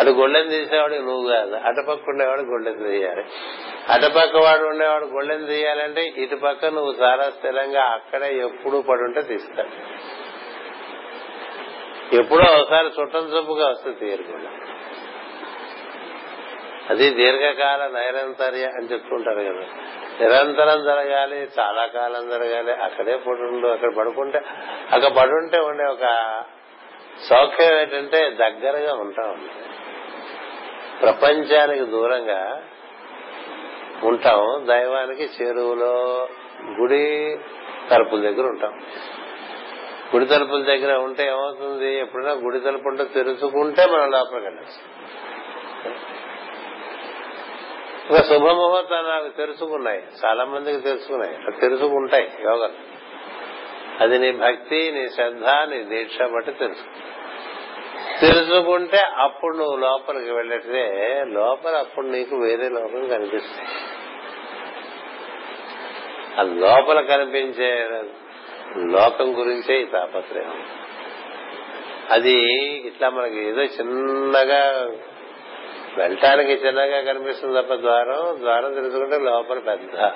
అటు 0.00 0.10
గొళ్ళెం 0.10 0.48
తీసేవాడు 0.48 0.94
నువ్వు 0.94 1.28
కాదు. 1.28 1.54
అటుపక్క 1.54 2.08
ఉండేవాడు 2.08 2.40
గొళ్ళెం 2.40 2.90
తీయాలి. 2.90 3.24
అటుపక్క 3.88 4.36
వాడు 4.36 4.68
ఉండేవాడు 4.68 5.04
గొళ్ళెం 5.04 5.44
తీయాలంటే 5.44 6.02
ఇటు 6.02 6.36
పక్క 6.36 6.66
నువ్వు 6.66 6.94
చాలా 7.02 7.22
స్థిరంగా 7.22 7.82
అక్కడే 7.82 8.38
ఎప్పుడు 8.38 8.84
పడుంటే 8.88 9.22
తీస్తాడు 9.22 9.68
ఎప్పుడో 12.16 12.60
ఒకసారి 12.60 12.86
చుట్టం 13.00 13.20
చూపుగా 13.20 13.68
వస్తే 13.68 13.90
తీయకుండా 13.90 14.50
అది 16.90 17.10
దీర్ఘకాల 17.10 17.90
నైరంతర్య 17.94 18.64
అని 18.66 18.92
చెప్తుంటారు 18.92 19.40
కదా. 19.40 19.66
నిరంతరం 20.20 20.84
జరగాలి 20.84 21.48
చాలా 21.60 21.86
కాలం 21.86 22.30
జరగాలి 22.30 22.72
అక్కడే 22.72 23.16
పడుండు 23.16 23.68
అక్కడ 23.68 23.94
పడుకుంటే 23.94 24.38
అక్కడ 24.92 25.08
పడుంటే 25.08 25.58
ఉండే 25.58 25.84
ఒక 25.84 26.06
సౌఖ్యం 27.30 27.80
ఏంటంటే 27.80 28.30
దగ్గరగా 28.30 28.94
ఉంటాం. 28.94 29.48
ప్రపంచానికి 31.02 31.84
దూరంగా 31.84 32.62
ఉంటాం 34.04 34.66
దైవానికి 34.66 35.24
చెరువులో 35.24 36.28
గుడి 36.80 37.38
తలుపుల 37.90 38.20
దగ్గర 38.20 38.46
ఉంటాం. 38.46 38.82
గుడి 40.14 40.26
తలుపుల 40.26 40.62
దగ్గర 40.62 40.94
ఉంటే 40.94 41.26
ఏమవుతుంది? 41.26 41.98
ఎప్పుడైనా 41.98 42.32
గుడి 42.32 42.60
తలుపు 42.60 42.88
ఉంటే 42.88 43.04
తెరుచుకుంటే 43.04 43.86
మనం 43.86 44.10
లోపలికి 44.10 44.46
వెళ్ళచ్చు. 44.46 44.98
ఇంకా 48.10 48.22
శుభముహూర్తాలు 48.22 49.08
నాకు 49.08 49.28
తెలుసుకున్నాయి. 49.28 50.02
చాలా 50.24 50.44
మందికి 50.44 50.80
తెలుసుకున్నాయి. 50.80 51.60
తెలుసుకుంటాయి 51.60 52.30
యోగాలు. 52.40 52.72
అది 54.00 54.18
నీ 54.18 54.32
భక్తి 54.32 54.92
నీ 54.92 55.08
శ్రద్ధ 55.08 55.46
నీ 55.48 55.82
దీక్ష 55.82 56.22
బట్టి 56.22 56.52
తెలుసు. 56.52 56.84
తెలుసుకుంటే 58.20 58.96
అప్పుడు 58.96 59.56
నువ్వు 59.56 59.76
లోపలికి 59.76 60.30
వెళ్ళట్లే 60.30 61.24
లోపల 61.26 61.76
అప్పుడు 61.76 62.06
నీకు 62.06 62.36
వేరే 62.36 62.68
లోకం 62.68 63.08
కనిపిస్తాయి 63.08 63.68
ఆ 66.38 66.42
లోపల 66.42 67.00
కనిపించే 67.00 67.88
లోకం 68.76 69.38
గురించే 69.38 69.80
ఈ 69.80 69.84
తాపత్రయం. 69.84 70.66
అది 72.10 72.32
ఇట్లా 72.86 73.10
మనకి 73.10 73.48
ఏదో 73.48 73.62
చిన్నగా 73.62 74.90
వెళ్ళటానికి 75.96 76.52
చిన్నగా 76.52 77.00
కనిపిస్తుంది 77.00 77.62
తప్ప 77.62 77.74
ద్వారం 77.74 78.40
ద్వారం 78.40 78.74
తెలుసుకుంటే 78.74 79.18
లోపల 79.18 79.58
పెద్ద. 79.58 80.10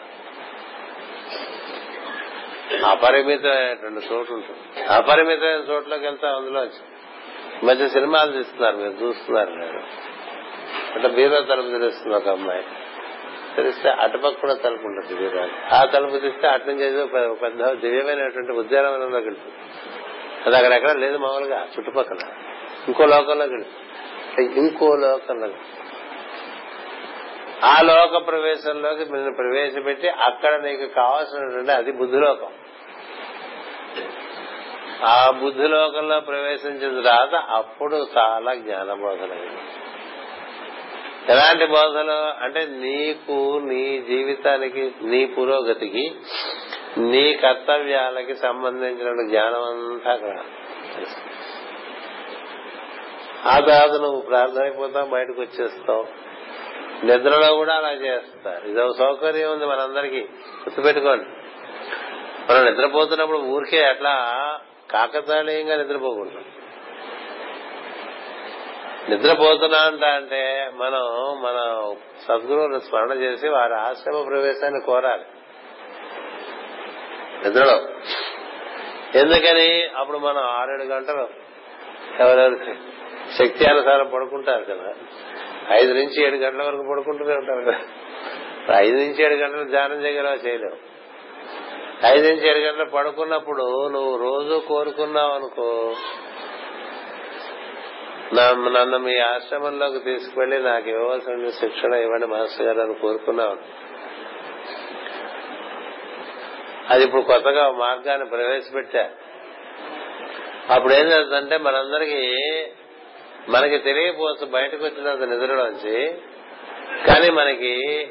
అపరిమితమైనటువంటి 2.87 4.07
చోటు 4.13 4.33
ఉంటుంది 4.33 4.83
అపరిమితమైన 4.83 5.63
చోట్లోకి 5.73 6.05
వెళ్తా 6.05 6.29
అందులో 6.29 6.67
మధ్య 7.65 7.89
సినిమాలు 7.89 8.33
తీస్తున్నారు 8.33 8.77
మీరు 8.77 9.07
చూస్తున్నారు 9.07 9.51
నేను 9.51 9.83
అంటే 10.95 11.09
బీరో 11.09 11.41
తలుపు 11.41 11.69
తెలుస్తుంది 11.69 12.17
ఒక 12.17 12.29
అమ్మాయి. 12.29 12.65
తెలిస్తే 13.57 13.89
అటుపక్క 13.89 14.41
కూడా 14.41 14.55
తలుపు 14.55 14.83
ఉంటుంది 14.83 15.15
బీరో 15.15 15.49
ఆ 15.73 15.85
తలుపు 15.85 16.17
తీస్తే 16.19 16.49
అటు 16.49 16.67
నుంచి 16.67 17.07
పెద్ద 17.35 17.73
దివ్యమైనటువంటి 17.73 18.53
ఉద్యానవనంలోకి 18.53 19.27
వెళ్తుంది. 19.27 19.55
అది 20.47 20.57
అక్కడెక్కడ 20.57 20.93
లేదు 20.93 21.19
మామూలుగా 21.19 21.69
చుట్టుపక్కల. 21.79 22.19
ఇంకో 22.89 23.07
లోకంలోకి 23.07 23.53
వెళ్తుంది. 23.53 23.77
ఇంకో 24.41 24.97
లోకంలో 24.97 25.49
ఆ 27.67 27.81
లోక 27.81 28.27
ప్రవేశంలోకి 28.27 29.05
నిన్ను 29.05 29.35
ప్రవేశపెట్టి 29.35 30.09
అక్కడ 30.09 30.63
నీకు 30.63 30.87
కావాల్సినటువంటి 30.87 31.73
అది 31.73 31.93
బుద్ధిలోకం. 31.93 32.53
ఆ 35.05 35.31
బుద్ధిలోకంలో 35.31 36.21
ప్రవేశించిన 36.21 37.01
తర్వాత 37.01 37.35
అప్పుడు 37.35 38.07
చాలా 38.19 38.55
జ్ఞాన 38.55 38.93
బోధనైంది 38.93 39.59
ఎలాంటి 41.29 41.67
బోధలు? 41.67 42.45
అంటే 42.45 42.67
నీకు 42.67 43.59
నీ 43.65 43.99
జీవితానికి 44.09 44.93
నీ 45.03 45.27
పురోగతికి 45.27 46.15
నీ 46.99 47.33
కర్తవ్యాలకి 47.33 48.35
సంబంధించిన 48.35 49.29
జ్ఞానం 49.29 49.63
అంతా 49.63 50.13
అక్కడ. 50.13 50.45
ఆ 53.47 53.61
తర్వాత 53.61 54.01
నువ్వు 54.01 54.21
ప్రార్థన 54.21 54.63
అయిపోతావు 54.63 55.07
బయటకు 55.07 55.41
వచ్చేస్తావు 55.41 56.07
నిద్రలో 57.05 57.55
కూడా 57.55 57.75
అలా 57.75 57.93
చేస్తారు. 57.93 58.69
ఇది 58.69 58.83
ఒక 58.83 58.97
సౌకర్యం 58.99 59.53
ఉంది 59.53 59.67
మనందరికీ. 59.67 60.21
గుర్తుపెట్టుకోండి. 60.21 61.25
మనం 62.53 62.65
నిద్రపోతున్నప్పుడు 62.65 63.39
ఊరికే 63.39 63.85
అట్లా 63.85 64.15
కాకతాళీయంగా 64.91 65.77
నిద్రపోకూడదు. 65.77 66.43
నిద్రపోతున్నా 69.11 69.79
అంట 69.79 70.05
అంటే 70.05 70.71
మనం 70.75 71.03
మన 71.43 71.95
సద్గురువుని 72.29 72.81
స్మరణ 72.81 73.13
చేసి 73.13 73.49
వారి 73.49 73.75
ఆశ్రమ 73.75 74.23
ప్రవేశాన్ని 74.23 74.81
కోరాలి. 74.81 75.25
నిద్రలో. 77.45 77.89
ఎందుకని? 79.19 79.87
అప్పుడు 79.97 80.19
మనం 80.19 80.43
ఆరేడు 80.43 80.83
గంటలు 80.83 81.29
ఎవరెవరు 82.21 82.92
శక్తి 83.39 83.65
అనుసారం 83.65 84.11
పడుకుంటారు 84.15 84.65
కదా. 84.65 84.95
ఐదు 85.71 85.93
నుంచి 85.93 86.27
ఏడు 86.27 86.37
గంటల 86.37 86.63
వరకు 86.63 86.83
పడుకుంటూనే 86.91 87.35
ఉంటారు 87.35 87.61
కదా. 87.61 87.81
ఐదు 88.79 88.97
నుంచి 88.97 89.25
ఏడు 89.25 89.35
గంటలు 89.35 89.65
ధ్యానం 89.65 90.05
చేయగలవా? 90.05 90.35
చేయలేవు. 90.35 90.93
ఐదు 92.07 92.29
నుంచి 92.29 92.49
ఏడు 92.49 92.59
గంటలు 92.59 92.85
పడుకున్నప్పుడు 92.85 93.89
నువ్వు 93.89 94.17
రోజు 94.17 94.63
కోరుకున్నావు 94.69 95.33
అనుకో 95.33 95.97
నన్ను 98.35 98.99
మీ 98.99 99.19
ఆశ్రమంలోకి 99.19 99.99
తీసుకువెళ్ళి 99.99 100.63
నాకు 100.63 100.89
ఇవ్వవలసిన 100.89 101.49
శిక్షణ 101.49 101.95
ఇవ్వండి 101.95 102.27
మాస్టర్ 102.27 102.67
గారు 102.67 102.81
అని 102.81 102.95
కోరుకున్నావు. 102.95 103.57
అది 106.91 107.05
ఇప్పుడు 107.05 107.23
కొత్తగా 107.23 107.71
మార్గాన్ని 107.71 108.29
ప్రవేశపెట్టా. 108.29 109.11
అప్పుడు 110.71 110.93
ఏం 110.93 111.09
జరుగుతుందంటే 111.09 111.57
మనందరికీ 111.57 112.39
మనకి 113.49 113.79
తెలియపోవచ్చు 113.79 114.47
బయటకు 114.47 114.85
వచ్చినంత 114.85 115.21
నిద్రలోంచి 115.21 116.15
కానీ 117.07 117.31
మనకి 117.31 118.09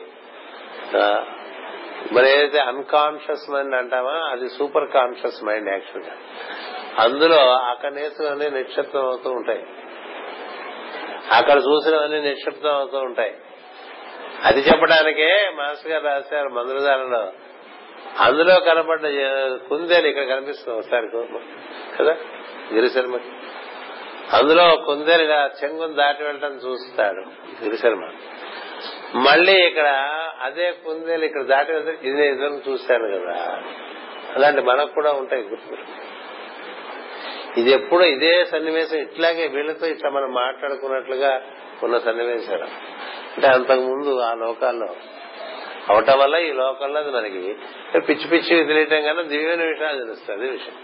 మరి 2.11 2.29
ఏదైతే 2.29 2.59
అన్కాన్షియస్ 2.59 3.49
మైండ్ 3.49 3.75
అంటామా 3.75 4.11
అది 4.11 4.49
సూపర్ 4.49 4.89
కాన్షియస్ 4.89 5.43
మైండ్ 5.43 5.69
యాక్చువల్గా 5.69 6.15
అందులో 6.99 7.49
అక్కడ 7.49 7.93
నేర్చుకునే 7.93 8.49
నిక్షిప్తం 8.49 9.05
అవుతూ 9.05 9.29
ఉంటాయి. 9.29 9.63
అక్కడ 11.31 11.57
చూసినవన్నీ 11.57 12.19
నిక్షిప్తం 12.19 12.69
అవుతూ 12.69 12.97
ఉంటాయి. 12.97 13.35
అది 14.43 14.59
చెప్పడానికే 14.59 15.51
మాస్టర్ 15.55 15.91
గారు 15.91 16.03
రాశారు 16.05 16.49
మందులదారులో 16.49 17.31
అందులో 18.19 18.59
కనపడ్డ 18.59 19.01
కుందేలు 19.69 20.07
ఇక్కడ 20.07 20.23
కనిపిస్తుంది 20.23 20.77
ఒకసారి 20.79 21.07
కదా? 21.97 22.15
గిరిశర్మకి 22.73 23.29
అందులో 24.33 24.75
కుందేలు 24.85 25.23
ఇలా 25.23 25.49
చెంగుని 25.63 25.93
దాటి 25.93 26.23
వెళ్ళటం 26.23 26.53
చూస్తాడు 26.53 27.21
గిరిశర్మ. 27.63 28.11
మళ్ళీ 29.15 29.53
ఇక్కడ 29.53 29.87
అదే 30.41 30.71
కుందేలు 30.71 31.25
ఇక్కడ 31.25 31.41
దాటి 31.41 31.71
వెళ్తే 31.71 32.09
ఇది 32.09 32.27
ఇద్దరు 32.27 32.61
చూశాను 32.69 33.07
కదా. 33.07 33.61
అలాంటి 34.35 34.61
మనకు 34.61 34.93
కూడా 34.93 35.11
ఉంటాయి 35.11 35.43
గుర్తు 35.43 35.77
ఇది 37.59 37.71
ఎప్పుడు 37.71 38.03
ఇదే 38.03 38.45
సన్నివేశం 38.45 38.97
ఇట్లాగే 38.97 39.47
వీళ్ళతో 39.47 39.87
ఇట్లా 39.87 40.09
మనం 40.09 40.33
మాట్లాడుకున్నట్లుగా 40.33 41.41
ఉన్న 41.83 41.97
సన్నివేశాలు. 41.97 42.63
అంటే 43.35 43.47
అంతకు 43.47 43.81
ముందు 43.81 44.19
ఆ 44.19 44.33
లోకాల్లో. 44.33 44.95
అవటం 45.89 46.19
వల్ల 46.19 46.35
ఈ 46.35 46.51
లోకంలో 46.51 46.99
అది 46.99 47.11
మనకి 47.11 47.55
పిచ్చి 47.99 48.27
పిచ్చి 48.27 48.63
తెలియటం 48.63 49.01
కన్నా 49.01 49.21
దివ్యమైన 49.21 49.69
విషయాలు 49.69 50.05
తెలుస్తుంది 50.05 50.41
అదే 50.41 50.51
విషయం. 50.51 50.75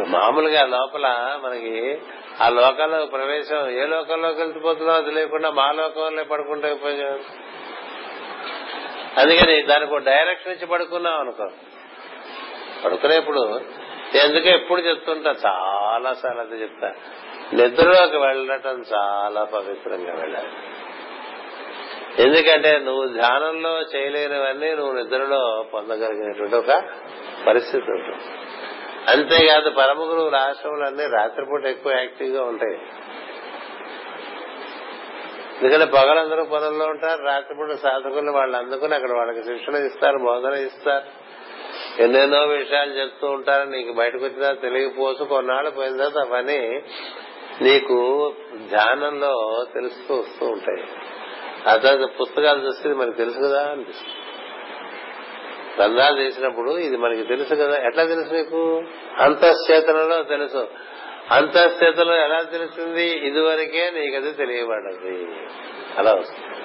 మామూలుగా 0.00 0.66
లోపల 0.66 1.38
మనకి 1.44 1.98
ఆ 2.42 2.48
లోకంలో 2.48 3.06
ప్రవేశం 3.06 3.70
ఏ 3.70 3.86
లోకంలోకి 3.86 4.40
వెళ్తుపోతుందో 4.40 4.92
అది 4.92 5.10
లేకుండా 5.10 5.50
మా 5.50 5.72
లోకంలో 5.72 6.24
పడుకుంటే 6.24 6.72
ఉపయోగం 6.72 7.18
అందుకని 9.18 9.62
దానికి 9.62 9.94
ఒక 9.94 10.00
డైరెక్షన్ 10.00 10.52
ఇచ్చి 10.52 10.66
పడుకున్నాం 10.66 11.20
అనుకో. 11.20 11.50
పడుకునేప్పుడు 12.84 13.60
ఎందుకు 14.14 14.48
ఎప్పుడు 14.48 14.80
చెప్తుంటా 14.80 15.30
చాలా 15.30 16.12
సార్లు 16.12 16.40
అది 16.40 16.62
చెప్తా. 16.62 16.92
నిద్రలోకి 17.52 18.16
వెళ్ళటం 18.16 18.84
చాలా 18.94 19.44
పవిత్రంగా 19.44 20.14
వెళ్ళాలి. 20.14 20.48
ఎందుకంటే 22.22 22.78
నువ్వు 22.78 23.08
ధ్యానంలో 23.08 23.80
చేయలేనివన్నీ 23.80 24.74
నువ్వు 24.74 24.92
నిద్రలో 24.92 25.66
పొందగలిగినటువంటి 25.74 26.54
ఒక 26.56 26.82
పరిస్థితి 27.46 27.90
ఉంటుంది. 27.90 28.43
అంతేకాదు 29.08 29.70
పరమ 29.70 29.98
గురువుల 30.00 30.36
ఆశ్రమాలన్నీ 30.36 31.06
రాత్రిపూట 31.06 31.64
ఎక్కువ 31.64 31.92
యాక్టివ్గా 31.92 32.42
ఉంటాయి. 32.42 32.78
ఎందుకంటే 35.62 35.84
పగలందరూ 35.84 36.44
పొలంలో 36.44 36.86
ఉంటారు 36.86 37.22
రాత్రిపూట 37.22 37.70
సాధకులు 37.70 38.30
వాళ్ళు 38.30 38.56
అందుకుని 38.56 38.94
అక్కడ 38.94 39.12
వాళ్ళకి 39.12 39.42
శిక్షణ 39.42 39.74
ఇస్తారు 39.74 40.18
బోధన 40.18 40.52
ఇస్తారు. 40.52 41.24
ఎన్నెన్నో 42.02 42.42
విషయాలు 42.42 42.92
చెప్తూ 42.92 43.26
ఉంటారు 43.26 43.68
నీకు 43.68 43.92
బయటకు 43.92 44.24
వచ్చినా 44.24 44.52
తెలియపోసు 44.52 45.24
కొన్నాళ్ళు 45.24 45.70
పోయిన 45.70 45.96
తర్వాత 45.96 46.26
అవన్నీ 46.26 46.82
నీకు 47.62 48.32
ధ్యానంలో 48.70 49.64
తెలుస్తూ 49.74 50.14
వస్తూ 50.14 50.46
ఉంటాయి. 50.46 50.84
ఆ 51.68 51.76
తర్వాత 51.76 52.20
పుస్తకాలు 52.20 52.66
చూస్తే 52.66 52.88
మనకు 52.88 53.16
తెలుసు 53.16 53.38
కదా 53.38 53.68
అనిపిస్తుంది. 53.70 54.23
గ్రంథాలు 55.78 56.20
చేసినప్పుడు 56.20 56.78
ఇది 56.78 56.96
మనకి 56.96 57.22
తెలుసు 57.22 57.54
కదా. 57.54 57.86
ఎట్లా 57.86 58.04
తెలుసు 58.04 58.34
నీకు 58.34 58.82
అంతఃచేతనలో 59.18 60.22
తెలుసు. 60.22 60.68
అంతఃచేతనలో 61.30 62.16
ఎలా 62.16 62.42
తెలిసింది? 62.42 63.04
ఇదివరకే 63.04 63.90
నీకు 63.90 64.16
అది 64.16 64.32
తెలియబడదు. 64.32 65.26
అలా 65.98 66.14
వస్తుంది. 66.14 66.64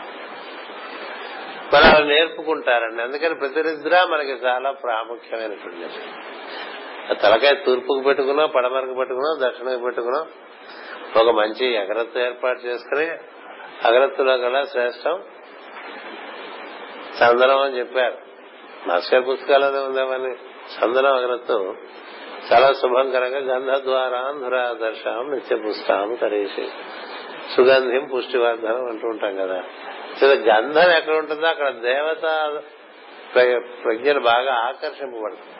మరి 1.74 1.86
అలా 1.86 2.06
నేర్పుకుంటారండి. 2.06 3.02
అందుకని 3.02 3.36
ప్రతి 3.36 3.64
నిద్ర 3.64 4.08
మనకి 4.10 4.32
చాలా 4.32 4.72
ప్రాముఖ్యమైనటువంటి 4.72 5.90
తలకాయ 7.16 7.54
తూర్పుకు 7.66 8.00
పెట్టుకున్నాం 8.00 8.50
పడమరకు 8.56 8.94
పెట్టుకున్నాం 8.94 9.50
దక్షిణకు 9.50 9.84
పెట్టుకున్నాం 9.84 10.28
ఒక 11.22 11.36
మంచి 11.36 11.78
అగరత్తు 11.78 12.20
ఏర్పాటు 12.20 12.60
చేసుకుని 12.60 13.06
అగరత్తులో 13.88 14.34
గల 14.34 14.64
శ్రేష్టం 14.64 15.24
చందనం 17.20 17.62
అని 17.62 17.80
చెప్పారు. 17.80 18.29
మాస్టర్ 18.88 19.28
పుస్తకాలనే 19.28 19.80
ఉందామని 19.80 20.34
చందనం 20.76 21.16
అగ్రత్వం. 21.16 21.78
చాలా 22.54 22.74
శుభంకరంగా 22.74 23.38
గంధ 23.38 23.72
ద్వారాంధురాదర్శం 23.84 25.32
నిత్య 25.32 25.56
పుష్టాం 25.56 26.16
కరేసి. 26.16 26.70
సుగంధిం 27.56 28.08
పుష్టివర్ధనం 28.16 28.90
అంటూ 28.90 29.08
ఉంటాం 29.08 29.36
కదా. 29.36 29.64
సో 30.20 30.28
గంధం 30.28 30.92
ఎక్కడ 30.92 31.16
ఉంటుందో 31.16 31.48
అక్కడ 31.48 31.70
దేవత 31.70 32.22
ప్రజ్ఞలు 33.84 34.20
బాగా 34.20 34.54
ఆకర్షింపబడుతుంది 34.54 35.56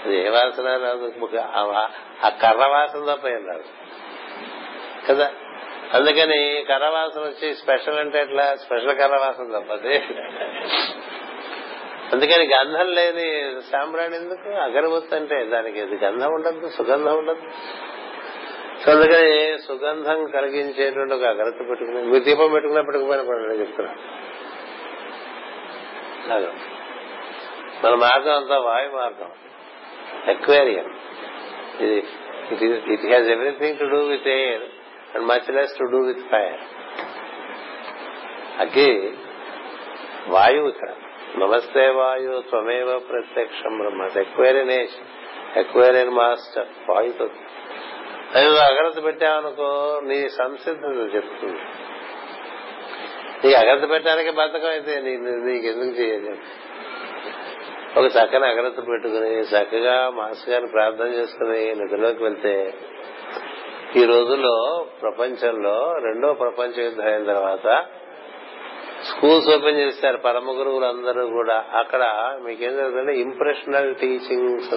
అది 0.06 0.26
ఏ 0.26 0.30
వాసన 0.30 0.68
రాదు? 0.68 1.14
ఆ 2.26 2.30
కర్ర 2.30 2.66
వాసన 2.66 3.14
తప్ప 3.14 3.28
ఏం 3.28 3.48
రాదు. 3.48 3.64
కదా? 5.10 5.32
అందుకని 5.94 6.66
కర్ర 6.70 6.88
వాసన 6.88 7.22
వచ్చి 7.22 7.56
స్పెషల్ 7.56 8.00
అంటే 8.00 8.20
ఎట్లా? 8.22 8.56
స్పెషల్ 8.56 8.98
కర్ర 8.98 9.16
వాసన 9.16 9.60
తప్పది. 9.60 9.98
అందుకని 12.14 12.50
గంధం 12.56 12.88
లేని 12.88 13.62
సాంబ్రాణి 13.62 14.16
ఎందుకు? 14.16 14.50
అగరబత్తి 14.50 15.16
అంటే 15.16 15.46
దానికి 15.46 15.82
అది 15.82 15.96
గంధం 15.96 16.28
ఉండదు 16.28 16.70
సుగంధం 16.70 17.18
ఉండదు. 17.18 17.42
సో 18.86 18.92
అందుకని 18.92 19.60
సుగంధం 19.60 20.26
కలిగించేటువంటి 20.26 21.14
ఒక 21.14 21.24
అగరత్తి 21.24 21.64
పెట్టుకుని 21.64 22.02
మీరు 22.02 22.24
దీపం 22.24 22.50
పెట్టుకున్నా 22.52 22.82
పెట్టుకుపోయిన 22.82 23.22
పడలేదు 23.22 23.62
చెప్తున్నా. 23.62 23.96
మన 27.84 27.96
మార్గం 27.96 28.38
అంతా 28.38 28.60
వాయు 28.60 28.90
మార్గం. 28.90 29.32
అక్వేరియం 30.30 30.86
ఇది 31.80 32.06
it 32.94 33.06
has 33.06 33.28
everything 33.28 33.80
to 33.80 33.86
do 33.86 33.98
with 33.98 34.28
air 34.28 34.62
and 35.16 35.28
much 35.28 35.50
less 35.50 35.78
to 35.78 35.84
do 35.84 35.98
with 35.98 36.30
fire 36.32 36.60
అగ్గి 38.60 39.14
వాయువు 40.28 40.68
ఇక్కడ 40.68 40.90
నమస్తే 41.38 41.90
వాయు 41.90 42.44
త్వమేవ 42.50 43.00
ప్రత్యక్షం 43.00 43.78
బ్రహ్మ 43.78 44.20
ఎక్వైరియన్ 44.20 44.72
ఎక్వేరియన్ 45.56 46.10
మాస్టర్ 46.10 46.68
వాయుతో 46.90 47.30
అది 48.36 48.46
నువ్వు 48.46 48.60
అగ్రత 48.60 49.04
పెట్టావనుకో 49.04 50.02
నీ 50.04 50.30
సంసిద్ధత 50.30 51.16
చెప్తుంది. 51.16 51.60
నీకు 53.44 53.60
అగ్రత 53.60 53.90
పెట్టడానికి 53.90 54.32
బద్ధకం 54.32 54.68
అయితే 54.68 55.02
నీకు 55.02 55.66
ఎందుకు 55.68 56.02
చేయాలి 56.02 56.40
ఒక 57.98 58.06
చక్కని 58.06 58.46
అగ్రత 58.46 58.88
పెట్టుకుని 58.88 59.32
చక్కగా 59.40 60.10
మాస్ 60.10 60.50
గారిని 60.50 60.70
ప్రార్థన 60.70 61.06
చేసుకుని 61.06 61.76
నిధులోకి 61.76 62.24
వెళ్తే 62.24 62.74
ఈ 63.96 64.06
రోజుల్లో 64.06 64.86
ప్రపంచంలో 65.02 65.98
రెండో 66.04 66.34
ప్రపంచ 66.34 66.84
యుద్ధం 66.84 67.06
అయిన 67.06 67.24
తర్వాత 67.24 67.86
స్కూల్స్ 69.04 69.50
ఓపెన్ 69.50 69.78
చేస్తారు 69.78 70.18
పరమ 70.18 70.52
గురువులు 70.52 70.86
అందరూ 70.86 71.28
కూడా. 71.28 71.66
అక్కడ 71.74 72.04
మీకేం 72.44 72.76
జరుగుతుందంటే 72.76 73.16
ఇంప్రెషనల్ 73.20 73.96
టీచింగ్స్ 73.96 74.74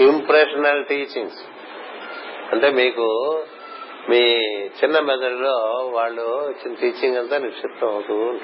ఇంప్రెషనల్ 0.00 0.84
టీచింగ్స్ 0.84 1.42
అంటే 2.52 2.70
మీకు 2.70 3.08
మీ 4.10 4.22
చిన్న 4.80 5.00
మెదడులో 5.00 5.56
వాళ్ళు 5.94 6.50
ఇచ్చిన 6.50 6.74
టీచింగ్ 6.74 7.16
అంతా 7.16 7.38
నిక్షిప్తం 7.38 7.88
అవుతూ 7.88 8.14
ఉంటుంది. 8.14 8.42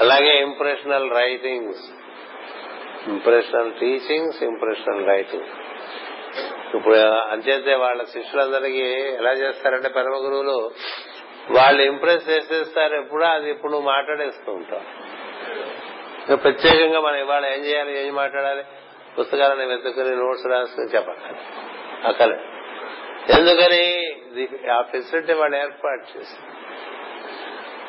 అలాగే 0.00 0.40
impressional 0.40 1.10
writings 1.10 1.90
impressional 3.08 3.72
teachings 3.72 4.42
impressional 4.42 5.08
writing 5.08 5.44
ఇప్పుడు 6.74 6.96
అంచేతే 7.04 7.74
వాళ్ళ 7.74 8.04
శిష్యులందరికీ 8.04 8.86
ఎలా 8.92 9.32
చేస్తారంటే 9.32 9.88
పరమ 9.88 10.14
గురువులు 10.16 10.70
వాళ్ళు 11.50 11.82
ఇంప్రెస్ 11.82 12.28
చేసేస్తారు 12.28 12.94
ఎప్పుడో 12.94 13.26
అది 13.26 13.50
ఇప్పుడు 13.50 13.72
నువ్వు 13.72 13.86
మాట్లాడేస్తూ 13.86 14.52
ఉంటావు. 14.52 16.36
ప్రత్యేకంగా 16.36 17.00
మనం 17.00 17.16
ఇవాళ 17.16 17.46
ఏం 17.46 17.64
చేయాలి 17.64 18.06
ఏం 18.06 18.14
మాట్లాడాలి? 18.14 18.62
పుస్తకాలను 19.18 19.66
వెతుకుని 19.66 20.16
నోట్స్ 20.16 20.46
రాసుకుని 20.46 20.86
చెప్పాలి. 20.86 21.36
అక్కడ 22.04 22.30
ఎందుకని? 23.38 24.14
ఆ 24.70 24.82
ఫెసిలిటీ 24.82 25.32
వాళ్ళు 25.32 25.56
ఏర్పాటు 25.56 26.18
చేశారు 26.18 26.57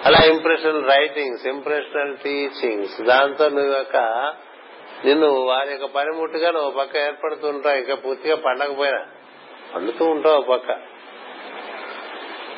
అలా 0.06 0.18
ఇంప్రెషనల్ 0.26 0.88
రైటింగ్స్ 0.88 1.48
ఇంప్రెషనల్ 1.48 2.18
టీచింగ్స్ 2.18 3.02
దాంతో 3.02 3.50
నువ్వు 3.50 3.74
యొక్క 3.74 3.98
నిన్ను 5.06 5.30
వారి 5.30 5.72
యొక్క 5.72 5.86
పనిముట్టుగా 5.86 6.52
నువ్వు 6.52 6.72
పక్క 6.72 6.98
ఏర్పడుతుంటావు 6.98 7.76
ఇంకా 7.76 7.96
పూర్తిగా 7.96 8.36
పండకపోయినా 8.36 9.06
పండుతూ 9.76 10.06
ఉంటావు 10.06 10.42
పక్క. 10.42 10.72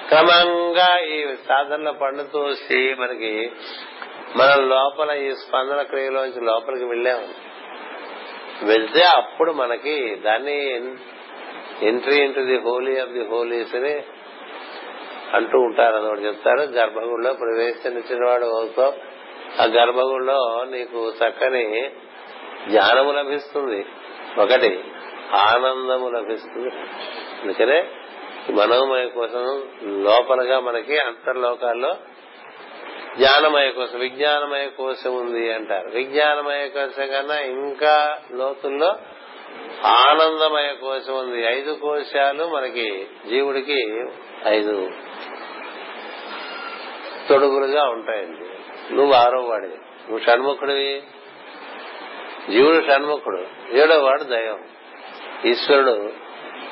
క్రమంగా 0.10 1.00
ఈ 1.00 1.28
సాధనలో 1.50 1.92
పండుతూ 1.92 2.40
వచ్చి 2.40 2.96
మనకి 2.96 3.52
మన 4.36 4.56
లోపల 4.56 5.12
ఈ 5.12 5.32
స్పందన 5.32 5.82
క్రియలోంచి 5.82 6.42
లోపలికి 6.42 6.86
వెళ్ళాము. 6.86 7.28
వెళ్తే 8.66 9.04
అప్పుడు 9.04 9.52
మనకి 9.52 10.16
దాన్ని 10.16 10.76
entry 11.88 12.16
into 12.18 12.44
the 12.44 12.58
holy 12.58 13.00
of 13.00 13.10
the 13.10 13.28
holies 13.28 13.76
అని 13.76 14.02
అంటూ 15.34 15.60
ఉంటారు 15.60 15.96
అదొకటి 15.96 16.22
చెప్తారు. 16.22 16.60
గర్భగుడిలో 16.60 17.34
ప్రవేశించిన 17.34 18.26
వాడు 18.26 18.74
ఆ 19.62 19.66
గర్భగుడిలో 19.66 20.66
నీకు 20.70 21.14
చక్కని 21.26 21.92
జ్ఞానము 22.70 23.12
లభిస్తుంది. 23.12 23.86
ఒకటి 24.38 24.84
ఆనందము 25.34 26.10
లభిస్తుంది. 26.10 26.70
అందుకనే 27.42 27.88
మనోమయ 28.52 29.08
కోసం 29.08 29.64
లోపలగా 29.84 30.60
మనకి 30.60 31.00
అంతర్లోకాల్లో 31.00 31.96
జ్ఞానమయ 33.18 33.72
కోసం 33.72 34.00
విజ్ఞానమయ 34.00 34.68
కోసం 34.68 35.16
ఉంది 35.16 35.54
అంటారు. 35.54 35.90
విజ్ఞానమయ 35.90 36.68
కోసం 36.68 37.08
కన్నా 37.08 37.40
ఇంకా 37.40 38.22
లోతుల్లో 38.32 38.96
ఆనందమయ 39.86 40.74
కోశం 40.82 41.20
ఉంది. 41.20 41.44
ఐదు 41.44 41.72
కోశాలు 41.72 42.44
మనకి 42.44 43.08
జీవుడికి 43.30 44.06
ఐదు 44.48 44.90
తొడుగులుగా 47.30 47.84
ఉంటాయండి. 47.84 48.46
నువ్వు 48.96 49.14
ఆరో 49.14 49.42
వాడివి. 49.42 49.76
నువ్వు 49.76 50.20
షణ్ముఖుడివి. 50.20 51.04
జీవుడు 52.52 52.86
షణ్ముఖుడు. 52.86 53.44
ఏడో 53.72 54.00
వాడు 54.00 54.24
దైవం. 54.24 54.64
ఈశ్వరుడు 55.46 56.10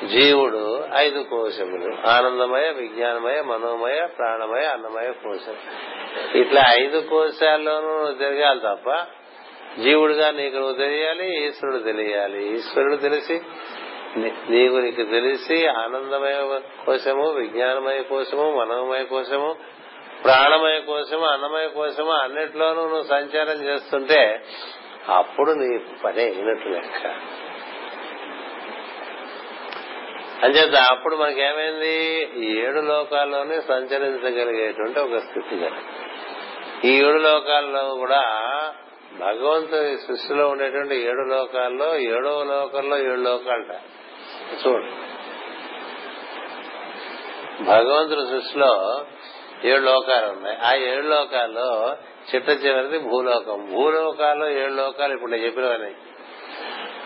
జీవుడు 0.06 0.88
ఐదు 0.96 1.22
కోశములు. 1.22 2.08
ఆనందమయ 2.08 2.70
విజ్ఞానమయ 2.70 3.42
మనోమయ 3.42 4.06
ప్రాణమయ 4.06 4.64
అన్నమయ 4.64 5.12
కోశం. 5.12 5.56
ఇట్లా 6.34 6.64
ఐదు 6.80 7.00
కోశాల్లోనూ 7.00 8.12
తిరగాలి 8.12 8.60
తప్ప 8.60 9.06
జీవుడుగా 9.78 10.30
నీకు 10.30 10.56
నువ్వు 10.56 10.72
తెలియాలి 10.72 11.48
ఈశ్వరుడు 11.48 11.78
తెలియాలి. 11.78 12.54
ఈశ్వరుడు 12.54 12.96
తెలిసి 12.96 13.40
నీకు 14.16 14.76
నీకు 14.76 15.02
తెలిసి 15.02 15.66
ఆనందమయ 15.66 16.60
కోశము 16.86 17.30
విజ్ఞానమయ 17.30 18.02
కోశము 18.02 18.52
మనోమయ 18.56 19.04
కోశము 19.04 19.56
ప్రాణమయ 20.24 20.80
కోశము 20.80 21.26
అన్నమయ 21.26 21.68
కోశము 21.68 22.10
అన్నిట్లోనూ 22.10 22.80
నువ్వు 22.80 23.02
సంచారం 23.02 23.62
చేస్తుంటే 23.64 24.42
అప్పుడు 25.08 25.52
నీ 25.52 25.78
పని 26.04 26.22
అయినట్టు 26.22 26.68
లెక్క. 26.68 27.06
అంచేత 30.44 30.74
అప్పుడు 30.74 31.16
మనకేమైంది 31.16 32.28
ఏడు 32.58 32.80
లోకాల్లోనే 32.80 33.60
సంచరించగలిగేటువంటి 33.60 35.00
ఒక 35.00 35.16
స్థితి 35.16 35.68
ఈ 36.88 36.98
ఏడు 36.98 37.18
లోకాల్లో 37.18 37.94
కూడా 37.94 38.22
భగవంతుని 39.18 39.98
సృష్టిలో 39.98 40.48
ఉండేటువంటి 40.48 40.96
ఏడు 40.96 41.20
లోకాల్లో 41.20 41.96
ఏడో 41.96 42.44
లోకంలో 42.44 42.98
ఏడు 42.98 43.20
లోకాలట. 43.20 43.80
చూడు. 44.66 44.84
భగవంతుని 47.64 48.40
సృష్టిలో 48.40 49.04
ఏడు 49.64 49.80
లోకాలు 49.80 50.26
ఉన్నాయి. 50.26 50.56
ఆ 50.56 50.74
ఏడు 50.74 51.06
లోకాల్లో 51.06 51.96
చిట్ట 52.34 52.48
చివరిది 52.48 52.98
భూలోకం. 52.98 53.70
భూలోకాల్లో 53.72 54.50
ఏడు 54.50 54.72
లోకాలు 54.72 55.14
ఇప్పుడు 55.14 55.30
నేను 55.30 55.44
చెప్పినవని 55.44 55.94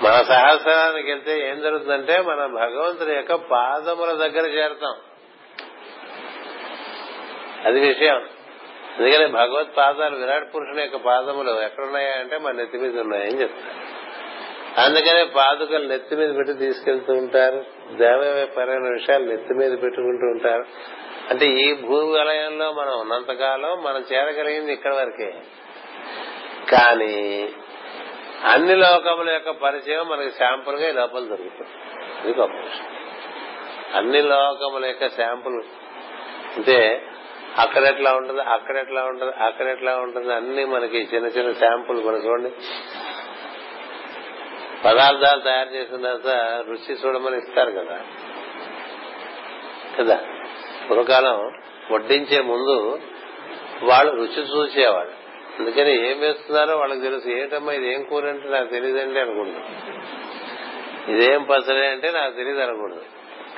మన 0.03 0.23
సహస్రానికి 0.23 1.11
వెళ్తే 1.11 1.49
ఏం 1.49 1.61
జరుగుతుందంటే 1.61 2.21
మనం 2.21 2.55
భగవంతుని 2.55 3.15
యొక్క 3.15 3.35
పాదముల 3.35 4.13
దగ్గర 4.13 4.47
చేరతాం. 4.47 4.95
అది 7.67 7.81
విషయం. 7.81 8.29
అందుకని 8.99 9.27
భగవత్ 9.27 9.77
పాదాలు 9.77 10.17
విరాట్ 10.17 10.55
పురుషుని 10.55 10.83
యొక్క 10.83 10.97
పాదములు 10.97 11.51
ఎక్కడున్నాయా 11.51 12.13
అంటే 12.13 12.39
మన 12.39 12.53
నెత్తి 12.53 12.79
మీద 12.79 13.01
ఉన్నాయని 13.01 13.41
చెప్తారు. 13.41 14.05
అందుకనే 14.87 15.25
పాదుకలు 15.25 15.89
నెత్తి 15.89 16.17
మీద 16.17 16.37
పెట్టి 16.37 16.53
తీసుకెళ్తూ 16.53 17.13
ఉంటారు. 17.13 17.65
దేవపరమైన 17.93 18.93
విషయాలు 18.93 19.25
నెత్తి 19.25 19.55
మీద 19.55 19.71
పెట్టుకుంటూ 19.71 20.27
ఉంటారు. 20.27 20.65
అంటే 21.31 21.47
ఈ 21.47 21.75
భూవలయంలో 21.75 22.73
మనం 22.73 23.01
ఉన్నంతకాలం 23.01 23.83
మనం 23.83 24.05
చేరగలిగింది 24.13 24.73
ఇక్కడ 24.73 24.95
వరకే. 24.95 25.35
కానీ 26.71 27.49
అన్ని 28.45 28.77
లోకముల 28.77 29.31
యొక్క 29.31 29.51
పరిచయం 29.51 30.09
మనకి 30.09 30.31
శాంపుల్గా 30.31 30.89
ఈ 30.89 30.93
లోపల 30.93 31.21
దొరుకుతుంది. 31.21 31.71
ఇది 32.29 32.41
గొప్ప 32.41 32.55
అన్ని 33.97 34.23
లోకముల 34.23 34.85
యొక్క 34.85 35.09
శాంపుల్. 35.09 35.63
అంటే 36.57 37.03
అక్కడ 37.59 37.83
ఎట్లా 37.83 38.13
ఉంటుంది 38.15 38.41
అక్కడ 38.41 38.77
ఎట్లా 38.77 39.05
ఉంటుంది 39.05 39.45
అక్కడ 39.45 39.67
ఎట్లా 39.67 39.97
ఉంటుంది 39.97 40.35
అన్ని 40.35 40.65
మనకి 40.65 41.09
చిన్న 41.15 41.27
చిన్న 41.27 41.53
శాంపుల్ 41.53 42.05
మన 42.05 42.15
చూడండి 42.15 42.51
పదార్థాలు 44.85 45.41
తయారు 45.41 45.69
చేసిన 45.69 45.97
తర్వాత 45.97 46.27
రుచి 46.67 46.97
చూడమని 47.07 47.39
ఇస్తారు 47.39 47.71
కదా. 47.71 48.01
కదా? 49.99 50.21
పూర్వకాలం 50.91 51.53
వడ్డించే 51.91 52.41
ముందు 52.41 53.01
వాళ్ళు 53.83 54.13
రుచి 54.15 54.43
చూసేవాళ్ళు. 54.43 55.13
అందుకని 55.59 56.11
ఏం 56.11 56.21
వేస్తున్నారో 56.21 56.77
వాళ్ళకి 56.79 57.01
తెలుసు. 57.01 57.29
ఏంటమ్మా 57.29 57.73
ఇది 57.73 57.93
ఏం 57.93 58.03
కూర 58.03 58.29
అంటే 58.29 58.49
నాకు 58.49 58.67
తెలియదండి 58.67 59.21
అనకూడదు. 59.21 59.61
ఇదేం 61.11 61.43
పచ్చడి 61.43 61.87
అంటే 61.87 62.11
నాకు 62.11 62.35
తెలియదు 62.37 62.61
అనకూడదు. 62.61 63.03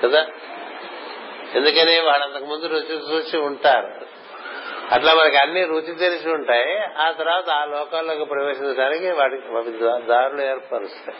కదా? 0.03 0.27
ఎందుకని 1.55 2.01
వాళ్ళు 2.01 2.27
అంతకు 2.27 2.45
ముందు 2.45 2.67
రుచి 2.67 3.15
చూసి 3.15 3.37
ఉంటారు. 3.39 4.17
అట్లా 4.95 5.15
మనకి 5.15 5.37
అన్ని 5.37 5.65
రుచి 5.65 5.95
తెలిసి 5.95 6.29
ఉంటాయి. 6.29 6.79
ఆ 6.99 7.11
తర్వాత 7.11 7.51
ఆ 7.51 7.65
లోకాల్లోకి 7.65 8.25
ప్రవేశించడానికి 8.25 9.11
వాటికి 9.11 10.07
దారులు 10.07 10.43
ఏర్పరుస్తాయి. 10.43 11.19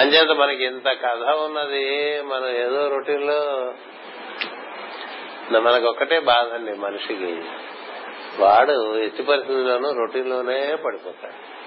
అంచేత 0.00 0.36
మనకి 0.36 0.64
ఇంత 0.64 0.88
కథ 0.88 1.34
ఉన్నది 1.34 2.20
మనం 2.22 2.48
ఏదో 2.48 2.88
రొటీన్లో 2.88 3.72
మనకు 5.60 5.86
ఒక్కటే 5.86 6.20
బాధ 6.20 6.54
అండి 6.54 6.72
మనిషికి. 6.72 7.42
వాడు 8.38 8.98
ఎట్టి 8.98 9.22
పరిస్థితుల్లోనూ 9.22 9.92
రొటీన్లోనే 9.92 10.74
పడిపోతాడు. 10.74 11.58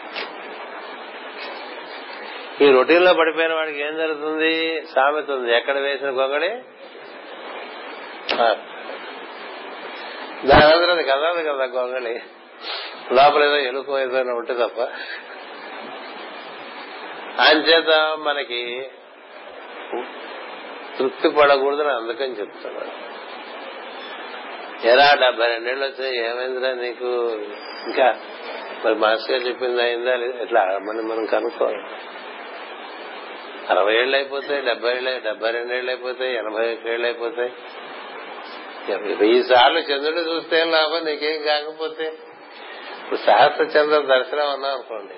ఈ 2.63 2.71
రొటీన్లో 2.71 3.13
పడిపోయిన 3.13 3.53
వాడికి 3.53 3.81
ఏం 3.81 3.97
జరుగుతుంది? 3.97 4.81
సామెత 4.95 5.31
ఉంది. 5.31 5.55
ఎక్కడ 5.55 5.77
వేసిన 5.77 6.09
గొంగడి? 6.09 6.49
దాని 10.45 10.63
అందరూ 10.63 10.91
అది 10.91 11.03
కదలదు 11.03 11.41
కదా 11.41 11.65
గొంగళి. 11.65 12.21
లోపల 13.11 13.43
ఏదో 13.43 13.57
ఎలుకో 13.57 13.99
ఏదైనా 13.99 14.33
ఉంటే 14.33 14.53
తప్ప. 14.53 14.81
అంచేత 17.41 18.17
మనకి 18.19 18.89
తృప్తి 20.99 21.29
పడకూడదని 21.29 21.91
అందుకని 21.91 22.39
చెప్తున్నాడు 22.39 23.11
ఎలా 24.87 25.13
డెబ్బై 25.13 25.47
రెండేళ్ళు 25.47 25.85
వచ్చాయి 25.85 26.25
ఏమైందిరా 26.25 26.73
నీకు? 26.73 27.31
ఇంకా 27.87 28.19
మరి 28.85 28.95
మాస్టర్ 28.95 29.31
గారు 29.31 29.49
చెప్పింది 29.49 29.83
అయిందా 29.83 30.15
ఇట్లా 30.15 30.61
మనం 30.61 31.07
మనం 31.07 31.25
కనుక్కోవాలి. 31.25 31.83
అరవై 33.69 33.93
ఏళ్ళు 33.93 34.15
అయిపోతాయి 34.17 34.61
డెబ్బై 34.61 34.91
ఏళ్ళు 34.95 35.21
డెబ్బై 35.23 35.51
రెండేళ్ళు 35.51 35.91
అయిపోతాయి 35.91 36.37
ఎనభై 36.37 36.77
ఏళ్ళు 36.85 37.05
అయిపోతాయి. 37.07 37.53
వెయ్యి 38.89 39.43
సార్లు 39.43 39.79
చంద్రుడు 39.79 40.19
చూస్తే 40.19 40.61
ఏం 40.61 40.71
లాభం? 40.71 41.05
నీకేం 41.05 41.41
కాకపోతే. 41.41 42.03
ఇప్పుడు 43.03 43.19
సహస్ర 43.19 43.63
చంద్ర 43.63 44.15
దర్శనం 44.15 44.49
అన్నాం 44.49 44.71
అనుకోండి. 44.71 45.13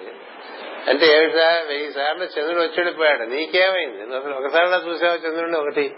అంటే 0.89 1.05
ఏమిటా 1.05 1.63
వెయ్యి 1.67 1.91
సార్లు 1.91 2.23
చంద్రుడు 2.23 2.61
వచ్చేడిపోయాడు. 2.61 3.23
నీకేమైంది? 3.23 4.15
అసలు 4.15 4.33
ఒకసారి 4.33 4.89
చూసావు 4.89 5.27
చంద్రుడిని 5.27 5.57
ఒకటి? 5.57 5.95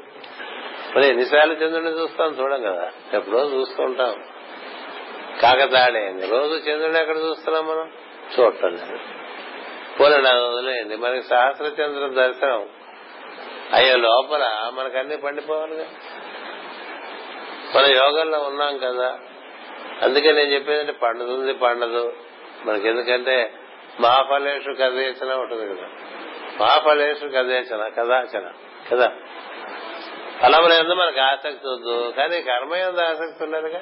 మరి 0.96 1.08
ఎన్నిసార్లు 1.08 1.54
చంద్రుడిని 1.54 2.00
చూస్తాం 2.00 2.36
చూడం 2.42 2.62
కదా. 2.62 2.92
ఎప్పుడో 3.14 3.40
చూస్తూ 3.40 3.84
ఉంటాం 3.84 4.24
కాకతాడేయండి 5.42 6.28
రోజు 6.28 6.54
చంద్రుడిని 6.56 7.00
ఎక్కడ 7.00 7.18
చూస్తున్నాం 7.18 7.68
మనం? 7.68 7.92
చూడటం 8.40 8.70
లేదు 8.70 9.00
పోలే 10.00 10.18
నా 10.18 10.32
వదిలేయండి. 10.32 10.96
మనకి 10.96 11.22
సహస్ర 11.22 11.66
చంద్ర 11.66 12.22
దర్శనం 12.22 12.70
అయ్యే 13.74 13.96
లోపల 13.96 14.72
మనకు 14.74 14.98
అన్ని 14.98 15.18
పండిపోవాలిగా. 15.18 15.86
మన 17.76 17.85
యోగంలో 17.85 18.39
ఉన్నాం 18.39 18.77
కదా. 18.77 19.19
అందుకే 20.02 20.31
నేను 20.31 20.53
చెప్పేదంటే 20.53 20.91
పండుతుంది 20.91 21.53
పండదు. 21.53 22.14
మనకి 22.65 22.88
ఎందుకంటే 22.88 23.53
మహాఫలేషు 23.99 24.72
కదేచన 24.72 25.34
ఉంటుంది 25.34 25.76
కదా. 25.76 25.88
మహాఫలేషు 26.61 27.26
కదేచన 27.26 27.88
కదాచన 27.88 28.52
కదా. 28.91 29.11
ఫలముల 30.41 30.73
ఎందు 30.73 30.93
మనకు 30.93 31.19
ఆసక్తి 31.19 31.68
వద్దు. 31.68 32.14
కానీ 32.18 32.41
కర్మ 32.41 32.76
ఎందు 32.76 33.02
ఆసక్తి 33.02 33.43
ఉన్నదిగా? 33.43 33.81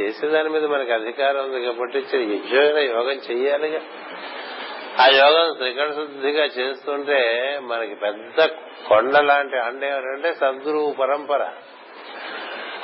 చేసే 0.00 0.28
దాని 0.28 0.48
మీద 0.48 0.64
మనకి 0.64 0.92
అధికారం 0.92 1.44
ఉంది 1.44 1.66
కాబట్టి 1.66 1.98
యజ్ఞమైన 1.98 2.78
యోగం 2.78 3.16
చెయ్యాలిగా. 3.16 3.80
ఆ 5.00 5.06
యోగం 5.06 5.54
త్రికరణ 5.58 5.92
శుద్ధిగా 5.92 6.44
చేస్తుంటే 6.44 7.18
మనకి 7.62 7.94
పెద్ద 7.94 8.44
కొండ 8.88 9.18
లాంటి 9.18 9.56
అండ 9.58 9.84
ఏమిటంటే 9.84 10.34
సద్గురువు 10.34 10.92
పరంపర. 10.92 11.48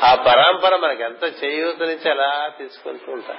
ఆ 0.02 0.14
పరంపర 0.14 0.76
మనకి 0.76 1.02
ఎంత 1.02 1.44
చేయూతనిచ్చి 1.44 2.10
అలా 2.10 2.51
తీసుకెళ్తూ 2.59 3.12
ఉంటాం 3.12 3.36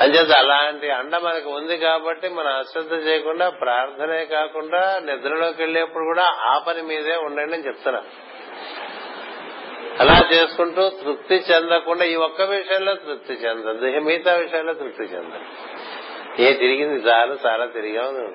అంచేత 0.00 0.36
అలాంటి 0.38 0.90
అండ 0.90 1.16
మనకు 1.16 1.50
ఉంది 1.50 1.76
కాబట్టి 1.76 2.28
మనం 2.28 2.58
అశ్రద్ధ 2.58 2.92
చేయకుండా 3.06 3.48
ప్రార్థనే 3.48 4.24
కాకుండా 4.24 4.98
నిద్రలోకి 5.04 5.62
వెళ్ళేప్పుడు 5.62 6.04
కూడా 6.04 6.22
ఆ 6.22 6.58
పని 6.58 6.82
మీదే 6.82 7.16
ఉండండి 7.16 7.54
అని 7.54 7.66
చెప్తున్నా. 7.66 8.02
అలా 10.00 10.28
చేసుకుంటూ 10.32 10.88
తృప్తి 10.88 11.34
చెందకుండా 11.34 12.04
ఈ 12.04 12.14
ఒక్క 12.14 12.42
విషయంలో 12.42 12.94
తృప్తి 12.94 13.32
చెందదు. 13.32 14.00
మిగతా 14.00 14.34
విషయాల్లో 14.34 14.72
తృప్తి 14.72 15.02
చెందదు. 15.02 15.77
ఏ 16.38 16.52
తిరిగింది 16.52 17.00
చాలు 17.00 17.38
చాలా 17.46 17.66
తిరిగాం. 17.66 18.32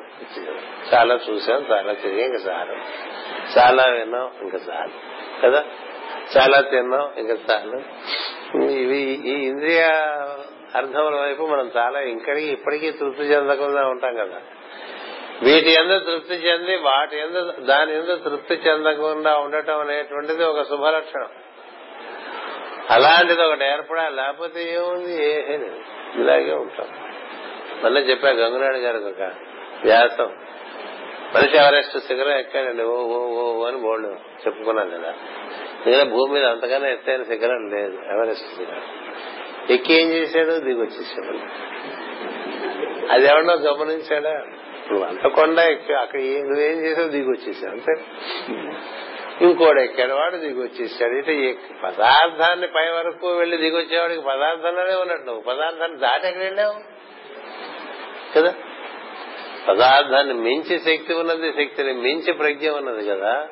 చాలా 0.94 1.20
చూసాం 1.30 1.66
చాలా 1.72 1.94
తిరిగాం 1.94 2.34
ఇంకా 2.34 2.52
చాలు. 2.52 2.76
చాలా 3.58 3.84
విన్నాం 3.92 4.32
ఇంకా 4.42 4.60
చాలు. 4.72 4.92
కదా? 5.46 5.64
చాలా 6.38 6.62
తిన్నాం 6.62 7.12
ఇంకా 7.18 7.38
చాలు. 7.52 7.82
ఇవి 8.72 9.22
ఈ 9.26 9.48
ఇంద్రియ 9.48 9.82
అర్థముల 10.76 11.16
వైపు 11.22 11.44
మనం 11.44 11.72
చాలా 11.78 12.00
ఇంకడికి 12.00 12.48
ఇప్పటికీ 12.48 12.92
తృప్తి 12.92 13.24
చెందకుండా 13.24 13.88
ఉంటాం 13.88 14.16
కదా. 14.16 14.42
వీటి 15.42 15.72
ఎందు 15.72 16.00
తృప్తి 16.00 16.34
చెంది 16.34 16.78
వాటి 16.78 17.20
ఎందు 17.20 17.52
దాని 17.52 17.94
ఎందు 17.94 18.16
తృప్తి 18.16 18.54
చెందకుండా 18.54 19.38
ఉండటం 19.38 19.80
అనేటువంటిది 19.80 20.44
ఒక 20.44 20.62
శుభలక్షణం 20.62 21.28
అలాంటిది 22.90 23.44
ఒకటి 23.44 23.66
ఏర్పడాలి 23.66 24.16
లేకపోతే 24.16 24.74
ఏముంది? 24.74 25.26
ఏ 25.26 25.58
ఇలాగే 26.16 26.54
ఉంటాం. 26.54 27.13
మళ్ళీ 27.84 28.02
చెప్పా 28.02 28.30
గంగునాయుడు 28.30 28.78
గారికి 28.78 29.06
ఒక 29.06 29.22
వ్యాసం. 29.84 30.36
మనిషి 31.36 31.58
ఎవరెస్ట్ 31.58 31.98
శిఖరం 31.98 32.32
ఎక్కాడండి 32.32 32.84
ఓ 32.84 32.96
ఓ 32.96 33.28
ఓ 33.28 33.66
అని 33.66 33.78
బోర్డు 33.78 34.08
చెప్పుకున్నాం 34.48 34.90
కదా. 34.90 35.14
ఎందుకంటే 35.86 36.12
భూమి 36.12 36.34
మీద 36.34 36.46
అంతగానే 36.46 36.92
ఎత్తైన 36.92 37.24
శిఖరం 37.24 37.70
లేదు 37.74 38.00
ఎవరెస్ట్ 38.12 38.58
శిఖరం. 38.58 38.82
ఎక్కి 39.70 39.94
ఏం 39.94 40.10
చేశాడు? 40.10 40.60
దిగొచ్చేసాడు. 40.60 41.38
అది 43.12 43.26
ఎవడో 43.26 43.54
గమనించాడా? 43.54 44.34
నువ్వు 44.92 45.06
అంత 45.06 45.28
కొండ 45.28 45.60
ఎక్కి 45.60 45.94
అక్కడ 45.94 46.20
నువ్వేం 46.20 46.86
చేసావు 46.86 47.08
దిగొచ్చేసావు 47.08 47.72
అంతే. 47.72 48.02
ఇంకోడు 49.42 49.80
ఎక్కాడు 49.80 50.14
వాడు 50.14 50.38
దిగొచ్చేసాడు. 50.38 51.14
ఇటు 51.14 51.32
ఎక్కి 51.32 51.74
పదార్థాన్ని 51.84 52.68
పై 52.68 52.90
వరకు 52.90 53.28
వెళ్ళి 53.28 53.58
దిగొచ్చేవాడికి 53.58 54.22
పదార్థంలోనే 54.22 54.96
ఉన్నట్టు 54.96 55.26
నువ్వు. 55.26 55.42
పదార్థాన్ని 55.42 55.98
దాటి 55.98 56.28
ఎక్కడ 56.28 56.44
వెళ్ళావు? 56.44 56.93
కదా? 58.38 58.54
పదార్థాన్ని 59.68 60.34
మించి 60.34 60.80
శక్తి 60.80 61.14
ఉన్నది 61.14 61.52
శక్తిని 61.52 61.94
మించి 61.94 62.34
ప్రజ్ఞ 62.34 62.70
ఉన్నది 62.70 63.08
కదా? 63.08 63.48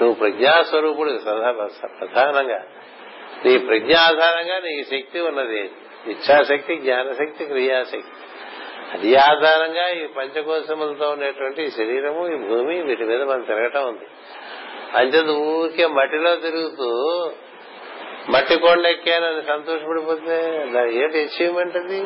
నువ్వు 0.00 0.14
ప్రజ్ఞాస్వరూపుడు 0.14 1.18
ప్రధానంగా 2.00 2.62
నీ 3.44 3.58
ప్రజ్ఞ 3.58 3.96
ఆధారంగా 3.96 4.58
నీ 4.58 4.82
శక్తి 4.82 5.20
ఉన్నది. 5.20 5.70
ఇచ్ఛాశక్తి 6.06 6.76
జ్ఞానశక్తి 6.76 7.44
క్రియాశక్తి. 7.44 8.04
అది 8.92 9.16
ఆధారంగా 9.16 9.88
ఈ 9.88 10.06
పంచకోశములతో 10.06 11.08
ఉండేటువంటి 11.08 11.62
ఈ 11.62 11.70
శరీరము 11.70 12.28
ఈ 12.28 12.36
భూమి 12.36 12.82
వీటి 12.82 13.04
మీద 13.04 13.22
మనం 13.22 13.40
తిరగటం 13.40 13.88
ఉంది. 13.88 14.06
అంచేది 14.94 15.32
ఊరికే 15.32 15.86
మట్టిలో 15.86 16.36
తిరుగుతూ 16.36 16.86
మట్టి 18.30 18.58
కొండ 18.58 18.86
ఎక్కానని 18.86 19.42
సంతోషపడిపోతే 19.42 20.66
దాని 20.74 21.02
ఏంటి 21.02 21.18
అచీవ్మెంట్ 21.18 21.76
అది? 21.76 22.04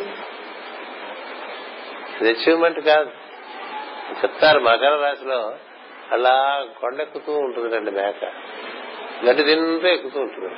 ఇది 2.21 2.31
అచీవ్మెంట్ 2.31 2.81
కాదు. 2.81 3.11
చెప్తారు 4.23 4.61
మకర 4.61 4.97
రాశిలో 4.97 5.55
అలా 6.13 6.67
కొండెక్కుతూ 6.81 7.33
ఉంటుంది 7.33 7.91
మేక. 7.91 8.25
గడ్డి 9.25 9.43
తింటూ 9.43 9.89
ఎక్కుతూ 9.89 10.21
ఉంటుంది. 10.21 10.55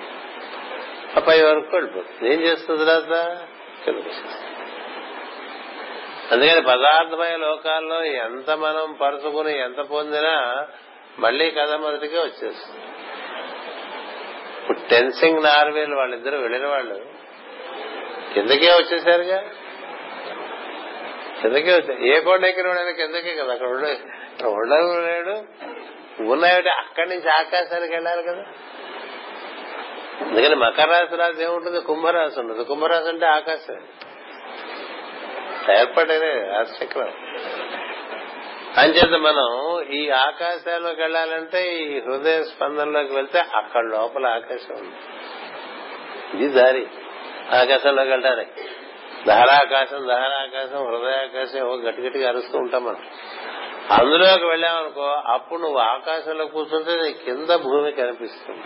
ఆ 1.16 1.20
పై 1.20 1.42
వరకు 1.42 1.76
వెళ్ళిపోతుంది. 1.76 2.34
ఏం 2.34 2.40
చేస్తుంది 2.40 2.84
తర్వాత 2.84 3.38
అందుకని 6.32 6.60
పదార్థమైన 6.60 7.36
లోకాల్లో 7.36 8.04
ఎంత 8.04 8.50
మనం 8.50 8.92
పరుచుకుని 8.92 9.60
ఎంత 9.60 9.80
పొందినా 9.80 10.66
మళ్ళీ 11.18 11.50
కథ 11.50 11.72
మొదటికే 11.72 12.18
వచ్చేస్తుంది. 12.18 12.80
ఇప్పుడు 14.60 14.78
టెన్సింగ్ 14.90 15.42
నార్వేలు 15.42 15.96
వాళ్ళిద్దరు 15.96 16.36
వెళ్ళిన 16.36 16.66
వాళ్ళు 16.66 16.94
కిందకే 18.34 18.68
వచ్చేసారుగా. 18.68 19.44
కిందకే 21.42 21.72
వచ్చారు 21.72 22.02
ఏ 22.02 22.20
కొండ 22.20 22.44
ఎక్కినోడైనా 22.44 22.90
కిందకే 22.90 23.34
కదా 23.34 23.52
అక్కడ 23.52 23.68
ఉండే 23.68 23.90
అక్కడ 23.90 25.04
లేడు. 25.04 25.44
ఉన్నాయంటే 26.22 26.70
అక్కడి 26.70 27.10
నుంచి 27.10 27.28
ఆకాశానికి 27.28 27.94
వెళ్ళాలి 27.94 28.22
కదా. 28.22 28.44
అందుకని 30.20 30.54
మకర 30.54 30.84
రాశి 30.84 31.16
రాశి 31.16 31.42
ఏముంటుంది? 31.42 31.80
కుంభరాశి 31.80 32.40
ఉండదు. 32.40 32.62
కుంభరాశి 32.62 33.08
అంటే 33.08 33.26
ఆకాశం. 33.26 33.80
ఏర్పడేదే 35.78 36.32
రాశిచక్రం. 36.32 37.12
అంచేత 38.76 39.20
మనం 39.20 39.82
ఈ 39.92 40.08
ఆకాశాల్లోకి 40.08 41.00
వెళ్ళాలంటే 41.00 41.72
ఈ 41.74 42.00
హృదయ 42.00 42.42
స్పందనలోకి 42.42 43.14
వెళ్తే 43.14 43.38
అక్కడ 43.38 43.84
లోపల 43.84 44.26
ఆకాశం 44.26 44.74
ఉంది. 44.74 44.94
ఇది 46.44 46.54
దారి. 46.54 46.86
ఆకాశంలోకి 47.52 48.10
వెళ్ళడానికి 48.10 48.50
దహరాకాశం 49.26 50.08
దహరాకాశం 50.08 50.86
హృదయాకాశం 50.86 51.58
ఏవో 51.58 51.76
గట్టి 51.76 52.02
గట్టిగా 52.02 52.28
అరుస్తూ 52.28 52.58
ఉంటాం 52.58 52.84
మనం. 52.84 53.06
అందులోకి 53.90 54.44
వెళ్ళామనుకో 54.44 55.02
అప్పుడు 55.02 55.60
నువ్వు 55.60 55.78
ఆకాశంలో 55.78 56.46
కూర్చుంటే 56.46 57.02
నీ 57.02 57.12
కింద 57.12 57.56
భూమి 57.56 57.92
కనిపిస్తుంది. 57.92 58.62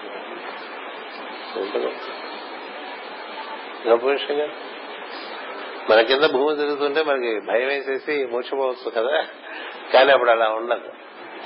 గొప్ప 3.88 4.06
మన 5.90 6.00
కింద 6.00 6.24
భూమి 6.24 6.56
తిరుగుతుంటే 6.56 7.02
మనకి 7.02 7.40
భయం 7.40 7.68
వేసేసి 7.68 8.26
మూర్చిపోవచ్చు 8.26 8.90
కదా. 8.90 9.26
కానీ 9.92 10.12
అప్పుడు 10.12 10.30
అలా 10.30 10.48
ఉండదు. 10.48 10.88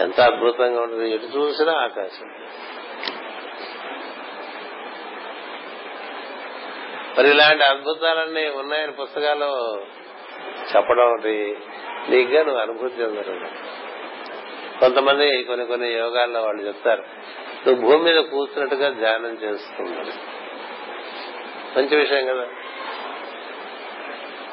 ఎంత 0.02 0.20
అద్భుతంగా 0.20 0.80
ఉంటుంది 0.80 1.10
ఎటు 1.10 1.26
చూసినా 1.26 1.72
ఆకాశం. 1.72 2.26
మరి 7.18 7.30
ఇలాంటి 7.30 7.64
అద్భుతాలన్నీ 7.64 8.48
ఉన్నాయని 8.48 8.92
పుస్తకాల్లో 8.92 9.80
చెప్పడం 10.76 11.12
ఒకటి 11.12 11.56
నీకుగా 12.08 12.42
నువ్వు 12.42 12.60
అనుభూతి 12.60 13.02
చెందడం 13.02 13.50
కొంతమంది 14.80 15.42
కొన్ని 15.42 15.66
కొన్ని 15.66 15.92
యోగాల్లో 15.92 16.42
వాళ్ళు 16.42 16.62
చెప్తారు 16.62 17.02
నువ్వు 17.66 17.82
భూమి 17.82 18.04
మీద 18.04 18.24
కూర్చున్నట్టుగా 18.24 18.90
ధ్యానం 18.90 19.38
చేస్తున్నావు 19.44 20.30
మంచి 21.76 21.96
విషయం 21.96 22.26
కదా. 22.26 22.46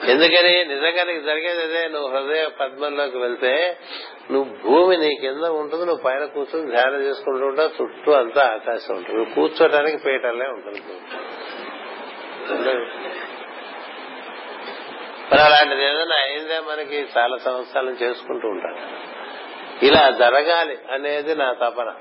ఎందుకని? 0.07 0.65
నిజంగా 0.65 1.03
నీకు 1.03 1.25
జరిగేది 1.25 1.61
అదే. 1.63 1.87
నువ్వు 1.87 2.17
హృదయ 2.17 2.47
పద్మంలోకి 2.59 3.17
వెళ్తే 3.17 3.77
నువ్వు 4.31 4.55
భూమి 4.63 4.97
నీ 4.97 5.15
కింద 5.21 5.43
ఉంటుంది 5.43 5.85
నువ్వు 5.85 6.03
పైన 6.03 6.25
కూర్చొని 6.25 6.71
ధ్యానం 6.71 7.01
చేసుకుంటూ 7.01 7.45
ఉంటావు 7.45 7.69
చుట్టూ 7.81 8.11
అంతా 8.11 8.41
ఆకాశం 8.41 8.95
ఉంటుంది. 8.95 9.17
నువ్వు 9.17 9.33
కూర్చోటానికి 9.35 9.97
పీటలే 9.97 10.45
ఉంటుంది. 10.47 10.81
మరి 15.31 15.41
అలాంటిది 15.41 15.83
ఏదైనా 15.83 16.15
అయిందే 16.15 16.59
మనకి? 16.59 17.07
చాలా 17.17 17.37
సంవత్సరాలు 17.37 17.89
చేసుకుంటూ 17.89 18.47
ఉంటాడు 18.47 18.77
ఇలా 19.85 20.11
జరగాలి 20.11 20.77
అనేది 20.91 21.35
నా 21.35 21.53
తపన. 21.53 21.93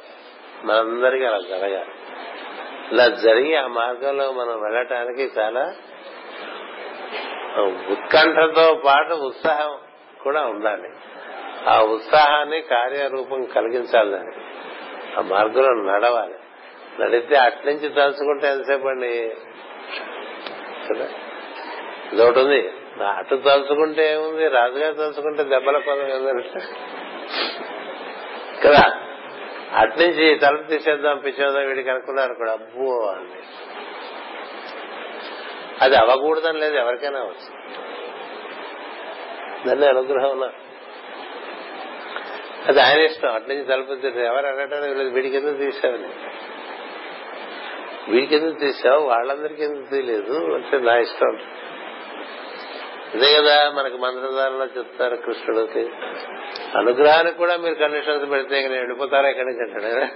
మనందరికీ 0.64 1.24
అలా 1.24 1.38
జరగాలి. 1.38 1.90
ఇలా 2.92 3.08
జరిగి 3.08 3.56
ఆ 3.56 3.66
మార్గంలో 3.66 4.32
మనం 4.32 4.62
వెళ్ళటానికి 4.62 5.30
చాలా 5.38 5.74
ఉత్కంఠతో 7.62 8.82
పాటు 8.86 9.14
ఉత్సాహం 9.14 9.78
కూడా 10.22 10.46
ఉండాలి. 10.46 10.88
ఆ 11.68 11.80
ఉత్సాహాన్ని 11.80 12.60
కార్యరూపం 12.60 13.44
కలిగించాలి 13.44 14.10
దానికి 14.10 14.40
ఆ 15.18 15.20
మార్గంలో 15.20 15.92
నడవాలి. 15.92 16.34
నడితే 17.00 17.36
అట్నుంచి 17.36 17.88
తలుచుకుంటే 17.88 18.48
ఎంతసేపు 18.48 18.88
అండి? 18.88 19.34
కదా 20.92 21.08
ఇదొకటి 22.12 22.38
ఉంది 22.38 22.70
అటు 23.04 23.34
తలుచుకుంటే 23.34 24.12
ఏముంది 24.12 24.48
రాజుగారు 24.48 24.94
తలుచుకుంటే 24.94 25.44
దెబ్బల 25.44 25.78
పదం 25.78 26.02
ఏంటంటే 26.02 26.60
కదా? 28.64 28.84
అట్నుంచి 29.72 30.34
తలుపు 30.34 30.62
తీసేద్దాం 30.62 31.18
పిచ్చేద్దాం 31.18 31.66
వీడికి 31.66 31.90
అనుకున్నారు 31.90 32.34
కూడా. 32.34 32.52
అబ్బో 32.52 33.06
అని 33.06 33.42
అది 35.80 35.96
అవ్వకూడదని 35.96 36.60
లేదు 36.60 36.76
ఎవరికైనా 36.76 37.20
అవచ్చు 37.20 37.48
దాన్ని 39.66 39.86
అనుగ్రహం 39.86 40.42
అది 42.68 42.80
ఆయన 42.80 42.98
ఇష్టం. 42.98 43.32
అట్నుంచి 43.32 43.64
తలుపు 43.64 43.94
తీసి 43.94 44.20
ఎవరు 44.20 44.46
అనటానికి 44.46 44.94
లేదు 44.94 45.10
వీడికి 45.10 45.36
ఎందుకు 45.36 45.56
తీసావని. 45.56 46.08
వీడికి 48.08 48.36
ఎందుకు 48.36 48.58
తీసావు? 48.58 49.00
వాళ్ళందరికీ 49.00 49.62
ఎందుకు 49.62 49.90
తీయలేదు? 49.90 50.54
అంటే 50.54 50.78
నా 50.78 50.96
ఇష్టం. 50.96 51.38
అదే 53.14 53.34
కదా 53.34 53.70
మనకి 53.70 53.96
మంత్రధారలో 53.96 54.64
చెప్తారు 54.64 55.16
కృష్ణుడికి. 55.16 55.90
అనుగ్రహానికి 56.78 57.38
కూడా 57.38 57.56
మీరు 57.56 57.74
కండిషన్స్ 57.74 58.30
పెడితే 58.30 58.60
నేను 58.60 58.74
వెళ్ళిపోతారా 58.74 59.28
ఎక్కడి 59.28 59.46
నుంచి 59.46 59.62
అంటాడు? 59.62 60.06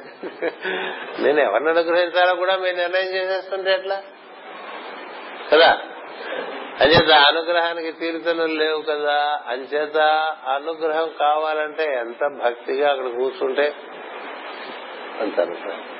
నేను 1.22 1.40
ఎవరిని 1.40 1.70
అనుగ్రహించాలో 1.70 2.34
కూడా 2.34 2.56
మీరు 2.56 2.76
నిర్ణయం 2.76 3.14
చేసేస్తుంటే 3.14 3.72
ఎట్లా? 3.72 4.02
కదా? 5.52 5.78
అంచేత 6.80 7.10
అనుగ్రహానికి 7.10 7.92
తీరుతలు 7.92 8.44
లేవు 8.44 8.82
కదా. 8.82 9.40
అంచేత 9.48 9.98
అనుగ్రహం 10.48 11.10
కావాలంటే 11.20 11.84
ఎంత 11.84 12.42
భక్తిగా 12.42 12.90
అక్కడ 12.90 13.06
కూర్చుంటే 13.06 13.74
అంత 15.20 15.40
అనుగ్రహం. 15.40 15.99